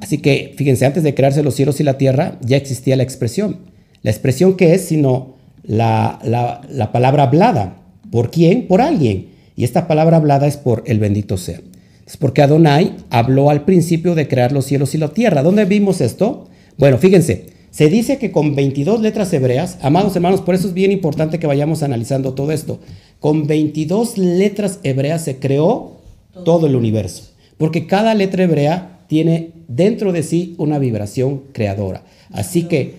Así 0.00 0.18
que 0.18 0.54
fíjense, 0.56 0.84
antes 0.84 1.04
de 1.04 1.14
crearse 1.14 1.44
los 1.44 1.54
cielos 1.54 1.78
y 1.78 1.84
la 1.84 1.98
tierra 1.98 2.38
ya 2.40 2.56
existía 2.56 2.96
la 2.96 3.04
expresión. 3.04 3.58
La 4.02 4.10
expresión 4.10 4.56
que 4.56 4.74
es 4.74 4.82
sino 4.82 5.36
la, 5.62 6.18
la, 6.24 6.90
palabra 6.90 7.24
hablada. 7.24 7.76
¿Por 8.10 8.32
quién? 8.32 8.66
Por 8.66 8.80
alguien. 8.80 9.28
Y 9.54 9.62
esta 9.62 9.86
palabra 9.86 10.16
hablada 10.16 10.48
es 10.48 10.56
por 10.56 10.82
el 10.86 10.98
bendito 10.98 11.36
sea. 11.36 11.60
Es 12.06 12.16
porque 12.16 12.42
Adonai 12.42 12.96
habló 13.10 13.50
al 13.50 13.64
principio 13.64 14.14
de 14.14 14.28
crear 14.28 14.52
los 14.52 14.64
cielos 14.64 14.94
y 14.94 14.98
la 14.98 15.08
tierra. 15.08 15.42
¿Dónde 15.42 15.64
vimos 15.64 16.00
esto? 16.00 16.48
Bueno, 16.78 16.98
fíjense, 16.98 17.46
se 17.70 17.88
dice 17.88 18.18
que 18.18 18.32
con 18.32 18.54
22 18.54 19.00
letras 19.00 19.32
hebreas, 19.32 19.78
amados 19.80 20.14
hermanos, 20.14 20.42
por 20.42 20.54
eso 20.54 20.68
es 20.68 20.74
bien 20.74 20.92
importante 20.92 21.38
que 21.38 21.46
vayamos 21.46 21.82
analizando 21.82 22.34
todo 22.34 22.52
esto. 22.52 22.80
Con 23.18 23.46
22 23.46 24.18
letras 24.18 24.80
hebreas 24.82 25.24
se 25.24 25.38
creó 25.38 26.00
todo 26.44 26.66
el 26.66 26.76
universo, 26.76 27.30
porque 27.56 27.86
cada 27.86 28.14
letra 28.14 28.44
hebrea 28.44 29.00
tiene 29.06 29.52
dentro 29.68 30.12
de 30.12 30.22
sí 30.22 30.54
una 30.58 30.78
vibración 30.78 31.44
creadora. 31.52 32.04
Así 32.30 32.64
que 32.64 32.96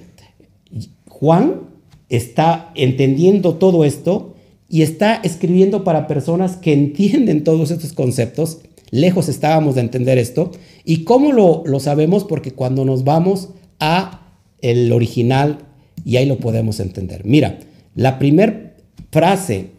Juan 1.08 1.62
está 2.10 2.72
entendiendo 2.76 3.56
todo 3.56 3.86
esto 3.86 4.36
y 4.70 4.82
está 4.82 5.16
escribiendo 5.16 5.84
para 5.84 6.08
personas 6.08 6.58
que 6.58 6.74
entienden 6.74 7.43
todos 7.43 7.70
estos 7.70 7.93
conceptos. 7.93 8.60
Lejos 8.94 9.28
estábamos 9.28 9.74
de 9.74 9.82
entender 9.82 10.20
esto. 10.20 10.52
¿Y 10.86 11.04
cómo 11.04 11.32
lo, 11.32 11.64
lo 11.66 11.80
sabemos? 11.80 12.26
Porque 12.26 12.52
cuando 12.52 12.86
nos 12.86 13.04
vamos 13.04 13.50
a 13.80 14.22
el 14.62 14.91
original 14.91 15.66
y 16.06 16.18
ahí 16.18 16.28
lo 16.28 16.38
podemos 16.38 16.80
entender. 16.80 17.22
Mira, 17.26 17.58
la 17.96 18.20
primer 18.20 18.76
frase 19.10 19.72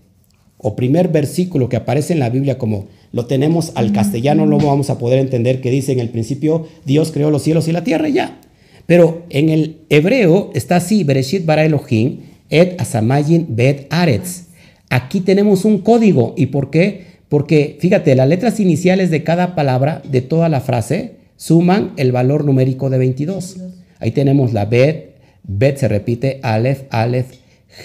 o 0.59 0.75
primer 0.75 1.11
versículo 1.11 1.69
que 1.69 1.77
aparece 1.77 2.13
en 2.13 2.19
la 2.19 2.29
Biblia 2.29 2.59
como 2.59 2.87
lo 3.13 3.27
tenemos 3.27 3.71
al 3.77 3.93
castellano, 3.93 4.47
lo 4.47 4.59
vamos 4.59 4.91
a 4.91 4.99
poder 4.99 5.21
entender 5.21 5.61
que 5.61 5.71
dice 5.71 5.93
en 5.93 6.01
el 6.01 6.09
principio 6.09 6.67
Dios 6.85 7.13
creó 7.13 7.31
los 7.31 7.45
cielos 7.45 7.69
y 7.69 7.73
la 7.73 7.85
tierra 7.85 8.09
ya. 8.09 8.41
Pero 8.87 9.23
en 9.31 9.49
el 9.49 9.77
hebreo 9.91 10.51
está 10.55 10.75
así, 10.75 11.05
Bereshit 11.05 11.47
bara 11.47 11.65
Elohim 11.65 12.19
et 12.51 12.81
asamayin 12.81 13.47
bet 13.51 13.87
aretz. 13.91 14.49
Aquí 14.91 15.21
tenemos 15.21 15.65
un 15.65 15.79
código. 15.79 16.35
¿Y 16.37 16.47
por 16.47 16.71
qué? 16.71 17.14
Porque 17.35 17.79
fíjate, 17.81 18.15
las 18.15 18.29
letras 18.29 18.61
iniciales 18.61 19.11
de 19.11 19.25
cada 19.25 19.57
palabra 19.57 20.01
de 20.09 20.21
toda 20.21 20.49
la 20.49 20.61
frase 20.61 21.17
suman 21.35 21.91
el 21.97 22.13
valor 22.13 22.45
numérico 22.45 22.91
de 22.91 22.99
22. 22.99 23.57
Ahí 23.99 24.13
tenemos 24.13 24.53
la 24.53 24.67
Bet, 24.67 25.17
Bet 25.43 25.79
se 25.79 25.89
repite, 25.89 26.39
Aleph, 26.45 26.83
Aleph, 26.91 27.33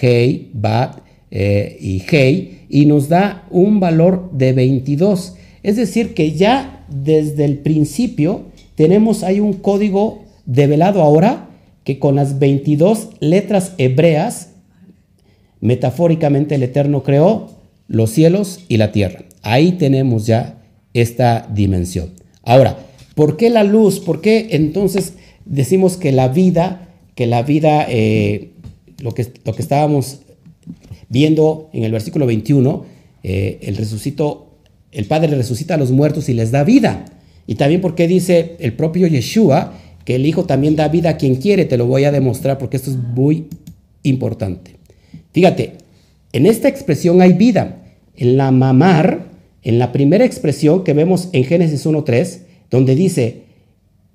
Hei, 0.00 0.50
Bat 0.54 1.00
eh, 1.32 1.76
y 1.80 2.00
Hei, 2.08 2.60
y 2.68 2.86
nos 2.86 3.08
da 3.08 3.44
un 3.50 3.80
valor 3.80 4.30
de 4.30 4.52
22. 4.52 5.34
Es 5.64 5.74
decir, 5.74 6.14
que 6.14 6.30
ya 6.34 6.86
desde 6.88 7.44
el 7.44 7.58
principio 7.58 8.42
tenemos 8.76 9.24
ahí 9.24 9.40
un 9.40 9.54
código 9.54 10.26
develado 10.46 11.02
ahora 11.02 11.48
que 11.82 11.98
con 11.98 12.14
las 12.14 12.38
22 12.38 13.16
letras 13.18 13.74
hebreas, 13.78 14.50
metafóricamente 15.60 16.54
el 16.54 16.62
Eterno 16.62 17.02
creó 17.02 17.58
los 17.90 18.10
cielos 18.10 18.60
y 18.68 18.76
la 18.76 18.92
tierra. 18.92 19.24
Ahí 19.42 19.72
tenemos 19.72 20.24
ya 20.24 20.62
esta 20.94 21.48
dimensión. 21.52 22.10
Ahora, 22.44 22.78
¿por 23.16 23.36
qué 23.36 23.50
la 23.50 23.64
luz? 23.64 23.98
¿Por 23.98 24.20
qué 24.20 24.48
entonces 24.52 25.14
decimos 25.44 25.96
que 25.96 26.12
la 26.12 26.28
vida, 26.28 26.88
que 27.16 27.26
la 27.26 27.42
vida, 27.42 27.84
eh, 27.88 28.52
lo, 29.00 29.12
que, 29.12 29.26
lo 29.44 29.54
que 29.54 29.62
estábamos 29.62 30.20
viendo 31.08 31.68
en 31.72 31.82
el 31.82 31.90
versículo 31.90 32.26
21, 32.26 32.86
eh, 33.24 33.58
el 33.62 33.76
resucito, 33.76 34.54
el 34.92 35.06
Padre 35.06 35.34
resucita 35.34 35.74
a 35.74 35.76
los 35.76 35.90
muertos 35.90 36.28
y 36.28 36.34
les 36.34 36.52
da 36.52 36.62
vida. 36.62 37.04
Y 37.48 37.56
también 37.56 37.80
porque 37.80 38.06
dice 38.06 38.54
el 38.60 38.74
propio 38.74 39.08
Yeshua 39.08 39.72
que 40.04 40.14
el 40.14 40.26
Hijo 40.26 40.44
también 40.44 40.76
da 40.76 40.86
vida 40.86 41.10
a 41.10 41.16
quien 41.16 41.34
quiere, 41.34 41.64
te 41.64 41.76
lo 41.76 41.86
voy 41.86 42.04
a 42.04 42.12
demostrar 42.12 42.56
porque 42.56 42.76
esto 42.76 42.92
es 42.92 42.96
muy 42.96 43.46
importante. 44.04 44.76
Fíjate, 45.32 45.72
en 46.32 46.46
esta 46.46 46.68
expresión 46.68 47.20
hay 47.20 47.32
vida. 47.32 47.79
En 48.16 48.36
la 48.36 48.50
mamar, 48.50 49.30
en 49.62 49.78
la 49.78 49.92
primera 49.92 50.24
expresión 50.24 50.84
que 50.84 50.92
vemos 50.92 51.28
en 51.32 51.44
Génesis 51.44 51.86
1.3, 51.86 52.40
donde 52.70 52.94
dice, 52.94 53.42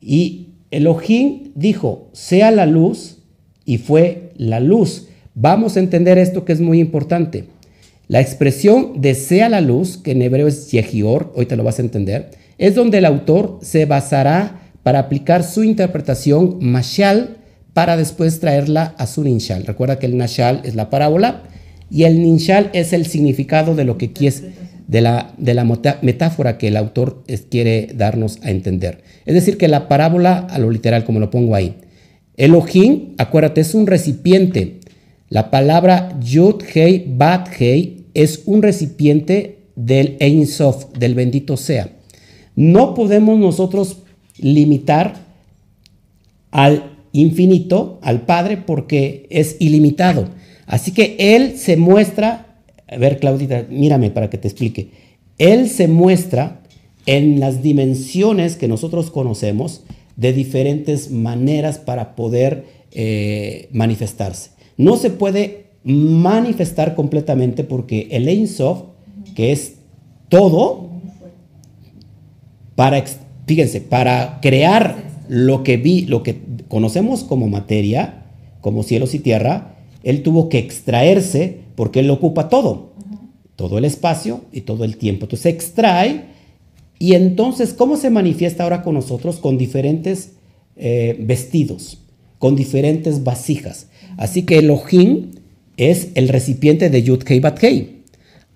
y 0.02 0.50
Elohim 0.72 1.52
dijo, 1.56 2.10
sea 2.14 2.52
la 2.52 2.66
luz, 2.66 3.20
y 3.66 3.80
fue 3.80 4.32
la 4.38 4.60
luz. 4.60 5.08
Vamos 5.34 5.76
a 5.76 5.80
entender 5.80 6.18
esto 6.18 6.46
que 6.46 6.54
es 6.54 6.62
muy 6.62 6.80
importante. 6.80 7.46
La 8.08 8.22
expresión 8.22 9.02
de 9.02 9.16
sea 9.16 9.50
la 9.50 9.62
luz, 9.62 9.98
que 9.98 10.12
en 10.12 10.22
hebreo 10.22 10.48
es 10.48 10.72
Yehior, 10.72 11.34
hoy 11.36 11.48
te 11.48 11.56
lo 11.56 11.64
vas 11.64 11.80
a 11.80 11.82
entender, 11.82 12.32
es 12.58 12.76
donde 12.76 13.00
el 13.00 13.06
autor 13.06 13.60
se 13.62 13.86
basará 13.86 14.62
para 14.84 15.00
aplicar 15.00 15.44
su 15.44 15.64
interpretación 15.64 16.60
mashal 16.62 17.38
para 17.74 17.98
después 17.98 18.40
traerla 18.40 18.94
a 18.98 19.08
su 19.08 19.24
ninshal. 19.24 19.66
Recuerda 19.66 19.98
que 19.98 20.06
el 20.06 20.16
nashal 20.16 20.62
es 20.64 20.76
la 20.76 20.90
parábola 20.90 21.44
y 21.96 22.04
el 22.04 22.22
ninshal 22.22 22.72
es 22.74 22.92
el 22.92 23.06
significado 23.06 23.74
de 23.74 23.86
lo 23.86 23.98
que 23.98 24.12
quieres, 24.12 24.44
de 24.86 25.00
la, 25.00 25.34
metáfora 26.02 26.58
que 26.58 26.68
el 26.68 26.76
autor 26.76 27.24
quiere 27.50 27.88
darnos 27.96 28.38
a 28.44 28.52
entender. 28.52 29.02
Es 29.26 29.34
decir, 29.34 29.58
que 29.58 29.70
la 29.70 29.88
parábola, 29.88 30.40
a 30.40 30.60
lo 30.60 30.72
literal, 30.72 31.06
como 31.06 31.22
lo 31.22 31.30
pongo 31.30 31.56
ahí, 31.56 31.76
Elohim, 32.36 33.14
acuérdate, 33.18 33.62
es 33.62 33.74
un 33.74 33.88
recipiente. 33.88 34.82
La 35.30 35.50
palabra 35.50 36.20
Yud 36.20 36.64
Hei 36.74 37.06
Bat 37.08 37.48
Hei 37.58 38.04
es 38.14 38.42
un 38.46 38.62
recipiente 38.62 39.60
del 39.78 40.18
Ein 40.20 40.48
Sof, 40.48 40.88
del 41.00 41.16
bendito 41.16 41.56
sea. 41.56 41.92
No 42.58 42.94
podemos 42.94 43.40
nosotros 43.40 44.00
limitar 44.38 45.14
al 46.52 46.92
infinito, 47.14 48.00
al 48.02 48.26
Padre, 48.26 48.58
porque 48.58 49.28
es 49.30 49.56
ilimitado. 49.60 50.28
Así 50.66 50.92
que 50.92 51.16
Él 51.20 51.58
se 51.58 51.78
muestra, 51.78 52.58
a 52.88 52.98
ver 52.98 53.20
Claudita, 53.20 53.66
mírame 53.70 54.12
para 54.12 54.30
que 54.30 54.38
te 54.38 54.48
explique, 54.48 54.90
Él 55.38 55.70
se 55.70 55.88
muestra 55.88 56.62
en 57.06 57.40
las 57.40 57.62
dimensiones 57.62 58.56
que 58.56 58.68
nosotros 58.68 59.12
conocemos 59.12 59.84
de 60.16 60.34
diferentes 60.34 61.12
maneras 61.12 61.78
para 61.78 62.16
poder 62.16 62.66
eh, 62.92 63.70
manifestarse. 63.72 64.52
No 64.78 64.98
se 64.98 65.10
puede 65.10 65.66
manifestar 65.84 66.96
completamente 66.96 67.64
porque 67.64 68.08
el 68.12 68.28
Ein 68.28 68.48
Sof, 68.48 68.84
que 69.36 69.52
es 69.52 69.76
todo, 70.30 70.90
para, 72.76 73.04
fíjense, 73.46 73.82
para 73.82 74.40
crear 74.42 75.04
lo 75.28 75.64
que 75.64 75.78
vi, 75.78 76.06
lo 76.06 76.24
que 76.24 76.40
conocemos 76.68 77.24
como 77.24 77.48
materia, 77.48 78.26
como 78.62 78.84
cielos 78.84 79.14
y 79.14 79.20
tierra, 79.20 79.75
él 80.06 80.22
tuvo 80.22 80.48
que 80.50 80.60
extraerse 80.60 81.58
porque 81.76 82.00
él 82.00 82.10
ocupa 82.12 82.48
todo, 82.48 82.94
todo 83.56 83.80
el 83.80 83.86
espacio 83.86 84.42
y 84.54 84.62
todo 84.62 84.86
el 84.86 84.98
tiempo. 84.98 85.26
Entonces 85.26 85.42
se 85.42 85.50
extrae 85.50 86.26
y 87.00 87.16
entonces, 87.16 87.74
¿cómo 87.74 87.98
se 87.98 88.12
manifiesta 88.12 88.64
ahora 88.64 88.84
con 88.84 88.94
nosotros? 88.94 89.38
Con 89.38 89.58
diferentes 89.58 90.34
eh, 90.78 91.18
vestidos, 91.20 91.98
con 92.38 92.56
diferentes 92.56 93.24
vasijas. 93.24 93.88
Así 94.16 94.44
que 94.44 94.60
Elohim 94.60 95.32
es 95.76 96.10
el 96.14 96.30
recipiente 96.30 96.92
de 96.92 97.02
Yud 97.02 97.24
Kei 97.24 97.40
Bat 97.40 97.58
Kei. 97.58 98.04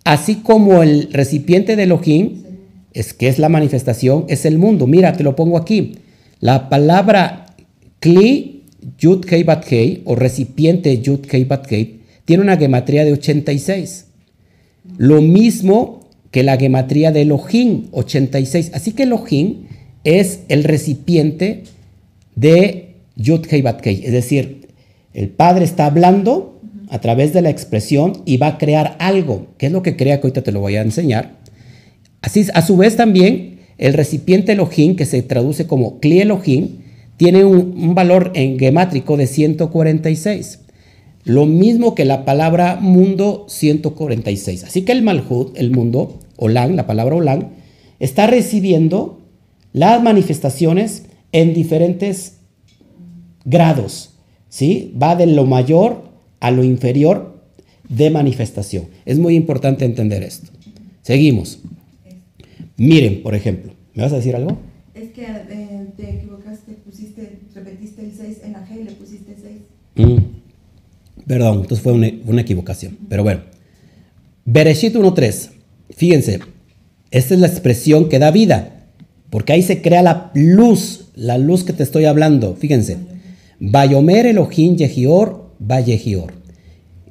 Así 0.04 0.36
como 0.36 0.84
el 0.84 1.12
recipiente 1.12 1.76
de 1.76 1.84
Elohim 1.84 2.44
es 2.94 3.14
que 3.14 3.28
es 3.28 3.40
la 3.40 3.50
manifestación, 3.50 4.26
es 4.30 4.46
el 4.46 4.60
mundo. 4.60 4.86
Mira, 4.86 5.14
te 5.14 5.24
lo 5.24 5.36
pongo 5.36 5.58
aquí. 5.58 5.98
La 6.42 6.70
palabra 6.70 7.48
Kli 8.00 8.59
Yud 9.00 9.26
Kei 9.26 9.44
Bat 9.44 9.66
o 10.06 10.16
recipiente 10.16 11.02
Yud 11.02 11.22
Kei 11.22 11.44
Bat 11.46 11.68
tiene 12.26 12.44
una 12.44 12.58
gematría 12.58 13.06
de 13.06 13.14
86. 13.14 14.06
Lo 14.98 15.22
mismo 15.22 16.02
que 16.32 16.44
la 16.44 16.58
gematría 16.58 17.12
de 17.12 17.24
Elohim, 17.24 17.88
86. 17.92 18.72
Así 18.74 18.92
que 18.92 19.04
Elohim 19.04 19.66
es 20.04 20.42
el 20.48 20.64
recipiente 20.64 21.64
de 22.36 22.96
Yud 23.16 23.42
Kei 23.42 23.62
Bat. 23.62 23.86
Es 23.86 24.12
decir, 24.12 24.68
el 25.14 25.30
Padre 25.30 25.66
está 25.66 25.86
hablando 25.86 26.60
a 26.90 27.02
través 27.02 27.34
de 27.34 27.42
la 27.42 27.50
expresión 27.50 28.22
y 28.26 28.38
va 28.38 28.48
a 28.48 28.58
crear 28.58 28.96
algo. 29.00 29.48
¿Qué 29.58 29.68
es 29.68 29.72
lo 29.72 29.84
que 29.84 29.96
crea? 29.96 30.20
Que 30.20 30.28
ahorita 30.28 30.44
te 30.44 30.52
lo 30.52 30.60
voy 30.60 30.76
a 30.76 30.82
enseñar. 30.82 31.38
Así, 32.22 32.46
a 32.54 32.62
su 32.62 32.78
vez 32.78 32.96
también, 32.96 33.60
el 33.78 33.94
recipiente 33.94 34.52
Elohim, 34.52 34.96
que 34.96 35.06
se 35.06 35.22
traduce 35.22 35.68
como 35.68 36.00
Kli 36.00 36.22
Elohim, 36.22 36.80
tiene 37.20 37.44
un, 37.44 37.96
valor 37.96 38.32
en 38.34 38.58
gemátrico 38.58 39.18
de 39.18 39.28
146. 39.28 40.62
Lo 41.26 41.46
mismo 41.46 41.94
que 41.94 42.06
la 42.06 42.24
palabra 42.24 42.78
mundo 42.78 43.46
146. 43.50 44.64
Así 44.64 44.84
que 44.84 44.94
el 44.94 45.02
Malhut, 45.02 45.52
el 45.58 45.70
mundo, 45.70 46.18
Olam, 46.38 46.78
la 46.78 46.88
palabra 46.88 47.18
Olam, 47.18 47.50
está 48.00 48.26
recibiendo 48.26 49.20
las 49.74 50.02
manifestaciones 50.02 51.08
en 51.34 51.54
diferentes 51.54 52.38
grados. 53.44 54.12
¿sí? 54.48 54.96
Va 54.98 55.18
de 55.18 55.26
lo 55.26 55.46
mayor 55.46 56.04
a 56.40 56.52
lo 56.52 56.64
inferior 56.64 57.44
de 57.90 58.12
manifestación. 58.12 58.86
Es 59.04 59.20
muy 59.20 59.36
importante 59.36 59.84
entender 59.84 60.24
esto. 60.24 60.52
Seguimos. 61.02 61.60
Miren, 62.78 63.22
por 63.24 63.36
ejemplo, 63.36 63.74
¿me 63.94 64.04
vas 64.04 64.14
a 64.14 64.16
decir 64.16 64.38
algo? 64.38 64.69
Es 64.94 65.12
que 65.12 65.24
eh, 65.24 65.88
te 65.96 66.18
equivocaste, 66.18 66.74
pusiste, 66.86 67.40
repetiste 67.54 68.04
el 68.04 68.12
6 68.12 68.38
en 68.44 68.54
la 68.54 68.68
G 68.68 68.82
y 68.82 68.84
le 68.84 68.92
pusiste 68.92 69.36
6. 69.96 70.08
Mm. 70.08 70.40
Perdón, 71.28 71.62
entonces 71.62 71.82
fue 71.82 71.94
una, 71.94 72.42
equivocación. 72.42 72.98
Pero 73.08 73.24
bueno. 73.24 73.42
Bereshit 74.46 74.96
1.3. 74.96 75.52
Fíjense, 75.92 76.40
esta 77.12 77.34
es 77.34 77.40
la 77.40 77.48
expresión 77.48 78.10
que 78.10 78.20
da 78.20 78.32
vida. 78.32 78.88
Porque 79.30 79.54
ahí 79.54 79.62
se 79.62 79.82
crea 79.82 80.02
la 80.02 80.32
luz, 80.34 81.10
la 81.16 81.38
luz 81.38 81.64
que 81.64 81.74
te 81.74 81.84
estoy 81.84 82.06
hablando. 82.06 82.56
Fíjense. 82.56 82.98
Bayomer 83.60 84.26
Elohim 84.26 84.76
Yehior, 84.76 85.52
Yehior. 85.86 86.34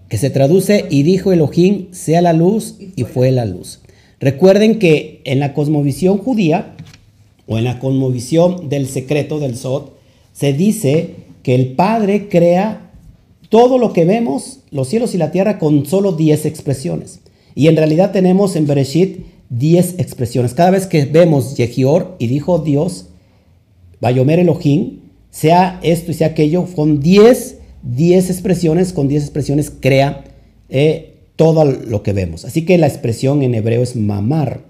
Que 0.09 0.19
se 0.19 0.31
traduce 0.31 0.87
y 0.91 1.03
dijo 1.05 1.33
Elohim, 1.33 1.89
sea 1.93 2.23
la 2.23 2.33
luz 2.33 2.77
y 2.79 3.05
fue 3.05 3.31
la 3.31 3.45
luz. 3.45 3.81
Recuerden 4.21 4.79
que 4.79 5.21
en 5.25 5.39
la 5.39 5.55
cosmovisión 5.55 6.19
judía 6.19 6.75
o 7.49 7.59
en 7.59 7.65
la 7.65 7.81
cosmovisión 7.81 8.69
del 8.69 8.87
secreto 8.87 9.41
del 9.41 9.57
Sod, 9.57 9.89
se 10.33 10.53
dice 10.53 11.15
que 11.43 11.55
el 11.55 11.73
Padre 11.73 12.29
crea 12.29 12.93
todo 13.49 13.79
lo 13.79 13.93
que 13.93 14.05
vemos, 14.05 14.61
los 14.71 14.89
cielos 14.89 15.15
y 15.15 15.19
la 15.19 15.31
tierra, 15.31 15.59
con 15.59 15.87
solo 15.87 16.13
10 16.13 16.45
expresiones. 16.45 17.21
Y 17.55 17.67
en 17.69 17.77
realidad 17.77 18.13
tenemos 18.13 18.55
en 18.55 18.67
Bereshit 18.67 19.25
10 19.49 19.95
expresiones. 19.99 20.53
Cada 20.53 20.71
vez 20.71 20.87
que 20.87 21.07
vemos 21.07 21.57
Yehior 21.57 22.17
y 22.19 22.27
dijo 22.27 22.59
Dios, 22.59 23.07
Bayomer 24.01 24.39
Elohim, 24.39 25.01
sea 25.31 25.81
esto 25.83 26.11
y 26.11 26.15
sea 26.15 26.29
aquello, 26.29 26.67
con 26.67 27.01
10, 27.01 27.59
10 27.83 28.31
expresiones, 28.31 28.93
con 28.93 29.09
10 29.09 29.23
expresiones 29.23 29.73
crea 29.81 30.25
eh, 30.69 31.15
todo 31.37 31.65
lo 31.65 32.03
que 32.03 32.13
vemos. 32.13 32.45
Así 32.45 32.67
que 32.67 32.77
la 32.77 32.87
expresión 32.87 33.43
en 33.43 33.55
hebreo 33.55 33.83
es 33.83 33.97
mamar. 33.97 34.61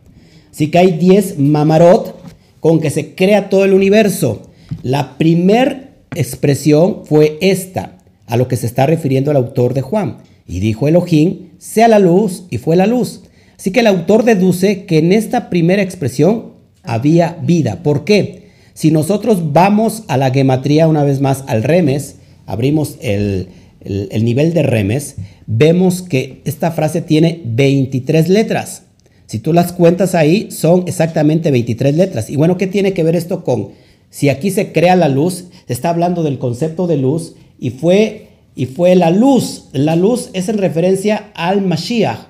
Así 0.52 0.70
que 0.70 0.78
hay 0.78 0.92
10 0.92 1.38
mamarot 1.38 2.14
con 2.60 2.80
que 2.80 2.90
se 2.90 3.14
crea 3.14 3.48
todo 3.48 3.64
el 3.64 3.74
universo. 3.74 4.50
La 4.82 5.16
primera 5.18 5.90
expresión 6.14 7.02
fue 7.04 7.38
esta, 7.40 7.98
a 8.26 8.36
lo 8.36 8.48
que 8.48 8.56
se 8.56 8.66
está 8.66 8.86
refiriendo 8.86 9.30
el 9.30 9.36
autor 9.36 9.74
de 9.74 9.82
Juan. 9.82 10.18
Y 10.46 10.60
dijo 10.60 10.88
Elohim, 10.88 11.50
sea 11.58 11.88
la 11.88 11.98
luz, 11.98 12.44
y 12.50 12.58
fue 12.58 12.76
la 12.76 12.86
luz. 12.86 13.22
Así 13.58 13.70
que 13.70 13.80
el 13.80 13.86
autor 13.86 14.24
deduce 14.24 14.84
que 14.84 14.98
en 14.98 15.12
esta 15.12 15.50
primera 15.50 15.82
expresión 15.82 16.52
había 16.82 17.38
vida. 17.42 17.82
¿Por 17.82 18.04
qué? 18.04 18.48
Si 18.74 18.90
nosotros 18.90 19.52
vamos 19.52 20.04
a 20.06 20.16
la 20.16 20.30
gematría 20.30 20.86
una 20.86 21.02
vez 21.02 21.20
más, 21.20 21.44
al 21.48 21.64
remes, 21.64 22.16
abrimos 22.46 22.96
el, 23.00 23.48
el, 23.80 24.24
nivel 24.24 24.54
de 24.54 24.62
remes, 24.62 25.16
vemos 25.46 26.02
que 26.02 26.40
esta 26.44 26.70
frase 26.70 27.02
tiene 27.02 27.40
23 27.44 28.28
letras. 28.28 28.82
Si 29.28 29.40
tú 29.40 29.52
las 29.52 29.72
cuentas 29.74 30.14
ahí, 30.14 30.50
son 30.50 30.84
exactamente 30.86 31.50
23 31.50 31.94
letras. 31.94 32.30
Y 32.30 32.36
bueno, 32.36 32.56
¿qué 32.56 32.66
tiene 32.66 32.94
que 32.94 33.02
ver 33.02 33.14
esto 33.14 33.44
con 33.44 33.68
si 34.08 34.30
aquí 34.30 34.50
se 34.50 34.72
crea 34.72 34.96
la 34.96 35.10
luz? 35.10 35.48
Está 35.68 35.90
hablando 35.90 36.22
del 36.22 36.38
concepto 36.38 36.86
de 36.86 36.96
luz 36.96 37.34
y 37.60 37.68
fue, 37.68 38.28
y 38.56 38.64
fue 38.64 38.94
la 38.96 39.10
luz. 39.10 39.64
La 39.74 39.96
luz 39.96 40.30
es 40.32 40.48
en 40.48 40.56
referencia 40.56 41.30
al 41.34 41.60
Mashiach, 41.60 42.20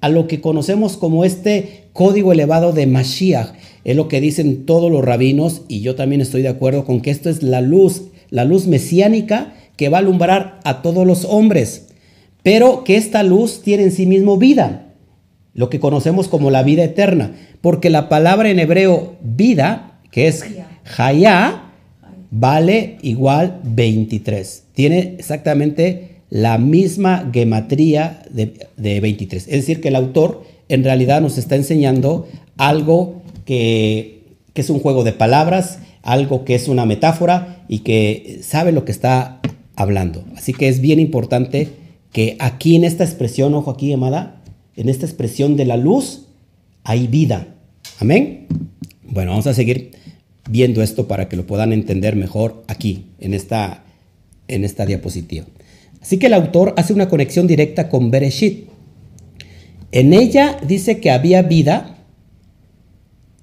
a 0.00 0.08
lo 0.08 0.26
que 0.26 0.40
conocemos 0.40 0.96
como 0.96 1.24
este 1.24 1.84
código 1.92 2.32
elevado 2.32 2.72
de 2.72 2.88
Mashiach. 2.88 3.52
Es 3.84 3.94
lo 3.94 4.08
que 4.08 4.20
dicen 4.20 4.66
todos 4.66 4.90
los 4.90 5.04
rabinos 5.04 5.62
y 5.68 5.82
yo 5.82 5.94
también 5.94 6.20
estoy 6.20 6.42
de 6.42 6.48
acuerdo 6.48 6.84
con 6.84 7.02
que 7.02 7.12
esto 7.12 7.30
es 7.30 7.44
la 7.44 7.60
luz, 7.60 8.02
la 8.30 8.44
luz 8.44 8.66
mesiánica 8.66 9.54
que 9.76 9.90
va 9.90 9.98
a 9.98 10.00
alumbrar 10.00 10.58
a 10.64 10.82
todos 10.82 11.06
los 11.06 11.24
hombres, 11.24 11.86
pero 12.42 12.82
que 12.82 12.96
esta 12.96 13.22
luz 13.22 13.62
tiene 13.62 13.84
en 13.84 13.92
sí 13.92 14.06
mismo 14.06 14.38
vida 14.38 14.86
lo 15.58 15.68
que 15.70 15.80
conocemos 15.80 16.28
como 16.28 16.52
la 16.52 16.62
vida 16.62 16.84
eterna, 16.84 17.32
porque 17.60 17.90
la 17.90 18.08
palabra 18.08 18.48
en 18.48 18.60
hebreo 18.60 19.16
vida, 19.22 19.98
que 20.12 20.28
es 20.28 20.44
Hayá, 20.96 21.72
vale 22.30 22.98
igual 23.02 23.58
23. 23.64 24.62
Tiene 24.72 25.16
exactamente 25.18 26.20
la 26.30 26.58
misma 26.58 27.28
gematría 27.32 28.22
de, 28.30 29.00
23. 29.00 29.48
Es 29.48 29.52
decir, 29.52 29.80
que 29.80 29.88
el 29.88 29.96
autor 29.96 30.44
en 30.68 30.84
realidad 30.84 31.20
nos 31.20 31.38
está 31.38 31.56
enseñando 31.56 32.28
algo 32.56 33.20
que, 33.44 34.36
que 34.52 34.60
es 34.60 34.70
un 34.70 34.78
juego 34.78 35.02
de 35.02 35.10
palabras, 35.10 35.80
algo 36.02 36.44
que 36.44 36.54
es 36.54 36.68
una 36.68 36.86
metáfora 36.86 37.64
y 37.66 37.80
que 37.80 38.38
sabe 38.44 38.70
lo 38.70 38.84
que 38.84 38.92
está 38.92 39.40
hablando. 39.74 40.22
Así 40.36 40.52
que 40.52 40.68
es 40.68 40.80
bien 40.80 41.00
importante 41.00 41.66
que 42.12 42.36
aquí 42.38 42.76
en 42.76 42.84
esta 42.84 43.02
expresión, 43.02 43.54
ojo 43.54 43.72
aquí, 43.72 43.92
amada, 43.92 44.37
en 44.78 44.88
esta 44.88 45.06
expresión 45.06 45.56
de 45.56 45.64
la 45.64 45.76
luz 45.76 46.26
hay 46.84 47.08
vida. 47.08 47.48
Amén. 47.98 48.46
Bueno, 49.02 49.32
vamos 49.32 49.48
a 49.48 49.54
seguir 49.54 49.90
viendo 50.48 50.82
esto 50.82 51.08
para 51.08 51.28
que 51.28 51.36
lo 51.36 51.46
puedan 51.46 51.72
entender 51.72 52.14
mejor 52.14 52.62
aquí, 52.68 53.06
en 53.18 53.34
esta, 53.34 53.82
en 54.46 54.64
esta 54.64 54.86
diapositiva. 54.86 55.46
Así 56.00 56.18
que 56.18 56.26
el 56.26 56.34
autor 56.34 56.74
hace 56.76 56.92
una 56.92 57.08
conexión 57.08 57.48
directa 57.48 57.88
con 57.88 58.12
Bereshit. 58.12 58.68
En 59.90 60.14
ella 60.14 60.60
dice 60.64 61.00
que 61.00 61.10
había 61.10 61.42
vida 61.42 61.98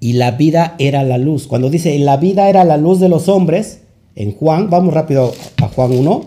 y 0.00 0.14
la 0.14 0.30
vida 0.30 0.74
era 0.78 1.04
la 1.04 1.18
luz. 1.18 1.46
Cuando 1.46 1.68
dice 1.68 1.98
la 1.98 2.16
vida 2.16 2.48
era 2.48 2.64
la 2.64 2.78
luz 2.78 2.98
de 2.98 3.10
los 3.10 3.28
hombres, 3.28 3.82
en 4.14 4.32
Juan, 4.32 4.70
vamos 4.70 4.94
rápido 4.94 5.34
a 5.62 5.68
Juan 5.68 5.92
1, 5.92 6.24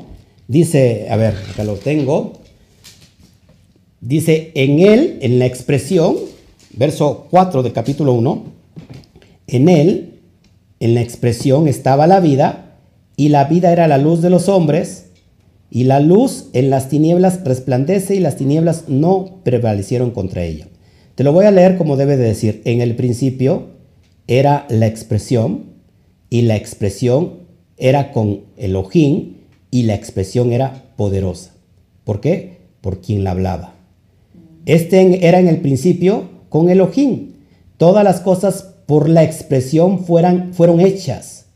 dice, 0.48 1.08
a 1.10 1.16
ver, 1.16 1.34
acá 1.52 1.64
lo 1.64 1.78
tengo, 1.78 2.39
Dice, 4.02 4.52
en 4.56 4.80
él, 4.80 5.18
en 5.22 5.40
la 5.40 5.46
expresión, 5.46 6.16
verso 6.74 7.28
4 7.30 7.64
del 7.64 7.74
capítulo 7.74 8.14
1, 8.14 8.44
en 9.48 9.68
él, 9.68 10.20
en 10.80 10.94
la 10.94 11.02
expresión 11.02 11.68
estaba 11.68 12.08
la 12.08 12.22
vida, 12.22 12.78
y 13.18 13.30
la 13.30 13.44
vida 13.44 13.74
era 13.74 13.90
la 13.90 13.98
luz 13.98 14.22
de 14.22 14.30
los 14.30 14.48
hombres, 14.48 15.08
y 15.70 15.84
la 15.84 16.00
luz 16.00 16.48
en 16.54 16.70
las 16.70 16.88
tinieblas 16.88 17.44
resplandece 17.44 18.16
y 18.16 18.20
las 18.20 18.38
tinieblas 18.38 18.86
no 18.88 19.42
prevalecieron 19.44 20.12
contra 20.12 20.44
ella. 20.44 20.68
Te 21.16 21.26
lo 21.26 21.34
voy 21.34 21.46
a 21.46 21.52
leer 21.52 21.78
como 21.78 21.98
debe 21.98 22.16
de 22.16 22.30
decir. 22.30 22.62
En 22.64 22.80
el 22.80 22.96
principio 22.96 23.68
era 24.28 24.66
la 24.70 24.88
expresión, 24.88 25.66
y 26.30 26.44
la 26.44 26.56
expresión 26.56 27.40
era 27.76 28.14
con 28.14 28.46
Elohim, 28.56 29.36
y 29.72 29.84
la 29.84 29.96
expresión 29.96 30.54
era 30.54 30.86
poderosa. 30.96 31.54
¿Por 32.06 32.22
qué? 32.22 32.60
Por 32.80 33.02
quien 33.02 33.26
la 33.26 33.32
hablaba. 33.32 33.79
Este 34.70 35.28
era 35.28 35.40
en 35.40 35.48
el 35.48 35.62
principio 35.62 36.30
con 36.50 36.70
Elohim. 36.70 37.32
Todas 37.78 38.04
las 38.04 38.20
cosas 38.20 38.76
por 38.86 39.10
la 39.10 39.24
expresión 39.24 40.06
fueron 40.06 40.80
hechas. 40.80 41.48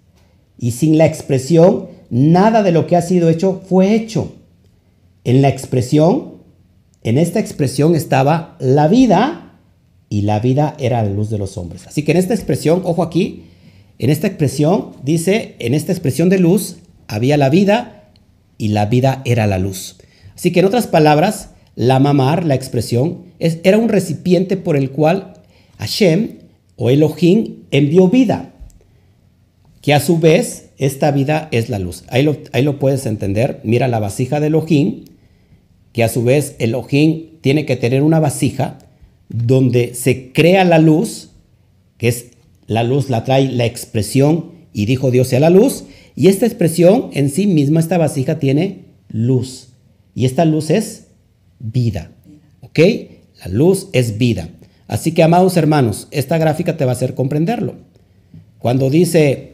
Y 0.57 0.71
sin 0.71 0.97
la 0.97 1.05
expresión, 1.05 1.89
nada 2.09 2.63
de 2.63 2.71
lo 2.71 2.87
que 2.87 2.95
ha 2.95 3.03
sido 3.03 3.29
hecho 3.29 3.61
fue 3.69 3.93
hecho. 3.93 4.33
En 5.25 5.43
la 5.43 5.49
expresión, 5.49 6.37
en 7.03 7.19
esta 7.19 7.39
expresión 7.39 7.93
estaba 7.93 8.57
la 8.59 8.87
vida 8.87 9.59
y 10.09 10.23
la 10.23 10.39
vida 10.39 10.75
era 10.79 11.03
la 11.03 11.09
luz 11.11 11.29
de 11.29 11.37
los 11.37 11.55
hombres. 11.55 11.85
Así 11.85 12.01
que 12.01 12.13
en 12.13 12.17
esta 12.17 12.33
expresión, 12.33 12.81
ojo 12.83 13.03
aquí, 13.03 13.43
en 13.99 14.09
esta 14.09 14.25
expresión 14.25 14.93
dice, 15.03 15.55
en 15.59 15.75
esta 15.75 15.91
expresión 15.91 16.29
de 16.29 16.39
luz 16.39 16.77
había 17.07 17.37
la 17.37 17.49
vida 17.49 18.09
y 18.57 18.69
la 18.69 18.87
vida 18.87 19.21
era 19.23 19.45
la 19.45 19.59
luz. 19.59 19.97
Así 20.35 20.51
que 20.51 20.61
en 20.61 20.65
otras 20.65 20.87
palabras, 20.87 21.49
la 21.75 21.99
mamar, 21.99 22.45
la 22.45 22.55
expresión, 22.55 23.23
es, 23.39 23.59
era 23.63 23.77
un 23.77 23.89
recipiente 23.89 24.57
por 24.57 24.75
el 24.75 24.91
cual 24.91 25.33
Hashem 25.77 26.37
o 26.75 26.89
Elohim 26.89 27.63
envió 27.71 28.09
vida, 28.09 28.53
que 29.81 29.93
a 29.93 29.99
su 29.99 30.19
vez 30.19 30.69
esta 30.77 31.11
vida 31.11 31.49
es 31.51 31.69
la 31.69 31.79
luz. 31.79 32.03
Ahí 32.07 32.23
lo, 32.23 32.37
ahí 32.51 32.63
lo 32.63 32.79
puedes 32.79 33.05
entender. 33.05 33.59
Mira 33.63 33.87
la 33.87 33.99
vasija 33.99 34.39
de 34.39 34.47
Elohim, 34.47 35.05
que 35.91 36.03
a 36.03 36.09
su 36.09 36.23
vez 36.23 36.55
Elohim 36.59 37.39
tiene 37.41 37.65
que 37.65 37.75
tener 37.75 38.01
una 38.01 38.19
vasija 38.19 38.79
donde 39.29 39.93
se 39.93 40.31
crea 40.31 40.63
la 40.63 40.79
luz, 40.79 41.29
que 41.97 42.07
es 42.07 42.27
la 42.67 42.83
luz 42.83 43.09
la 43.09 43.23
trae 43.23 43.51
la 43.51 43.65
expresión 43.65 44.51
y 44.73 44.85
dijo 44.85 45.11
Dios 45.11 45.27
sea 45.27 45.39
la 45.39 45.49
luz, 45.49 45.85
y 46.15 46.27
esta 46.27 46.45
expresión 46.45 47.09
en 47.13 47.29
sí 47.29 47.47
misma, 47.47 47.79
esta 47.79 47.97
vasija 47.97 48.39
tiene 48.39 48.85
luz. 49.09 49.69
Y 50.15 50.25
esta 50.25 50.45
luz 50.45 50.69
es 50.69 51.02
vida. 51.63 52.11
¿Ok? 52.61 52.79
La 53.39 53.47
luz 53.51 53.87
es 53.93 54.19
vida. 54.19 54.49
Así 54.87 55.13
que, 55.13 55.23
amados 55.23 55.57
hermanos, 55.57 56.07
esta 56.11 56.37
gráfica 56.37 56.77
te 56.77 56.85
va 56.85 56.91
a 56.91 56.95
hacer 56.95 57.15
comprenderlo. 57.15 57.73
Cuando 58.59 58.89
dice, 58.89 59.53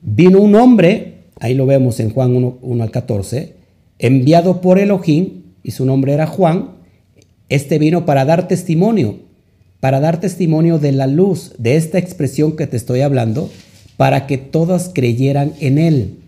vino 0.00 0.40
un 0.40 0.54
hombre, 0.54 1.24
ahí 1.38 1.54
lo 1.54 1.66
vemos 1.66 2.00
en 2.00 2.10
Juan 2.10 2.34
1, 2.34 2.82
al 2.82 2.90
14, 2.90 3.54
enviado 3.98 4.60
por 4.60 4.78
Elohim, 4.78 5.42
y 5.62 5.72
su 5.72 5.84
nombre 5.84 6.14
era 6.14 6.26
Juan, 6.26 6.70
este 7.48 7.78
vino 7.78 8.06
para 8.06 8.24
dar 8.24 8.48
testimonio, 8.48 9.18
para 9.80 10.00
dar 10.00 10.20
testimonio 10.20 10.78
de 10.78 10.92
la 10.92 11.06
luz, 11.06 11.52
de 11.58 11.76
esta 11.76 11.98
expresión 11.98 12.56
que 12.56 12.66
te 12.66 12.76
estoy 12.76 13.02
hablando, 13.02 13.50
para 13.96 14.26
que 14.26 14.38
todas 14.38 14.90
creyeran 14.94 15.52
en 15.60 15.78
él. 15.78 16.18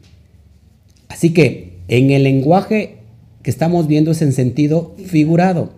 Así 1.08 1.32
que 1.32 1.78
en 1.88 2.10
el 2.10 2.24
lenguaje 2.24 3.01
que 3.42 3.50
estamos 3.50 3.86
viendo 3.86 4.12
es 4.12 4.22
en 4.22 4.32
sentido 4.32 4.94
figurado. 5.04 5.70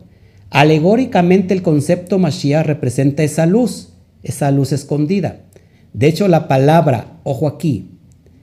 Alegóricamente 0.51 1.55
el 1.55 1.63
concepto 1.63 2.19
Mashiach 2.19 2.67
representa 2.67 3.23
esa 3.23 3.47
luz, 3.47 3.89
esa 4.23 4.51
luz 4.51 4.73
escondida. 4.73 5.41
De 5.93 6.07
hecho, 6.09 6.29
la 6.29 6.49
palabra, 6.49 7.19
ojo 7.25 7.49
aquí, 7.49 7.91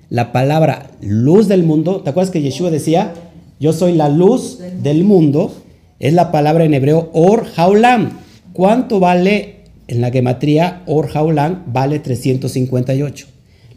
la 0.10 0.32
palabra 0.32 0.92
luz 1.02 1.48
del 1.48 1.64
mundo, 1.64 2.02
¿te 2.02 2.10
acuerdas 2.10 2.32
que 2.32 2.42
Yeshua 2.42 2.70
decía, 2.70 3.14
yo 3.60 3.72
soy 3.74 3.94
la 3.94 4.10
luz 4.10 4.60
del 4.82 5.04
mundo? 5.04 5.54
Es 6.00 6.14
la 6.14 6.32
palabra 6.32 6.66
en 6.66 6.74
hebreo 6.74 7.10
Or 7.14 7.46
Haulam. 7.56 8.20
¿Cuánto 8.54 9.00
vale 9.00 9.58
en 9.88 10.02
la 10.02 10.12
gematría 10.12 10.82
Or 10.88 11.10
Haulam? 11.14 11.64
Vale 11.68 12.00
358. 12.00 13.28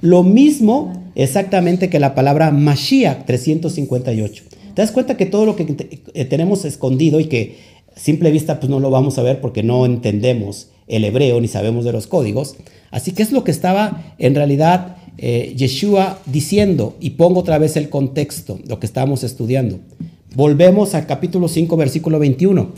Lo 0.00 0.22
mismo 0.22 1.12
exactamente 1.14 1.90
que 1.90 2.00
la 2.00 2.14
palabra 2.14 2.50
Mashiach, 2.50 3.26
358. 3.26 4.44
Te 4.74 4.82
das 4.82 4.90
cuenta 4.90 5.16
que 5.16 5.26
todo 5.26 5.46
lo 5.46 5.56
que 5.56 5.76
eh, 6.14 6.24
tenemos 6.24 6.64
escondido 6.64 7.20
y 7.20 7.26
que 7.26 7.56
simple 7.96 8.30
vista 8.30 8.58
pues 8.58 8.70
no 8.70 8.80
lo 8.80 8.90
vamos 8.90 9.18
a 9.18 9.22
ver 9.22 9.40
porque 9.40 9.62
no 9.62 9.86
entendemos 9.86 10.68
el 10.86 11.04
hebreo 11.04 11.40
ni 11.40 11.48
sabemos 11.48 11.84
de 11.84 11.92
los 11.92 12.06
códigos. 12.06 12.56
Así 12.90 13.12
que 13.12 13.22
es 13.22 13.32
lo 13.32 13.44
que 13.44 13.50
estaba 13.50 14.14
en 14.18 14.34
realidad 14.34 14.96
eh, 15.16 15.54
Yeshua 15.56 16.18
diciendo 16.26 16.96
y 17.00 17.10
pongo 17.10 17.40
otra 17.40 17.58
vez 17.58 17.76
el 17.76 17.88
contexto, 17.88 18.58
lo 18.66 18.80
que 18.80 18.86
estamos 18.86 19.22
estudiando. 19.22 19.78
Volvemos 20.34 20.94
al 20.94 21.06
capítulo 21.06 21.48
5, 21.48 21.76
versículo 21.76 22.18
21. 22.18 22.72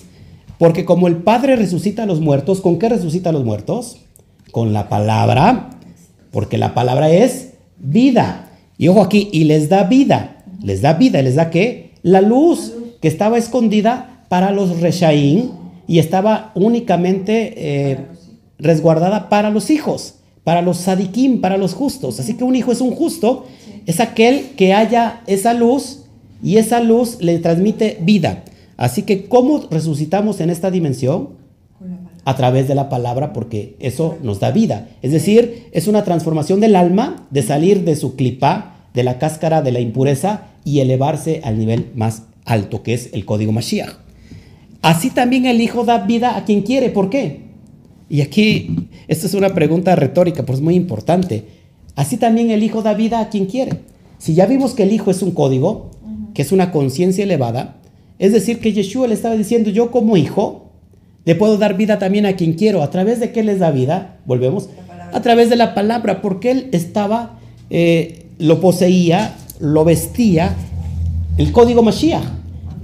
Porque 0.58 0.84
como 0.84 1.08
el 1.08 1.16
Padre 1.16 1.56
resucita 1.56 2.02
a 2.02 2.06
los 2.06 2.20
muertos, 2.20 2.60
¿con 2.60 2.78
qué 2.78 2.88
resucita 2.88 3.30
a 3.30 3.32
los 3.32 3.44
muertos? 3.44 3.98
Con 4.52 4.72
la 4.72 4.88
palabra, 4.88 5.70
porque 6.30 6.58
la 6.58 6.74
palabra 6.74 7.10
es 7.10 7.54
vida. 7.78 8.52
Y 8.78 8.88
ojo 8.88 9.02
aquí, 9.02 9.28
y 9.32 9.44
les 9.44 9.68
da 9.68 9.84
vida. 9.84 10.44
¿Les 10.62 10.82
da 10.82 10.94
vida? 10.94 11.20
¿Les 11.22 11.34
da 11.34 11.50
qué? 11.50 11.85
La 12.06 12.20
luz 12.20 12.72
que 13.00 13.08
estaba 13.08 13.36
escondida 13.36 14.22
para 14.28 14.52
los 14.52 14.80
reshaín 14.80 15.50
y 15.88 15.98
estaba 15.98 16.52
únicamente 16.54 17.54
eh, 17.56 17.98
resguardada 18.60 19.28
para 19.28 19.50
los 19.50 19.70
hijos, 19.70 20.14
para 20.44 20.62
los 20.62 20.76
sadikim, 20.76 21.40
para 21.40 21.56
los 21.56 21.74
justos. 21.74 22.20
Así 22.20 22.34
que 22.34 22.44
un 22.44 22.54
hijo 22.54 22.70
es 22.70 22.80
un 22.80 22.92
justo, 22.92 23.46
es 23.86 23.98
aquel 23.98 24.50
que 24.56 24.72
haya 24.72 25.22
esa 25.26 25.52
luz 25.52 26.04
y 26.40 26.58
esa 26.58 26.78
luz 26.78 27.16
le 27.18 27.40
transmite 27.40 27.98
vida. 28.00 28.44
Así 28.76 29.02
que, 29.02 29.26
¿cómo 29.26 29.64
resucitamos 29.68 30.40
en 30.40 30.50
esta 30.50 30.70
dimensión? 30.70 31.30
A 32.24 32.36
través 32.36 32.68
de 32.68 32.76
la 32.76 32.88
palabra, 32.88 33.32
porque 33.32 33.74
eso 33.80 34.16
nos 34.22 34.38
da 34.38 34.52
vida. 34.52 34.90
Es 35.02 35.10
decir, 35.10 35.70
es 35.72 35.88
una 35.88 36.04
transformación 36.04 36.60
del 36.60 36.76
alma 36.76 37.26
de 37.30 37.42
salir 37.42 37.84
de 37.84 37.96
su 37.96 38.14
clipa, 38.14 38.75
de 38.96 39.04
la 39.04 39.18
cáscara 39.18 39.62
de 39.62 39.70
la 39.70 39.78
impureza 39.78 40.48
y 40.64 40.80
elevarse 40.80 41.42
al 41.44 41.58
nivel 41.58 41.90
más 41.94 42.24
alto, 42.44 42.82
que 42.82 42.94
es 42.94 43.10
el 43.12 43.24
código 43.24 43.52
Mashiach. 43.52 43.92
Así 44.82 45.10
también 45.10 45.46
el 45.46 45.60
Hijo 45.60 45.84
da 45.84 45.98
vida 45.98 46.36
a 46.36 46.44
quien 46.44 46.62
quiere. 46.62 46.90
¿Por 46.90 47.10
qué? 47.10 47.42
Y 48.08 48.22
aquí, 48.22 48.88
esta 49.06 49.26
es 49.26 49.34
una 49.34 49.54
pregunta 49.54 49.94
retórica, 49.96 50.44
pero 50.44 50.54
es 50.54 50.62
muy 50.62 50.74
importante. 50.74 51.44
Así 51.94 52.16
también 52.16 52.50
el 52.50 52.62
Hijo 52.62 52.82
da 52.82 52.94
vida 52.94 53.20
a 53.20 53.28
quien 53.28 53.46
quiere. 53.46 53.80
Si 54.18 54.34
ya 54.34 54.46
vimos 54.46 54.72
que 54.74 54.84
el 54.84 54.92
Hijo 54.92 55.10
es 55.10 55.22
un 55.22 55.32
código, 55.32 55.90
que 56.34 56.42
es 56.42 56.50
una 56.50 56.72
conciencia 56.72 57.24
elevada, 57.24 57.76
es 58.18 58.32
decir, 58.32 58.60
que 58.60 58.72
Yeshua 58.72 59.08
le 59.08 59.14
estaba 59.14 59.36
diciendo, 59.36 59.68
yo 59.68 59.90
como 59.90 60.16
hijo, 60.16 60.70
le 61.26 61.34
puedo 61.34 61.58
dar 61.58 61.76
vida 61.76 61.98
también 61.98 62.24
a 62.24 62.34
quien 62.34 62.54
quiero. 62.54 62.82
¿A 62.82 62.90
través 62.90 63.20
de 63.20 63.30
qué 63.30 63.42
les 63.42 63.58
da 63.58 63.70
vida? 63.70 64.20
Volvemos. 64.24 64.70
A 65.12 65.20
través 65.20 65.50
de 65.50 65.56
la 65.56 65.74
palabra, 65.74 66.22
porque 66.22 66.50
él 66.50 66.68
estaba, 66.72 67.38
eh, 67.68 68.25
lo 68.38 68.60
poseía, 68.60 69.36
lo 69.60 69.84
vestía, 69.84 70.54
el 71.38 71.52
código 71.52 71.82
Mashiach. 71.82 72.24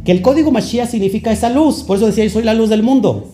Que 0.05 0.13
el 0.13 0.23
código 0.23 0.51
Mashiach 0.51 0.91
significa 0.91 1.33
esa 1.33 1.49
luz. 1.49 1.83
Por 1.85 1.97
eso 1.97 2.07
decía, 2.07 2.25
yo 2.25 2.31
soy 2.31 2.43
la 2.43 2.55
luz 2.55 2.69
del 2.69 2.83
mundo. 2.83 3.29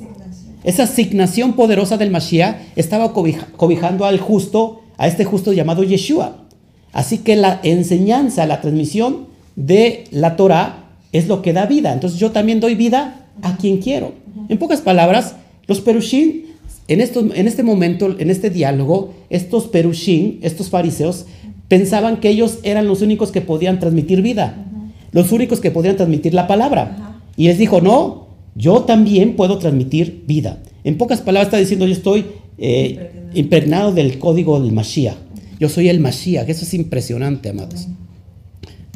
Esa 0.64 0.82
asignación 0.84 1.54
poderosa 1.54 1.96
del 1.96 2.10
Mashiach 2.10 2.56
estaba 2.76 3.12
cobijando 3.12 4.04
al 4.04 4.20
justo, 4.20 4.82
a 4.96 5.06
este 5.08 5.24
justo 5.24 5.52
llamado 5.52 5.82
Yeshua. 5.82 6.44
Así 6.92 7.18
que 7.18 7.36
la 7.36 7.60
enseñanza, 7.62 8.46
la 8.46 8.60
transmisión 8.60 9.28
de 9.56 10.04
la 10.10 10.36
Torah 10.36 10.90
es 11.12 11.26
lo 11.28 11.42
que 11.42 11.52
da 11.52 11.66
vida. 11.66 11.92
Entonces 11.92 12.18
yo 12.18 12.32
también 12.32 12.60
doy 12.60 12.74
vida 12.74 13.26
a 13.42 13.56
quien 13.56 13.78
quiero. 13.78 14.12
En 14.48 14.58
pocas 14.58 14.80
palabras, 14.80 15.36
los 15.66 15.80
perushim, 15.80 16.42
en, 16.88 17.00
en 17.00 17.46
este 17.46 17.62
momento, 17.62 18.16
en 18.18 18.30
este 18.30 18.50
diálogo, 18.50 19.14
estos 19.30 19.68
perushim, 19.68 20.38
estos 20.42 20.70
fariseos, 20.70 21.26
pensaban 21.68 22.18
que 22.18 22.30
ellos 22.30 22.58
eran 22.62 22.86
los 22.86 23.02
únicos 23.02 23.30
que 23.30 23.40
podían 23.40 23.78
transmitir 23.78 24.22
vida, 24.22 24.66
los 25.12 25.32
únicos 25.32 25.60
que 25.60 25.70
podían 25.70 25.96
transmitir 25.96 26.34
la 26.34 26.46
palabra. 26.46 27.20
Y 27.36 27.46
les 27.46 27.58
dijo, 27.58 27.80
no, 27.80 28.28
yo 28.54 28.82
también 28.82 29.36
puedo 29.36 29.58
transmitir 29.58 30.24
vida. 30.26 30.58
En 30.84 30.98
pocas 30.98 31.20
palabras 31.20 31.48
está 31.48 31.58
diciendo, 31.58 31.86
yo 31.86 31.92
estoy 31.92 32.26
eh, 32.58 33.12
impregnado 33.34 33.92
del 33.92 34.18
código 34.18 34.60
del 34.60 34.72
Mashiach. 34.72 35.16
Yo 35.60 35.68
soy 35.68 35.88
el 35.88 36.00
Mashiach. 36.00 36.48
Eso 36.48 36.64
es 36.64 36.74
impresionante, 36.74 37.50
amados. 37.50 37.86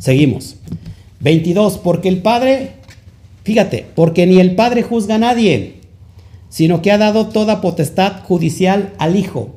Seguimos. 0.01 0.57
22. 1.21 1.79
Porque 1.79 2.09
el 2.09 2.19
Padre, 2.19 2.73
fíjate, 3.45 3.87
porque 3.95 4.27
ni 4.27 4.41
el 4.41 4.55
Padre 4.55 4.83
juzga 4.83 5.17
a 5.17 5.19
nadie, 5.19 5.75
sino 6.49 6.83
que 6.83 6.91
ha 6.91 6.99
dado 6.99 7.29
toda 7.29 7.61
potestad 7.61 8.23
judicial 8.25 8.93
al 8.99 9.17
Hijo. 9.17 9.51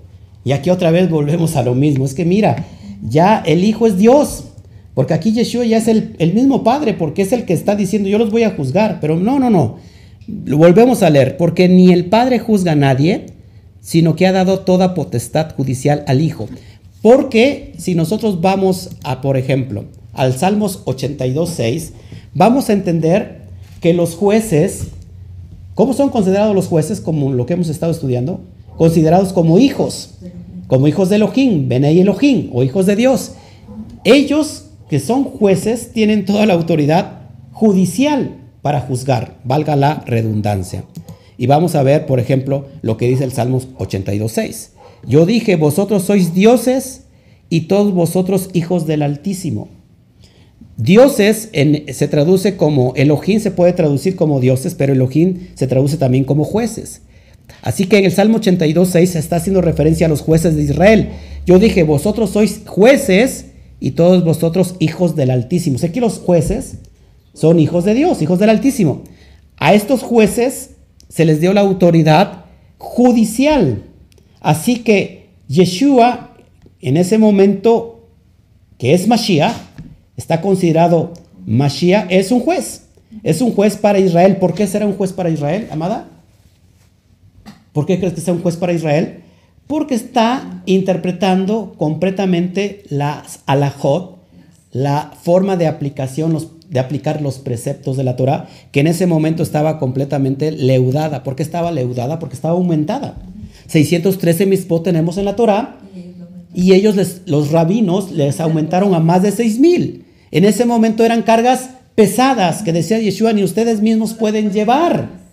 Y 0.43 0.51
aquí 0.51 0.69
otra 0.69 0.91
vez 0.91 1.09
volvemos 1.09 1.55
a 1.55 1.63
lo 1.63 1.73
mismo. 1.73 2.05
Es 2.05 2.13
que 2.13 2.25
mira, 2.25 2.67
ya 3.01 3.43
el 3.45 3.63
Hijo 3.63 3.87
es 3.87 3.97
Dios. 3.97 4.45
Porque 4.93 5.13
aquí 5.13 5.33
Yeshua 5.33 5.65
ya 5.65 5.77
es 5.77 5.87
el, 5.87 6.15
el, 6.19 6.33
mismo 6.33 6.63
Padre, 6.63 6.93
porque 6.93 7.21
es 7.21 7.33
el 7.33 7.45
que 7.45 7.53
está 7.53 7.75
diciendo, 7.75 8.07
yo 8.07 8.17
los 8.17 8.31
voy 8.31 8.43
a 8.43 8.51
juzgar. 8.51 8.99
Pero 9.01 9.17
no, 9.17 9.39
no, 9.39 9.49
no. 9.49 9.77
Lo 10.45 10.57
volvemos 10.57 11.03
a 11.03 11.09
leer. 11.09 11.37
Porque 11.37 11.67
ni 11.67 11.91
el 11.91 12.05
Padre 12.05 12.39
juzga 12.39 12.71
a 12.71 12.75
nadie, 12.75 13.25
sino 13.81 14.15
que 14.15 14.25
ha 14.25 14.31
dado 14.31 14.59
toda 14.59 14.93
potestad 14.93 15.53
judicial 15.55 16.03
al 16.07 16.21
Hijo. 16.21 16.47
Porque 17.01 17.73
si 17.77 17.93
nosotros 17.93 18.41
vamos 18.41 18.91
a, 19.03 19.21
por 19.21 19.37
ejemplo, 19.37 19.85
al 20.13 20.35
Salmos 20.35 20.83
82.6, 20.85 21.91
vamos 22.33 22.69
a 22.69 22.73
entender 22.73 23.41
que 23.79 23.93
los 23.93 24.15
jueces, 24.15 24.87
¿cómo 25.75 25.93
son 25.93 26.09
considerados 26.09 26.55
los 26.55 26.65
jueces? 26.65 27.01
Como 27.01 27.31
lo 27.31 27.45
que 27.45 27.53
hemos 27.53 27.69
estado 27.69 27.91
estudiando, 27.91 28.41
considerados 28.77 29.33
como 29.33 29.59
hijos, 29.59 30.15
como 30.67 30.87
hijos 30.87 31.09
de 31.09 31.17
Elohim, 31.17 31.67
Benei 31.67 31.99
Elohim, 31.99 32.49
o 32.53 32.63
hijos 32.63 32.85
de 32.85 32.95
Dios. 32.95 33.33
Ellos 34.03 34.65
que 34.89 34.99
son 34.99 35.23
jueces 35.23 35.91
tienen 35.93 36.25
toda 36.25 36.45
la 36.45 36.53
autoridad 36.53 37.21
judicial 37.51 38.37
para 38.61 38.81
juzgar, 38.81 39.37
valga 39.43 39.75
la 39.75 40.03
redundancia. 40.05 40.83
Y 41.37 41.47
vamos 41.47 41.75
a 41.75 41.83
ver, 41.83 42.05
por 42.05 42.19
ejemplo, 42.19 42.67
lo 42.81 42.97
que 42.97 43.07
dice 43.07 43.23
el 43.23 43.31
Salmos 43.31 43.67
82.6. 43.77 44.69
Yo 45.07 45.25
dije, 45.25 45.55
vosotros 45.55 46.03
sois 46.03 46.33
dioses 46.33 47.03
y 47.49 47.61
todos 47.61 47.93
vosotros 47.93 48.49
hijos 48.53 48.87
del 48.87 49.01
Altísimo. 49.01 49.69
Dioses 50.77 51.49
se 51.93 52.07
traduce 52.07 52.57
como, 52.57 52.93
Elohim 52.95 53.39
se 53.39 53.51
puede 53.51 53.73
traducir 53.73 54.15
como 54.15 54.39
dioses, 54.39 54.75
pero 54.75 54.93
Elohim 54.93 55.47
se 55.53 55.67
traduce 55.67 55.97
también 55.97 56.25
como 56.25 56.43
jueces. 56.43 57.03
Así 57.61 57.85
que 57.85 57.97
en 57.97 58.05
el 58.05 58.11
Salmo 58.11 58.37
82, 58.37 58.89
6 58.89 59.09
se 59.09 59.19
está 59.19 59.37
haciendo 59.37 59.61
referencia 59.61 60.07
a 60.07 60.09
los 60.09 60.21
jueces 60.21 60.55
de 60.55 60.63
Israel. 60.63 61.09
Yo 61.45 61.59
dije, 61.59 61.83
vosotros 61.83 62.31
sois 62.31 62.61
jueces 62.65 63.47
y 63.79 63.91
todos 63.91 64.23
vosotros 64.23 64.75
hijos 64.79 65.15
del 65.15 65.31
Altísimo. 65.31 65.77
Sé 65.77 65.91
que 65.91 66.01
los 66.01 66.19
jueces 66.19 66.79
son 67.33 67.59
hijos 67.59 67.85
de 67.85 67.93
Dios, 67.93 68.21
hijos 68.21 68.39
del 68.39 68.49
Altísimo. 68.49 69.03
A 69.57 69.73
estos 69.73 70.01
jueces 70.01 70.71
se 71.09 71.25
les 71.25 71.39
dio 71.39 71.53
la 71.53 71.61
autoridad 71.61 72.45
judicial. 72.77 73.83
Así 74.41 74.79
que 74.79 75.29
Yeshua, 75.47 76.35
en 76.81 76.97
ese 76.97 77.17
momento, 77.17 78.09
que 78.77 78.93
es 78.93 79.07
Mashiach, 79.07 79.55
está 80.17 80.41
considerado 80.41 81.13
Mashiach, 81.45 82.07
es 82.09 82.31
un 82.31 82.39
juez. 82.41 82.83
Es 83.23 83.41
un 83.41 83.51
juez 83.53 83.75
para 83.77 83.99
Israel. 83.99 84.37
¿Por 84.37 84.53
qué 84.53 84.67
será 84.67 84.85
un 84.85 84.93
juez 84.93 85.13
para 85.13 85.29
Israel, 85.29 85.67
amada? 85.71 86.09
¿Por 87.75 87.85
qué 87.85 87.99
crees 87.99 88.13
que 88.13 88.21
sea 88.21 88.33
un 88.33 88.41
juez 88.41 88.55
para 88.55 88.71
Israel? 88.71 89.17
Porque 89.67 89.95
está 89.95 90.63
interpretando 90.65 91.75
completamente 91.77 92.83
las 92.89 93.39
alajot, 93.47 94.17
la 94.71 95.11
forma 95.21 95.57
de 95.57 95.67
aplicación, 95.67 96.37
de 96.69 96.79
aplicar 96.79 97.21
los 97.21 97.37
preceptos 97.39 97.97
de 97.97 98.05
la 98.05 98.15
Torah, 98.15 98.47
que 98.71 98.79
en 98.79 98.87
ese 98.87 99.07
momento 99.07 99.43
estaba 99.43 99.77
completamente 99.77 100.53
leudada. 100.53 101.23
¿Por 101.23 101.35
qué 101.35 101.43
estaba 101.43 101.73
leudada? 101.73 102.17
Porque 102.17 102.35
estaba 102.35 102.53
aumentada. 102.53 103.17
613 103.67 104.45
mispot 104.45 104.81
tenemos 104.81 105.17
en 105.17 105.25
la 105.25 105.35
Torah 105.35 105.75
y 106.53 106.71
ellos, 106.71 106.95
los 107.25 107.51
rabinos, 107.51 108.09
les 108.11 108.39
aumentaron 108.39 108.93
a 108.93 109.01
más 109.01 109.21
de 109.21 109.33
6000. 109.33 110.05
En 110.31 110.45
ese 110.45 110.63
momento 110.63 111.03
eran 111.03 111.23
cargas 111.23 111.71
pesadas 111.93 112.61
que 112.61 112.71
decía 112.71 112.99
Yeshua, 112.99 113.33
ni 113.33 113.43
ustedes 113.43 113.81
mismos 113.81 114.13
pueden 114.13 114.53
llevar. 114.53 115.25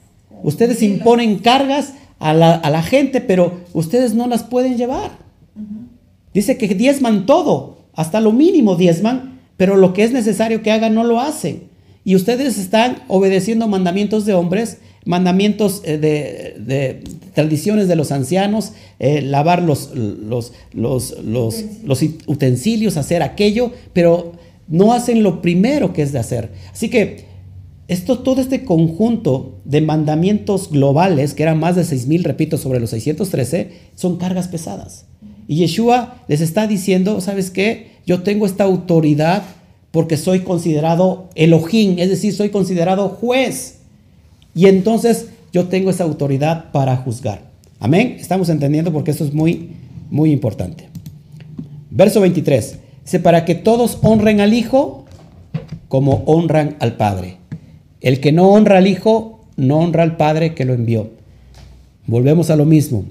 Ustedes 0.43 0.83
imponen 0.83 1.39
cargas 1.39 1.93
a 2.23 2.71
la, 2.71 2.83
gente, 2.83 3.21
pero 3.21 3.61
ustedes 3.73 4.15
no 4.15 4.29
las 4.29 4.45
pueden 4.45 4.77
llevar. 4.77 5.11
Dice 6.33 6.57
que 6.57 6.69
diezman 6.69 7.27
todo, 7.27 7.79
hasta 7.95 8.21
lo 8.21 8.31
mínimo 8.31 8.77
diezman, 8.77 9.41
pero 9.57 9.77
lo 9.77 9.93
que 9.93 10.05
es 10.05 10.13
necesario 10.13 10.63
que 10.63 10.71
hagan 10.71 10.95
no 10.95 11.03
lo 11.03 11.21
hacen. 11.21 11.65
Y 12.05 12.15
ustedes 12.15 12.59
están 12.59 13.03
obedeciendo 13.09 13.67
mandamientos 13.67 14.25
de 14.25 14.35
hombres, 14.35 14.79
mandamientos 15.05 15.83
eh, 15.85 15.99
de, 15.99 17.03
tradiciones 17.35 17.89
de 17.89 17.97
los 17.97 18.13
ancianos, 18.13 18.73
eh, 19.01 19.21
lavar 19.21 19.63
los, 19.63 19.91
los, 19.95 20.53
los, 20.73 21.17
los, 21.25 21.65
utensilios, 22.27 22.97
hacer 22.97 23.23
aquello, 23.23 23.73
pero 23.93 24.33
no 24.69 24.93
hacen 24.93 25.25
lo 25.25 25.43
primero 25.43 25.93
que 25.93 26.03
es 26.03 26.13
de 26.13 26.21
hacer. 26.21 26.51
Así 26.73 26.89
que 26.89 27.32
esto, 27.93 28.19
todo 28.19 28.41
este 28.41 28.65
conjunto 28.65 29.61
de 29.65 29.81
mandamientos 29.81 30.71
globales, 30.71 31.35
que 31.35 31.43
eran 31.43 31.61
más 31.61 31.77
de 31.77 31.83
6.000, 31.83 32.23
repito, 32.25 32.59
sobre 32.59 32.81
los 32.81 32.91
613, 32.91 33.73
son 33.95 34.17
cargas 34.17 34.49
pesadas. 34.49 35.07
Y 35.47 35.57
Yeshua 35.57 36.17
les 36.29 36.41
está 36.41 36.67
diciendo, 36.67 37.21
¿sabes 37.21 37.51
qué? 37.51 37.93
Yo 38.07 38.23
tengo 38.23 38.47
esta 38.47 38.65
autoridad 38.65 39.43
porque 39.91 40.17
soy 40.17 40.41
considerado 40.41 41.29
Elohim, 41.35 41.99
es 41.99 42.09
decir, 42.09 42.33
soy 42.33 42.49
considerado 42.49 43.09
juez. 43.11 43.79
Y 44.55 44.67
entonces 44.67 45.29
yo 45.53 45.69
tengo 45.69 45.91
esa 45.91 46.05
autoridad 46.05 46.73
para 46.73 46.97
juzgar. 46.97 47.43
Amén. 47.79 48.17
Estamos 48.19 48.49
entendiendo 48.49 48.93
porque 48.93 49.11
eso 49.11 49.25
es 49.25 49.35
muy, 49.35 49.71
muy 50.11 50.33
importante. 50.33 50.89
Verso 51.91 52.21
23. 52.21 52.79
Dice, 53.05 53.21
para 53.21 53.45
que 53.45 53.55
todos 53.55 53.99
honren 54.03 54.41
al 54.41 54.55
Hijo 54.55 55.05
como 55.89 56.23
honran 56.27 56.77
al 56.81 56.97
Padre. 56.97 57.42
El 58.03 58.21
que 58.21 58.33
no 58.33 58.51
honra 58.51 58.79
al 58.79 58.87
Hijo, 58.87 59.41
no 59.57 59.79
honra 59.79 60.03
al 60.03 60.17
Padre 60.17 60.55
que 60.55 60.65
lo 60.65 60.75
envió. 60.75 61.11
Volvemos 62.07 62.51
a 62.51 62.57
lo 62.57 62.65
mismo, 62.65 63.05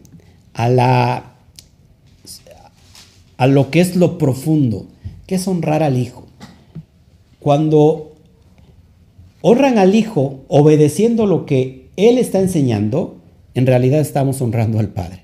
a, 0.54 0.70
la, 0.70 1.34
a 3.38 3.48
lo 3.48 3.72
que 3.72 3.80
es 3.80 3.96
lo 3.96 4.18
profundo, 4.18 4.86
que 5.26 5.36
es 5.36 5.48
honrar 5.48 5.82
al 5.82 5.98
Hijo. 5.98 6.28
Cuando 7.40 8.12
honran 9.42 9.78
al 9.78 9.96
Hijo 9.96 10.42
obedeciendo 10.50 11.26
lo 11.26 11.46
que 11.46 11.90
Él 11.96 12.18
está 12.18 12.40
enseñando, 12.40 13.22
en 13.54 13.66
realidad 13.66 14.02
estamos 14.02 14.42
honrando 14.42 14.78
al 14.78 14.90
Padre. 14.90 15.24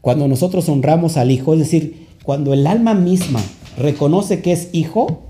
Cuando 0.00 0.26
nosotros 0.28 0.68
honramos 0.68 1.16
al 1.16 1.30
Hijo, 1.30 1.52
es 1.54 1.60
decir, 1.60 2.08
cuando 2.24 2.52
el 2.52 2.66
alma 2.66 2.94
misma 2.94 3.40
reconoce 3.78 4.42
que 4.42 4.52
es 4.52 4.68
hijo, 4.72 5.22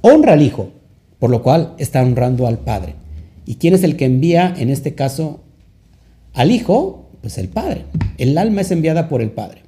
honra 0.00 0.32
al 0.32 0.42
hijo, 0.42 0.70
por 1.24 1.30
lo 1.30 1.42
cual 1.42 1.72
está 1.78 2.02
honrando 2.02 2.46
al 2.46 2.58
padre. 2.58 2.96
¿Y 3.46 3.54
quién 3.54 3.72
es 3.72 3.82
el 3.82 3.96
que 3.96 4.04
envía, 4.04 4.52
en 4.58 4.68
este 4.68 4.94
caso, 4.94 5.40
al 6.34 6.50
hijo? 6.50 7.08
Pues 7.22 7.38
el 7.38 7.48
padre. 7.48 7.86
El 8.18 8.36
alma 8.36 8.60
es 8.60 8.70
enviada 8.70 9.08
por 9.08 9.22
el 9.22 9.30
padre. 9.30 9.62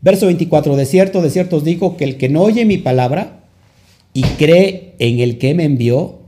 Verso 0.00 0.26
24, 0.26 0.74
de 0.74 0.86
cierto, 0.86 1.22
de 1.22 1.30
cierto 1.30 1.58
os 1.58 1.62
digo 1.62 1.96
que 1.96 2.02
el 2.02 2.16
que 2.16 2.28
no 2.28 2.42
oye 2.42 2.64
mi 2.64 2.78
palabra 2.78 3.44
y 4.12 4.22
cree 4.22 4.96
en 4.98 5.20
el 5.20 5.38
que 5.38 5.54
me 5.54 5.62
envió, 5.62 6.18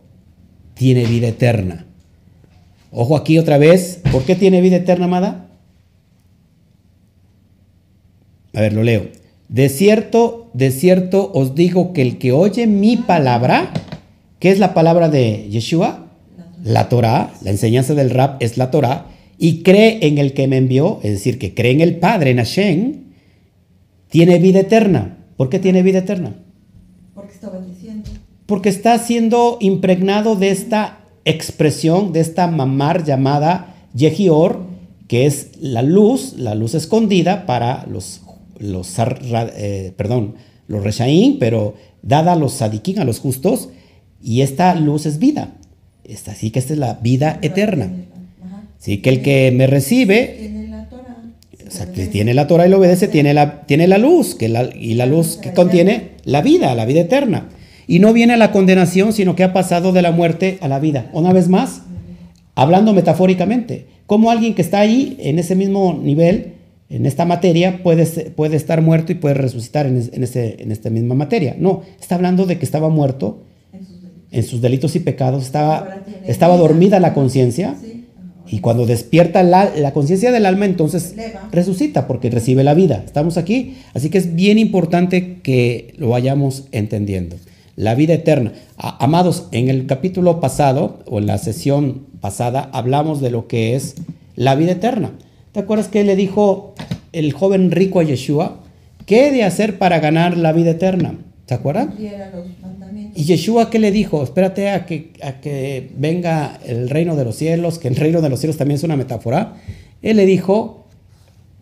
tiene 0.75 1.05
vida 1.07 1.27
eterna. 1.27 1.87
Ojo 2.93 3.17
aquí 3.17 3.41
otra 3.41 3.59
vez. 3.59 4.03
¿Por 4.13 4.23
qué 4.23 4.37
tiene 4.37 4.61
vida 4.61 4.77
eterna, 4.77 5.07
amada? 5.07 5.49
A 8.55 8.61
ver, 8.61 8.73
lo 8.73 8.85
leo. 8.85 9.09
De 9.51 9.69
cierto, 9.69 10.49
de 10.55 10.71
cierto 10.71 11.33
os 11.35 11.57
digo 11.57 11.93
que 11.93 12.03
el 12.03 12.19
que 12.19 12.31
oye 12.31 12.69
mi 12.69 12.97
palabra, 12.97 13.73
¿qué 14.39 14.53
es 14.53 14.61
la 14.61 14.75
palabra 14.75 15.09
de 15.09 15.49
Yeshua? 15.51 16.07
La 16.63 16.89
Torah, 16.89 17.35
la 17.43 17.51
enseñanza 17.51 17.95
del 17.95 18.11
rap 18.11 18.41
es 18.41 18.57
la 18.57 18.71
Torah, 18.71 19.07
y 19.39 19.65
cree 19.65 20.07
en 20.07 20.19
el 20.19 20.35
que 20.35 20.47
me 20.47 20.57
envió, 20.57 21.01
es 21.03 21.11
decir, 21.11 21.37
que 21.41 21.53
cree 21.53 21.73
en 21.73 21.81
el 21.81 21.97
Padre, 21.97 22.31
en 22.31 22.37
Hashem, 22.37 22.93
tiene 24.09 24.39
vida 24.39 24.61
eterna. 24.61 25.19
¿Por 25.37 25.49
qué 25.49 25.59
tiene 25.59 25.83
vida 25.83 25.99
eterna? 25.99 26.37
Porque 27.13 27.33
está 27.33 27.49
obedeciendo. 27.49 28.09
Porque 28.47 28.69
está 28.69 28.97
siendo 28.99 29.59
impregnado 29.61 30.37
de 30.37 30.51
esta 30.51 31.01
expresión, 31.25 32.13
de 32.13 32.21
esta 32.21 32.47
mamar 32.47 33.03
llamada 33.03 33.75
Yehior, 33.95 34.61
que 35.09 35.27
es 35.27 35.51
la 35.61 35.83
luz, 35.83 36.35
la 36.37 36.55
luz 36.55 36.75
escondida 36.75 37.47
para 37.47 37.85
los, 37.91 38.21
los, 38.61 38.95
eh, 38.99 39.93
perdón, 39.97 40.35
los 40.69 40.85
reshaín, 40.85 41.39
pero 41.39 41.75
dada 42.03 42.35
a 42.35 42.37
los 42.37 42.53
sadiquín, 42.53 43.01
a 43.01 43.05
los 43.05 43.19
justos, 43.19 43.71
y 44.23 44.43
esta 44.43 44.75
luz 44.75 45.07
es 45.07 45.19
vida. 45.19 45.55
Así 46.29 46.51
que 46.51 46.59
esta 46.59 46.73
es 46.73 46.79
la 46.79 46.95
vida 46.95 47.39
eterna. 47.43 47.91
Así 48.79 48.99
que 48.99 49.11
el 49.11 49.23
que 49.23 49.53
me 49.53 49.67
recibe, 49.67 50.37
Tiene 50.39 50.69
la 50.69 50.89
Torah. 50.89 51.17
o 51.67 51.71
sea, 51.71 51.93
que 51.93 52.07
tiene 52.07 52.35
la 52.35 52.47
Torah 52.47 52.67
y 52.67 52.71
lo 52.71 52.79
obedece, 52.79 53.09
tiene 53.09 53.35
la, 53.35 53.63
tiene 53.63 53.87
la 53.87 53.99
luz, 53.99 54.35
que 54.35 54.49
la, 54.49 54.71
y 54.75 54.95
la 54.95 55.07
luz 55.07 55.37
que 55.37 55.53
contiene 55.53 56.13
la 56.25 56.43
vida, 56.43 56.75
la 56.75 56.87
vida 56.87 57.01
eterna. 57.01 57.49
Y 57.87 57.99
no 57.99 58.13
viene 58.13 58.35
a 58.35 58.37
la 58.37 58.53
condenación, 58.53 59.13
sino 59.13 59.35
que 59.35 59.45
ha 59.45 59.53
pasado 59.53 59.93
de 59.93 60.03
la 60.03 60.13
muerte 60.13 60.59
a 60.61 60.69
la 60.69 60.79
vida. 60.79 61.11
Una 61.13 61.33
vez 61.33 61.49
más, 61.49 61.83
hablando 62.55 62.93
metafóricamente, 62.93 63.87
como 64.07 64.31
alguien 64.31 64.55
que 64.55 64.63
está 64.63 64.81
ahí 64.81 65.17
en 65.21 65.39
ese 65.39 65.57
mismo 65.57 65.99
nivel, 66.01 66.55
en 66.91 67.07
esta 67.07 67.25
materia, 67.25 67.83
puede, 67.83 68.05
puede 68.31 68.57
estar 68.57 68.83
muerto 68.83 69.13
y 69.13 69.15
puede 69.15 69.35
resucitar 69.35 69.87
en, 69.87 69.97
es- 69.97 70.11
en 70.13 70.25
ese, 70.25 70.57
en 70.63 70.73
esta 70.73 70.91
misma 70.91 71.15
materia. 71.15 71.57
No, 71.59 71.83
está 72.01 72.17
hablando 72.17 72.47
de 72.47 72.59
que 72.59 72.65
estaba 72.65 72.89
muerto 72.89 73.39
En 73.73 73.81
sus 73.87 74.01
delitos. 74.03 74.29
en 74.33 74.43
sus 74.45 74.61
delitos 74.61 74.97
y 74.97 75.01
pecados, 75.01 75.45
estaba, 75.45 76.03
estaba 76.27 76.57
dormida 76.57 76.99
la 77.01 77.15
conciencia. 77.15 77.77
Sí. 77.81 77.97
Y 78.53 78.59
cuando 78.59 78.85
despierta 78.85 79.45
la, 79.45 79.71
la 79.77 79.93
conciencia 79.93 80.33
del 80.33 80.45
alma, 80.45 80.65
entonces 80.67 81.13
Eleva. 81.13 81.49
resucita 81.53 82.09
porque 82.09 82.31
recibe 82.31 82.65
la 82.65 82.75
vida. 82.75 83.01
Estamos 83.07 83.37
aquí. 83.37 83.77
Así 83.95 84.11
que 84.11 84.19
es 84.19 84.35
bien 84.35 84.59
importante 84.59 85.39
que 85.43 85.95
lo 85.99 86.09
vayamos 86.09 86.65
entendiendo. 86.73 87.37
La 87.77 87.95
vida 87.95 88.15
eterna. 88.15 88.53
A- 88.77 89.05
amados, 89.05 89.47
en 89.53 89.69
el 89.69 89.87
capítulo 89.87 90.41
pasado 90.41 90.99
o 91.07 91.21
en 91.21 91.27
la 91.27 91.39
sesión 91.39 92.07
pasada 92.21 92.69
hablamos 92.73 93.21
de 93.21 93.31
lo 93.31 93.47
que 93.47 93.77
es 93.77 93.95
la 94.35 94.57
vida 94.57 94.73
eterna. 94.73 95.13
¿Te 95.53 95.61
acuerdas 95.61 95.89
que 95.89 96.05
le 96.05 96.15
dijo 96.15 96.75
el 97.13 97.33
joven 97.33 97.73
rico 97.73 97.99
a 97.99 98.05
Yeshua? 98.05 98.61
¿Qué 99.05 99.29
he 99.29 99.33
de 99.33 99.43
hacer 99.43 99.79
para 99.79 99.99
ganar 99.99 100.37
la 100.37 100.53
vida 100.53 100.71
eterna? 100.71 101.19
¿Se 101.47 101.55
acuerdan? 101.55 101.89
Cumpliera 101.89 102.31
los 102.31 102.47
mandamientos. 102.61 103.21
¿Y 103.21 103.25
Yeshua 103.25 103.71
qué 103.71 103.81
le 103.81 103.91
dijo? 103.91 104.23
Espérate 104.23 104.71
a 104.71 104.87
que, 104.87 105.13
a 105.21 105.41
que 105.41 105.91
venga 105.97 106.61
el 106.65 106.89
reino 106.89 107.17
de 107.17 107.25
los 107.25 107.35
cielos, 107.35 107.81
que 107.81 107.89
el 107.89 107.97
reino 107.97 108.21
de 108.21 108.29
los 108.29 108.39
cielos 108.39 108.57
también 108.57 108.77
es 108.77 108.85
una 108.85 108.97
metáfora. 108.97 109.57
Él 110.03 110.19
le 110.19 110.27
dijo, 110.27 110.87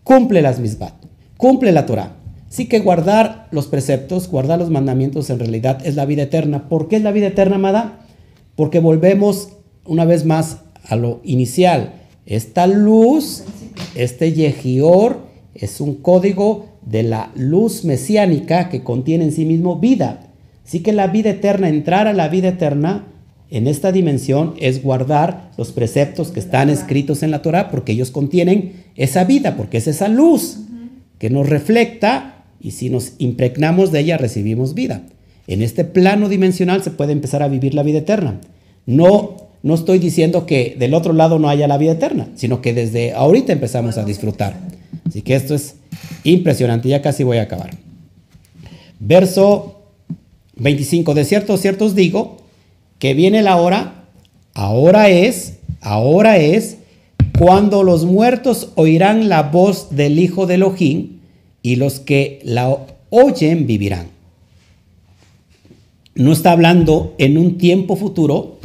cumple 0.04 0.42
las 0.42 0.58
misbat, 0.58 0.92
cumple 1.38 1.72
la 1.72 1.86
Torah. 1.86 2.16
Así 2.50 2.66
que 2.66 2.80
guardar 2.80 3.48
los 3.50 3.68
preceptos, 3.68 4.28
guardar 4.28 4.58
los 4.58 4.68
mandamientos 4.68 5.30
en 5.30 5.38
realidad 5.38 5.80
es 5.86 5.96
la 5.96 6.04
vida 6.04 6.24
eterna. 6.24 6.68
¿Por 6.68 6.88
qué 6.88 6.96
es 6.96 7.02
la 7.02 7.12
vida 7.12 7.28
eterna, 7.28 7.56
amada? 7.56 8.00
Porque 8.54 8.80
volvemos 8.80 9.50
una 9.86 10.04
vez 10.04 10.26
más 10.26 10.58
a 10.84 10.96
lo 10.96 11.20
inicial. 11.24 11.92
Esta 12.28 12.66
luz, 12.66 13.44
este 13.94 14.34
Yehior, 14.34 15.26
es 15.54 15.80
un 15.80 15.94
código 15.94 16.66
de 16.82 17.02
la 17.02 17.32
luz 17.34 17.86
mesiánica 17.86 18.68
que 18.68 18.82
contiene 18.84 19.24
en 19.24 19.32
sí 19.32 19.46
mismo 19.46 19.80
vida. 19.80 20.28
Así 20.66 20.80
que 20.80 20.92
la 20.92 21.06
vida 21.06 21.30
eterna, 21.30 21.70
entrar 21.70 22.06
a 22.06 22.12
la 22.12 22.28
vida 22.28 22.48
eterna 22.48 23.06
en 23.48 23.66
esta 23.66 23.92
dimensión 23.92 24.52
es 24.60 24.82
guardar 24.82 25.52
los 25.56 25.72
preceptos 25.72 26.30
que 26.30 26.40
están 26.40 26.68
escritos 26.68 27.22
en 27.22 27.30
la 27.30 27.40
Torah 27.40 27.70
porque 27.70 27.92
ellos 27.92 28.10
contienen 28.10 28.84
esa 28.94 29.24
vida, 29.24 29.56
porque 29.56 29.78
es 29.78 29.86
esa 29.86 30.08
luz 30.08 30.58
que 31.18 31.30
nos 31.30 31.48
refleja 31.48 32.44
y 32.60 32.72
si 32.72 32.90
nos 32.90 33.14
impregnamos 33.16 33.90
de 33.90 34.00
ella 34.00 34.18
recibimos 34.18 34.74
vida. 34.74 35.06
En 35.46 35.62
este 35.62 35.84
plano 35.84 36.28
dimensional 36.28 36.82
se 36.82 36.90
puede 36.90 37.12
empezar 37.12 37.42
a 37.42 37.48
vivir 37.48 37.72
la 37.72 37.82
vida 37.82 38.00
eterna. 38.00 38.38
No, 38.84 39.47
no 39.62 39.74
estoy 39.74 39.98
diciendo 39.98 40.46
que 40.46 40.76
del 40.78 40.94
otro 40.94 41.12
lado 41.12 41.38
no 41.38 41.48
haya 41.48 41.66
la 41.66 41.78
vida 41.78 41.92
eterna, 41.92 42.28
sino 42.36 42.62
que 42.62 42.72
desde 42.72 43.12
ahorita 43.12 43.52
empezamos 43.52 43.98
a 43.98 44.04
disfrutar. 44.04 44.56
Así 45.06 45.22
que 45.22 45.34
esto 45.34 45.54
es 45.54 45.76
impresionante, 46.24 46.88
ya 46.88 47.02
casi 47.02 47.24
voy 47.24 47.38
a 47.38 47.42
acabar. 47.42 47.70
Verso 49.00 49.82
25, 50.56 51.14
de 51.14 51.24
cierto, 51.24 51.56
cierto 51.56 51.86
os 51.86 51.94
digo, 51.94 52.38
que 52.98 53.14
viene 53.14 53.42
la 53.42 53.56
hora, 53.56 54.04
ahora 54.54 55.08
es, 55.08 55.58
ahora 55.80 56.36
es, 56.36 56.78
cuando 57.38 57.84
los 57.84 58.04
muertos 58.04 58.70
oirán 58.74 59.28
la 59.28 59.44
voz 59.44 59.94
del 59.94 60.18
Hijo 60.18 60.46
de 60.46 60.54
Elohim 60.54 61.18
y 61.62 61.76
los 61.76 62.00
que 62.00 62.40
la 62.42 62.76
oyen 63.10 63.66
vivirán. 63.66 64.08
No 66.14 66.32
está 66.32 66.50
hablando 66.50 67.14
en 67.18 67.38
un 67.38 67.58
tiempo 67.58 67.94
futuro, 67.94 68.58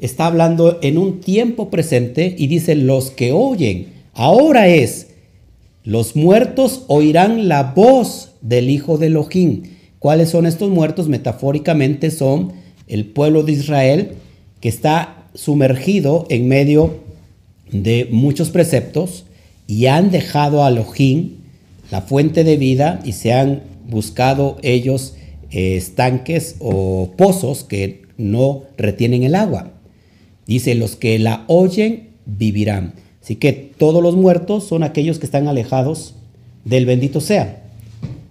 está 0.00 0.26
hablando 0.26 0.78
en 0.82 0.98
un 0.98 1.20
tiempo 1.20 1.70
presente 1.70 2.34
y 2.36 2.46
dice 2.46 2.74
los 2.74 3.10
que 3.10 3.32
oyen, 3.32 3.88
ahora 4.14 4.68
es, 4.68 5.08
los 5.84 6.16
muertos 6.16 6.84
oirán 6.88 7.48
la 7.48 7.74
voz 7.74 8.32
del 8.40 8.70
Hijo 8.70 8.98
de 8.98 9.06
Elohim. 9.06 9.62
¿Cuáles 9.98 10.30
son 10.30 10.46
estos 10.46 10.70
muertos? 10.70 11.08
Metafóricamente 11.08 12.10
son 12.10 12.52
el 12.88 13.06
pueblo 13.06 13.42
de 13.42 13.52
Israel 13.52 14.12
que 14.60 14.68
está 14.68 15.26
sumergido 15.34 16.26
en 16.28 16.48
medio 16.48 17.00
de 17.70 18.08
muchos 18.10 18.50
preceptos 18.50 19.24
y 19.66 19.86
han 19.86 20.10
dejado 20.10 20.64
a 20.64 20.68
Elohim, 20.68 21.36
la 21.90 22.02
fuente 22.02 22.44
de 22.44 22.56
vida, 22.56 23.00
y 23.04 23.12
se 23.12 23.32
han 23.32 23.62
buscado 23.88 24.56
ellos 24.62 25.14
eh, 25.50 25.76
estanques 25.76 26.56
o 26.58 27.10
pozos 27.16 27.64
que 27.64 28.02
no 28.16 28.64
retienen 28.76 29.22
el 29.22 29.34
agua. 29.34 29.72
Dice, 30.46 30.74
los 30.74 30.96
que 30.96 31.18
la 31.18 31.44
oyen 31.46 32.10
vivirán. 32.26 32.94
Así 33.22 33.36
que 33.36 33.52
todos 33.52 34.02
los 34.02 34.16
muertos 34.16 34.66
son 34.66 34.82
aquellos 34.82 35.18
que 35.18 35.26
están 35.26 35.48
alejados 35.48 36.14
del 36.64 36.86
bendito 36.86 37.20
sea. 37.20 37.62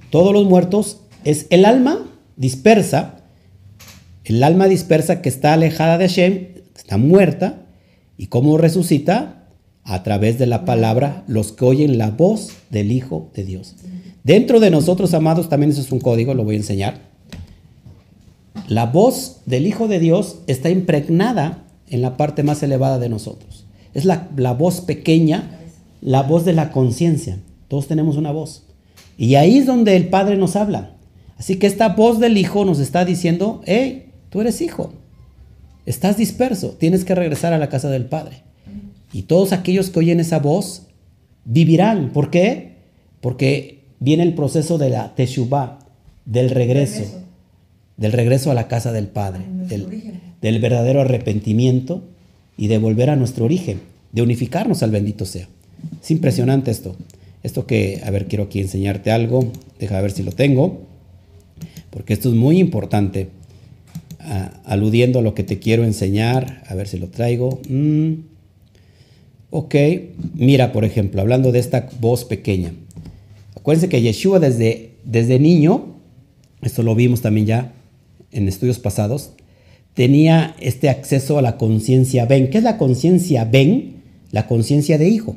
Todos 0.09 0.33
los 0.33 0.45
muertos 0.45 1.01
es 1.23 1.45
el 1.49 1.65
alma 1.65 2.05
dispersa, 2.35 3.21
el 4.23 4.43
alma 4.43 4.67
dispersa 4.67 5.21
que 5.21 5.29
está 5.29 5.53
alejada 5.53 5.97
de 5.97 6.07
Hashem, 6.07 6.47
está 6.75 6.97
muerta, 6.97 7.65
y 8.17 8.27
cómo 8.27 8.57
resucita 8.57 9.47
a 9.83 10.03
través 10.03 10.37
de 10.37 10.45
la 10.45 10.65
palabra 10.65 11.23
los 11.27 11.51
que 11.51 11.65
oyen 11.65 11.97
la 11.97 12.11
voz 12.11 12.49
del 12.69 12.91
Hijo 12.91 13.29
de 13.33 13.43
Dios. 13.43 13.75
Dentro 14.23 14.59
de 14.59 14.69
nosotros, 14.69 15.13
amados, 15.13 15.49
también 15.49 15.71
eso 15.71 15.81
es 15.81 15.91
un 15.91 15.99
código, 15.99 16.33
lo 16.33 16.43
voy 16.43 16.55
a 16.55 16.59
enseñar. 16.59 16.99
La 18.67 18.85
voz 18.85 19.37
del 19.45 19.65
Hijo 19.65 19.87
de 19.87 19.99
Dios 19.99 20.39
está 20.47 20.69
impregnada 20.69 21.63
en 21.89 22.01
la 22.01 22.17
parte 22.17 22.43
más 22.43 22.61
elevada 22.63 22.99
de 22.99 23.09
nosotros. 23.09 23.65
Es 23.93 24.05
la, 24.05 24.27
la 24.35 24.53
voz 24.53 24.81
pequeña, 24.81 25.59
la 26.01 26.23
voz 26.23 26.45
de 26.45 26.53
la 26.53 26.71
conciencia. 26.71 27.39
Todos 27.67 27.87
tenemos 27.87 28.17
una 28.17 28.31
voz. 28.31 28.63
Y 29.17 29.35
ahí 29.35 29.57
es 29.57 29.65
donde 29.65 29.95
el 29.95 30.09
Padre 30.09 30.37
nos 30.37 30.55
habla. 30.55 30.91
Así 31.37 31.57
que 31.57 31.67
esta 31.67 31.89
voz 31.89 32.19
del 32.19 32.37
Hijo 32.37 32.65
nos 32.65 32.79
está 32.79 33.05
diciendo, 33.05 33.61
hey, 33.65 34.11
tú 34.29 34.41
eres 34.41 34.61
hijo. 34.61 34.93
Estás 35.85 36.17
disperso, 36.17 36.71
tienes 36.71 37.03
que 37.05 37.15
regresar 37.15 37.53
a 37.53 37.57
la 37.57 37.69
casa 37.69 37.89
del 37.89 38.05
Padre. 38.05 38.43
Y 39.11 39.23
todos 39.23 39.53
aquellos 39.53 39.89
que 39.89 39.99
oyen 39.99 40.19
esa 40.19 40.39
voz 40.39 40.83
vivirán. 41.45 42.11
¿Por 42.11 42.29
qué? 42.29 42.75
Porque 43.21 43.85
viene 43.99 44.23
el 44.23 44.35
proceso 44.35 44.77
de 44.77 44.89
la 44.89 45.15
teshuvah, 45.15 45.79
del 46.25 46.49
regreso, 46.49 46.99
Regreso. 46.99 47.21
del 47.97 48.11
regreso 48.11 48.51
a 48.51 48.53
la 48.53 48.67
casa 48.67 48.91
del 48.91 49.07
Padre, 49.07 49.45
del, 49.47 49.85
origen. 49.85 50.21
Del 50.41 50.59
verdadero 50.59 51.01
arrepentimiento 51.01 52.03
y 52.57 52.67
de 52.67 52.77
volver 52.77 53.09
a 53.09 53.15
nuestro 53.15 53.45
origen, 53.45 53.79
de 54.11 54.21
unificarnos 54.21 54.83
al 54.83 54.91
bendito 54.91 55.25
sea. 55.25 55.47
Es 56.01 56.11
impresionante 56.11 56.71
esto. 56.71 56.95
Esto 57.43 57.65
que, 57.65 58.01
a 58.03 58.11
ver, 58.11 58.27
quiero 58.27 58.45
aquí 58.45 58.59
enseñarte 58.59 59.11
algo. 59.11 59.51
Deja 59.79 60.01
ver 60.01 60.11
si 60.11 60.23
lo 60.23 60.31
tengo. 60.31 60.81
Porque 61.89 62.13
esto 62.13 62.29
es 62.29 62.35
muy 62.35 62.59
importante. 62.59 63.29
Ah, 64.19 64.59
aludiendo 64.65 65.19
a 65.19 65.21
lo 65.21 65.33
que 65.33 65.43
te 65.43 65.59
quiero 65.59 65.85
enseñar. 65.85 66.63
A 66.67 66.75
ver 66.75 66.87
si 66.87 66.99
lo 66.99 67.07
traigo. 67.07 67.61
Mm. 67.69 68.13
Ok. 69.51 69.75
Mira, 70.35 70.73
por 70.73 70.83
ejemplo, 70.83 71.21
hablando 71.21 71.51
de 71.51 71.59
esta 71.59 71.89
voz 71.99 72.25
pequeña. 72.25 72.73
Acuérdense 73.55 73.89
que 73.89 74.01
Yeshua 74.01 74.39
desde, 74.39 74.91
desde 75.05 75.39
niño, 75.39 75.95
esto 76.61 76.83
lo 76.83 76.95
vimos 76.95 77.21
también 77.21 77.45
ya 77.45 77.73
en 78.31 78.47
estudios 78.47 78.79
pasados, 78.79 79.31
tenía 79.99 80.55
este 80.61 80.87
acceso 80.87 81.37
a 81.37 81.41
la 81.41 81.57
conciencia 81.57 82.25
Ben. 82.25 82.49
¿Qué 82.49 82.57
es 82.59 82.63
la 82.63 82.77
conciencia 82.77 83.43
Ben? 83.43 83.95
La 84.31 84.47
conciencia 84.47 84.97
de 84.97 85.09
hijo. 85.09 85.35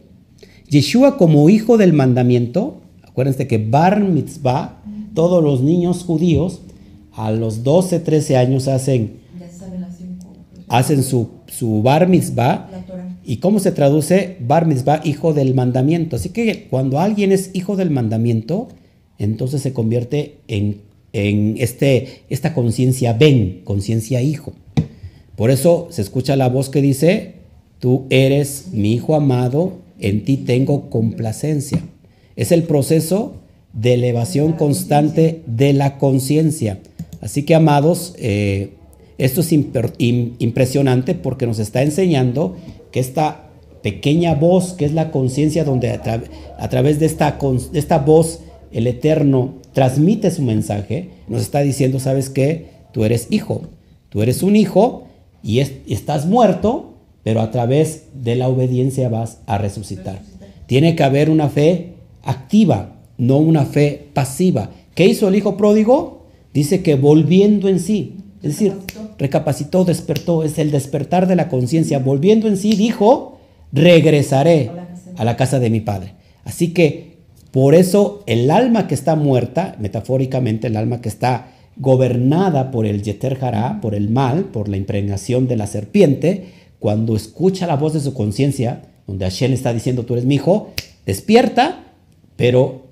Yeshua 0.69 1.17
como 1.17 1.51
hijo 1.51 1.79
del 1.79 1.93
mandamiento, 1.93 2.81
acuérdense 3.03 3.49
que 3.49 3.59
Bar 3.59 4.05
Mitzvah, 4.05 4.81
todos 5.15 5.43
los 5.43 5.63
niños 5.63 6.05
judíos 6.05 6.61
a 7.13 7.33
los 7.33 7.65
12, 7.65 7.99
13 7.99 8.37
años 8.37 8.69
hacen, 8.69 9.15
hacen 10.69 11.03
su, 11.03 11.31
su 11.49 11.83
Bar 11.83 12.09
Mitzvah. 12.09 12.71
¿Y 13.25 13.39
cómo 13.39 13.59
se 13.59 13.73
traduce 13.73 14.37
Bar 14.47 14.67
Mitzvah, 14.67 15.01
hijo 15.03 15.35
del 15.35 15.57
mandamiento? 15.57 16.15
Así 16.15 16.29
que 16.29 16.69
cuando 16.71 17.01
alguien 17.01 17.33
es 17.33 17.51
hijo 17.53 17.75
del 17.75 17.91
mandamiento, 17.91 18.69
entonces 19.19 19.61
se 19.61 19.73
convierte 19.73 20.39
en, 20.47 20.83
en 21.13 21.57
este, 21.59 22.23
esta 22.31 22.55
conciencia 22.55 23.13
Ben, 23.13 23.61
conciencia 23.65 24.23
hijo. 24.23 24.53
Por 25.37 25.51
eso 25.51 25.89
se 25.91 26.03
escucha 26.03 26.37
la 26.37 26.49
voz 26.49 26.69
que 26.69 26.83
dice, 26.83 27.35
tú 27.79 28.07
eres 28.11 28.69
mi 28.73 28.93
hijo 28.93 29.15
amado, 29.15 29.79
en 29.99 30.25
ti 30.25 30.37
tengo 30.37 30.91
complacencia. 30.91 31.83
Es 32.37 32.53
el 32.53 32.65
proceso 32.65 33.35
de 33.73 33.95
elevación 33.95 34.53
constante 34.53 35.43
de 35.47 35.73
la 35.73 35.99
conciencia. 35.99 36.81
Así 37.21 37.45
que, 37.45 37.55
amados, 37.55 38.15
eh, 38.19 38.71
esto 39.19 39.41
es 39.41 39.53
impresionante 39.53 41.15
porque 41.15 41.47
nos 41.47 41.59
está 41.59 41.83
enseñando 41.83 42.57
que 42.91 43.01
esta 43.01 43.51
pequeña 43.83 44.35
voz, 44.35 44.73
que 44.75 44.85
es 44.85 44.93
la 44.93 45.11
conciencia, 45.11 45.65
donde 45.65 45.91
a, 45.91 46.69
través 46.69 46.99
de 46.99 47.07
esta, 47.07 47.39
de 47.73 47.79
esta 47.79 47.99
voz 47.99 48.41
el 48.73 48.87
Eterno 48.87 49.55
transmite 49.73 50.31
su 50.31 50.43
mensaje, 50.43 51.11
nos 51.29 51.43
está 51.43 51.61
diciendo, 51.61 52.01
¿sabes 52.01 52.31
qué? 52.31 52.67
Tú 52.93 53.05
eres 53.05 53.29
hijo, 53.31 53.63
tú 54.09 54.23
eres 54.23 54.43
un 54.43 54.57
hijo 54.57 55.05
y 55.43 55.61
estás 55.61 56.27
muerto, 56.27 56.95
pero 57.23 57.41
a 57.41 57.51
través 57.51 58.05
de 58.15 58.37
la 58.37 58.49
obediencia 58.49 59.09
vas 59.09 59.39
a 59.47 59.59
resucitar. 59.59 60.21
Tiene 60.67 60.97
que 60.97 61.05
haber 61.05 61.31
una 61.31 61.49
fe 61.49 61.95
activa, 62.23 62.93
no 63.19 63.39
una 63.39 63.65
fe 63.65 64.09
pasiva. 64.13 64.71
¿Qué 64.95 65.07
hizo 65.07 65.29
el 65.29 65.37
hijo 65.37 65.57
pródigo? 65.57 66.27
Dice 66.53 66.83
que 66.83 66.97
volviendo 66.97 67.69
en 67.69 67.81
sí, 67.81 68.17
es 68.43 68.59
decir, 68.59 68.75
recapacitó, 69.19 69.85
despertó, 69.85 70.43
es 70.43 70.59
el 70.59 70.71
despertar 70.71 71.27
de 71.27 71.37
la 71.37 71.49
conciencia, 71.49 72.01
volviendo 72.01 72.49
en 72.49 72.57
sí, 72.57 72.75
dijo, 72.75 73.39
regresaré 73.73 74.71
a 75.17 75.25
la 75.25 75.37
casa 75.37 75.61
de 75.61 75.71
mi 75.71 75.81
padre. 75.81 76.15
Así 76.45 76.73
que 76.73 77.12
por 77.53 77.75
eso 77.75 78.25
el 78.27 78.51
alma 78.51 78.89
que 78.89 78.95
está 78.95 79.15
muerta, 79.15 79.77
metafóricamente 79.79 80.67
el 80.67 80.77
alma 80.77 81.01
que 81.01 81.09
está 81.09 81.53
gobernada 81.77 82.71
por 82.71 82.87
el 82.87 83.03
Yeter 83.03 83.39
Hará, 83.41 83.81
por 83.81 83.95
el 83.95 84.11
mal, 84.11 84.47
por 84.47 84.69
la 84.69 84.77
impregnación 84.77 85.47
de 85.49 85.57
la 85.57 85.67
serpiente, 85.67 86.47
cuando 86.79 87.15
escucha 87.15 87.67
la 87.67 87.77
voz 87.77 87.93
de 87.93 88.01
su 88.01 88.15
conciencia, 88.15 88.83
donde 89.07 89.25
Hashem 89.25 89.53
está 89.53 89.73
diciendo, 89.73 90.05
tú 90.05 90.15
eres 90.15 90.25
mi 90.25 90.37
hijo, 90.37 90.73
despierta, 91.07 91.85
pero 92.37 92.87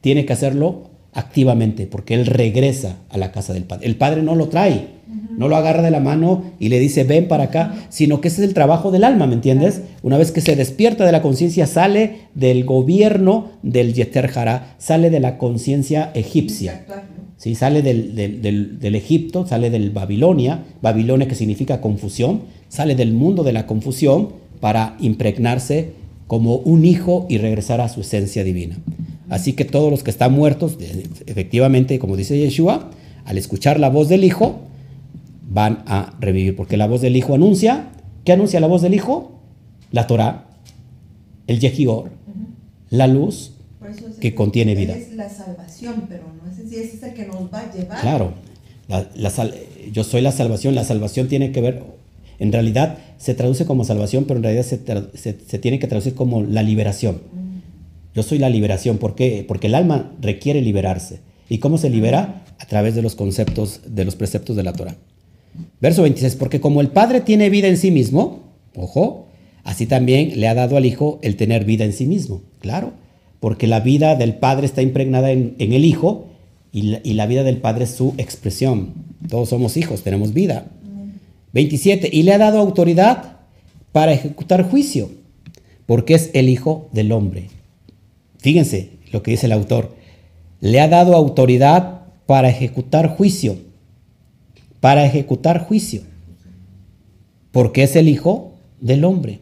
tiene 0.00 0.24
que 0.24 0.32
hacerlo 0.32 0.89
activamente, 1.12 1.86
porque 1.86 2.14
él 2.14 2.26
regresa 2.26 2.96
a 3.10 3.18
la 3.18 3.32
casa 3.32 3.52
del 3.52 3.64
Padre. 3.64 3.86
El 3.86 3.96
Padre 3.96 4.22
no 4.22 4.34
lo 4.34 4.48
trae, 4.48 5.00
no 5.36 5.48
lo 5.48 5.56
agarra 5.56 5.82
de 5.82 5.90
la 5.90 6.00
mano 6.00 6.44
y 6.58 6.68
le 6.68 6.78
dice, 6.78 7.04
ven 7.04 7.26
para 7.26 7.44
acá, 7.44 7.74
sino 7.88 8.20
que 8.20 8.28
ese 8.28 8.42
es 8.42 8.48
el 8.48 8.54
trabajo 8.54 8.90
del 8.90 9.04
alma, 9.04 9.26
¿me 9.26 9.34
entiendes? 9.34 9.82
Una 10.02 10.18
vez 10.18 10.32
que 10.32 10.40
se 10.40 10.56
despierta 10.56 11.04
de 11.04 11.12
la 11.12 11.22
conciencia, 11.22 11.66
sale 11.66 12.28
del 12.34 12.64
gobierno 12.64 13.52
del 13.62 13.94
Yeter 13.94 14.30
Hará, 14.34 14.74
sale 14.78 15.10
de 15.10 15.20
la 15.20 15.38
conciencia 15.38 16.10
egipcia. 16.14 16.84
¿sí? 17.36 17.54
Sale 17.54 17.82
del, 17.82 18.14
del, 18.14 18.94
Egipto, 18.94 19.46
sale 19.46 19.70
del 19.70 19.90
Babilonia, 19.90 20.64
Babilonia 20.82 21.26
que 21.26 21.34
significa 21.34 21.80
confusión, 21.80 22.42
sale 22.68 22.94
del 22.94 23.12
mundo 23.12 23.42
de 23.42 23.52
la 23.52 23.66
confusión 23.66 24.28
para 24.60 24.96
impregnarse 25.00 25.92
como 26.26 26.56
un 26.56 26.84
hijo 26.84 27.26
y 27.28 27.38
regresar 27.38 27.80
a 27.80 27.88
su 27.88 28.02
esencia 28.02 28.44
divina. 28.44 28.76
Así 29.30 29.52
que 29.52 29.64
todos 29.64 29.90
los 29.90 30.02
que 30.02 30.10
están 30.10 30.32
muertos, 30.32 30.76
efectivamente, 31.26 32.00
como 32.00 32.16
dice 32.16 32.36
Yeshua, 32.36 32.90
al 33.24 33.38
escuchar 33.38 33.78
la 33.78 33.88
voz 33.88 34.08
del 34.08 34.24
Hijo, 34.24 34.60
van 35.48 35.84
a 35.86 36.16
revivir, 36.20 36.56
porque 36.56 36.76
la 36.76 36.88
voz 36.88 37.00
del 37.00 37.16
Hijo 37.16 37.34
anuncia, 37.34 37.90
¿qué 38.24 38.32
anuncia 38.32 38.58
la 38.58 38.66
voz 38.66 38.82
del 38.82 38.92
Hijo? 38.92 39.38
La 39.92 40.08
Torah, 40.08 40.48
el 41.46 41.60
Yehior, 41.60 42.10
la 42.90 43.06
luz 43.06 43.52
que 44.20 44.34
contiene 44.34 44.74
vida. 44.74 44.96
Es 44.96 45.14
la 45.14 45.28
salvación, 45.28 46.06
pero 46.08 46.24
no 46.42 46.50
es 46.50 46.72
es 46.72 47.02
el 47.02 47.14
que 47.14 47.26
nos 47.26 47.52
va 47.52 47.60
a 47.60 47.72
llevar. 47.72 48.00
Claro, 48.00 48.32
yo 49.92 50.02
soy 50.02 50.22
la 50.22 50.32
salvación, 50.32 50.74
la 50.74 50.84
salvación 50.84 51.28
tiene 51.28 51.52
que 51.52 51.60
ver, 51.60 51.84
en 52.40 52.50
realidad 52.50 52.98
se 53.16 53.34
traduce 53.34 53.64
como 53.64 53.84
salvación, 53.84 54.24
pero 54.24 54.38
en 54.38 54.42
realidad 54.42 54.64
se, 54.64 54.80
se 55.14 55.58
tiene 55.60 55.78
que 55.78 55.86
traducir 55.86 56.16
como 56.16 56.42
la 56.42 56.64
liberación. 56.64 57.20
Yo 58.14 58.22
soy 58.22 58.38
la 58.38 58.48
liberación. 58.48 58.98
¿Por 58.98 59.14
qué? 59.14 59.44
Porque 59.46 59.68
el 59.68 59.74
alma 59.74 60.12
requiere 60.20 60.60
liberarse. 60.60 61.20
¿Y 61.48 61.58
cómo 61.58 61.78
se 61.78 61.90
libera? 61.90 62.44
A 62.58 62.66
través 62.66 62.94
de 62.94 63.02
los 63.02 63.14
conceptos, 63.14 63.80
de 63.86 64.04
los 64.04 64.16
preceptos 64.16 64.56
de 64.56 64.62
la 64.62 64.72
Torah. 64.72 64.96
Verso 65.80 66.02
26, 66.02 66.36
porque 66.36 66.60
como 66.60 66.80
el 66.80 66.88
Padre 66.88 67.20
tiene 67.20 67.50
vida 67.50 67.68
en 67.68 67.76
sí 67.76 67.90
mismo, 67.90 68.40
ojo, 68.74 69.26
así 69.64 69.86
también 69.86 70.38
le 70.38 70.48
ha 70.48 70.54
dado 70.54 70.76
al 70.76 70.86
Hijo 70.86 71.18
el 71.22 71.36
tener 71.36 71.64
vida 71.64 71.84
en 71.84 71.92
sí 71.92 72.06
mismo. 72.06 72.42
Claro, 72.60 72.92
porque 73.40 73.66
la 73.66 73.80
vida 73.80 74.14
del 74.14 74.34
Padre 74.34 74.66
está 74.66 74.82
impregnada 74.82 75.30
en, 75.32 75.56
el 75.58 75.84
Hijo 75.84 76.26
y 76.72 77.14
la, 77.14 77.26
vida 77.26 77.42
del 77.42 77.56
Padre 77.56 77.84
es 77.84 77.90
su 77.90 78.14
expresión. 78.18 78.94
Todos 79.28 79.48
somos 79.48 79.76
hijos, 79.76 80.02
tenemos 80.02 80.32
vida. 80.32 80.66
27, 81.52 82.10
y 82.12 82.22
le 82.22 82.32
ha 82.32 82.38
dado 82.38 82.60
autoridad 82.60 83.38
para 83.90 84.12
ejecutar 84.12 84.70
juicio, 84.70 85.10
porque 85.86 86.14
es 86.14 86.30
el 86.34 86.48
Hijo 86.48 86.88
del 86.92 87.10
Hombre. 87.10 87.48
Fíjense 88.40 88.98
lo 89.12 89.22
que 89.22 89.32
dice 89.32 89.46
el 89.46 89.52
autor. 89.52 89.94
Le 90.60 90.80
ha 90.80 90.88
dado 90.88 91.14
autoridad 91.14 92.02
para 92.26 92.48
ejecutar 92.48 93.08
juicio. 93.16 93.58
Para 94.80 95.04
ejecutar 95.04 95.66
juicio. 95.66 96.02
Porque 97.52 97.82
es 97.82 97.96
el 97.96 98.08
Hijo 98.08 98.54
del 98.80 99.04
Hombre. 99.04 99.40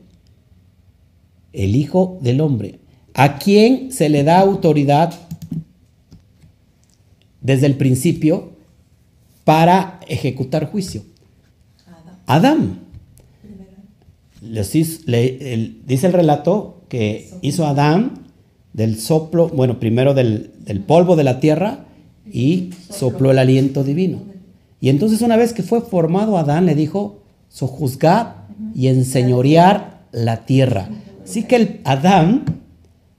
El 1.52 1.76
Hijo 1.76 2.18
del 2.22 2.40
Hombre. 2.40 2.78
¿A 3.14 3.38
quién 3.38 3.92
se 3.92 4.08
le 4.08 4.24
da 4.24 4.40
autoridad 4.40 5.14
desde 7.40 7.66
el 7.66 7.76
principio 7.76 8.52
para 9.44 10.00
ejecutar 10.08 10.70
juicio? 10.70 11.02
Adán. 12.26 12.80
dice 14.40 16.06
el 16.06 16.12
relato 16.12 16.82
que 16.88 17.30
hizo 17.42 17.66
Adán 17.66 18.27
del 18.72 18.98
soplo, 18.98 19.48
bueno, 19.48 19.80
primero 19.80 20.14
del, 20.14 20.50
polvo 20.86 21.16
de 21.16 21.24
la 21.24 21.40
tierra 21.40 21.86
y 22.30 22.70
sopló 22.90 23.30
el 23.30 23.38
aliento 23.38 23.84
divino. 23.84 24.20
Y 24.80 24.90
entonces 24.90 25.22
una 25.22 25.36
vez 25.36 25.52
que 25.52 25.62
fue 25.62 25.80
formado 25.80 26.38
Adán, 26.38 26.66
le 26.66 26.74
dijo, 26.74 27.18
sojuzgar 27.48 28.46
y 28.74 28.88
enseñorear 28.88 30.02
la 30.12 30.44
tierra. 30.44 30.88
Así 31.24 31.44
que 31.44 31.56
el 31.56 31.80
Adán 31.84 32.44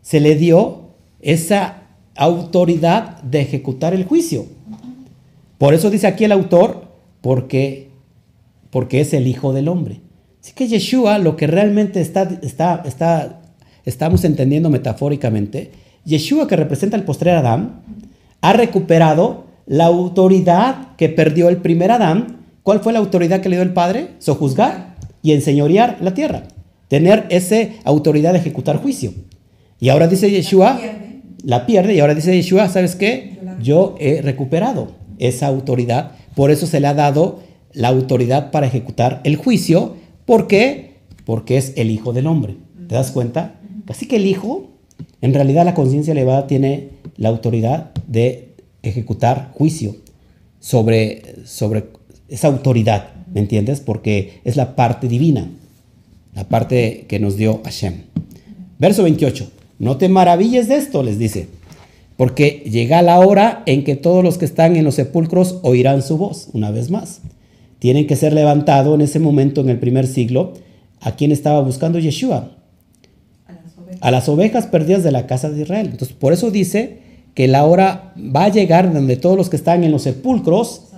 se 0.02 0.20
le 0.20 0.36
dio 0.36 0.90
esa 1.22 1.84
autoridad 2.16 3.22
de 3.24 3.42
ejecutar 3.42 3.94
el 3.94 4.06
juicio. 4.06 4.46
Por 5.58 5.74
eso 5.74 5.90
dice 5.90 6.08
aquí 6.08 6.24
el 6.24 6.32
autor, 6.32 6.88
porque, 7.22 7.90
porque 8.70 9.02
es 9.02 9.14
el 9.14 9.28
Hijo 9.28 9.52
del 9.52 9.68
Hombre. 9.68 10.02
Así 10.42 10.54
que 10.54 10.68
Yeshua 10.68 11.18
lo 11.18 11.36
que 11.36 11.48
realmente 11.48 12.00
está, 12.00 12.24
está, 12.42 12.82
está 12.86 13.39
estamos 13.90 14.24
entendiendo 14.24 14.70
metafóricamente, 14.70 15.72
Yeshua, 16.06 16.48
que 16.48 16.56
representa 16.56 16.96
el 16.96 17.04
postrer 17.04 17.36
Adán, 17.36 17.82
ha 18.42 18.54
recuperado 18.54 19.46
la 19.66 19.86
autoridad 19.86 20.96
que 20.98 21.10
perdió 21.10 21.50
el 21.50 21.58
primer 21.58 21.92
Adán. 21.92 22.38
¿Cuál 22.64 22.80
fue 22.80 22.94
la 22.94 23.00
autoridad 23.00 23.42
que 23.42 23.50
le 23.50 23.58
dio 23.58 23.64
el 23.64 23.74
Padre? 23.74 24.10
Sojuzgar 24.20 24.96
y 25.22 25.34
enseñorear 25.34 25.98
la 26.02 26.14
tierra. 26.14 26.44
Tener 26.88 27.26
esa 27.30 27.58
autoridad 27.84 28.34
de 28.34 28.40
ejecutar 28.40 28.78
juicio. 28.78 29.14
Y 29.80 29.90
ahora 29.90 30.08
dice 30.08 30.32
Yeshua, 30.32 30.80
la 31.44 31.66
pierde, 31.66 31.94
y 31.94 32.00
ahora 32.00 32.16
dice 32.16 32.36
Yeshua, 32.36 32.68
¿sabes 32.70 32.96
qué? 32.96 33.40
Yo 33.62 33.96
he 34.00 34.22
recuperado 34.22 34.94
esa 35.20 35.48
autoridad. 35.48 36.12
Por 36.36 36.52
eso 36.52 36.66
se 36.66 36.80
le 36.80 36.88
ha 36.88 36.94
dado 36.94 37.40
la 37.74 37.90
autoridad 37.90 38.52
para 38.52 38.68
ejecutar 38.68 39.22
el 39.24 39.36
juicio. 39.36 39.96
¿Por 40.26 40.48
qué? 40.48 40.96
Porque 41.26 41.58
es 41.58 41.74
el 41.76 41.92
Hijo 41.92 42.14
del 42.14 42.28
Hombre. 42.28 42.58
¿Te 42.88 42.96
das 42.96 43.12
cuenta? 43.12 43.59
Así 43.90 44.08
que 44.08 44.18
el 44.18 44.26
Hijo, 44.26 44.68
en 45.22 45.34
realidad 45.34 45.66
la 45.66 45.74
conciencia 45.74 46.12
elevada 46.12 46.48
tiene 46.48 46.90
la 47.18 47.30
autoridad 47.30 47.92
de 48.08 48.54
ejecutar 48.84 49.52
juicio 49.54 49.96
sobre, 50.60 51.36
sobre 51.46 51.86
esa 52.30 52.48
autoridad, 52.48 53.10
¿me 53.34 53.40
entiendes? 53.42 53.82
Porque 53.82 54.40
es 54.46 54.56
la 54.56 54.76
parte 54.76 55.08
divina, 55.08 55.50
la 56.34 56.48
parte 56.48 57.06
que 57.08 57.20
nos 57.20 57.36
dio 57.36 57.62
Hashem. 57.64 58.04
Verso 58.78 59.04
28. 59.04 59.52
No 59.80 59.98
te 59.98 60.10
maravilles 60.10 60.68
de 60.68 60.76
esto, 60.76 61.04
les 61.04 61.18
dice, 61.18 61.48
porque 62.18 62.64
llega 62.70 63.02
la 63.02 63.20
hora 63.20 63.64
en 63.66 63.84
que 63.84 63.96
todos 63.96 64.24
los 64.24 64.38
que 64.38 64.46
están 64.46 64.76
en 64.76 64.84
los 64.84 64.96
sepulcros 64.96 65.60
oirán 65.64 66.02
su 66.02 66.18
voz, 66.18 66.50
una 66.54 66.70
vez 66.70 66.90
más. 66.92 67.22
tienen 67.80 68.08
que 68.08 68.18
ser 68.18 68.34
levantado 68.34 68.94
en 68.94 69.00
ese 69.02 69.20
momento, 69.20 69.62
en 69.62 69.70
el 69.70 69.80
primer 69.80 70.06
siglo. 70.06 70.54
¿A 71.00 71.16
quién 71.16 71.32
estaba 71.32 71.62
buscando 71.62 71.98
Yeshua? 71.98 72.59
A 74.02 74.12
las 74.12 74.30
ovejas. 74.30 74.68
Perdidas 74.68 75.04
de 75.04 75.12
la 75.12 75.28
casa 75.28 75.50
de 75.50 75.62
Israel. 75.62 75.90
Entonces, 75.92 76.16
por 76.16 76.34
eso 76.34 76.52
dice 76.52 77.00
que 77.34 77.48
la 77.48 77.66
hora 77.66 78.14
va 78.18 78.46
a 78.46 78.50
llegar 78.50 78.94
donde 78.94 79.16
todos 79.16 79.38
los 79.38 79.50
que 79.50 79.56
están 79.56 79.84
en 79.84 79.92
los 79.92 80.04
sepulcros, 80.04 80.90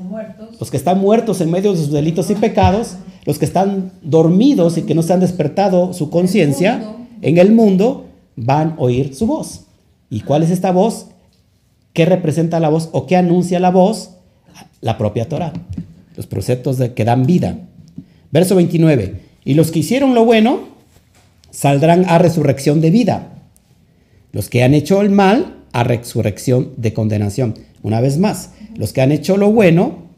los 0.59 0.71
que 0.71 0.77
están 0.77 0.99
muertos 0.99 1.41
en 1.41 1.51
medio 1.51 1.71
de 1.71 1.77
sus 1.77 1.91
delitos 1.91 2.29
y 2.29 2.35
pecados, 2.35 2.95
los 3.25 3.37
que 3.37 3.45
están 3.45 3.91
dormidos 4.01 4.77
y 4.77 4.83
que 4.83 4.95
no 4.95 5.03
se 5.03 5.13
han 5.13 5.19
despertado 5.19 5.93
su 5.93 6.09
conciencia 6.09 6.95
en 7.21 7.37
el 7.37 7.51
mundo, 7.51 8.05
van 8.35 8.71
a 8.71 8.75
oír 8.79 9.13
su 9.15 9.27
voz. 9.27 9.65
¿Y 10.09 10.21
cuál 10.21 10.43
es 10.43 10.49
esta 10.49 10.71
voz? 10.71 11.07
¿Qué 11.93 12.05
representa 12.05 12.59
la 12.59 12.69
voz 12.69 12.89
o 12.91 13.05
qué 13.05 13.17
anuncia 13.17 13.59
la 13.59 13.69
voz? 13.69 14.11
La 14.81 14.97
propia 14.97 15.29
Torah, 15.29 15.53
los 16.15 16.25
preceptos 16.25 16.77
de, 16.77 16.93
que 16.93 17.05
dan 17.05 17.25
vida. 17.25 17.59
Verso 18.31 18.55
29. 18.55 19.21
Y 19.43 19.53
los 19.53 19.71
que 19.71 19.79
hicieron 19.79 20.15
lo 20.15 20.25
bueno 20.25 20.70
saldrán 21.51 22.05
a 22.07 22.17
resurrección 22.17 22.81
de 22.81 22.89
vida. 22.89 23.33
Los 24.31 24.49
que 24.49 24.63
han 24.63 24.73
hecho 24.73 25.01
el 25.01 25.09
mal 25.09 25.57
a 25.73 25.83
resurrección 25.83 26.71
de 26.77 26.93
condenación. 26.93 27.55
Una 27.83 28.01
vez 28.01 28.17
más, 28.17 28.51
los 28.75 28.93
que 28.93 29.01
han 29.01 29.11
hecho 29.11 29.37
lo 29.37 29.51
bueno 29.51 30.09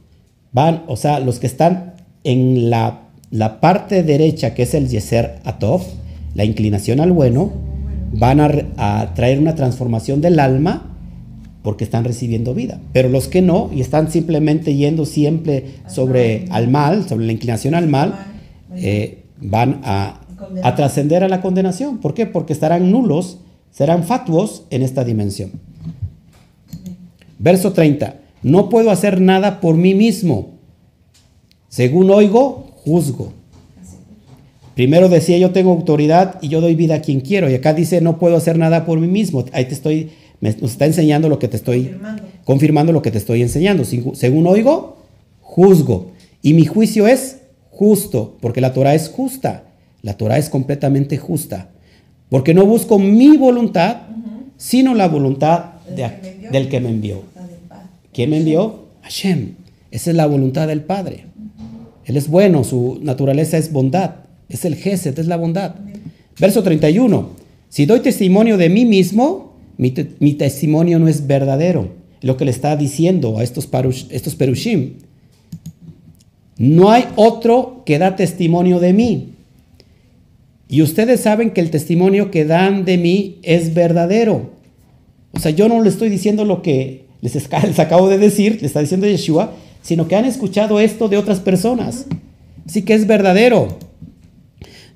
van, 0.52 0.84
o 0.88 0.96
sea, 0.96 1.20
los 1.20 1.40
que 1.40 1.48
están 1.48 1.96
en 2.24 2.70
la, 2.70 3.10
la 3.32 3.60
parte 3.60 4.04
derecha, 4.04 4.54
que 4.54 4.64
es 4.64 4.74
el 4.74 4.88
Yeser 4.88 5.40
Atov, 5.44 5.82
la 6.36 6.46
inclinación 6.46 7.00
al 7.00 7.12
bueno, 7.12 7.52
van 8.14 8.40
a, 8.40 9.14
traer 9.16 9.40
una 9.40 9.56
transformación 9.56 10.22
del 10.22 10.40
alma 10.40 10.90
porque 11.64 11.84
están 11.84 12.04
recibiendo 12.04 12.54
vida. 12.54 12.80
Pero 12.92 13.10
los 13.10 13.28
que 13.28 13.42
no 13.42 13.70
y 13.74 13.82
están 13.82 14.12
simplemente 14.12 14.76
yendo 14.76 15.06
siempre 15.06 15.66
sobre 15.88 16.46
al 16.50 16.70
mal, 16.70 17.08
sobre 17.08 17.26
la 17.26 17.32
inclinación 17.32 17.74
al 17.74 17.88
mal, 17.88 18.14
eh, 18.76 19.24
van 19.40 19.82
a, 19.84 20.22
a 20.62 20.76
trascender 20.76 21.24
a 21.24 21.30
la 21.30 21.42
condenación. 21.42 22.00
¿Por 22.00 22.14
qué? 22.14 22.26
Porque 22.26 22.54
estarán 22.54 22.92
nulos, 22.92 23.40
serán 23.72 24.04
fatuos 24.04 24.66
en 24.70 24.84
esta 24.84 25.04
dimensión. 25.04 25.52
Verso 27.40 27.74
30. 27.74 28.18
No 28.44 28.70
puedo 28.70 28.92
hacer 28.92 29.22
nada 29.22 29.62
por 29.62 29.76
mí 29.76 29.96
mismo. 29.96 30.52
Según 31.70 32.12
oigo, 32.12 32.68
juzgo. 32.84 33.34
Primero 34.76 35.08
decía 35.08 35.38
yo 35.38 35.52
tengo 35.52 35.72
autoridad 35.72 36.40
y 36.42 36.48
yo 36.50 36.60
doy 36.60 36.76
vida 36.76 36.96
a 36.96 37.02
quien 37.02 37.22
quiero. 37.22 37.50
Y 37.50 37.54
acá 37.54 37.74
dice 37.74 38.02
no 38.02 38.20
puedo 38.20 38.36
hacer 38.36 38.58
nada 38.58 38.86
por 38.86 39.00
mí 39.00 39.08
mismo. 39.08 39.46
Ahí 39.54 39.66
te 39.66 39.74
estoy, 39.74 40.12
me, 40.40 40.50
nos 40.52 40.72
está 40.72 40.86
enseñando 40.86 41.30
lo 41.30 41.40
que 41.40 41.48
te 41.48 41.58
estoy, 41.58 41.84
Confirmando. 41.86 42.24
confirmando 42.44 42.92
lo 42.92 43.02
que 43.02 43.12
te 43.12 43.18
estoy 43.18 43.42
enseñando. 43.42 43.86
Según 43.86 44.16
según 44.16 44.48
oigo, 44.48 44.98
juzgo. 45.42 46.12
Y 46.42 46.54
mi 46.54 46.66
juicio 46.66 47.08
es 47.08 47.40
justo, 47.70 48.38
porque 48.42 48.62
la 48.62 48.74
Torah 48.74 48.96
es 48.96 49.10
justa. 49.10 49.64
La 50.04 50.16
Torah 50.18 50.38
es 50.38 50.50
completamente 50.50 51.18
justa. 51.18 51.70
Porque 52.30 52.54
no 52.54 52.66
busco 52.66 53.00
mi 53.00 53.38
voluntad, 53.38 54.02
sino 54.58 54.94
la 54.94 55.08
voluntad 55.08 55.72
¿Del 55.88 55.96
de- 55.98 56.10
que 56.20 56.20
me 56.22 56.30
envió? 56.30 56.52
del 56.52 56.70
que 56.70 56.80
me 56.82 56.90
envió. 56.90 57.24
La 57.36 57.48
del 57.48 57.58
Padre. 57.70 57.88
¿Quién 58.14 58.30
me 58.30 58.38
envió? 58.38 58.84
Hashem. 59.02 59.54
Esa 59.92 60.10
es 60.12 60.16
la 60.16 60.26
voluntad 60.28 60.68
del 60.68 60.82
Padre. 60.82 61.26
Él 62.06 62.18
es 62.18 62.28
bueno, 62.28 62.64
su 62.66 63.00
naturaleza 63.02 63.58
es 63.58 63.72
bondad. 63.72 64.16
Es 64.50 64.66
el 64.66 64.76
Gesed, 64.76 65.18
es 65.18 65.28
la 65.28 65.38
bondad. 65.38 65.76
Verso 66.38 66.64
31. 66.64 67.30
Si 67.70 67.86
doy 67.86 68.02
testimonio 68.02 68.58
de 68.58 68.70
mí 68.70 68.86
mismo, 68.86 69.54
mi, 69.78 69.92
te- 69.92 70.12
mi 70.20 70.34
testimonio 70.34 71.00
no 71.00 71.08
es 71.08 71.26
verdadero. 71.28 71.90
Lo 72.22 72.36
que 72.36 72.44
le 72.46 72.52
está 72.52 72.76
diciendo 72.76 73.38
a 73.38 73.44
estos, 73.44 73.72
parush- 73.72 74.08
estos 74.10 74.36
perushim. 74.36 74.96
No 76.58 76.92
hay 76.92 77.06
otro 77.16 77.84
que 77.86 77.98
da 78.00 78.16
testimonio 78.16 78.80
de 78.80 78.94
mí. 78.94 79.33
Y 80.68 80.82
ustedes 80.82 81.22
saben 81.22 81.52
que 81.52 81.62
el 81.62 81.70
testimonio 81.70 82.32
que 82.32 82.46
dan 82.46 82.86
de 82.86 82.98
mí 82.98 83.40
es 83.44 83.74
verdadero. 83.74 84.52
O 85.34 85.40
sea, 85.40 85.52
yo 85.52 85.68
no 85.68 85.82
le 85.82 85.90
estoy 85.90 86.10
diciendo 86.10 86.46
lo 86.46 86.62
que 86.62 87.06
les, 87.22 87.80
acabo 87.80 88.10
de 88.10 88.18
decir, 88.18 88.60
le 88.62 88.68
está 88.68 88.80
diciendo 88.80 89.08
Yeshua, 89.08 89.54
sino 89.82 90.08
que 90.08 90.16
han 90.16 90.26
escuchado 90.26 90.80
esto 90.80 91.10
de 91.10 91.18
otras 91.18 91.40
personas. 91.40 92.06
Así 92.66 92.84
que 92.84 92.94
es 92.94 93.08
verdadero. 93.08 93.78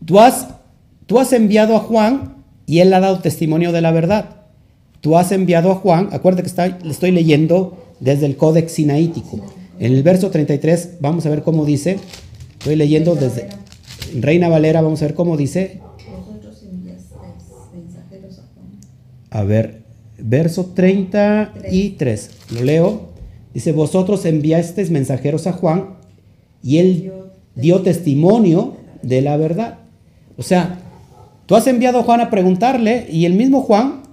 Tú 0.05 0.19
has, 0.19 0.47
tú 1.05 1.19
has 1.19 1.33
enviado 1.33 1.75
a 1.75 1.79
Juan 1.79 2.35
y 2.65 2.79
él 2.79 2.93
ha 2.93 2.99
dado 2.99 3.19
testimonio 3.19 3.71
de 3.71 3.81
la 3.81 3.91
verdad. 3.91 4.37
Tú 5.01 5.17
has 5.17 5.31
enviado 5.31 5.71
a 5.71 5.75
Juan, 5.75 6.09
acuérdate 6.11 6.49
que 6.49 6.85
le 6.85 6.91
estoy 6.91 7.11
leyendo 7.11 7.77
desde 7.99 8.25
el 8.25 8.37
Códex 8.37 8.73
Sinaítico. 8.73 9.41
En 9.79 9.93
el 9.93 10.03
verso 10.03 10.29
33, 10.29 10.97
vamos 10.99 11.25
a 11.25 11.29
ver 11.29 11.43
cómo 11.43 11.65
dice. 11.65 11.99
Estoy 12.57 12.75
leyendo 12.75 13.15
desde. 13.15 13.49
Reina 14.19 14.49
Valera, 14.49 14.81
vamos 14.81 15.01
a 15.01 15.05
ver 15.05 15.15
cómo 15.15 15.37
dice. 15.37 15.79
Vosotros 15.81 16.63
enviasteis 16.63 17.13
mensajeros 17.73 18.39
a 18.39 18.43
Juan. 18.53 18.67
A 19.29 19.43
ver, 19.43 19.81
verso 20.17 20.71
33, 20.73 22.29
lo 22.51 22.63
leo. 22.63 23.07
Dice, 23.53 23.71
vosotros 23.71 24.25
enviasteis 24.25 24.91
mensajeros 24.91 25.47
a 25.47 25.53
Juan 25.53 25.95
y 26.61 26.77
él 26.77 27.13
dio 27.55 27.81
testimonio 27.81 28.77
de 29.01 29.21
la 29.21 29.37
verdad. 29.37 29.79
O 30.37 30.43
sea, 30.43 30.79
tú 31.45 31.55
has 31.55 31.65
enviado 31.67 31.99
a 31.99 32.03
Juan 32.03 32.21
a 32.21 32.29
preguntarle 32.29 33.07
y 33.09 33.25
el 33.25 33.33
mismo 33.33 33.61
Juan 33.61 34.03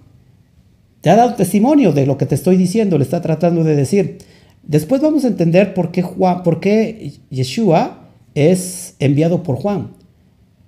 te 1.01 1.11
ha 1.11 1.17
dado 1.17 1.35
testimonio 1.35 1.93
de 1.93 2.07
lo 2.07 2.17
que 2.17 2.27
te 2.27 2.35
estoy 2.35 2.57
diciendo, 2.57 2.97
le 2.97 3.05
está 3.05 3.21
tratando 3.21 3.65
de 3.65 3.77
decir. 3.77 4.19
Después 4.63 5.03
vamos 5.03 5.25
a 5.25 5.29
entender 5.29 5.75
por 5.75 5.91
qué, 5.91 6.01
Juan, 6.01 6.43
por 6.43 6.61
qué 6.61 7.13
Yeshua 7.29 8.04
es 8.35 8.95
enviado 8.99 9.43
por 9.43 9.57
Juan 9.57 9.89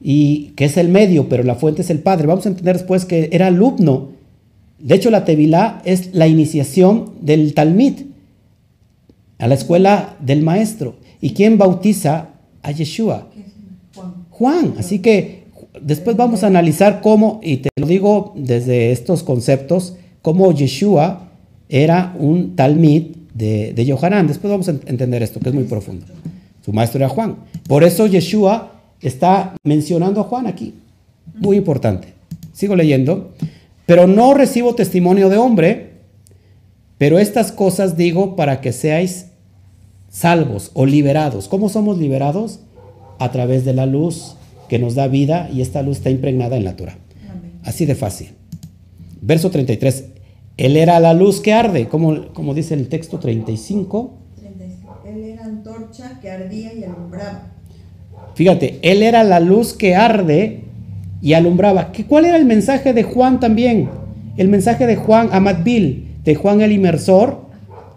y 0.01 0.53
que 0.57 0.67
es 0.67 0.77
el 0.77 0.89
medio, 0.89 1.29
pero 1.29 1.43
la 1.43 1.55
fuente 1.55 1.83
es 1.83 1.91
el 1.91 2.01
Padre. 2.01 2.27
Vamos 2.27 2.47
a 2.47 2.51
entender 2.51 2.77
después 2.77 3.05
que 3.05 3.29
era 3.33 3.47
alumno. 3.49 4.11
De 4.79 4.95
hecho, 4.95 5.11
la 5.11 5.25
Tevilá 5.25 5.81
es 5.85 6.15
la 6.15 6.27
iniciación 6.29 7.13
del 7.23 7.55
Talmid 7.55 7.95
a 9.39 9.49
la 9.49 9.55
escuela 9.55 10.17
del 10.21 10.43
maestro. 10.43 10.97
¿Y 11.21 11.31
quién 11.31 11.59
bautiza 11.59 12.29
a 12.63 12.71
Yeshua? 12.73 13.31
¿Qué 13.33 13.41
es 13.41 13.47
Juan? 13.95 14.15
Juan. 14.31 14.75
Así 14.79 14.99
que 15.01 15.45
después 15.81 16.17
vamos 16.17 16.45
a 16.45 16.49
analizar 16.49 17.01
cómo, 17.01 17.41
y 17.43 17.59
te 17.59 17.71
lo 17.81 17.87
digo 17.87 18.35
desde 18.37 18.93
estos 18.93 19.23
conceptos, 19.23 19.97
cómo 20.23 20.53
Yeshua 20.53 21.31
era 21.69 22.15
un 22.19 22.55
Talmid 22.55 23.17
de, 23.35 23.73
de 23.73 23.85
Yohanan. 23.87 24.27
Después 24.27 24.51
vamos 24.51 24.69
a 24.69 24.75
ent- 24.75 24.83
entender 24.87 25.23
esto, 25.23 25.41
que 25.41 25.49
es 25.49 25.55
muy 25.55 25.65
profundo. 25.65 26.05
Su 26.67 26.73
maestro 26.73 26.99
era 26.99 27.09
Juan. 27.09 27.37
Por 27.69 27.85
eso 27.85 28.09
Yeshua 28.09 28.73
está 29.01 29.55
mencionando 29.63 30.21
a 30.21 30.25
Juan 30.25 30.49
aquí. 30.49 30.75
Muy 31.37 31.59
importante. 31.59 32.09
Sigo 32.53 32.75
leyendo. 32.75 33.31
Pero 33.87 34.09
no 34.09 34.35
recibo 34.35 34.75
testimonio 34.75 35.29
de 35.29 35.37
hombre, 35.37 35.93
pero 36.99 37.21
estas 37.21 37.53
cosas 37.53 37.97
digo 37.97 38.35
para 38.35 38.61
que 38.61 38.73
seáis 38.73 39.27
salvos 40.11 40.73
o 40.75 40.87
liberados. 40.87 41.47
¿Cómo 41.47 41.69
somos 41.69 41.99
liberados? 41.99 42.59
A 43.21 43.31
través 43.31 43.65
de 43.65 43.73
la 43.73 43.87
luz 43.87 44.35
que 44.69 44.81
nos 44.81 44.97
da 44.97 45.07
vida 45.07 45.49
y 45.55 45.61
esta 45.61 45.83
luz 45.83 45.99
está 45.99 46.11
impregnada 46.11 46.57
en 46.57 46.65
la 46.65 46.75
Torah. 46.75 46.99
Así 47.63 47.87
de 47.87 47.95
fácil. 47.95 48.31
Verso 49.21 49.53
33. 49.53 50.07
Él 50.57 50.77
era 50.77 50.99
la 50.99 51.15
luz 51.15 51.41
que 51.41 51.53
arde, 51.53 51.87
como, 51.87 52.33
como 52.33 52.55
dice 52.55 52.75
el 52.75 52.89
texto 52.89 53.21
35. 53.21 54.11
35. 54.11 54.26
Antorcha 55.97 56.21
que 56.21 56.31
ardía 56.31 56.73
y 56.75 56.85
alumbraba. 56.85 57.43
Fíjate, 58.35 58.79
él 58.83 59.03
era 59.03 59.25
la 59.25 59.41
luz 59.41 59.73
que 59.73 59.95
arde 59.95 60.65
y 61.23 61.33
alumbraba. 61.33 61.93
¿Qué, 61.93 62.05
¿Cuál 62.05 62.27
era 62.27 62.37
el 62.37 62.45
mensaje 62.45 62.93
de 62.93 63.03
Juan 63.03 63.41
también? 63.41 63.89
El 64.37 64.49
mensaje 64.49 64.87
de 64.87 64.97
Juan 64.97 65.31
Amadbil, 65.33 66.09
de 66.25 66.35
Juan 66.35 66.61
el 66.61 66.73
Inmersor, 66.73 67.41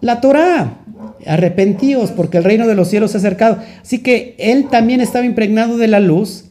la 0.00 0.20
Torá. 0.20 0.78
Arrepentíos 1.26 2.10
porque 2.12 2.38
el 2.38 2.44
reino 2.44 2.66
de 2.66 2.74
los 2.74 2.88
cielos 2.88 3.10
se 3.10 3.18
ha 3.18 3.20
acercado. 3.20 3.58
Así 3.82 3.98
que 3.98 4.34
él 4.38 4.68
también 4.70 5.00
estaba 5.00 5.26
impregnado 5.26 5.76
de 5.76 5.88
la 5.88 6.00
luz 6.00 6.46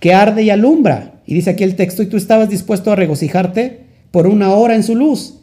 que 0.00 0.12
arde 0.12 0.42
y 0.42 0.50
alumbra. 0.50 1.14
Y 1.26 1.34
dice 1.34 1.50
aquí 1.50 1.64
el 1.64 1.76
texto, 1.76 2.02
y 2.02 2.06
tú 2.06 2.16
estabas 2.16 2.50
dispuesto 2.50 2.92
a 2.92 2.96
regocijarte 2.96 3.80
por 4.10 4.26
una 4.26 4.50
hora 4.50 4.74
en 4.74 4.82
su 4.82 4.96
luz, 4.96 5.38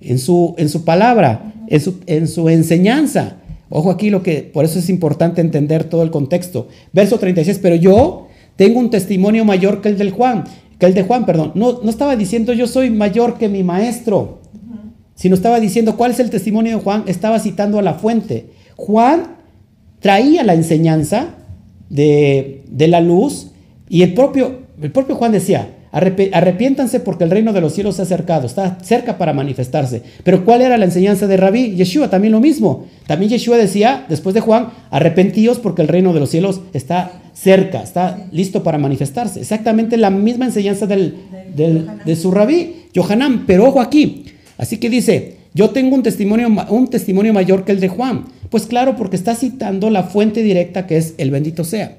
en 0.00 0.18
su, 0.18 0.54
en 0.56 0.68
su 0.68 0.84
palabra, 0.84 1.52
en 1.68 1.80
su, 1.80 2.00
en 2.06 2.28
su 2.28 2.48
enseñanza. 2.48 3.36
Ojo 3.74 3.90
aquí 3.90 4.10
lo 4.10 4.22
que, 4.22 4.42
por 4.42 4.66
eso 4.66 4.78
es 4.78 4.90
importante 4.90 5.40
entender 5.40 5.84
todo 5.84 6.02
el 6.02 6.10
contexto. 6.10 6.68
Verso 6.92 7.18
36, 7.18 7.58
pero 7.62 7.74
yo 7.74 8.28
tengo 8.54 8.78
un 8.78 8.90
testimonio 8.90 9.46
mayor 9.46 9.80
que 9.80 9.88
el 9.88 9.96
del 9.96 10.10
Juan, 10.10 10.44
que 10.78 10.84
el 10.84 10.92
de 10.92 11.04
Juan, 11.04 11.24
perdón. 11.24 11.52
No, 11.54 11.80
no 11.82 11.88
estaba 11.88 12.14
diciendo 12.14 12.52
yo 12.52 12.66
soy 12.66 12.90
mayor 12.90 13.38
que 13.38 13.48
mi 13.48 13.62
maestro, 13.62 14.40
sino 15.14 15.34
estaba 15.34 15.58
diciendo 15.58 15.96
cuál 15.96 16.10
es 16.10 16.20
el 16.20 16.28
testimonio 16.28 16.76
de 16.76 16.82
Juan, 16.82 17.04
estaba 17.06 17.38
citando 17.38 17.78
a 17.78 17.82
la 17.82 17.94
fuente. 17.94 18.50
Juan 18.76 19.36
traía 20.00 20.44
la 20.44 20.52
enseñanza 20.52 21.36
de, 21.88 22.64
de 22.68 22.88
la 22.88 23.00
luz 23.00 23.52
y 23.88 24.02
el 24.02 24.12
propio, 24.12 24.64
el 24.82 24.92
propio 24.92 25.14
Juan 25.14 25.32
decía, 25.32 25.76
arrepiéntanse 25.92 27.00
porque 27.00 27.24
el 27.24 27.30
reino 27.30 27.52
de 27.52 27.60
los 27.60 27.74
cielos 27.74 27.96
se 27.96 28.02
ha 28.02 28.04
acercado, 28.04 28.46
está 28.46 28.78
cerca 28.82 29.18
para 29.18 29.34
manifestarse. 29.34 30.02
Pero 30.24 30.44
¿cuál 30.44 30.62
era 30.62 30.78
la 30.78 30.86
enseñanza 30.86 31.26
de 31.26 31.36
Rabí? 31.36 31.74
Yeshua 31.76 32.08
también 32.08 32.32
lo 32.32 32.40
mismo. 32.40 32.86
También 33.06 33.30
Yeshua 33.30 33.58
decía, 33.58 34.06
después 34.08 34.34
de 34.34 34.40
Juan, 34.40 34.68
arrepentíos 34.90 35.58
porque 35.58 35.82
el 35.82 35.88
reino 35.88 36.14
de 36.14 36.20
los 36.20 36.30
cielos 36.30 36.62
está 36.72 37.12
cerca, 37.34 37.82
está 37.82 38.26
listo 38.32 38.62
para 38.62 38.78
manifestarse. 38.78 39.40
Exactamente 39.40 39.98
la 39.98 40.10
misma 40.10 40.46
enseñanza 40.46 40.86
del, 40.86 41.16
de 41.54 42.16
su 42.16 42.30
Rabí, 42.30 42.86
Yohanan. 42.94 43.44
Pero 43.46 43.66
ojo 43.66 43.80
aquí, 43.80 44.24
así 44.56 44.78
que 44.78 44.88
dice, 44.88 45.36
yo 45.52 45.70
tengo 45.70 45.94
un 45.94 46.02
testimonio, 46.02 46.48
un 46.70 46.88
testimonio 46.88 47.34
mayor 47.34 47.64
que 47.64 47.72
el 47.72 47.80
de 47.80 47.88
Juan. 47.88 48.24
Pues 48.48 48.64
claro, 48.64 48.96
porque 48.96 49.16
está 49.16 49.34
citando 49.34 49.90
la 49.90 50.04
fuente 50.04 50.42
directa 50.42 50.86
que 50.86 50.96
es 50.96 51.14
el 51.18 51.30
bendito 51.30 51.64
sea. 51.64 51.96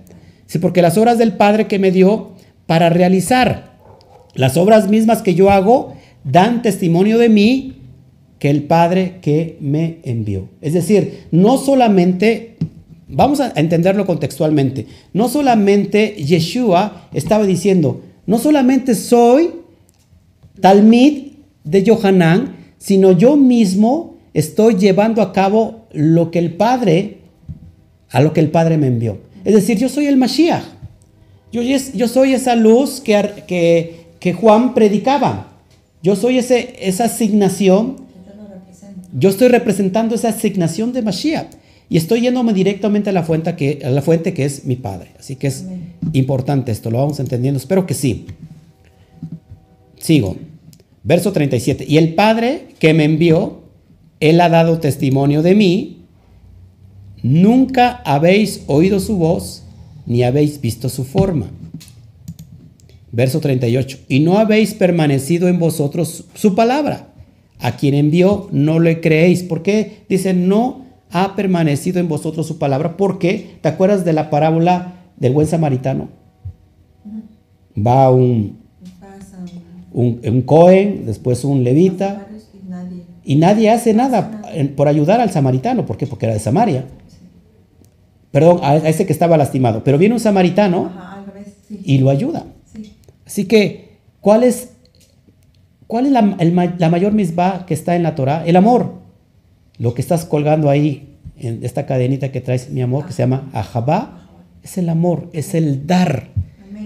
Sí, 0.48 0.58
porque 0.60 0.82
las 0.82 0.98
obras 0.98 1.18
del 1.18 1.34
Padre 1.34 1.68
que 1.68 1.80
me 1.80 1.92
dio 1.92 2.32
para 2.66 2.90
realizar 2.90 3.73
las 4.36 4.58
obras 4.58 4.90
mismas 4.90 5.22
que 5.22 5.36
yo 5.36 5.50
hago 5.50 5.94
dan 6.24 6.62
testimonio 6.62 7.18
de 7.18 7.30
mí 7.30 7.74
que 8.40 8.50
el 8.50 8.64
Padre 8.64 9.20
que 9.22 9.58
me 9.62 10.00
envió. 10.04 10.50
Es 10.62 10.74
decir, 10.74 11.26
no 11.32 11.58
solamente, 11.58 12.58
vamos 13.08 13.40
a 13.40 13.54
entenderlo 13.56 14.06
contextualmente, 14.06 14.88
no 15.14 15.30
solamente 15.30 16.16
Yeshua 16.18 17.08
estaba 17.14 17.46
diciendo, 17.46 18.02
no 18.26 18.38
solamente 18.38 18.96
soy 18.96 19.52
Talmid 20.60 21.34
de 21.64 21.86
Johanán, 21.86 22.56
sino 22.78 23.12
yo 23.14 23.38
mismo 23.38 24.18
estoy 24.34 24.76
llevando 24.76 25.22
a 25.22 25.32
cabo 25.32 25.88
lo 25.94 26.32
que 26.32 26.40
el 26.40 26.54
Padre, 26.54 27.20
a 28.10 28.22
lo 28.22 28.34
que 28.34 28.42
el 28.42 28.50
Padre 28.50 28.78
me 28.78 28.88
envió. 28.88 29.20
Es 29.46 29.54
decir, 29.54 29.78
yo 29.78 29.90
soy 29.90 30.08
el 30.08 30.18
Mashiach. 30.18 30.64
Yo, 31.52 31.62
yo 31.62 32.08
soy 32.08 32.34
esa 32.34 32.56
luz 32.56 33.00
que, 33.00 33.44
que, 33.48 34.03
que, 34.24 34.34
Juan 34.34 34.74
predicaba. 34.74 35.48
Yo 36.02 36.16
soy 36.16 36.38
ese, 36.38 36.76
esa 36.80 37.06
asignación. 37.06 37.98
Yo 39.18 39.30
estoy 39.30 39.50
representando 39.50 40.16
esa 40.16 40.30
asignación 40.30 40.94
de 40.94 41.02
Mashiach. 41.02 41.48
Y 41.90 41.98
estoy 41.98 42.22
yéndome 42.22 42.54
directamente 42.54 43.10
a 43.10 43.14
la 43.14 43.24
fuente 43.24 43.56
que, 43.56 43.82
a 43.84 43.90
la 43.90 44.02
fuente 44.02 44.34
que 44.34 44.46
es 44.46 44.66
mi 44.66 44.76
Padre. 44.76 45.12
Así 45.20 45.36
que 45.36 45.48
es 45.48 45.66
importante 46.14 46.72
esto, 46.72 46.90
lo 46.90 47.00
vamos 47.00 47.20
entendiendo. 47.20 47.58
Espero 47.58 47.86
que 47.86 47.94
sí. 47.94 48.26
Sigo. 50.00 50.38
Verso 51.04 51.32
37. 51.32 51.86
Y 51.88 51.98
el 51.98 52.16
Padre 52.16 52.70
que 52.80 52.94
me 52.94 53.04
envió, 53.04 53.62
Él 54.20 54.42
ha 54.42 54.50
dado 54.50 54.80
testimonio 54.80 55.42
de 55.42 55.56
mí 55.56 56.04
Nunca 57.24 58.02
habéis 58.04 58.66
oído 58.68 59.00
su 59.00 59.16
voz, 59.16 59.64
ni 60.06 60.24
habéis 60.24 60.60
visto 60.60 60.90
su 60.90 61.06
forma. 61.06 61.50
Verso 63.14 63.40
38. 63.40 64.00
Y 64.10 64.20
no 64.20 64.38
habéis 64.38 64.74
permanecido 64.74 65.48
en 65.48 65.60
vosotros 65.60 66.26
su 66.34 66.56
palabra. 66.56 67.14
A 67.60 67.78
quien 67.78 67.94
envió 67.94 68.50
no 68.52 68.80
le 68.80 69.00
creéis. 69.00 69.44
¿Por 69.44 69.64
qué? 69.64 70.04
Dice, 70.10 70.34
no 70.34 70.86
ha 71.12 71.36
permanecido 71.36 72.02
en 72.02 72.10
vosotros 72.10 72.46
su 72.46 72.58
palabra. 72.58 72.98
¿Por 72.98 73.20
qué? 73.20 73.58
¿Te 73.62 73.70
acuerdas 73.70 74.04
de 74.04 74.12
la 74.12 74.30
parábola 74.30 74.96
del 75.16 75.32
buen 75.32 75.48
samaritano? 75.48 76.10
Va 77.78 78.12
un, 78.12 78.58
un, 79.94 80.20
un 80.22 80.42
Cohen, 80.42 81.06
después 81.06 81.46
un 81.46 81.64
levita, 81.64 82.28
y 83.24 83.38
nadie 83.38 83.70
hace 83.70 83.94
nada 83.94 84.42
por 84.76 84.90
ayudar 84.90 85.22
al 85.22 85.32
samaritano. 85.32 85.86
¿Por 85.86 85.98
qué? 85.98 86.06
Porque 86.06 86.26
era 86.26 86.34
de 86.34 86.42
Samaria 86.42 86.86
perdón, 88.34 88.62
a 88.64 88.78
ese 88.78 89.06
que 89.06 89.14
estaba 89.14 89.38
lastimado, 89.38 89.84
pero 89.84 90.00
viene 90.00 90.16
un 90.16 90.20
samaritano 90.20 90.92
y 91.70 92.00
lo 92.00 92.10
ayuda. 92.10 92.48
Así 93.34 93.46
que, 93.46 93.98
¿cuál 94.22 94.44
es, 94.44 94.74
cuál 95.88 96.06
es 96.06 96.12
la, 96.12 96.22
la 96.78 96.90
mayor 96.92 97.14
misbah 97.14 97.66
que 97.66 97.74
está 97.74 97.96
en 97.96 98.04
la 98.04 98.14
Torah? 98.14 98.46
El 98.46 98.56
amor. 98.56 99.02
Lo 99.80 99.96
que 99.96 100.04
estás 100.04 100.24
colgando 100.24 100.70
ahí 100.70 101.18
en 101.40 101.66
esta 101.66 101.88
cadenita 101.88 102.32
que 102.32 102.42
traes, 102.42 102.70
mi 102.70 102.84
amor, 102.84 103.08
que 103.08 103.12
se 103.12 103.24
llama 103.24 103.50
Ahabá, 103.52 104.30
es 104.62 104.78
el 104.78 104.88
amor, 104.88 105.32
es 105.34 105.56
el 105.56 105.88
dar. 105.88 106.28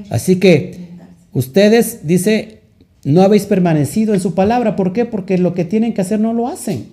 Así 0.10 0.38
que 0.40 0.88
ustedes, 1.34 2.08
dice, 2.08 2.62
no 3.04 3.24
habéis 3.24 3.46
permanecido 3.46 4.14
en 4.14 4.22
su 4.22 4.34
palabra. 4.34 4.78
¿Por 4.78 4.94
qué? 4.94 5.04
Porque 5.04 5.38
lo 5.38 5.54
que 5.54 5.66
tienen 5.66 5.94
que 5.94 6.00
hacer 6.00 6.22
no 6.22 6.32
lo 6.32 6.48
hacen, 6.48 6.88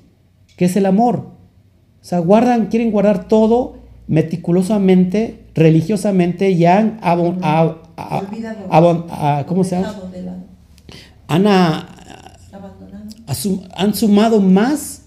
que 0.56 0.64
es 0.64 0.74
el 0.74 0.86
amor. 0.86 1.28
O 2.02 2.05
sea, 2.05 2.18
guardan, 2.18 2.66
quieren 2.66 2.90
guardar 2.90 3.28
todo 3.28 3.76
meticulosamente, 4.09 5.44
religiosamente 5.55 6.51
y 6.51 6.64
han 6.64 6.98
¿cómo 9.47 9.65
se 9.65 9.77
llama? 9.77 9.95
Han, 11.29 11.47
han 13.75 13.95
sumado 13.95 14.41
más 14.41 15.03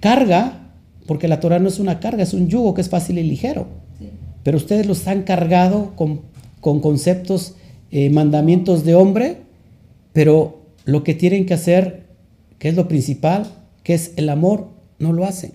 carga, 0.00 0.70
porque 1.06 1.28
la 1.28 1.40
Torah 1.40 1.58
no 1.58 1.68
es 1.68 1.78
una 1.78 2.00
carga, 2.00 2.22
es 2.22 2.34
un 2.34 2.48
yugo 2.48 2.74
que 2.74 2.80
es 2.80 2.88
fácil 2.88 3.18
y 3.18 3.22
ligero. 3.22 3.66
Pero 4.42 4.56
ustedes 4.56 4.86
los 4.86 5.06
han 5.06 5.22
cargado 5.22 5.94
con, 5.96 6.22
con 6.60 6.80
conceptos, 6.80 7.54
eh, 7.90 8.10
mandamientos 8.10 8.84
de 8.84 8.94
hombre, 8.94 9.38
pero 10.12 10.60
lo 10.84 11.04
que 11.04 11.14
tienen 11.14 11.46
que 11.46 11.54
hacer, 11.54 12.06
que 12.58 12.68
es 12.68 12.74
lo 12.74 12.88
principal, 12.88 13.46
que 13.82 13.94
es 13.94 14.12
el 14.16 14.28
amor, 14.28 14.68
no 14.98 15.12
lo 15.12 15.24
hacen. 15.24 15.52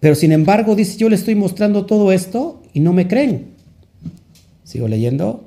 Pero 0.00 0.14
sin 0.14 0.32
embargo, 0.32 0.74
dice, 0.74 0.96
yo 0.98 1.08
le 1.08 1.16
estoy 1.16 1.34
mostrando 1.34 1.86
todo 1.86 2.12
esto 2.12 2.62
y 2.72 2.80
no 2.80 2.92
me 2.92 3.08
creen. 3.08 3.54
Sigo 4.68 4.86
leyendo. 4.86 5.46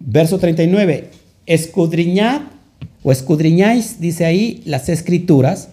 Verso 0.00 0.38
39. 0.38 1.08
Escudriñad 1.46 2.42
o 3.02 3.10
escudriñáis, 3.10 4.00
dice 4.00 4.26
ahí, 4.26 4.60
las 4.66 4.90
escrituras, 4.90 5.70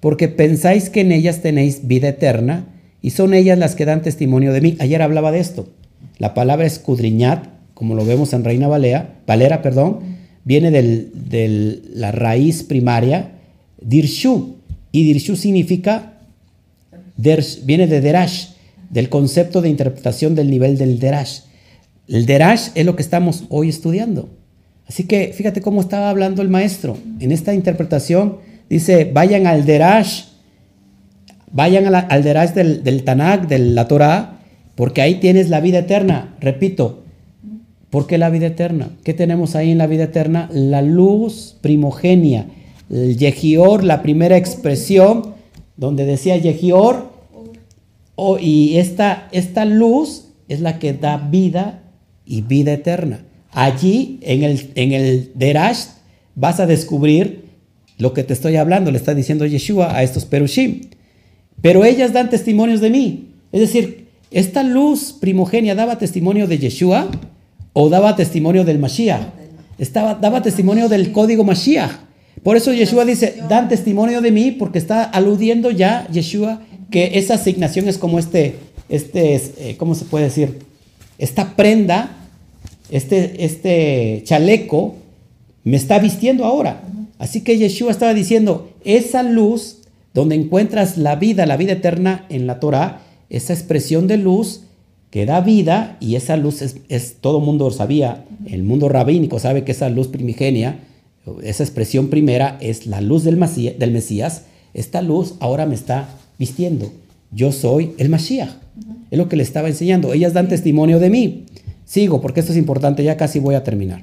porque 0.00 0.26
pensáis 0.26 0.90
que 0.90 1.02
en 1.02 1.12
ellas 1.12 1.42
tenéis 1.42 1.86
vida 1.86 2.08
eterna 2.08 2.66
y 3.02 3.10
son 3.10 3.34
ellas 3.34 3.56
las 3.56 3.76
que 3.76 3.84
dan 3.84 4.02
testimonio 4.02 4.52
de 4.52 4.62
mí. 4.62 4.76
Ayer 4.80 5.00
hablaba 5.00 5.30
de 5.30 5.38
esto. 5.38 5.68
La 6.18 6.34
palabra 6.34 6.66
escudriñad, 6.66 7.44
como 7.74 7.94
lo 7.94 8.04
vemos 8.04 8.32
en 8.32 8.42
Reina 8.42 8.66
Valera, 8.66 9.14
Valera, 9.24 9.62
perdón, 9.62 10.00
viene 10.42 10.72
de 10.72 11.82
la 11.94 12.10
raíz 12.10 12.64
primaria 12.64 13.30
dirshu. 13.80 14.56
Y 14.90 15.04
dirshu 15.04 15.36
significa 15.36 16.14
viene 17.16 17.86
de 17.86 18.00
Derash, 18.00 18.53
del 18.94 19.08
concepto 19.08 19.60
de 19.60 19.68
interpretación 19.68 20.36
del 20.36 20.48
nivel 20.48 20.78
del 20.78 21.00
Derash. 21.00 21.40
El 22.06 22.26
Derash 22.26 22.68
es 22.76 22.86
lo 22.86 22.94
que 22.94 23.02
estamos 23.02 23.42
hoy 23.48 23.68
estudiando. 23.68 24.28
Así 24.86 25.02
que 25.04 25.32
fíjate 25.34 25.60
cómo 25.60 25.80
estaba 25.80 26.10
hablando 26.10 26.42
el 26.42 26.48
maestro. 26.48 26.96
En 27.18 27.32
esta 27.32 27.54
interpretación 27.54 28.36
dice, 28.70 29.10
vayan 29.12 29.48
al 29.48 29.66
Derash, 29.66 30.26
vayan 31.50 31.92
al 31.92 32.22
Derash 32.22 32.50
del, 32.50 32.84
del 32.84 33.02
Tanakh, 33.02 33.48
de 33.48 33.58
la 33.58 33.88
Torah, 33.88 34.38
porque 34.76 35.02
ahí 35.02 35.16
tienes 35.16 35.50
la 35.50 35.60
vida 35.60 35.80
eterna. 35.80 36.36
Repito, 36.38 37.02
¿por 37.90 38.06
qué 38.06 38.16
la 38.16 38.30
vida 38.30 38.46
eterna? 38.46 38.90
¿Qué 39.02 39.12
tenemos 39.12 39.56
ahí 39.56 39.72
en 39.72 39.78
la 39.78 39.88
vida 39.88 40.04
eterna? 40.04 40.48
La 40.52 40.82
luz 40.82 41.56
primogenia, 41.62 42.46
el 42.88 43.16
Yehior, 43.16 43.82
la 43.82 44.02
primera 44.02 44.36
expresión 44.36 45.34
donde 45.76 46.04
decía 46.04 46.36
Yehior, 46.36 47.13
oh, 48.16 48.38
y 48.38 48.78
esta, 48.78 49.28
esta 49.32 49.64
luz 49.64 50.28
es 50.48 50.60
la 50.60 50.78
que 50.78 50.92
da 50.92 51.16
vida 51.16 51.82
y 52.24 52.42
vida 52.42 52.72
eterna. 52.72 53.24
Allí, 53.50 54.18
en 54.22 54.42
el, 54.42 54.70
en 54.74 54.92
el 54.92 55.32
Derash, 55.34 55.86
vas 56.34 56.60
a 56.60 56.66
descubrir 56.66 57.44
lo 57.98 58.12
que 58.12 58.24
te 58.24 58.32
estoy 58.32 58.56
hablando, 58.56 58.90
le 58.90 58.98
está 58.98 59.14
diciendo 59.14 59.46
Yeshua 59.46 59.96
a 59.96 60.02
estos 60.02 60.24
Perushim. 60.24 60.82
Pero 61.60 61.84
ellas 61.84 62.12
dan 62.12 62.30
testimonios 62.30 62.80
de 62.80 62.90
mí. 62.90 63.28
Es 63.52 63.60
decir, 63.60 64.08
esta 64.30 64.62
luz 64.62 65.14
primogenia 65.20 65.74
daba 65.74 65.98
testimonio 65.98 66.48
de 66.48 66.58
Yeshua 66.58 67.08
o 67.72 67.88
daba 67.88 68.16
testimonio 68.16 68.64
del 68.64 68.78
Mashiach. 68.78 69.28
Estaba, 69.78 70.14
daba 70.14 70.42
testimonio 70.42 70.88
del 70.88 71.12
código 71.12 71.44
Mashiach. 71.44 71.92
Por 72.42 72.56
eso 72.56 72.72
Yeshua 72.72 73.04
dice, 73.04 73.36
dan 73.48 73.68
testimonio 73.68 74.20
de 74.20 74.32
mí, 74.32 74.50
porque 74.50 74.78
está 74.78 75.04
aludiendo 75.04 75.70
ya 75.70 76.06
Yeshua 76.12 76.62
que 76.94 77.18
esa 77.18 77.34
asignación 77.34 77.88
es 77.88 77.98
como 77.98 78.20
este, 78.20 78.54
este 78.88 79.34
eh, 79.34 79.76
¿cómo 79.78 79.96
se 79.96 80.04
puede 80.04 80.26
decir? 80.26 80.60
Esta 81.18 81.56
prenda, 81.56 82.28
este, 82.88 83.44
este 83.44 84.22
chaleco, 84.24 84.94
me 85.64 85.76
está 85.76 85.98
vistiendo 85.98 86.44
ahora. 86.44 86.84
Así 87.18 87.40
que 87.40 87.58
Yeshua 87.58 87.90
estaba 87.90 88.14
diciendo, 88.14 88.70
esa 88.84 89.24
luz 89.24 89.78
donde 90.12 90.36
encuentras 90.36 90.96
la 90.96 91.16
vida, 91.16 91.46
la 91.46 91.56
vida 91.56 91.72
eterna 91.72 92.26
en 92.28 92.46
la 92.46 92.60
Torah, 92.60 93.00
esa 93.28 93.54
expresión 93.54 94.06
de 94.06 94.18
luz 94.18 94.60
que 95.10 95.26
da 95.26 95.40
vida, 95.40 95.96
y 95.98 96.14
esa 96.14 96.36
luz 96.36 96.62
es, 96.62 96.76
es 96.88 97.16
todo 97.20 97.40
mundo 97.40 97.72
sabía, 97.72 98.24
el 98.46 98.62
mundo 98.62 98.88
rabínico 98.88 99.40
sabe 99.40 99.64
que 99.64 99.72
esa 99.72 99.88
luz 99.88 100.06
primigenia, 100.06 100.78
esa 101.42 101.64
expresión 101.64 102.06
primera 102.06 102.56
es 102.60 102.86
la 102.86 103.00
luz 103.00 103.24
del, 103.24 103.40
del 103.80 103.90
Mesías. 103.90 104.42
Esta 104.74 105.02
luz 105.02 105.34
ahora 105.40 105.66
me 105.66 105.74
está 105.74 106.08
vistiendo. 106.38 106.92
Yo 107.30 107.52
soy 107.52 107.92
el 107.98 108.08
Mashiach. 108.08 108.50
Es 109.10 109.18
lo 109.18 109.28
que 109.28 109.36
le 109.36 109.42
estaba 109.42 109.68
enseñando. 109.68 110.12
Ellas 110.12 110.32
dan 110.32 110.48
testimonio 110.48 110.98
de 110.98 111.10
mí. 111.10 111.46
Sigo, 111.84 112.20
porque 112.20 112.40
esto 112.40 112.52
es 112.52 112.58
importante, 112.58 113.04
ya 113.04 113.16
casi 113.16 113.38
voy 113.38 113.54
a 113.54 113.64
terminar. 113.64 114.02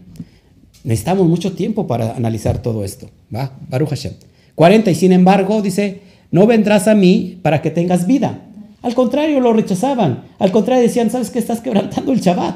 necesitamos 0.83 1.27
mucho 1.27 1.53
tiempo 1.53 1.87
para 1.87 2.15
analizar 2.15 2.61
todo 2.61 2.83
esto. 2.83 3.09
¿va? 3.33 3.51
Baruch 3.69 3.89
Hashem. 3.89 4.13
40. 4.55 4.91
Y 4.91 4.95
sin 4.95 5.11
embargo, 5.11 5.61
dice, 5.61 6.01
no 6.31 6.47
vendrás 6.47 6.87
a 6.87 6.95
mí 6.95 7.39
para 7.41 7.61
que 7.61 7.71
tengas 7.71 8.07
vida. 8.07 8.41
Al 8.81 8.95
contrario, 8.95 9.39
lo 9.39 9.53
rechazaban. 9.53 10.23
Al 10.39 10.51
contrario, 10.51 10.83
decían, 10.83 11.09
¿sabes 11.09 11.29
que 11.29 11.39
Estás 11.39 11.61
quebrantando 11.61 12.11
el 12.11 12.19
Shabbat. 12.19 12.55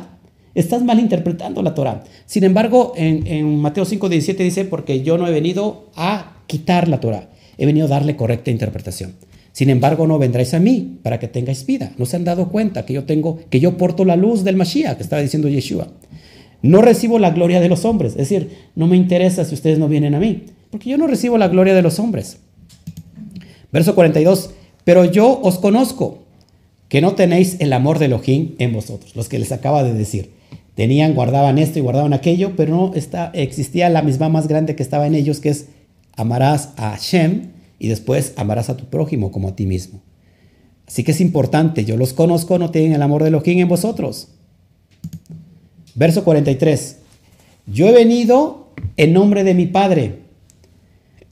Estás 0.56 0.84
malinterpretando 0.84 1.62
la 1.62 1.74
Torah. 1.74 2.04
Sin 2.26 2.46
embargo, 2.46 2.94
en, 2.96 3.28
en 3.28 3.58
Mateo 3.58 3.84
5, 3.84 4.08
17 4.08 4.42
dice, 4.44 4.66
porque 4.66 5.04
yo 5.04 5.18
no 5.18 5.28
he 5.28 5.32
venido 5.32 5.90
a 5.96 6.38
quitar 6.48 6.88
la 6.88 7.00
Torah. 7.00 7.30
He 7.58 7.66
venido 7.66 7.88
a 7.88 7.90
darle 7.90 8.16
correcta 8.16 8.52
interpretación. 8.52 9.14
Sin 9.56 9.70
embargo, 9.70 10.06
no 10.06 10.20
vendráis 10.20 10.54
a 10.54 10.60
mí 10.60 11.00
para 11.02 11.18
que 11.18 11.30
tengáis 11.30 11.66
vida. 11.66 11.94
No 11.98 12.06
se 12.06 12.18
han 12.18 12.26
dado 12.26 12.50
cuenta 12.50 12.86
que 12.86 12.92
yo 12.92 13.06
tengo, 13.06 13.40
que 13.50 13.62
yo 13.62 13.78
porto 13.78 14.04
la 14.04 14.18
luz 14.18 14.44
del 14.44 14.58
Mashiach, 14.58 14.98
que 14.98 15.04
estaba 15.04 15.22
diciendo 15.22 15.48
Yeshua. 15.48 15.88
No 16.62 16.82
recibo 16.82 17.20
la 17.20 17.30
gloria 17.30 17.62
de 17.62 17.70
los 17.70 17.86
hombres. 17.86 18.12
Es 18.18 18.28
decir, 18.28 18.50
no 18.76 18.88
me 18.88 18.98
interesa 18.98 19.46
si 19.46 19.54
ustedes 19.54 19.80
no 19.80 19.88
vienen 19.88 20.14
a 20.14 20.20
mí, 20.20 20.44
porque 20.72 20.90
yo 20.90 20.98
no 20.98 21.08
recibo 21.08 21.38
la 21.38 21.48
gloria 21.48 21.74
de 21.74 21.82
los 21.82 22.00
hombres. 22.00 22.40
Verso 23.72 23.96
42. 23.96 24.50
Pero 24.84 25.06
yo 25.06 25.40
os 25.42 25.58
conozco, 25.58 26.26
que 26.90 27.00
no 27.00 27.14
tenéis 27.14 27.56
el 27.60 27.72
amor 27.72 27.98
de 27.98 28.08
Elohim 28.08 28.56
en 28.60 28.74
vosotros. 28.74 29.16
Los 29.16 29.30
que 29.30 29.40
les 29.40 29.54
acaba 29.54 29.86
de 29.86 29.94
decir. 29.94 30.32
Tenían, 30.76 31.14
guardaban 31.14 31.60
esto 31.60 31.80
y 31.80 31.82
guardaban 31.82 32.12
aquello, 32.12 32.58
pero 32.58 32.76
no 32.76 32.94
está, 32.94 33.32
existía 33.34 33.88
la 33.88 34.02
misma 34.02 34.28
más 34.28 34.50
grande 34.50 34.76
que 34.76 34.84
estaba 34.84 35.08
en 35.08 35.16
ellos, 35.16 35.40
que 35.40 35.48
es 35.48 35.68
amarás 36.18 36.72
a 36.76 36.90
Hashem 36.90 37.55
y 37.80 37.88
después 37.88 38.34
amarás 38.38 38.70
a 38.70 38.78
tu 38.78 38.86
prójimo 38.86 39.32
como 39.32 39.50
a 39.50 39.56
ti 39.56 39.66
mismo. 39.66 40.02
Así 40.88 41.04
que 41.04 41.12
es 41.12 41.22
importante, 41.22 41.86
yo 41.86 41.98
los 41.98 42.14
conozco, 42.14 42.60
no 42.60 42.72
tienen 42.72 42.94
el 42.94 43.02
amor 43.02 43.24
de 43.24 43.30
Elohim 43.30 43.60
en 43.60 43.68
vosotros. 43.68 44.30
Verso 45.96 46.24
43. 46.24 46.98
Yo 47.68 47.88
he 47.88 47.92
venido 47.92 48.70
en 48.98 49.14
nombre 49.14 49.44
de 49.44 49.54
mi 49.54 49.66
Padre 49.66 50.20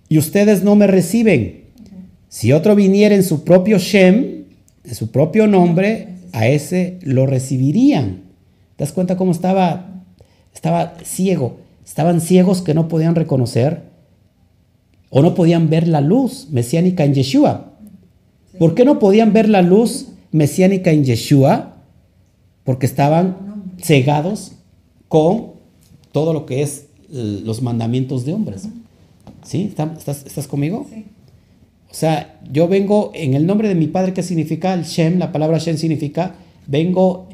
y 0.10 0.18
ustedes 0.18 0.64
no 0.64 0.76
me 0.76 0.88
reciben. 0.88 1.66
Si 2.30 2.52
otro 2.52 2.76
viniera 2.76 3.14
en 3.14 3.24
su 3.24 3.44
propio 3.44 3.78
Shem, 3.78 4.46
en 4.84 4.96
su 4.96 5.12
propio 5.12 5.46
nombre, 5.48 6.16
a 6.32 6.48
ese 6.48 6.98
lo 7.02 7.28
recibirían. 7.28 8.24
¿Te 8.76 8.86
das 8.86 8.92
cuenta 8.92 9.18
cómo 9.18 9.32
estaba? 9.32 10.04
Estaba 10.54 10.96
ciego. 11.04 11.58
Estaban 11.86 12.22
ciegos 12.22 12.62
que 12.62 12.74
no 12.74 12.88
podían 12.88 13.14
reconocer 13.14 13.93
o 15.16 15.22
no 15.22 15.36
podían 15.36 15.70
ver 15.70 15.88
la 15.88 16.02
luz 16.02 16.48
mesiánica 16.50 17.06
en 17.06 17.14
Yeshua. 17.14 17.74
¿Por 18.58 18.74
qué 18.74 18.84
no 18.84 18.98
podían 18.98 19.32
ver 19.32 19.48
la 19.48 19.62
luz 19.62 20.08
mesiánica 20.32 20.90
en 20.90 21.06
Yeshua? 21.06 21.76
Porque 22.64 22.88
estaban 22.88 23.38
cegados 23.80 24.54
con 25.08 25.52
todo 26.12 26.34
lo 26.34 26.48
que 26.48 26.64
es 26.64 26.88
los 27.12 27.62
mandamientos 27.62 28.26
de 28.26 28.34
hombres. 28.34 28.68
¿Sí? 29.46 29.72
¿Estás, 29.78 30.26
¿Estás, 30.26 30.48
conmigo? 30.48 30.88
Sí. 30.90 31.06
O 31.92 31.94
sea, 31.94 32.40
yo 32.52 32.68
vengo 32.68 33.12
en 33.14 33.36
el 33.36 33.46
nombre 33.46 33.68
de 33.68 33.76
mi 33.76 33.86
padre, 33.86 34.14
¿qué 34.14 34.24
significa? 34.24 34.74
El 34.74 34.84
Shem, 34.84 35.20
la 35.20 35.32
palabra 35.32 35.60
Shem 35.60 35.78
significa, 35.78 36.34
vengo 36.66 37.28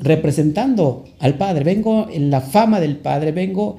representando 0.00 1.04
al 1.18 1.36
Padre, 1.36 1.64
vengo 1.64 2.08
en 2.10 2.30
la 2.30 2.40
fama 2.40 2.80
del 2.80 2.96
Padre, 2.96 3.32
vengo 3.32 3.78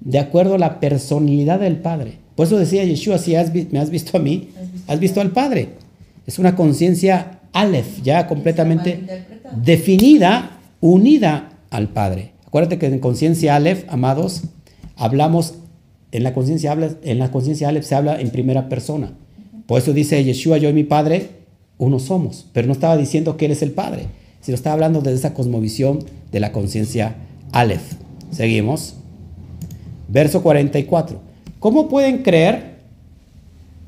de 0.00 0.18
acuerdo 0.18 0.54
a 0.54 0.58
la 0.58 0.80
personalidad 0.80 1.60
del 1.60 1.76
Padre. 1.76 2.18
Por 2.34 2.46
eso 2.46 2.58
decía 2.58 2.84
Yeshua, 2.84 3.18
si 3.18 3.34
me 3.70 3.78
has 3.78 3.90
visto 3.90 4.16
a 4.16 4.20
mí, 4.20 4.48
has 4.86 4.98
visto 4.98 5.20
al 5.20 5.30
Padre. 5.30 5.68
Es 6.26 6.38
una 6.38 6.56
conciencia 6.56 7.40
Aleph, 7.52 8.02
ya 8.02 8.26
completamente 8.26 9.24
definida, 9.62 10.58
unida 10.80 11.50
al 11.70 11.88
Padre. 11.88 12.32
Acuérdate 12.46 12.78
que 12.78 12.86
en 12.86 12.98
conciencia 12.98 13.56
Aleph, 13.56 13.84
amados, 13.88 14.42
hablamos, 14.96 15.54
en 16.12 16.24
la 16.24 16.34
conciencia 16.34 16.76
en 17.02 17.18
la 17.18 17.30
conciencia 17.30 17.68
Aleph 17.68 17.84
se 17.84 17.94
habla 17.94 18.20
en 18.20 18.30
primera 18.30 18.68
persona. 18.68 19.12
Por 19.66 19.78
eso 19.78 19.92
dice 19.92 20.24
Yeshua, 20.24 20.58
yo 20.58 20.68
y 20.68 20.72
mi 20.72 20.84
Padre, 20.84 21.28
uno 21.78 21.98
somos. 21.98 22.46
Pero 22.52 22.66
no 22.66 22.72
estaba 22.72 22.96
diciendo 22.96 23.36
que 23.36 23.46
Él 23.46 23.52
es 23.52 23.62
el 23.62 23.72
Padre, 23.72 24.06
sino 24.40 24.54
estaba 24.54 24.74
hablando 24.74 25.00
de 25.00 25.12
esa 25.12 25.34
cosmovisión 25.34 26.04
de 26.32 26.40
la 26.40 26.52
conciencia 26.52 27.16
Aleph. 27.52 27.92
Seguimos. 28.30 28.96
Verso 30.10 30.42
44. 30.42 31.20
¿Cómo 31.60 31.88
pueden 31.88 32.18
creer 32.18 32.78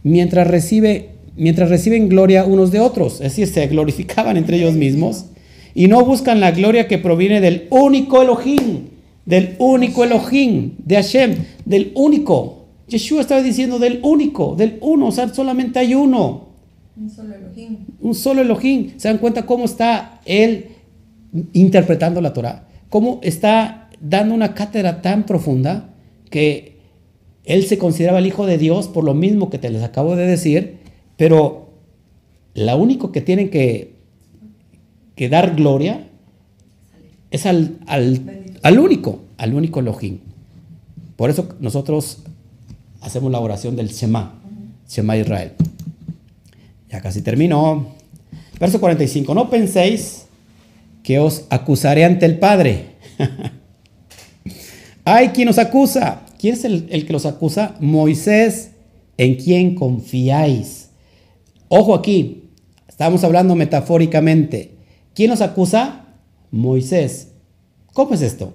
mientras, 0.05 0.47
recibe, 0.47 1.11
mientras 1.37 1.69
reciben 1.69 2.09
gloria 2.09 2.45
unos 2.45 2.71
de 2.71 2.81
otros? 2.81 3.15
Es 3.15 3.37
decir, 3.37 3.49
se 3.49 3.67
glorificaban 3.67 4.37
entre 4.37 4.59
ellos 4.59 4.75
mismos 4.75 5.27
y 5.75 5.89
no 5.89 6.05
buscan 6.05 6.39
la 6.39 6.53
gloria 6.53 6.87
que 6.87 6.99
proviene 6.99 7.41
del 7.41 7.67
único 7.71 8.23
Elohim, 8.23 8.89
del 9.25 9.57
único 9.59 10.05
Elohim, 10.05 10.73
de 10.85 10.97
Hashem, 10.97 11.35
del 11.65 11.93
único. 11.95 12.67
Yeshua 12.89 13.23
estaba 13.23 13.43
diciendo 13.43 13.79
del 13.79 14.01
único, 14.03 14.55
del 14.55 14.79
uno, 14.81 15.07
o 15.07 15.13
sea, 15.13 15.33
solamente 15.33 15.79
hay 15.79 15.95
uno. 15.95 16.49
Un 16.97 17.09
solo 17.11 17.35
Elohim. 17.35 17.79
Un 18.01 18.15
solo 18.15 18.43
Elohim. 18.43 18.93
¿Se 18.99 19.09
dan 19.09 19.19
cuenta 19.19 19.47
cómo 19.47 19.65
está 19.65 20.21
él 20.25 20.67
interpretando 21.55 22.21
la 22.21 22.33
Torah? 22.33 22.69
Cómo 22.91 23.19
está 23.23 23.89
dando 23.99 24.35
una 24.35 24.53
cátedra 24.55 25.01
tan 25.01 25.25
profunda 25.25 25.89
que 26.33 26.73
él 27.45 27.65
se 27.65 27.79
consideraba 27.79 28.19
el 28.19 28.27
Hijo 28.27 28.47
de 28.47 28.59
Dios 28.59 28.89
por 28.89 29.05
lo 29.05 29.15
mismo 29.15 29.51
que 29.51 29.59
te 29.59 29.71
les 29.71 29.85
acabo 29.85 30.17
de 30.17 30.27
decir, 30.27 30.79
pero 31.17 31.69
lo 32.55 32.77
único 32.77 33.13
que 33.13 33.21
tienen 33.21 33.51
que, 33.51 33.95
que 35.15 35.29
dar 35.29 35.55
gloria 35.55 36.09
es 37.31 37.47
al, 37.47 37.79
al, 37.87 38.79
único, 38.79 39.21
al 39.37 39.55
único 39.55 39.81
Elohim. 39.81 40.19
Por 41.17 41.31
eso 41.31 41.49
nosotros 41.61 42.19
hacemos 43.01 43.31
la 43.31 43.39
oración 43.39 43.77
del 43.77 43.89
Shema, 43.89 44.35
Shema 44.89 45.17
Israel. 45.17 45.53
Ya 46.91 47.01
casi 47.01 47.23
terminó. 47.23 47.87
Verso 48.59 48.81
45, 48.81 49.35
no 49.35 49.51
penséis 49.51 50.27
que 51.03 51.19
os 51.19 51.45
acusaré 51.51 52.05
ante 52.05 52.27
el 52.27 52.39
Padre. 52.39 52.93
Hay 55.05 55.29
quien 55.29 55.47
nos 55.47 55.59
acusa. 55.59 56.23
¿Quién 56.39 56.55
es 56.55 56.65
el, 56.65 57.07
que 57.07 57.13
los 57.13 57.27
acusa? 57.27 57.77
Moisés, 57.81 58.73
en 59.17 59.37
quien 59.37 59.75
confiáis. 59.75 60.91
Ojo 61.69 61.95
aquí, 61.95 62.45
estamos 62.89 63.25
hablando 63.25 63.55
metafóricamente. 63.55 64.73
¿Quién 65.15 65.31
nos 65.31 65.41
acusa? 65.41 66.07
Moisés. 66.51 67.29
¿Cómo 67.93 68.15
es 68.15 68.23
esto? 68.23 68.55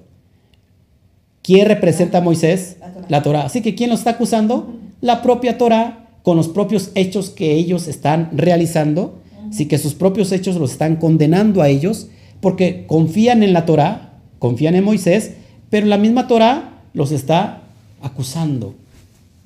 ¿Quién 1.42 1.68
representa 1.68 2.18
a 2.18 2.22
Moisés? 2.22 2.78
La 3.08 3.24
Torah. 3.24 3.46
Así 3.46 3.62
que 3.62 3.76
¿quién 3.76 3.90
nos 3.90 4.00
está 4.00 4.12
acusando? 4.12 4.76
La 5.02 5.22
propia 5.22 5.58
Torah 5.58 6.10
con 6.24 6.36
los 6.36 6.50
propios 6.50 6.92
hechos 6.96 7.30
que 7.30 7.54
ellos 7.54 7.88
están 7.88 8.32
realizando. 8.34 9.22
Así 9.50 9.66
que 9.68 9.78
sus 9.78 9.94
propios 9.94 10.32
hechos 10.34 10.58
los 10.58 10.74
están 10.74 10.98
condenando 10.98 11.62
a 11.62 11.70
ellos 11.70 12.10
porque 12.42 12.86
confían 12.86 13.44
en 13.44 13.54
la 13.54 13.66
Torah, 13.66 14.20
confían 14.40 14.76
en 14.76 14.84
Moisés, 14.84 15.36
pero 15.70 15.88
la 15.88 15.98
misma 15.98 16.28
Torah 16.28 16.82
los 16.94 17.12
está 17.12 17.62
acusando 18.02 18.76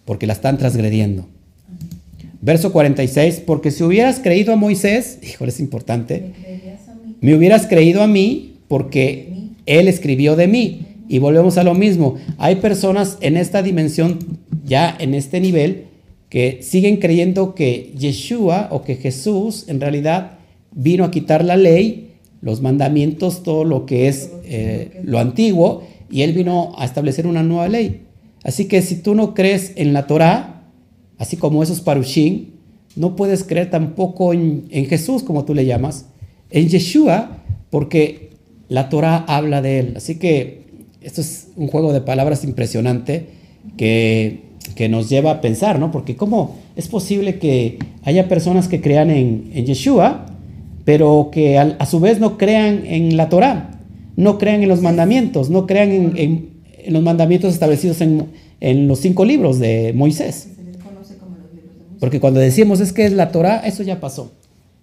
porque 0.06 0.28
la 0.28 0.34
están 0.34 0.58
transgrediendo. 0.58 1.26
Verso 2.42 2.72
46, 2.72 3.44
porque 3.46 3.70
si 3.72 3.84
hubieras 3.84 4.20
creído 4.20 4.54
a 4.54 4.56
Moisés, 4.56 5.20
híjole, 5.22 5.52
es 5.52 5.60
importante, 5.60 6.34
me 7.22 7.36
hubieras 7.36 7.68
creído 7.68 8.02
a 8.02 8.08
mí 8.08 8.56
porque 8.68 9.34
él 9.66 9.88
escribió 9.88 10.36
de 10.36 10.48
mí. 10.48 10.88
Y 11.08 11.20
volvemos 11.20 11.58
a 11.58 11.64
lo 11.64 11.74
mismo, 11.74 12.16
hay 12.38 12.56
personas 12.56 13.18
en 13.20 13.36
esta 13.36 13.62
dimensión, 13.62 14.20
ya 14.66 14.96
en 14.98 15.14
este 15.14 15.42
nivel, 15.42 15.88
que 16.30 16.60
siguen 16.62 16.98
creyendo 16.98 17.54
que 17.54 17.92
Yeshua 17.98 18.70
o 18.72 18.84
que 18.84 18.96
Jesús 18.96 19.66
en 19.68 19.82
realidad 19.82 20.38
vino 20.72 21.04
a 21.04 21.12
quitar 21.12 21.44
la 21.44 21.58
ley, 21.58 22.12
los 22.42 22.62
mandamientos, 22.62 23.44
todo 23.44 23.66
lo 23.66 23.86
que 23.86 24.08
es 24.08 24.32
eh, 24.46 25.02
lo 25.04 25.20
antiguo, 25.20 25.84
y 26.12 26.22
Él 26.22 26.34
vino 26.34 26.74
a 26.78 26.86
establecer 26.86 27.26
una 27.26 27.44
nueva 27.44 27.68
ley. 27.68 28.02
Así 28.44 28.66
que 28.66 28.82
si 28.82 28.96
tú 28.96 29.16
no 29.16 29.34
crees 29.34 29.74
en 29.76 29.94
la 29.94 30.08
Torah, 30.08 30.64
así 31.18 31.38
como 31.38 31.64
esos 31.64 31.82
parushim, 31.82 32.48
no 32.96 33.16
puedes 33.16 33.44
creer 33.44 33.70
tampoco 33.70 34.34
en, 34.34 34.68
Jesús, 34.70 35.24
como 35.24 35.46
tú 35.46 35.54
le 35.54 35.66
llamas, 35.66 36.08
en 36.50 36.68
Yeshua, 36.68 37.38
porque 37.70 38.32
la 38.68 38.90
Torah 38.90 39.24
habla 39.28 39.62
de 39.62 39.80
Él. 39.80 39.94
Así 39.96 40.16
que 40.16 40.66
esto 41.02 41.22
es 41.22 41.50
un 41.56 41.68
juego 41.68 41.94
de 41.94 42.02
palabras 42.02 42.44
impresionante 42.44 43.28
que, 43.78 44.42
que 44.76 44.90
nos 44.90 45.10
lleva 45.10 45.32
a 45.32 45.42
pensar, 45.42 45.80
¿no? 45.80 45.92
Porque 45.92 46.16
¿cómo 46.16 46.58
es 46.76 46.88
posible 46.88 47.40
que 47.40 47.80
haya 48.04 48.28
personas 48.28 48.68
que 48.68 48.82
crean 48.82 49.10
en, 49.10 49.52
en 49.54 49.66
Yeshua, 49.66 50.26
pero 50.84 51.30
que 51.32 51.58
a, 51.58 51.86
su 51.86 52.00
vez 52.00 52.20
no 52.20 52.38
crean 52.38 52.86
en 52.86 53.16
la 53.16 53.30
Torah? 53.30 53.81
No 54.22 54.38
crean 54.38 54.62
en 54.62 54.70
los 54.70 54.82
mandamientos, 54.82 55.50
no 55.50 55.66
crean 55.66 56.16
en, 56.16 56.62
los 56.88 57.02
mandamientos 57.02 57.54
establecidos 57.54 58.02
en, 58.02 58.88
los 58.88 59.00
cinco 59.00 59.26
libros 59.26 59.58
de 59.58 59.94
Moisés. 59.94 60.48
Porque 62.00 62.20
cuando 62.20 62.40
decimos 62.40 62.80
es 62.82 62.94
que 62.94 63.06
es 63.06 63.14
la 63.14 63.32
Torah, 63.32 63.58
eso 63.66 63.82
ya 63.82 64.00
pasó. 64.00 64.32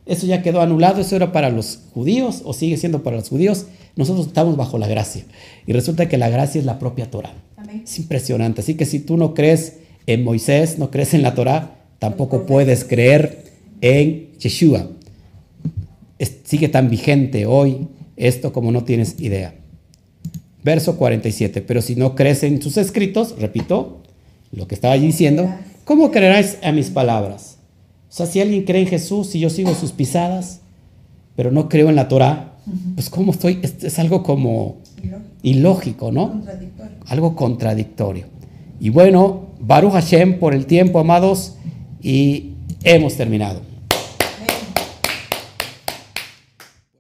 Eso 0.07 0.27
ya 0.27 0.43
quedó 0.43 0.61
anulado, 0.61 1.01
eso 1.01 1.15
era 1.15 1.31
para 1.31 1.51
los 1.51 1.81
judíos 1.95 2.43
o 2.45 2.53
sigue 2.53 2.77
siendo 2.77 3.05
para 3.05 3.17
los 3.17 3.29
judíos. 3.29 3.67
Nosotros 3.95 4.27
estamos 4.27 4.57
bajo 4.57 4.77
la 4.77 4.89
gracia. 4.89 5.25
Y 5.67 5.73
resulta 5.73 6.09
que 6.09 6.19
la 6.19 6.29
gracia 6.31 6.59
es 6.59 6.65
la 6.65 6.81
propia 6.81 7.09
Torah. 7.09 7.35
Es 7.85 7.99
impresionante. 7.99 8.63
Así 8.63 8.75
que 8.75 8.87
si 8.87 8.99
tú 8.99 9.17
no 9.17 9.35
crees 9.35 9.79
en 10.07 10.25
Moisés, 10.25 10.79
no 10.79 10.91
crees 10.91 11.15
en 11.15 11.23
la 11.23 11.35
Torah, 11.35 11.77
tampoco 12.01 12.45
puedes 12.45 12.85
creer 12.85 13.45
en 13.83 14.33
Yeshua. 14.39 14.89
sigue 16.45 16.69
tan 16.69 16.91
vigente 16.91 17.47
hoy 17.47 17.87
esto 18.19 18.53
como 18.53 18.73
no 18.73 18.85
tienes 18.85 19.21
idea. 19.21 19.55
Verso 20.63 20.97
47. 20.97 21.63
Pero 21.63 21.83
si 21.83 21.97
no 21.97 22.15
crees 22.15 22.43
en 22.43 22.61
sus 22.61 22.77
escritos, 22.77 23.35
repito 23.39 24.03
lo 24.53 24.67
que 24.67 24.75
estaba 24.75 24.95
diciendo, 24.95 25.49
¿cómo 25.85 26.11
creerás 26.11 26.59
a 26.63 26.73
mis 26.73 26.91
palabras? 26.91 27.59
O 28.11 28.13
sea, 28.13 28.27
si 28.27 28.41
alguien 28.41 28.65
cree 28.65 28.83
en 28.83 28.89
Jesús 28.89 29.35
y 29.35 29.41
yo 29.41 29.51
sigo 29.51 29.75
sus 29.75 29.93
pisadas, 29.93 30.61
pero 31.37 31.51
no 31.51 31.69
creo 31.69 31.89
en 31.89 31.97
la 31.97 32.09
Torah, 32.09 32.57
pues 32.95 33.09
¿cómo 33.11 33.33
estoy? 33.33 33.61
Es, 33.63 33.99
algo 33.99 34.23
como 34.23 34.79
ilógico, 35.43 36.11
¿no? 36.11 36.43
Algo 37.07 37.37
contradictorio. 37.37 38.27
Y 38.81 38.91
bueno, 38.91 39.49
Baruch 39.61 39.93
Hashem 39.93 40.39
por 40.39 40.55
el 40.55 40.67
tiempo, 40.67 40.99
amados, 40.99 41.57
y 42.03 42.55
hemos 42.83 43.15
terminado. 43.17 43.61